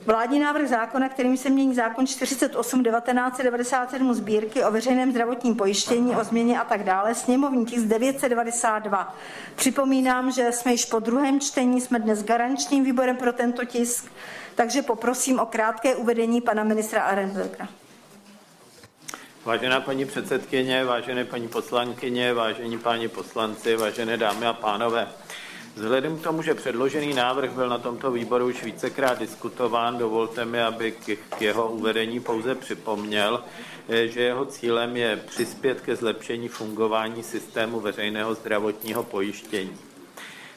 Vládní 0.06 0.40
návrh 0.40 0.67
zákona, 0.67 1.09
kterým 1.09 1.38
se 1.38 1.49
mění 1.49 1.75
zákon 1.75 2.07
48 2.07 2.83
1997 2.83 4.14
sbírky 4.14 4.64
o 4.64 4.72
veřejném 4.72 5.11
zdravotním 5.11 5.56
pojištění, 5.56 6.15
o 6.15 6.23
změně 6.23 6.59
a 6.59 6.64
tak 6.64 6.83
dále, 6.83 7.15
sněmovní 7.15 7.65
tisk 7.65 7.85
992. 7.85 9.15
Připomínám, 9.56 10.32
že 10.32 10.51
jsme 10.51 10.72
již 10.72 10.85
po 10.85 10.99
druhém 10.99 11.40
čtení, 11.40 11.82
jsme 11.82 11.99
dnes 11.99 12.23
garančním 12.23 12.83
výborem 12.83 13.17
pro 13.17 13.33
tento 13.33 13.65
tisk, 13.65 14.11
takže 14.56 14.82
poprosím 14.82 15.40
o 15.40 15.45
krátké 15.45 15.95
uvedení 15.95 16.41
pana 16.41 16.64
ministra 16.64 17.01
Arenberga. 17.01 17.67
Vážená 19.45 19.82
paní 19.82 20.06
předsedkyně, 20.06 20.85
vážené 20.85 21.25
paní 21.25 21.48
poslankyně, 21.48 22.33
vážení 22.33 22.77
páni 22.77 23.07
poslanci, 23.07 23.75
vážené 23.75 24.17
dámy 24.17 24.45
a 24.45 24.53
pánové, 24.53 25.07
Vzhledem 25.76 26.18
k 26.18 26.24
tomu, 26.24 26.42
že 26.42 26.53
předložený 26.53 27.14
návrh 27.14 27.52
byl 27.52 27.69
na 27.69 27.77
tomto 27.77 28.11
výboru 28.11 28.45
už 28.45 28.64
vícekrát 28.64 29.19
diskutován, 29.19 29.98
dovolte 29.98 30.45
mi, 30.45 30.61
aby 30.61 30.92
k 31.30 31.42
jeho 31.42 31.72
uvedení 31.72 32.19
pouze 32.19 32.56
připomněl, 32.56 33.43
eh, 33.90 34.08
že 34.08 34.22
jeho 34.22 34.45
cílem 34.45 34.98
je 34.98 35.18
přispět 35.18 35.82
ke 35.82 35.95
zlepšení 35.95 36.48
fungování 36.48 37.24
systému 37.24 37.80
veřejného 37.80 38.34
zdravotního 38.34 39.03
pojištění. 39.03 39.77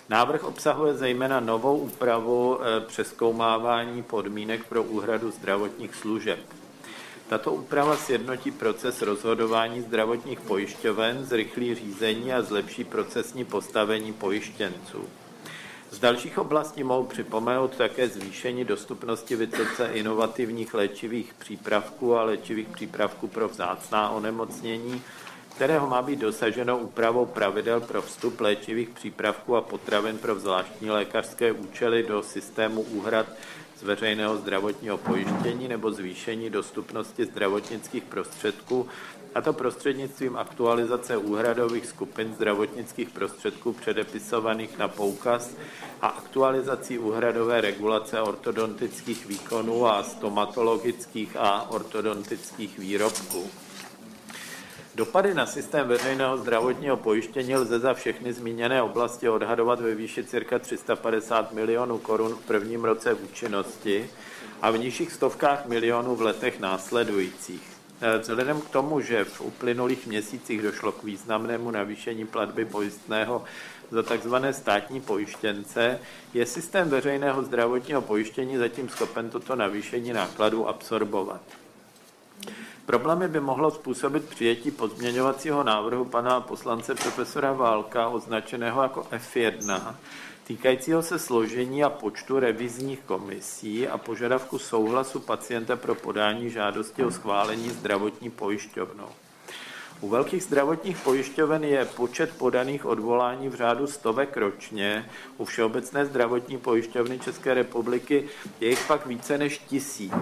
Návrh 0.09 0.45
obsahuje 0.45 0.95
zejména 0.95 1.41
novou 1.41 1.79
úpravu 1.79 2.59
eh, 2.61 2.81
přeskoumávání 2.81 4.03
podmínek 4.03 4.65
pro 4.65 4.83
úhradu 4.83 5.31
zdravotních 5.31 5.95
služeb. 5.95 6.39
Tato 7.29 7.53
úprava 7.53 7.97
sjednotí 7.97 8.51
proces 8.51 9.03
rozhodování 9.03 9.81
zdravotních 9.81 10.41
pojišťoven, 10.41 11.25
zrychlí 11.25 11.75
řízení 11.75 12.33
a 12.33 12.43
zlepší 12.43 12.85
procesní 12.85 13.45
postavení 13.45 14.13
pojištěnců. 14.13 15.05
Z 15.91 15.99
dalších 15.99 16.39
oblastí 16.39 16.85
mohou 16.85 17.05
připomenout 17.05 17.77
také 17.77 18.09
zvýšení 18.09 18.65
dostupnosti 18.65 19.37
vysoce 19.37 19.91
inovativních 19.93 20.75
léčivých 20.75 21.35
přípravků 21.35 22.17
a 22.17 22.23
léčivých 22.23 22.69
přípravků 22.69 23.29
pro 23.29 23.49
vzácná 23.49 24.11
onemocnění, 24.11 25.03
kterého 25.57 25.87
má 25.87 26.03
být 26.03 26.19
dosaženo 26.19 26.79
úpravou 26.79 27.27
pravidel 27.27 27.81
pro 27.81 28.03
vstup 28.03 28.41
léčivých 28.41 28.89
přípravků 28.89 29.57
a 29.57 29.61
potravin 29.61 30.19
pro 30.19 30.35
zvláštní 30.35 30.91
lékařské 30.91 31.53
účely 31.53 32.03
do 32.03 32.23
systému 32.23 32.81
úhrad 32.81 33.27
z 33.79 33.83
veřejného 33.83 34.37
zdravotního 34.37 34.99
pojištění 34.99 35.69
nebo 35.69 35.93
zvýšení 35.93 36.51
dostupnosti 36.51 37.25
zdravotnických 37.25 38.05
prostředků, 38.05 38.89
a 39.35 39.41
to 39.41 39.53
prostřednictvím 39.53 40.37
aktualizace 40.37 41.17
úhradových 41.17 41.87
skupin 41.87 42.35
zdravotnických 42.35 43.11
prostředků 43.11 43.73
předepisovaných 43.73 44.79
na 44.79 44.89
poukaz 44.89 45.57
a 46.03 46.07
aktualizací 46.07 46.99
úhradové 46.99 47.61
regulace 47.61 48.21
ortodontických 48.21 49.27
výkonů 49.27 49.87
a 49.87 50.03
stomatologických 50.03 51.37
a 51.37 51.71
ortodontických 51.71 52.79
výrobků. 52.79 53.51
Dopady 54.97 55.35
na 55.35 55.47
systém 55.47 55.89
veřejného 55.89 56.39
zdravotního 56.39 56.97
pojištění 56.97 57.57
lze 57.57 57.79
za 57.79 57.95
všechny 57.95 58.33
zmíněné 58.33 58.83
oblasti 58.83 59.29
odhadovat 59.29 59.81
ve 59.81 59.95
výši 59.95 60.25
cirka 60.25 60.59
350 60.59 61.53
milionů 61.53 61.99
korun 61.99 62.35
v 62.35 62.47
prvním 62.47 62.85
roce 62.85 63.15
účinnosti 63.15 64.11
a 64.63 64.71
v 64.71 64.79
nižších 64.79 65.13
stovkách 65.13 65.67
milionů 65.67 66.17
v 66.17 66.23
letech 66.23 66.61
následujících. 66.61 67.63
Eh, 68.01 68.19
vzhledem 68.19 68.61
k 68.61 68.69
tomu, 68.69 69.01
že 69.01 69.25
v 69.25 69.41
uplynulých 69.41 70.07
měsících 70.07 70.63
došlo 70.63 70.93
k 70.93 71.05
významnému 71.05 71.71
navýšení 71.71 72.27
platby 72.27 72.65
pojistného 72.65 73.45
za 73.91 74.03
tzv. 74.03 74.35
státní 74.51 75.01
pojištěnce, 75.01 75.99
je 76.35 76.47
systém 76.47 76.89
veřejného 76.89 77.43
zdravotního 77.43 78.03
pojištění 78.03 78.57
zatím 78.57 78.89
schopen 78.89 79.31
toto 79.31 79.57
navýšení 79.57 80.13
nákladů 80.13 80.69
absorbovat. 80.69 81.41
Problémy 82.87 83.29
by 83.29 83.41
mohlo 83.41 83.71
způsobit 83.71 84.29
přijetí 84.29 84.71
pozměňovacího 84.71 85.63
návrhu 85.63 86.05
pana 86.05 86.41
poslance 86.41 86.95
profesora 86.95 87.53
Válka, 87.53 88.09
označeného 88.09 88.83
jako 88.83 89.07
F1, 89.13 89.95
týkajícího 90.47 91.03
se 91.03 91.19
složení 91.19 91.85
a 91.85 91.91
počtu 91.91 92.39
revizních 92.39 93.01
komisí 93.01 93.89
a 93.89 93.99
požadavku 93.99 94.59
souhlasu 94.59 95.21
pacienta 95.21 95.77
pro 95.77 95.95
podání 95.95 96.51
žádosti 96.51 97.05
o 97.05 97.11
schválení 97.11 97.71
zdravotní 97.71 98.31
pojišťovnou. 98.31 99.09
U 100.01 100.09
velkých 100.09 100.43
zdravotních 100.43 100.99
pojišťoven 100.99 101.65
je 101.65 101.85
počet 101.85 102.39
podaných 102.39 102.87
odvolání 102.87 103.49
v 103.49 103.55
řádu 103.55 103.87
stovek 103.87 104.37
ročně, 104.37 105.11
u 105.39 105.45
Všeobecné 105.45 106.07
zdravotní 106.07 106.59
pojišťovny 106.59 107.19
České 107.19 107.55
republiky 107.55 108.29
je 108.61 108.69
jich 108.69 108.87
pak 108.87 109.07
více 109.07 109.39
než 109.39 109.59
tisíc. 109.59 110.13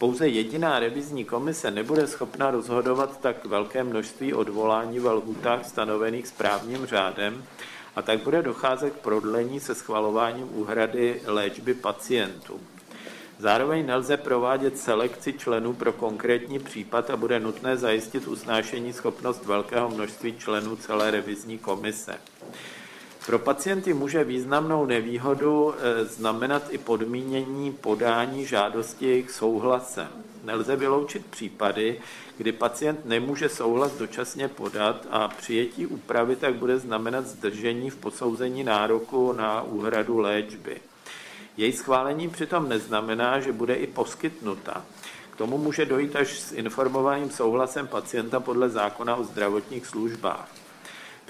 Pouze 0.00 0.28
jediná 0.28 0.78
revizní 0.78 1.24
komise 1.24 1.70
nebude 1.70 2.06
schopna 2.06 2.50
rozhodovat 2.50 3.20
tak 3.20 3.44
velké 3.46 3.84
množství 3.84 4.34
odvolání 4.34 4.98
ve 4.98 5.10
lhůtách 5.10 5.64
stanovených 5.64 6.26
správním 6.26 6.86
řádem 6.86 7.44
a 7.96 8.02
tak 8.02 8.22
bude 8.22 8.42
docházet 8.42 8.90
k 8.90 8.98
prodlení 8.98 9.60
se 9.60 9.74
schvalováním 9.74 10.48
úhrady 10.56 11.20
léčby 11.26 11.74
pacientů. 11.74 12.60
Zároveň 13.38 13.86
nelze 13.86 14.16
provádět 14.16 14.78
selekci 14.78 15.32
členů 15.32 15.72
pro 15.72 15.92
konkrétní 15.92 16.58
případ 16.58 17.10
a 17.10 17.16
bude 17.16 17.40
nutné 17.40 17.76
zajistit 17.76 18.28
usnášení 18.28 18.92
schopnost 18.92 19.46
velkého 19.46 19.90
množství 19.90 20.34
členů 20.38 20.76
celé 20.76 21.10
revizní 21.10 21.58
komise. 21.58 22.14
Pro 23.30 23.38
pacienty 23.38 23.94
může 23.94 24.24
významnou 24.24 24.86
nevýhodu 24.86 25.74
eh, 25.74 26.04
znamenat 26.04 26.62
i 26.70 26.78
podmínění 26.78 27.72
podání 27.72 28.46
žádosti 28.46 29.06
jejich 29.06 29.30
souhlasem. 29.30 30.08
Nelze 30.44 30.76
vyloučit 30.76 31.26
případy, 31.26 32.00
kdy 32.36 32.52
pacient 32.52 33.04
nemůže 33.04 33.48
souhlas 33.48 33.92
dočasně 33.92 34.48
podat 34.48 35.06
a 35.10 35.28
přijetí 35.28 35.86
úpravy 35.86 36.36
tak 36.36 36.54
bude 36.54 36.78
znamenat 36.78 37.26
zdržení 37.26 37.90
v 37.90 37.96
posouzení 37.96 38.64
nároku 38.64 39.32
na 39.32 39.62
úhradu 39.62 40.18
léčby. 40.18 40.80
Její 41.56 41.72
schválení 41.72 42.28
přitom 42.28 42.68
neznamená, 42.68 43.40
že 43.40 43.52
bude 43.52 43.74
i 43.74 43.86
poskytnuta. 43.86 44.84
K 45.30 45.36
tomu 45.36 45.58
může 45.58 45.86
dojít 45.86 46.16
až 46.16 46.40
s 46.40 46.52
informovaným 46.52 47.30
souhlasem 47.30 47.86
pacienta 47.86 48.40
podle 48.40 48.68
zákona 48.68 49.16
o 49.16 49.24
zdravotních 49.24 49.86
službách. 49.86 50.59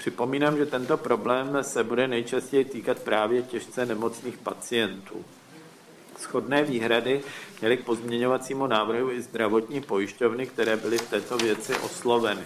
Připomínám, 0.01 0.57
že 0.57 0.65
tento 0.65 0.97
problém 0.97 1.57
se 1.61 1.83
bude 1.83 2.07
nejčastěji 2.07 2.65
týkat 2.65 2.99
právě 2.99 3.41
těžce 3.41 3.85
nemocných 3.85 4.37
pacientů. 4.37 5.25
Schodné 6.17 6.63
výhrady 6.63 7.21
měly 7.59 7.77
k 7.77 7.85
pozměňovacímu 7.85 8.67
návrhu 8.67 9.11
i 9.11 9.21
zdravotní 9.21 9.81
pojišťovny, 9.81 10.45
které 10.45 10.77
byly 10.77 10.97
v 10.97 11.09
této 11.09 11.37
věci 11.37 11.75
osloveny. 11.75 12.41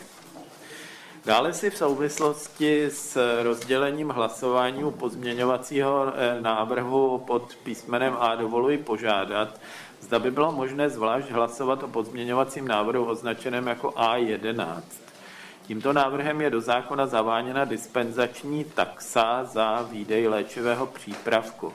Dále 1.25 1.53
si 1.53 1.69
v 1.69 1.77
souvislosti 1.77 2.85
s 2.85 3.41
rozdělením 3.43 4.09
hlasování 4.09 4.83
u 4.83 4.91
pozměňovacího 4.91 6.07
eh, 6.07 6.41
návrhu 6.41 7.23
pod 7.27 7.55
písmenem 7.63 8.15
A 8.19 8.35
dovoluji 8.35 8.77
požádat, 8.77 9.59
zda 10.01 10.19
by 10.19 10.31
bylo 10.31 10.51
možné 10.51 10.89
zvlášť 10.89 11.29
hlasovat 11.29 11.83
o 11.83 11.87
pozměňovacím 11.87 12.67
návrhu 12.67 13.05
označeném 13.05 13.67
jako 13.67 13.89
A11. 13.89 15.04
Tímto 15.67 15.93
návrhem 15.93 16.41
je 16.41 16.49
do 16.49 16.61
zákona 16.61 17.07
zaváněna 17.07 17.65
dispenzační 17.65 18.63
taxa 18.63 19.43
za 19.43 19.81
výdej 19.81 20.27
léčivého 20.27 20.85
přípravku. 20.85 21.73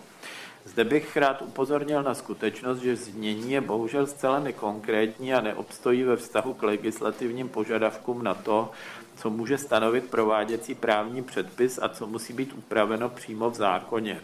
Zde 0.64 0.84
bych 0.84 1.16
rád 1.16 1.42
upozornil 1.42 2.02
na 2.02 2.14
skutečnost, 2.14 2.78
že 2.78 2.96
znění 2.96 3.52
je 3.52 3.60
bohužel 3.60 4.06
zcela 4.06 4.40
nekonkrétní 4.40 5.34
a 5.34 5.40
neobstojí 5.40 6.02
ve 6.02 6.16
vztahu 6.16 6.54
k 6.54 6.62
legislativním 6.62 7.48
požadavkům 7.48 8.24
na 8.24 8.34
to, 8.34 8.70
co 9.16 9.30
může 9.30 9.58
stanovit 9.58 10.10
prováděcí 10.10 10.74
právní 10.74 11.22
předpis 11.22 11.78
a 11.82 11.88
co 11.88 12.06
musí 12.06 12.32
být 12.32 12.52
upraveno 12.52 13.08
přímo 13.08 13.50
v 13.50 13.54
zákoně. 13.54 14.20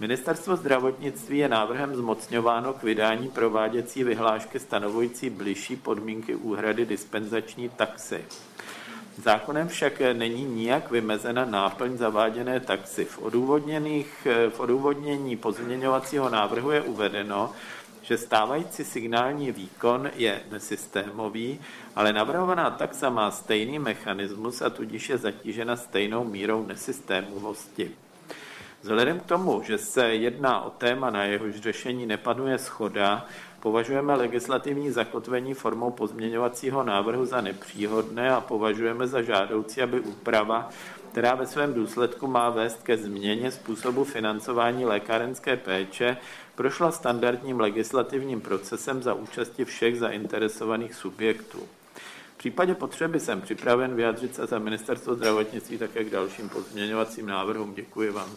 Ministerstvo 0.00 0.56
zdravotnictví 0.56 1.38
je 1.38 1.48
návrhem 1.48 1.96
zmocňováno 1.96 2.72
k 2.72 2.82
vydání 2.82 3.28
prováděcí 3.28 4.04
vyhlášky 4.04 4.60
stanovující 4.60 5.30
bližší 5.30 5.76
podmínky 5.76 6.34
úhrady 6.34 6.86
dispenzační 6.86 7.68
taxy. 7.68 8.24
Zákonem 9.18 9.68
však 9.68 10.00
není 10.12 10.44
nijak 10.44 10.90
vymezena 10.90 11.44
náplň 11.44 11.96
zaváděné 11.96 12.60
taxy. 12.60 13.04
V, 13.04 13.18
odůvodněných, 13.18 14.26
v 14.50 14.60
odůvodnění 14.60 15.36
pozměňovacího 15.36 16.28
návrhu 16.28 16.70
je 16.70 16.82
uvedeno, 16.82 17.52
že 18.02 18.18
stávající 18.18 18.84
signální 18.84 19.52
výkon 19.52 20.10
je 20.14 20.40
nesystémový, 20.50 21.60
ale 21.96 22.12
navrhovaná 22.12 22.70
taxa 22.70 23.10
má 23.10 23.30
stejný 23.30 23.78
mechanismus 23.78 24.62
a 24.62 24.70
tudíž 24.70 25.08
je 25.08 25.18
zatížena 25.18 25.76
stejnou 25.76 26.24
mírou 26.24 26.66
nesystémovosti. 26.66 27.90
Vzhledem 28.82 29.20
k 29.20 29.26
tomu, 29.26 29.62
že 29.62 29.78
se 29.78 30.14
jedná 30.14 30.62
o 30.62 30.70
téma, 30.70 31.10
na 31.10 31.24
jehož 31.24 31.54
řešení 31.54 32.06
nepanuje 32.06 32.58
schoda, 32.58 33.26
považujeme 33.62 34.14
legislativní 34.14 34.90
zakotvení 34.90 35.54
formou 35.54 35.90
pozměňovacího 35.90 36.82
návrhu 36.82 37.26
za 37.26 37.40
nepříhodné 37.40 38.30
a 38.30 38.40
považujeme 38.40 39.06
za 39.06 39.22
žádoucí, 39.22 39.82
aby 39.82 40.00
úprava, 40.00 40.70
která 41.12 41.34
ve 41.34 41.46
svém 41.46 41.74
důsledku 41.74 42.26
má 42.26 42.50
vést 42.50 42.82
ke 42.82 42.96
změně 42.96 43.50
způsobu 43.50 44.04
financování 44.04 44.84
lékárenské 44.84 45.56
péče, 45.56 46.16
prošla 46.54 46.92
standardním 46.92 47.60
legislativním 47.60 48.40
procesem 48.40 49.02
za 49.02 49.14
účasti 49.14 49.64
všech 49.64 49.98
zainteresovaných 49.98 50.94
subjektů. 50.94 51.58
V 52.34 52.38
případě 52.38 52.74
potřeby 52.74 53.20
jsem 53.20 53.40
připraven 53.40 53.94
vyjádřit 53.94 54.34
se 54.34 54.46
za 54.46 54.58
ministerstvo 54.58 55.14
zdravotnictví 55.14 55.78
také 55.78 56.04
k 56.04 56.10
dalším 56.10 56.48
pozměňovacím 56.48 57.26
návrhům. 57.26 57.74
Děkuji 57.74 58.10
vám. 58.10 58.30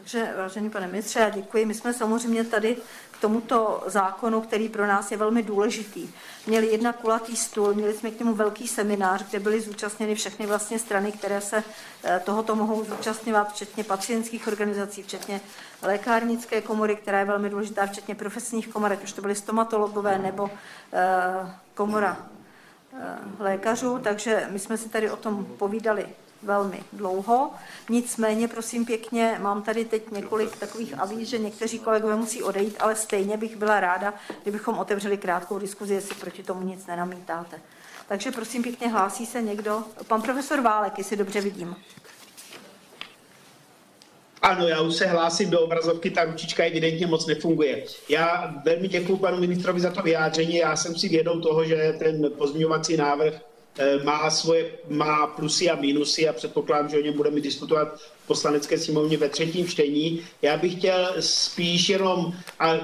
Takže, 0.00 0.34
vážený 0.36 0.70
pane 0.70 0.86
ministře, 0.86 1.20
já 1.20 1.28
děkuji. 1.28 1.64
My 1.66 1.74
jsme 1.74 1.94
samozřejmě 1.94 2.44
tady 2.44 2.76
tomuto 3.20 3.82
zákonu, 3.86 4.40
který 4.40 4.68
pro 4.68 4.86
nás 4.86 5.10
je 5.10 5.16
velmi 5.16 5.42
důležitý, 5.42 6.10
měli 6.46 6.66
jedna 6.66 6.92
kulatý 6.92 7.36
stůl, 7.36 7.74
měli 7.74 7.94
jsme 7.94 8.10
k 8.10 8.18
němu 8.18 8.34
velký 8.34 8.68
seminář, 8.68 9.30
kde 9.30 9.40
byly 9.40 9.60
zúčastněny 9.60 10.14
všechny 10.14 10.46
vlastně 10.46 10.78
strany, 10.78 11.12
které 11.12 11.40
se 11.40 11.64
eh, 12.04 12.20
tohoto 12.24 12.56
mohou 12.56 12.84
zúčastňovat, 12.84 13.52
včetně 13.52 13.84
pacientských 13.84 14.48
organizací, 14.48 15.02
včetně 15.02 15.40
lékárnické 15.82 16.60
komory, 16.60 16.96
která 16.96 17.18
je 17.18 17.24
velmi 17.24 17.50
důležitá, 17.50 17.86
včetně 17.86 18.14
profesních 18.14 18.68
komor, 18.68 18.92
ať 18.92 19.04
už 19.04 19.12
to 19.12 19.22
byly 19.22 19.34
stomatologové 19.34 20.18
nebo 20.18 20.50
eh, 20.92 21.56
komora 21.74 22.16
eh, 22.92 23.18
lékařů, 23.38 23.98
takže 23.98 24.48
my 24.50 24.58
jsme 24.58 24.76
si 24.76 24.88
tady 24.88 25.10
o 25.10 25.16
tom 25.16 25.44
povídali 25.44 26.06
velmi 26.42 26.80
dlouho. 26.92 27.50
Nicméně, 27.88 28.48
prosím 28.48 28.86
pěkně, 28.86 29.38
mám 29.42 29.62
tady 29.62 29.84
teď 29.84 30.10
několik 30.10 30.56
takových 30.56 30.98
avíz, 30.98 31.28
že 31.28 31.38
někteří 31.38 31.78
kolegové 31.78 32.16
musí 32.16 32.42
odejít, 32.42 32.76
ale 32.80 32.96
stejně 32.96 33.36
bych 33.36 33.56
byla 33.56 33.80
ráda, 33.80 34.14
kdybychom 34.42 34.78
otevřeli 34.78 35.18
krátkou 35.18 35.58
diskuzi, 35.58 35.94
jestli 35.94 36.14
proti 36.14 36.42
tomu 36.42 36.62
nic 36.62 36.86
nenamítáte. 36.86 37.60
Takže 38.08 38.30
prosím 38.30 38.62
pěkně, 38.62 38.88
hlásí 38.88 39.26
se 39.26 39.42
někdo? 39.42 39.82
Pan 40.08 40.22
profesor 40.22 40.60
Válek, 40.60 40.98
jestli 40.98 41.16
dobře 41.16 41.40
vidím. 41.40 41.76
Ano, 44.42 44.68
já 44.68 44.80
už 44.80 44.94
se 44.94 45.06
hlásím 45.06 45.50
do 45.50 45.60
obrazovky, 45.60 46.10
ta 46.10 46.24
ručička 46.24 46.64
evidentně 46.64 47.06
moc 47.06 47.26
nefunguje. 47.26 47.84
Já 48.08 48.54
velmi 48.64 48.88
děkuji 48.88 49.16
panu 49.16 49.40
ministrovi 49.40 49.80
za 49.80 49.90
to 49.90 50.02
vyjádření. 50.02 50.56
Já 50.56 50.76
jsem 50.76 50.96
si 50.96 51.08
vědom 51.08 51.42
toho, 51.42 51.64
že 51.64 51.94
ten 51.98 52.30
pozměňovací 52.38 52.96
návrh 52.96 53.34
má 54.04 54.30
svoje 54.30 54.70
má 54.88 55.26
plusy 55.26 55.70
a 55.70 55.76
minusy 55.76 56.28
a 56.28 56.32
předpokládám, 56.32 56.88
že 56.88 56.98
o 56.98 57.00
něm 57.00 57.14
budeme 57.14 57.40
diskutovat 57.40 58.00
v 58.24 58.26
poslanecké 58.26 58.78
sněmovně 58.78 59.16
ve 59.16 59.28
třetím 59.28 59.68
čtení. 59.68 60.22
Já 60.42 60.56
bych 60.56 60.74
chtěl 60.74 61.14
spíš 61.20 61.88
jenom, 61.88 62.34
a 62.58 62.74
eh, 62.74 62.80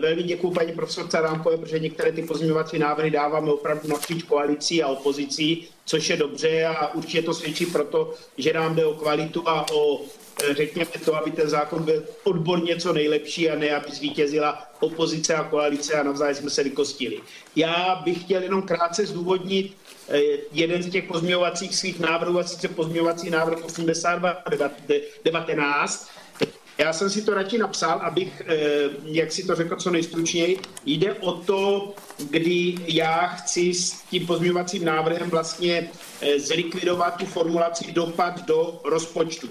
velmi 0.00 0.22
děkuji 0.22 0.50
paní 0.50 0.72
profesorce 0.72 1.20
Rámkové, 1.20 1.56
protože 1.56 1.78
některé 1.78 2.12
ty 2.12 2.22
pozměňovací 2.22 2.78
návrhy 2.78 3.10
dáváme 3.10 3.52
opravdu 3.52 3.88
napříč 3.88 4.22
koalicí 4.22 4.82
a 4.82 4.88
opozicí, 4.88 5.68
což 5.84 6.10
je 6.10 6.16
dobře 6.16 6.64
a 6.64 6.94
určitě 6.94 7.22
to 7.22 7.34
svědčí 7.34 7.66
proto, 7.66 8.14
že 8.38 8.52
nám 8.52 8.74
jde 8.74 8.86
o 8.86 8.94
kvalitu 8.94 9.48
a 9.48 9.66
o 9.72 10.00
eh, 10.42 10.54
řekněme 10.54 10.90
to, 11.04 11.16
aby 11.16 11.30
ten 11.30 11.48
zákon 11.48 11.82
byl 11.82 12.02
odborně 12.24 12.76
co 12.76 12.92
nejlepší 12.92 13.50
a 13.50 13.56
ne, 13.56 13.70
aby 13.70 13.92
zvítězila 13.92 14.68
opozice 14.80 15.34
a 15.34 15.44
koalice 15.44 15.94
a 15.94 16.02
navzájem 16.02 16.34
jsme 16.36 16.50
se 16.50 16.62
vykostili. 16.62 17.20
Já 17.56 18.02
bych 18.04 18.20
chtěl 18.20 18.42
jenom 18.42 18.62
krátce 18.62 19.06
zdůvodnit, 19.06 19.72
Eh, 19.83 19.83
jeden 20.52 20.82
z 20.82 20.90
těch 20.90 21.04
pozměňovacích 21.04 21.76
svých 21.76 22.00
návrhů, 22.00 22.38
a 22.38 22.44
sice 22.44 22.68
pozměňovací 22.68 23.30
návrh 23.30 23.64
8219. 23.64 26.10
Já 26.78 26.92
jsem 26.92 27.10
si 27.10 27.22
to 27.22 27.34
radši 27.34 27.58
napsal, 27.58 28.00
abych, 28.02 28.42
eh, 28.46 28.88
jak 29.04 29.32
si 29.32 29.46
to 29.46 29.54
řekl 29.54 29.76
co 29.76 29.90
nejstručněji, 29.90 30.58
jde 30.86 31.14
o 31.14 31.32
to, 31.32 31.94
kdy 32.30 32.74
já 32.86 33.26
chci 33.26 33.74
s 33.74 34.02
tím 34.10 34.26
pozměňovacím 34.26 34.84
návrhem 34.84 35.30
vlastně 35.30 35.90
eh, 36.20 36.40
zlikvidovat 36.40 37.16
tu 37.16 37.26
formulaci 37.26 37.92
dopad 37.92 38.46
do 38.46 38.80
rozpočtu 38.84 39.48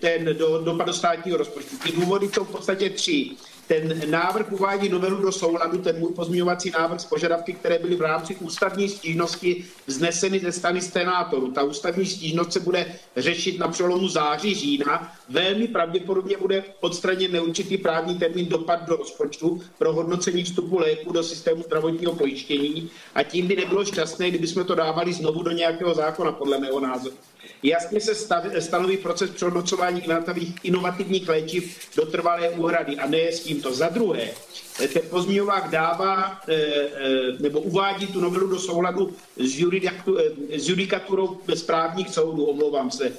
ten 0.00 0.36
do, 0.38 0.58
dopad 0.58 0.86
do 0.86 0.92
státního 0.92 1.38
rozpočtu. 1.38 1.78
Ty 1.78 1.92
důvody 1.92 2.28
jsou 2.28 2.44
v 2.44 2.50
podstatě 2.50 2.90
tři. 2.90 3.30
Ten 3.68 4.10
návrh 4.10 4.52
uvádí 4.52 4.88
novelu 4.88 5.22
do 5.22 5.32
souladu, 5.32 5.78
ten 5.78 5.98
můj 5.98 6.12
pozměňovací 6.12 6.70
návrh 6.70 7.00
z 7.00 7.04
požadavky, 7.04 7.52
které 7.52 7.78
byly 7.78 7.96
v 7.96 8.00
rámci 8.00 8.36
ústavní 8.36 8.88
stížnosti 8.88 9.64
vzneseny 9.86 10.40
ze 10.40 10.52
strany 10.52 10.82
senátorů. 10.82 11.52
Ta 11.52 11.62
ústavní 11.62 12.06
stížnost 12.06 12.52
se 12.52 12.60
bude 12.60 12.94
řešit 13.16 13.58
na 13.58 13.68
přelomu 13.68 14.08
září, 14.08 14.54
října. 14.54 15.12
Velmi 15.28 15.68
pravděpodobně 15.68 16.36
bude 16.36 16.64
odstraněn 16.80 17.32
neurčitý 17.32 17.78
právní 17.78 18.18
termín 18.18 18.48
dopad 18.48 18.86
do 18.86 18.96
rozpočtu 18.96 19.60
pro 19.78 19.92
hodnocení 19.92 20.44
vstupu 20.44 20.78
léku 20.78 21.12
do 21.12 21.22
systému 21.22 21.62
zdravotního 21.62 22.12
pojištění 22.12 22.90
a 23.14 23.22
tím 23.22 23.46
by 23.46 23.56
nebylo 23.56 23.84
šťastné, 23.84 24.30
kdybychom 24.30 24.64
to 24.64 24.74
dávali 24.74 25.12
znovu 25.12 25.42
do 25.42 25.50
nějakého 25.50 25.94
zákona, 25.94 26.32
podle 26.32 26.58
mého 26.58 26.80
názoru. 26.80 27.16
Jasně 27.62 28.00
se 28.00 28.14
stanoví 28.58 28.96
proces 28.96 29.30
přehodnocování 29.30 30.02
inovativních 30.62 31.28
léčiv 31.28 31.78
do 31.96 32.06
trvalé 32.06 32.50
úhrady 32.50 32.96
a 32.96 33.06
ne 33.06 33.32
s 33.32 33.40
tímto. 33.40 33.74
Za 33.74 33.88
druhé, 33.88 34.30
ten 34.76 35.02
pozměňovák 35.10 35.70
dává 35.70 36.40
eh, 36.48 36.54
eh, 36.54 36.88
nebo 37.38 37.60
uvádí 37.60 38.06
tu 38.06 38.20
novelu 38.20 38.48
do 38.48 38.58
souladu 38.58 39.12
s, 39.36 39.62
eh, 40.18 40.58
s 40.58 40.68
judikaturou 40.68 41.40
správních 41.54 42.08
soudů, 42.08 42.44
omlouvám 42.44 42.90
se, 42.90 43.12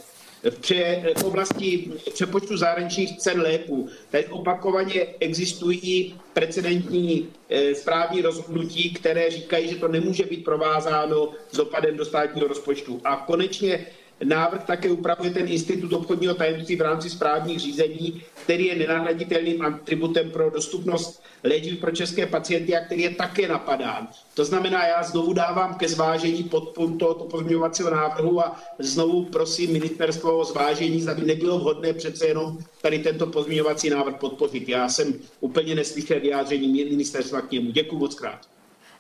v 1.18 1.24
oblasti 1.24 1.92
přepočtu 2.14 2.58
zahraničních 2.58 3.18
cen 3.18 3.42
léků. 3.42 3.90
Tady 4.12 4.26
opakovaně 4.26 5.08
existují 5.20 6.16
precedentní 6.34 7.28
správní 7.74 8.22
rozhodnutí, 8.22 8.94
které 8.94 9.32
říkají, 9.32 9.70
že 9.70 9.76
to 9.76 9.88
nemůže 9.88 10.24
být 10.24 10.44
provázáno 10.44 11.32
s 11.52 11.58
dopadem 11.58 11.98
do 11.98 12.06
státního 12.06 12.48
rozpočtu. 12.48 13.02
A 13.04 13.16
konečně 13.16 13.86
Návrh 14.24 14.64
také 14.64 14.92
upravuje 14.92 15.32
ten 15.32 15.48
institut 15.48 15.94
obchodního 15.94 16.34
tajemství 16.34 16.76
v 16.76 16.82
rámci 16.82 17.10
správních 17.10 17.60
řízení, 17.60 18.22
který 18.44 18.66
je 18.66 18.76
nenahraditelným 18.76 19.62
atributem 19.62 20.32
pro 20.32 20.50
dostupnost 20.50 21.24
léčiv 21.44 21.80
pro 21.80 21.92
české 21.92 22.26
pacienty 22.26 22.76
a 22.76 22.86
který 22.86 23.02
je 23.02 23.10
také 23.10 23.48
napadán. 23.48 24.08
To 24.34 24.46
znamená, 24.46 24.88
já 24.88 25.04
znovu 25.04 25.34
dávám 25.34 25.76
ke 25.76 25.90
zvážení 25.90 26.44
podporu 26.44 26.98
tohoto 26.98 27.24
pozměňovacího 27.24 27.90
návrhu 27.90 28.40
a 28.42 28.60
znovu 28.80 29.24
prosím 29.26 29.74
ministerstvo 29.74 30.38
o 30.38 30.46
zvážení, 30.46 31.02
zda 31.02 31.14
by 31.14 31.26
nebylo 31.26 31.60
vhodné 31.60 31.94
přece 31.94 32.28
jenom 32.28 32.58
tady 32.82 33.00
tento 33.00 33.28
pozměňovací 33.28 33.90
návrh 33.90 34.16
podpořit. 34.16 34.70
Já 34.70 34.90
jsem 34.90 35.14
úplně 35.40 35.76
neslyšel 35.76 36.20
vyjádření 36.20 36.68
ministerstva 36.74 37.42
k 37.42 37.52
němu. 37.52 37.72
Děkuji 37.72 37.98
moc 37.98 38.16
krát. 38.16 38.40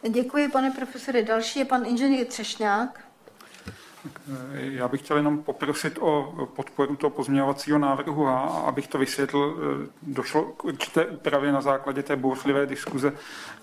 Děkuji, 0.09 0.49
pane 0.49 0.71
profesore. 0.71 1.23
Další 1.23 1.59
je 1.59 1.65
pan 1.65 1.85
inženýr 1.85 2.25
Třešňák. 2.25 3.06
Já 4.53 4.87
bych 4.87 5.01
chtěl 5.01 5.17
jenom 5.17 5.43
poprosit 5.43 5.97
o 6.01 6.33
podporu 6.55 6.95
toho 6.95 7.09
pozměňovacího 7.11 7.77
návrhu 7.77 8.27
a 8.27 8.39
abych 8.39 8.87
to 8.87 8.97
vysvětlil, 8.97 9.57
eh, 9.57 9.87
došlo 10.01 10.43
k 10.43 10.65
určité 10.65 11.05
úpravě 11.05 11.51
na 11.51 11.61
základě 11.61 12.03
té 12.03 12.15
bouřlivé 12.15 12.65
diskuze 12.65 13.13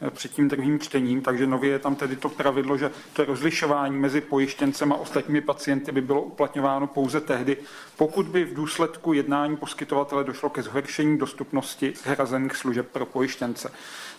eh, 0.01 0.11
před 0.11 0.33
tím 0.33 0.49
druhým 0.49 0.79
čtením, 0.79 1.23
takže 1.23 1.47
nově 1.47 1.71
je 1.71 1.79
tam 1.79 1.95
tedy 1.95 2.17
to 2.17 2.29
pravidlo, 2.29 2.77
že 2.77 2.91
to 3.13 3.25
rozlišování 3.25 3.97
mezi 3.97 4.21
pojištěncem 4.21 4.93
a 4.93 4.97
ostatními 4.97 5.41
pacienty 5.41 5.93
by 5.93 6.01
bylo 6.01 6.23
uplatňováno 6.23 6.87
pouze 6.87 7.21
tehdy, 7.21 7.57
pokud 7.97 8.27
by 8.27 8.45
v 8.45 8.55
důsledku 8.55 9.13
jednání 9.13 9.57
poskytovatele 9.57 10.25
došlo 10.25 10.51
ke 10.51 10.63
zhoršení 10.63 11.19
dostupnosti 11.19 11.95
hrazených 12.05 12.57
služeb 12.57 12.89
pro 12.93 13.07
pojištěnce. 13.07 13.71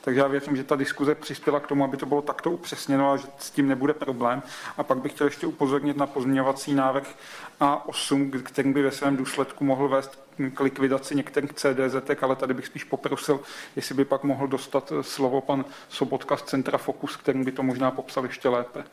Takže 0.05 0.19
já 0.19 0.27
věřím, 0.27 0.55
že 0.55 0.63
ta 0.63 0.75
diskuze 0.75 1.15
přispěla 1.15 1.59
k 1.59 1.67
tomu, 1.67 1.83
aby 1.83 1.97
to 1.97 2.05
bylo 2.05 2.21
takto 2.21 2.51
upřesněno 2.51 3.11
a 3.11 3.17
že 3.17 3.27
s 3.37 3.51
tím 3.51 3.67
nebude 3.67 3.93
problém. 3.93 4.43
A 4.77 4.83
pak 4.83 4.97
bych 4.97 5.11
chtěl 5.11 5.27
ještě 5.27 5.47
upozornit 5.47 5.97
na 5.97 6.07
pozměňovací 6.15 6.73
návrh 6.73 7.07
A8, 7.59 8.43
který 8.43 8.73
by 8.73 8.81
ve 8.81 8.91
svém 8.91 9.17
důsledku 9.17 9.63
mohl 9.63 9.87
vést 9.89 10.19
k 10.53 10.59
likvidaci 10.59 11.15
některých 11.15 11.53
CDZ, 11.53 11.95
ale 12.21 12.35
tady 12.35 12.53
bych 12.53 12.65
spíš 12.65 12.83
poprosil, 12.83 13.39
jestli 13.75 13.95
by 13.95 14.05
pak 14.05 14.23
mohl 14.23 14.47
dostat 14.47 14.93
slovo 15.01 15.41
pan 15.41 15.65
Sobotka 15.89 16.37
z 16.37 16.43
Centra 16.43 16.77
Focus, 16.77 17.17
který 17.17 17.43
by 17.43 17.51
to 17.51 17.63
možná 17.63 17.91
popsal 17.91 18.25
ještě 18.25 18.49
lépe. 18.49 18.83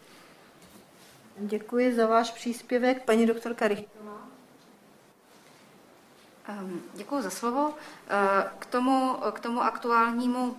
Děkuji 1.37 1.95
za 1.95 2.07
váš 2.07 2.31
příspěvek. 2.31 3.03
Paní 3.05 3.27
doktorka 3.27 3.69
Richtová. 3.69 4.19
Ehm, 6.49 6.81
Děkuji 6.95 7.23
za 7.23 7.31
slovo. 7.31 7.75
Eh, 8.09 8.45
K 8.59 8.67
tomu, 8.67 9.17
k 9.33 9.41
tomu 9.41 9.63
aktuálnímu 9.63 10.57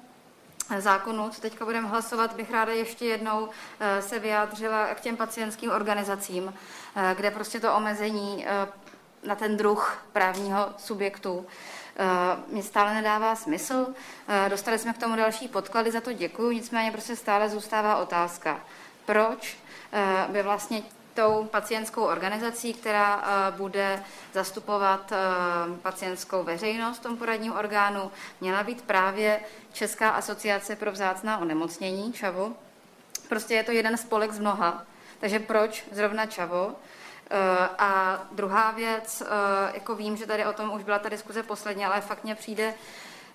zákonu, 0.77 1.29
co 1.29 1.41
teďka 1.41 1.65
budeme 1.65 1.87
hlasovat, 1.87 2.35
bych 2.35 2.51
ráda 2.51 2.71
ještě 2.71 3.05
jednou 3.05 3.49
eh, 3.79 4.01
se 4.01 4.19
vyjádřila 4.19 4.87
k 4.87 4.99
těm 4.99 5.17
pacientským 5.17 5.71
organizacím, 5.71 6.53
eh, 6.95 7.15
kde 7.17 7.31
prostě 7.31 7.59
to 7.59 7.75
omezení 7.75 8.45
na 9.23 9.35
ten 9.35 9.57
druh 9.57 10.05
právního 10.13 10.73
subjektu 10.77 11.45
mě 12.47 12.63
stále 12.63 12.93
nedává 12.93 13.35
smysl. 13.35 13.87
Dostali 14.49 14.79
jsme 14.79 14.93
k 14.93 14.97
tomu 14.97 15.15
další 15.15 15.47
podklady, 15.47 15.91
za 15.91 16.01
to 16.01 16.13
děkuji, 16.13 16.55
nicméně 16.55 16.91
prostě 16.91 17.15
stále 17.15 17.49
zůstává 17.49 17.97
otázka, 17.97 18.61
proč 19.05 19.57
by 20.27 20.43
vlastně 20.43 20.83
tou 21.13 21.43
pacientskou 21.51 22.03
organizací, 22.03 22.73
která 22.73 23.23
bude 23.57 24.03
zastupovat 24.33 25.13
pacientskou 25.81 26.43
veřejnost 26.43 26.97
v 26.97 27.03
tom 27.03 27.17
poradním 27.17 27.53
orgánu, 27.53 28.11
měla 28.41 28.63
být 28.63 28.81
právě 28.81 29.39
Česká 29.73 30.09
asociace 30.09 30.75
pro 30.75 30.91
vzácná 30.91 31.37
onemocnění, 31.37 32.13
ČAVO. 32.13 32.51
Prostě 33.29 33.53
je 33.53 33.63
to 33.63 33.71
jeden 33.71 33.97
spolek 33.97 34.31
z 34.31 34.39
mnoha. 34.39 34.83
Takže 35.19 35.39
proč 35.39 35.83
zrovna 35.91 36.25
ČAVO? 36.25 36.75
A 37.77 38.21
druhá 38.31 38.71
věc, 38.71 39.23
jako 39.73 39.95
vím, 39.95 40.17
že 40.17 40.27
tady 40.27 40.45
o 40.45 40.53
tom 40.53 40.73
už 40.73 40.83
byla 40.83 40.99
ta 40.99 41.09
diskuze 41.09 41.43
posledně, 41.43 41.87
ale 41.87 42.01
fakt 42.01 42.23
mně 42.23 42.35
přijde 42.35 42.73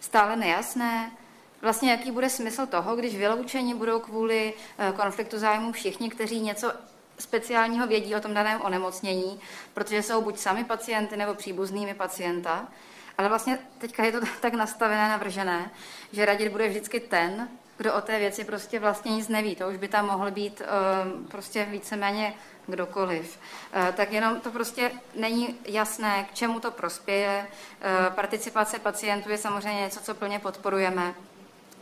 stále 0.01 0.37
nejasné, 0.37 1.11
vlastně 1.63 1.91
jaký 1.91 2.11
bude 2.11 2.31
smysl 2.31 2.67
toho, 2.67 2.97
když 2.97 3.17
vyloučení 3.17 3.75
budou 3.75 4.01
kvůli 4.01 4.55
konfliktu 4.97 5.39
zájmu 5.39 5.73
všichni, 5.73 6.11
kteří 6.11 6.41
něco 6.41 6.73
speciálního 7.19 7.87
vědí 7.87 8.15
o 8.15 8.21
tom 8.21 8.35
daném 8.35 8.61
onemocnění, 8.61 9.41
protože 9.75 10.03
jsou 10.03 10.23
buď 10.23 10.39
sami 10.39 10.65
pacienty 10.65 11.17
nebo 11.17 11.35
příbuznými 11.35 11.95
pacienta, 11.95 12.69
ale 13.19 13.29
vlastně 13.29 13.59
teďka 13.79 14.05
je 14.05 14.13
to 14.13 14.21
tak 14.41 14.55
nastavené, 14.55 15.09
navržené, 15.09 15.71
že 16.13 16.25
radit 16.25 16.53
bude 16.53 16.69
vždycky 16.69 17.01
ten, 17.01 17.49
kdo 17.77 17.95
o 17.95 18.01
té 18.01 18.19
věci 18.19 18.45
prostě 18.45 18.79
vlastně 18.79 19.13
nic 19.13 19.29
neví. 19.29 19.57
To 19.57 19.69
už 19.69 19.77
by 19.77 19.89
tam 19.89 20.07
mohl 20.07 20.31
být 20.31 20.63
um, 20.63 21.25
prostě 21.25 21.65
víceméně 21.65 22.35
kdokoliv. 22.67 23.39
Uh, 23.77 23.95
tak 23.95 24.13
jenom 24.13 24.41
to 24.41 24.51
prostě 24.51 24.91
není 25.15 25.59
jasné, 25.65 26.27
k 26.31 26.35
čemu 26.35 26.61
to 26.61 26.71
prospěje. 26.71 27.47
Uh, 27.47 28.15
participace 28.15 28.79
pacientů 28.79 29.31
je 29.31 29.39
samozřejmě 29.39 29.81
něco, 29.81 30.01
co 30.01 30.15
plně 30.15 30.39
podporujeme. 30.39 31.15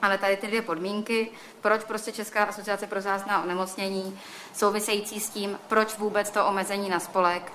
Ale 0.02 0.18
tady 0.18 0.36
ty 0.36 0.47
dvě 0.47 0.62
podmínky, 0.62 1.31
proč 1.60 1.84
prostě 1.84 2.12
Česká 2.12 2.44
asociace 2.44 2.86
pro 2.86 3.00
zásná 3.00 3.42
onemocnění, 3.42 4.20
související 4.55 5.20
s 5.20 5.31
tím, 5.31 5.58
proč 5.68 5.99
vůbec 5.99 6.31
to 6.31 6.47
omezení 6.47 6.89
na 6.89 7.00
spolek 7.00 7.52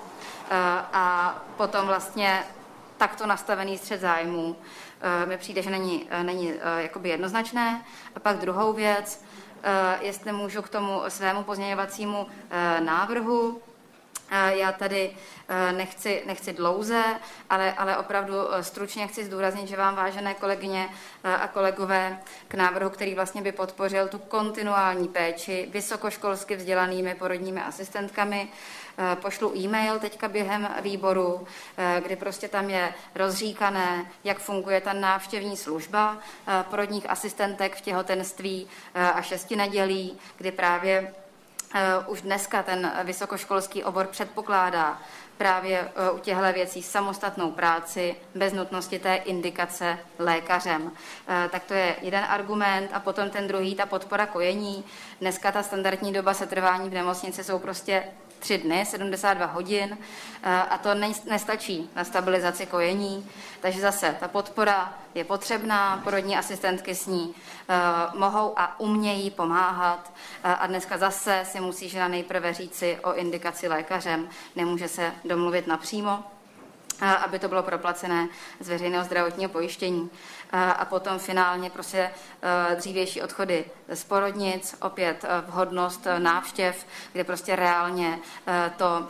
a 0.94 1.36
potom 1.58 1.88
vlastně 1.88 2.44
takto 2.98 3.26
nastavený 3.26 3.78
střed 3.78 4.02
zájmů 4.02 4.56
mi 5.26 5.38
přijde, 5.38 5.62
že 5.62 5.70
není, 5.70 6.10
není 6.24 6.54
jakoby 6.78 7.10
jednoznačné. 7.10 7.86
A 8.16 8.20
pak 8.20 8.38
druhou 8.38 8.74
věc, 8.74 9.24
jestli 10.02 10.32
můžu 10.32 10.62
k 10.62 10.70
tomu 10.70 11.02
svému 11.08 11.44
pozměňovacímu 11.44 12.28
návrhu, 12.80 13.62
já 14.50 14.72
tady 14.72 15.12
nechci, 15.72 16.24
nechci 16.26 16.54
dlouze, 16.54 17.04
ale, 17.50 17.74
ale 17.74 17.98
opravdu 17.98 18.34
stručně 18.62 19.08
chci 19.08 19.26
zdůraznit, 19.26 19.68
že 19.68 19.78
vám, 19.78 19.96
vážené 19.96 20.34
kolegyně 20.34 20.90
a 21.24 21.48
kolegové, 21.48 22.20
k 22.48 22.54
návrhu, 22.54 22.90
který 22.90 23.16
vlastně 23.16 23.42
by 23.42 23.52
podpořil 23.52 24.08
tu 24.08 24.18
kontinuální 24.20 25.08
péči 25.08 25.68
vysokoškolsky 25.72 26.56
vzdělanými 26.56 27.16
porodními 27.16 27.62
asistentkami, 27.62 28.48
pošlu 29.22 29.58
e-mail 29.58 30.00
teďka 30.00 30.28
během 30.28 30.70
výboru, 30.82 31.48
kdy 32.04 32.16
prostě 32.16 32.48
tam 32.48 32.70
je 32.70 32.94
rozříkané, 33.16 34.12
jak 34.24 34.40
funguje 34.40 34.82
ta 34.82 34.94
návštěvní 34.94 35.58
služba 35.58 36.18
porodních 36.70 37.10
asistentek 37.10 37.76
v 37.76 37.82
těhotenství 37.82 38.68
a 38.94 39.22
šesti 39.22 39.56
nedělí, 39.56 40.18
kdy 40.38 40.52
právě 40.52 41.14
už 42.08 42.22
dneska 42.22 42.64
ten 42.64 42.92
vysokoškolský 43.04 43.84
obor 43.84 44.08
předpokládá 44.08 45.02
právě 45.38 45.92
u 46.14 46.18
těchto 46.18 46.54
věcí 46.54 46.84
samostatnou 46.84 47.52
práci 47.52 48.16
bez 48.36 48.54
nutnosti 48.54 49.00
té 49.00 49.16
indikace 49.16 49.98
lékařem. 50.20 50.92
Tak 51.50 51.64
to 51.64 51.74
je 51.74 51.96
jeden 52.02 52.24
argument. 52.30 52.90
A 52.94 53.00
potom 53.00 53.30
ten 53.30 53.48
druhý, 53.48 53.76
ta 53.76 53.86
podpora 53.86 54.26
kojení. 54.26 54.84
Dneska 55.22 55.52
ta 55.52 55.64
standardní 55.64 56.14
doba 56.14 56.34
setrvání 56.34 56.90
v 56.90 56.94
nemocnici 56.94 57.44
jsou 57.44 57.60
prostě 57.60 58.04
tři 58.42 58.58
dny, 58.58 58.86
72 58.86 59.46
hodin 59.46 59.98
a 60.70 60.78
to 60.78 60.90
nestačí 61.30 61.90
na 61.96 62.04
stabilizaci 62.04 62.66
kojení. 62.66 63.30
Takže 63.60 63.82
zase 63.82 64.18
ta 64.20 64.28
podpora 64.28 64.94
je 65.16 65.24
potřebná, 65.24 66.02
porodní 66.04 66.38
asistentky 66.38 66.96
s 66.96 67.08
ní 67.08 67.36
mohou 68.14 68.54
a 68.60 68.80
umějí 68.80 69.32
pomáhat 69.32 70.14
a 70.44 70.68
dneska 70.68 70.98
zase 70.98 71.44
si 71.46 71.60
musí 71.60 71.90
žena 71.90 72.08
nejprve 72.08 72.54
říci 72.54 72.98
o 73.04 73.14
indikaci 73.14 73.68
lékařem, 73.68 74.30
nemůže 74.56 74.88
se 74.88 75.14
domluvit 75.26 75.68
napřímo 75.68 76.24
aby 77.02 77.40
to 77.40 77.48
bylo 77.48 77.64
proplacené 77.64 78.28
z 78.60 78.70
veřejného 78.70 79.04
zdravotního 79.04 79.50
pojištění. 79.50 80.10
A 80.54 80.86
potom 80.86 81.20
finálně 81.20 81.70
prostě 81.70 82.12
dřívější 82.76 83.22
odchody 83.22 83.66
z 83.94 84.04
porodnic, 84.04 84.76
opět 84.82 85.26
vhodnost 85.46 86.08
návštěv, 86.18 86.86
kde 87.14 87.24
prostě 87.24 87.56
reálně 87.56 88.20
to 88.78 89.08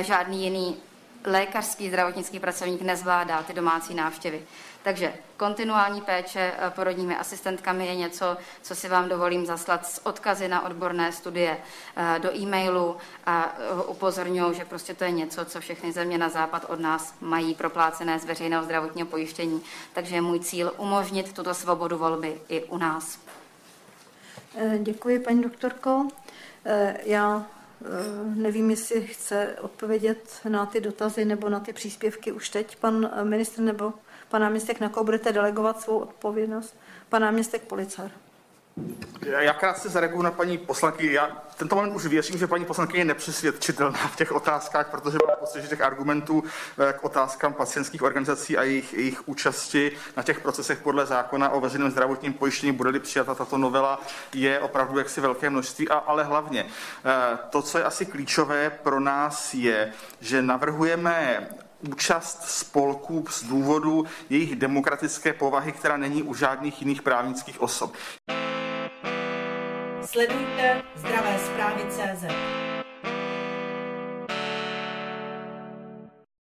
žádný 0.00 0.44
jiný 0.44 0.76
lékařský 1.24 1.88
zdravotnický 1.88 2.40
pracovník 2.40 2.82
nezvládá 2.82 3.42
ty 3.42 3.52
domácí 3.52 3.94
návštěvy. 3.94 4.42
Takže 4.88 5.12
kontinuální 5.36 6.00
péče 6.00 6.52
porodními 6.74 7.16
asistentkami 7.16 7.86
je 7.86 7.94
něco, 7.94 8.36
co 8.62 8.74
si 8.74 8.88
vám 8.88 9.08
dovolím 9.08 9.46
zaslat 9.46 9.86
z 9.86 10.00
odkazy 10.02 10.48
na 10.48 10.66
odborné 10.66 11.12
studie 11.12 11.58
do 12.18 12.36
e-mailu 12.36 12.96
a 13.26 13.56
upozorňuji, 13.86 14.54
že 14.54 14.64
prostě 14.64 14.94
to 14.94 15.04
je 15.04 15.10
něco, 15.10 15.44
co 15.44 15.60
všechny 15.60 15.92
země 15.92 16.18
na 16.18 16.28
západ 16.28 16.64
od 16.68 16.80
nás 16.80 17.14
mají 17.20 17.54
proplácené 17.54 18.18
z 18.18 18.24
veřejného 18.24 18.64
zdravotního 18.64 19.08
pojištění. 19.08 19.62
Takže 19.92 20.14
je 20.14 20.20
můj 20.20 20.40
cíl 20.40 20.72
umožnit 20.76 21.32
tuto 21.32 21.54
svobodu 21.54 21.98
volby 21.98 22.40
i 22.48 22.64
u 22.64 22.78
nás. 22.78 23.18
Děkuji, 24.78 25.18
paní 25.18 25.42
doktorko. 25.42 26.08
Já 27.04 27.46
nevím, 28.24 28.70
jestli 28.70 29.06
chce 29.06 29.56
odpovědět 29.60 30.40
na 30.48 30.66
ty 30.66 30.80
dotazy 30.80 31.24
nebo 31.24 31.48
na 31.48 31.60
ty 31.60 31.72
příspěvky 31.72 32.32
už 32.32 32.48
teď 32.48 32.76
pan 32.76 33.10
ministr 33.22 33.60
nebo 33.60 33.92
pan 34.28 34.42
náměstek, 34.42 34.80
na 34.80 34.88
koho 34.88 35.04
budete 35.04 35.32
delegovat 35.32 35.80
svou 35.80 35.98
odpovědnost? 35.98 36.76
Pan 37.08 37.22
náměstek 37.22 37.62
Policar. 37.62 38.10
Já 39.26 39.52
krátce 39.52 39.88
zareaguju 39.88 40.22
na 40.22 40.30
paní 40.30 40.58
poslankyni. 40.58 41.12
Já 41.12 41.42
tento 41.56 41.76
moment 41.76 41.94
už 41.94 42.06
věřím, 42.06 42.38
že 42.38 42.46
paní 42.46 42.64
poslankyně 42.64 43.00
je 43.00 43.04
nepřesvědčitelná 43.04 43.98
v 43.98 44.16
těch 44.16 44.32
otázkách, 44.32 44.90
protože 44.90 45.18
mám 45.26 45.36
pocit, 45.40 45.62
že 45.62 45.68
těch 45.68 45.80
argumentů 45.80 46.44
eh, 46.78 46.92
k 46.92 47.04
otázkám 47.04 47.52
pacientských 47.52 48.02
organizací 48.02 48.58
a 48.58 48.62
jejich, 48.62 48.94
jejich 48.94 49.28
účasti 49.28 49.92
na 50.16 50.22
těch 50.22 50.40
procesech 50.40 50.78
podle 50.78 51.06
zákona 51.06 51.50
o 51.50 51.60
veřejném 51.60 51.90
zdravotním 51.90 52.32
pojištění 52.32 52.72
bude-li 52.72 53.00
přijata 53.00 53.34
tato 53.34 53.58
novela, 53.58 54.00
je 54.34 54.60
opravdu 54.60 54.98
jaksi 54.98 55.20
velké 55.20 55.50
množství, 55.50 55.88
a, 55.88 55.94
ale 55.94 56.24
hlavně 56.24 56.66
eh, 57.04 57.38
to, 57.50 57.62
co 57.62 57.78
je 57.78 57.84
asi 57.84 58.06
klíčové 58.06 58.70
pro 58.70 59.00
nás, 59.00 59.54
je, 59.54 59.92
že 60.20 60.42
navrhujeme 60.42 61.48
účast 61.80 62.42
spolků 62.42 63.24
z 63.30 63.42
důvodu 63.42 64.06
jejich 64.30 64.56
demokratické 64.56 65.32
povahy, 65.32 65.72
která 65.72 65.96
není 65.96 66.22
u 66.22 66.34
žádných 66.34 66.82
jiných 66.82 67.02
právnických 67.02 67.60
osob. 67.62 67.92
Sledujte 70.02 70.82
zdravé 70.96 71.38
zprávy 71.38 71.82
CZ. 71.90 72.24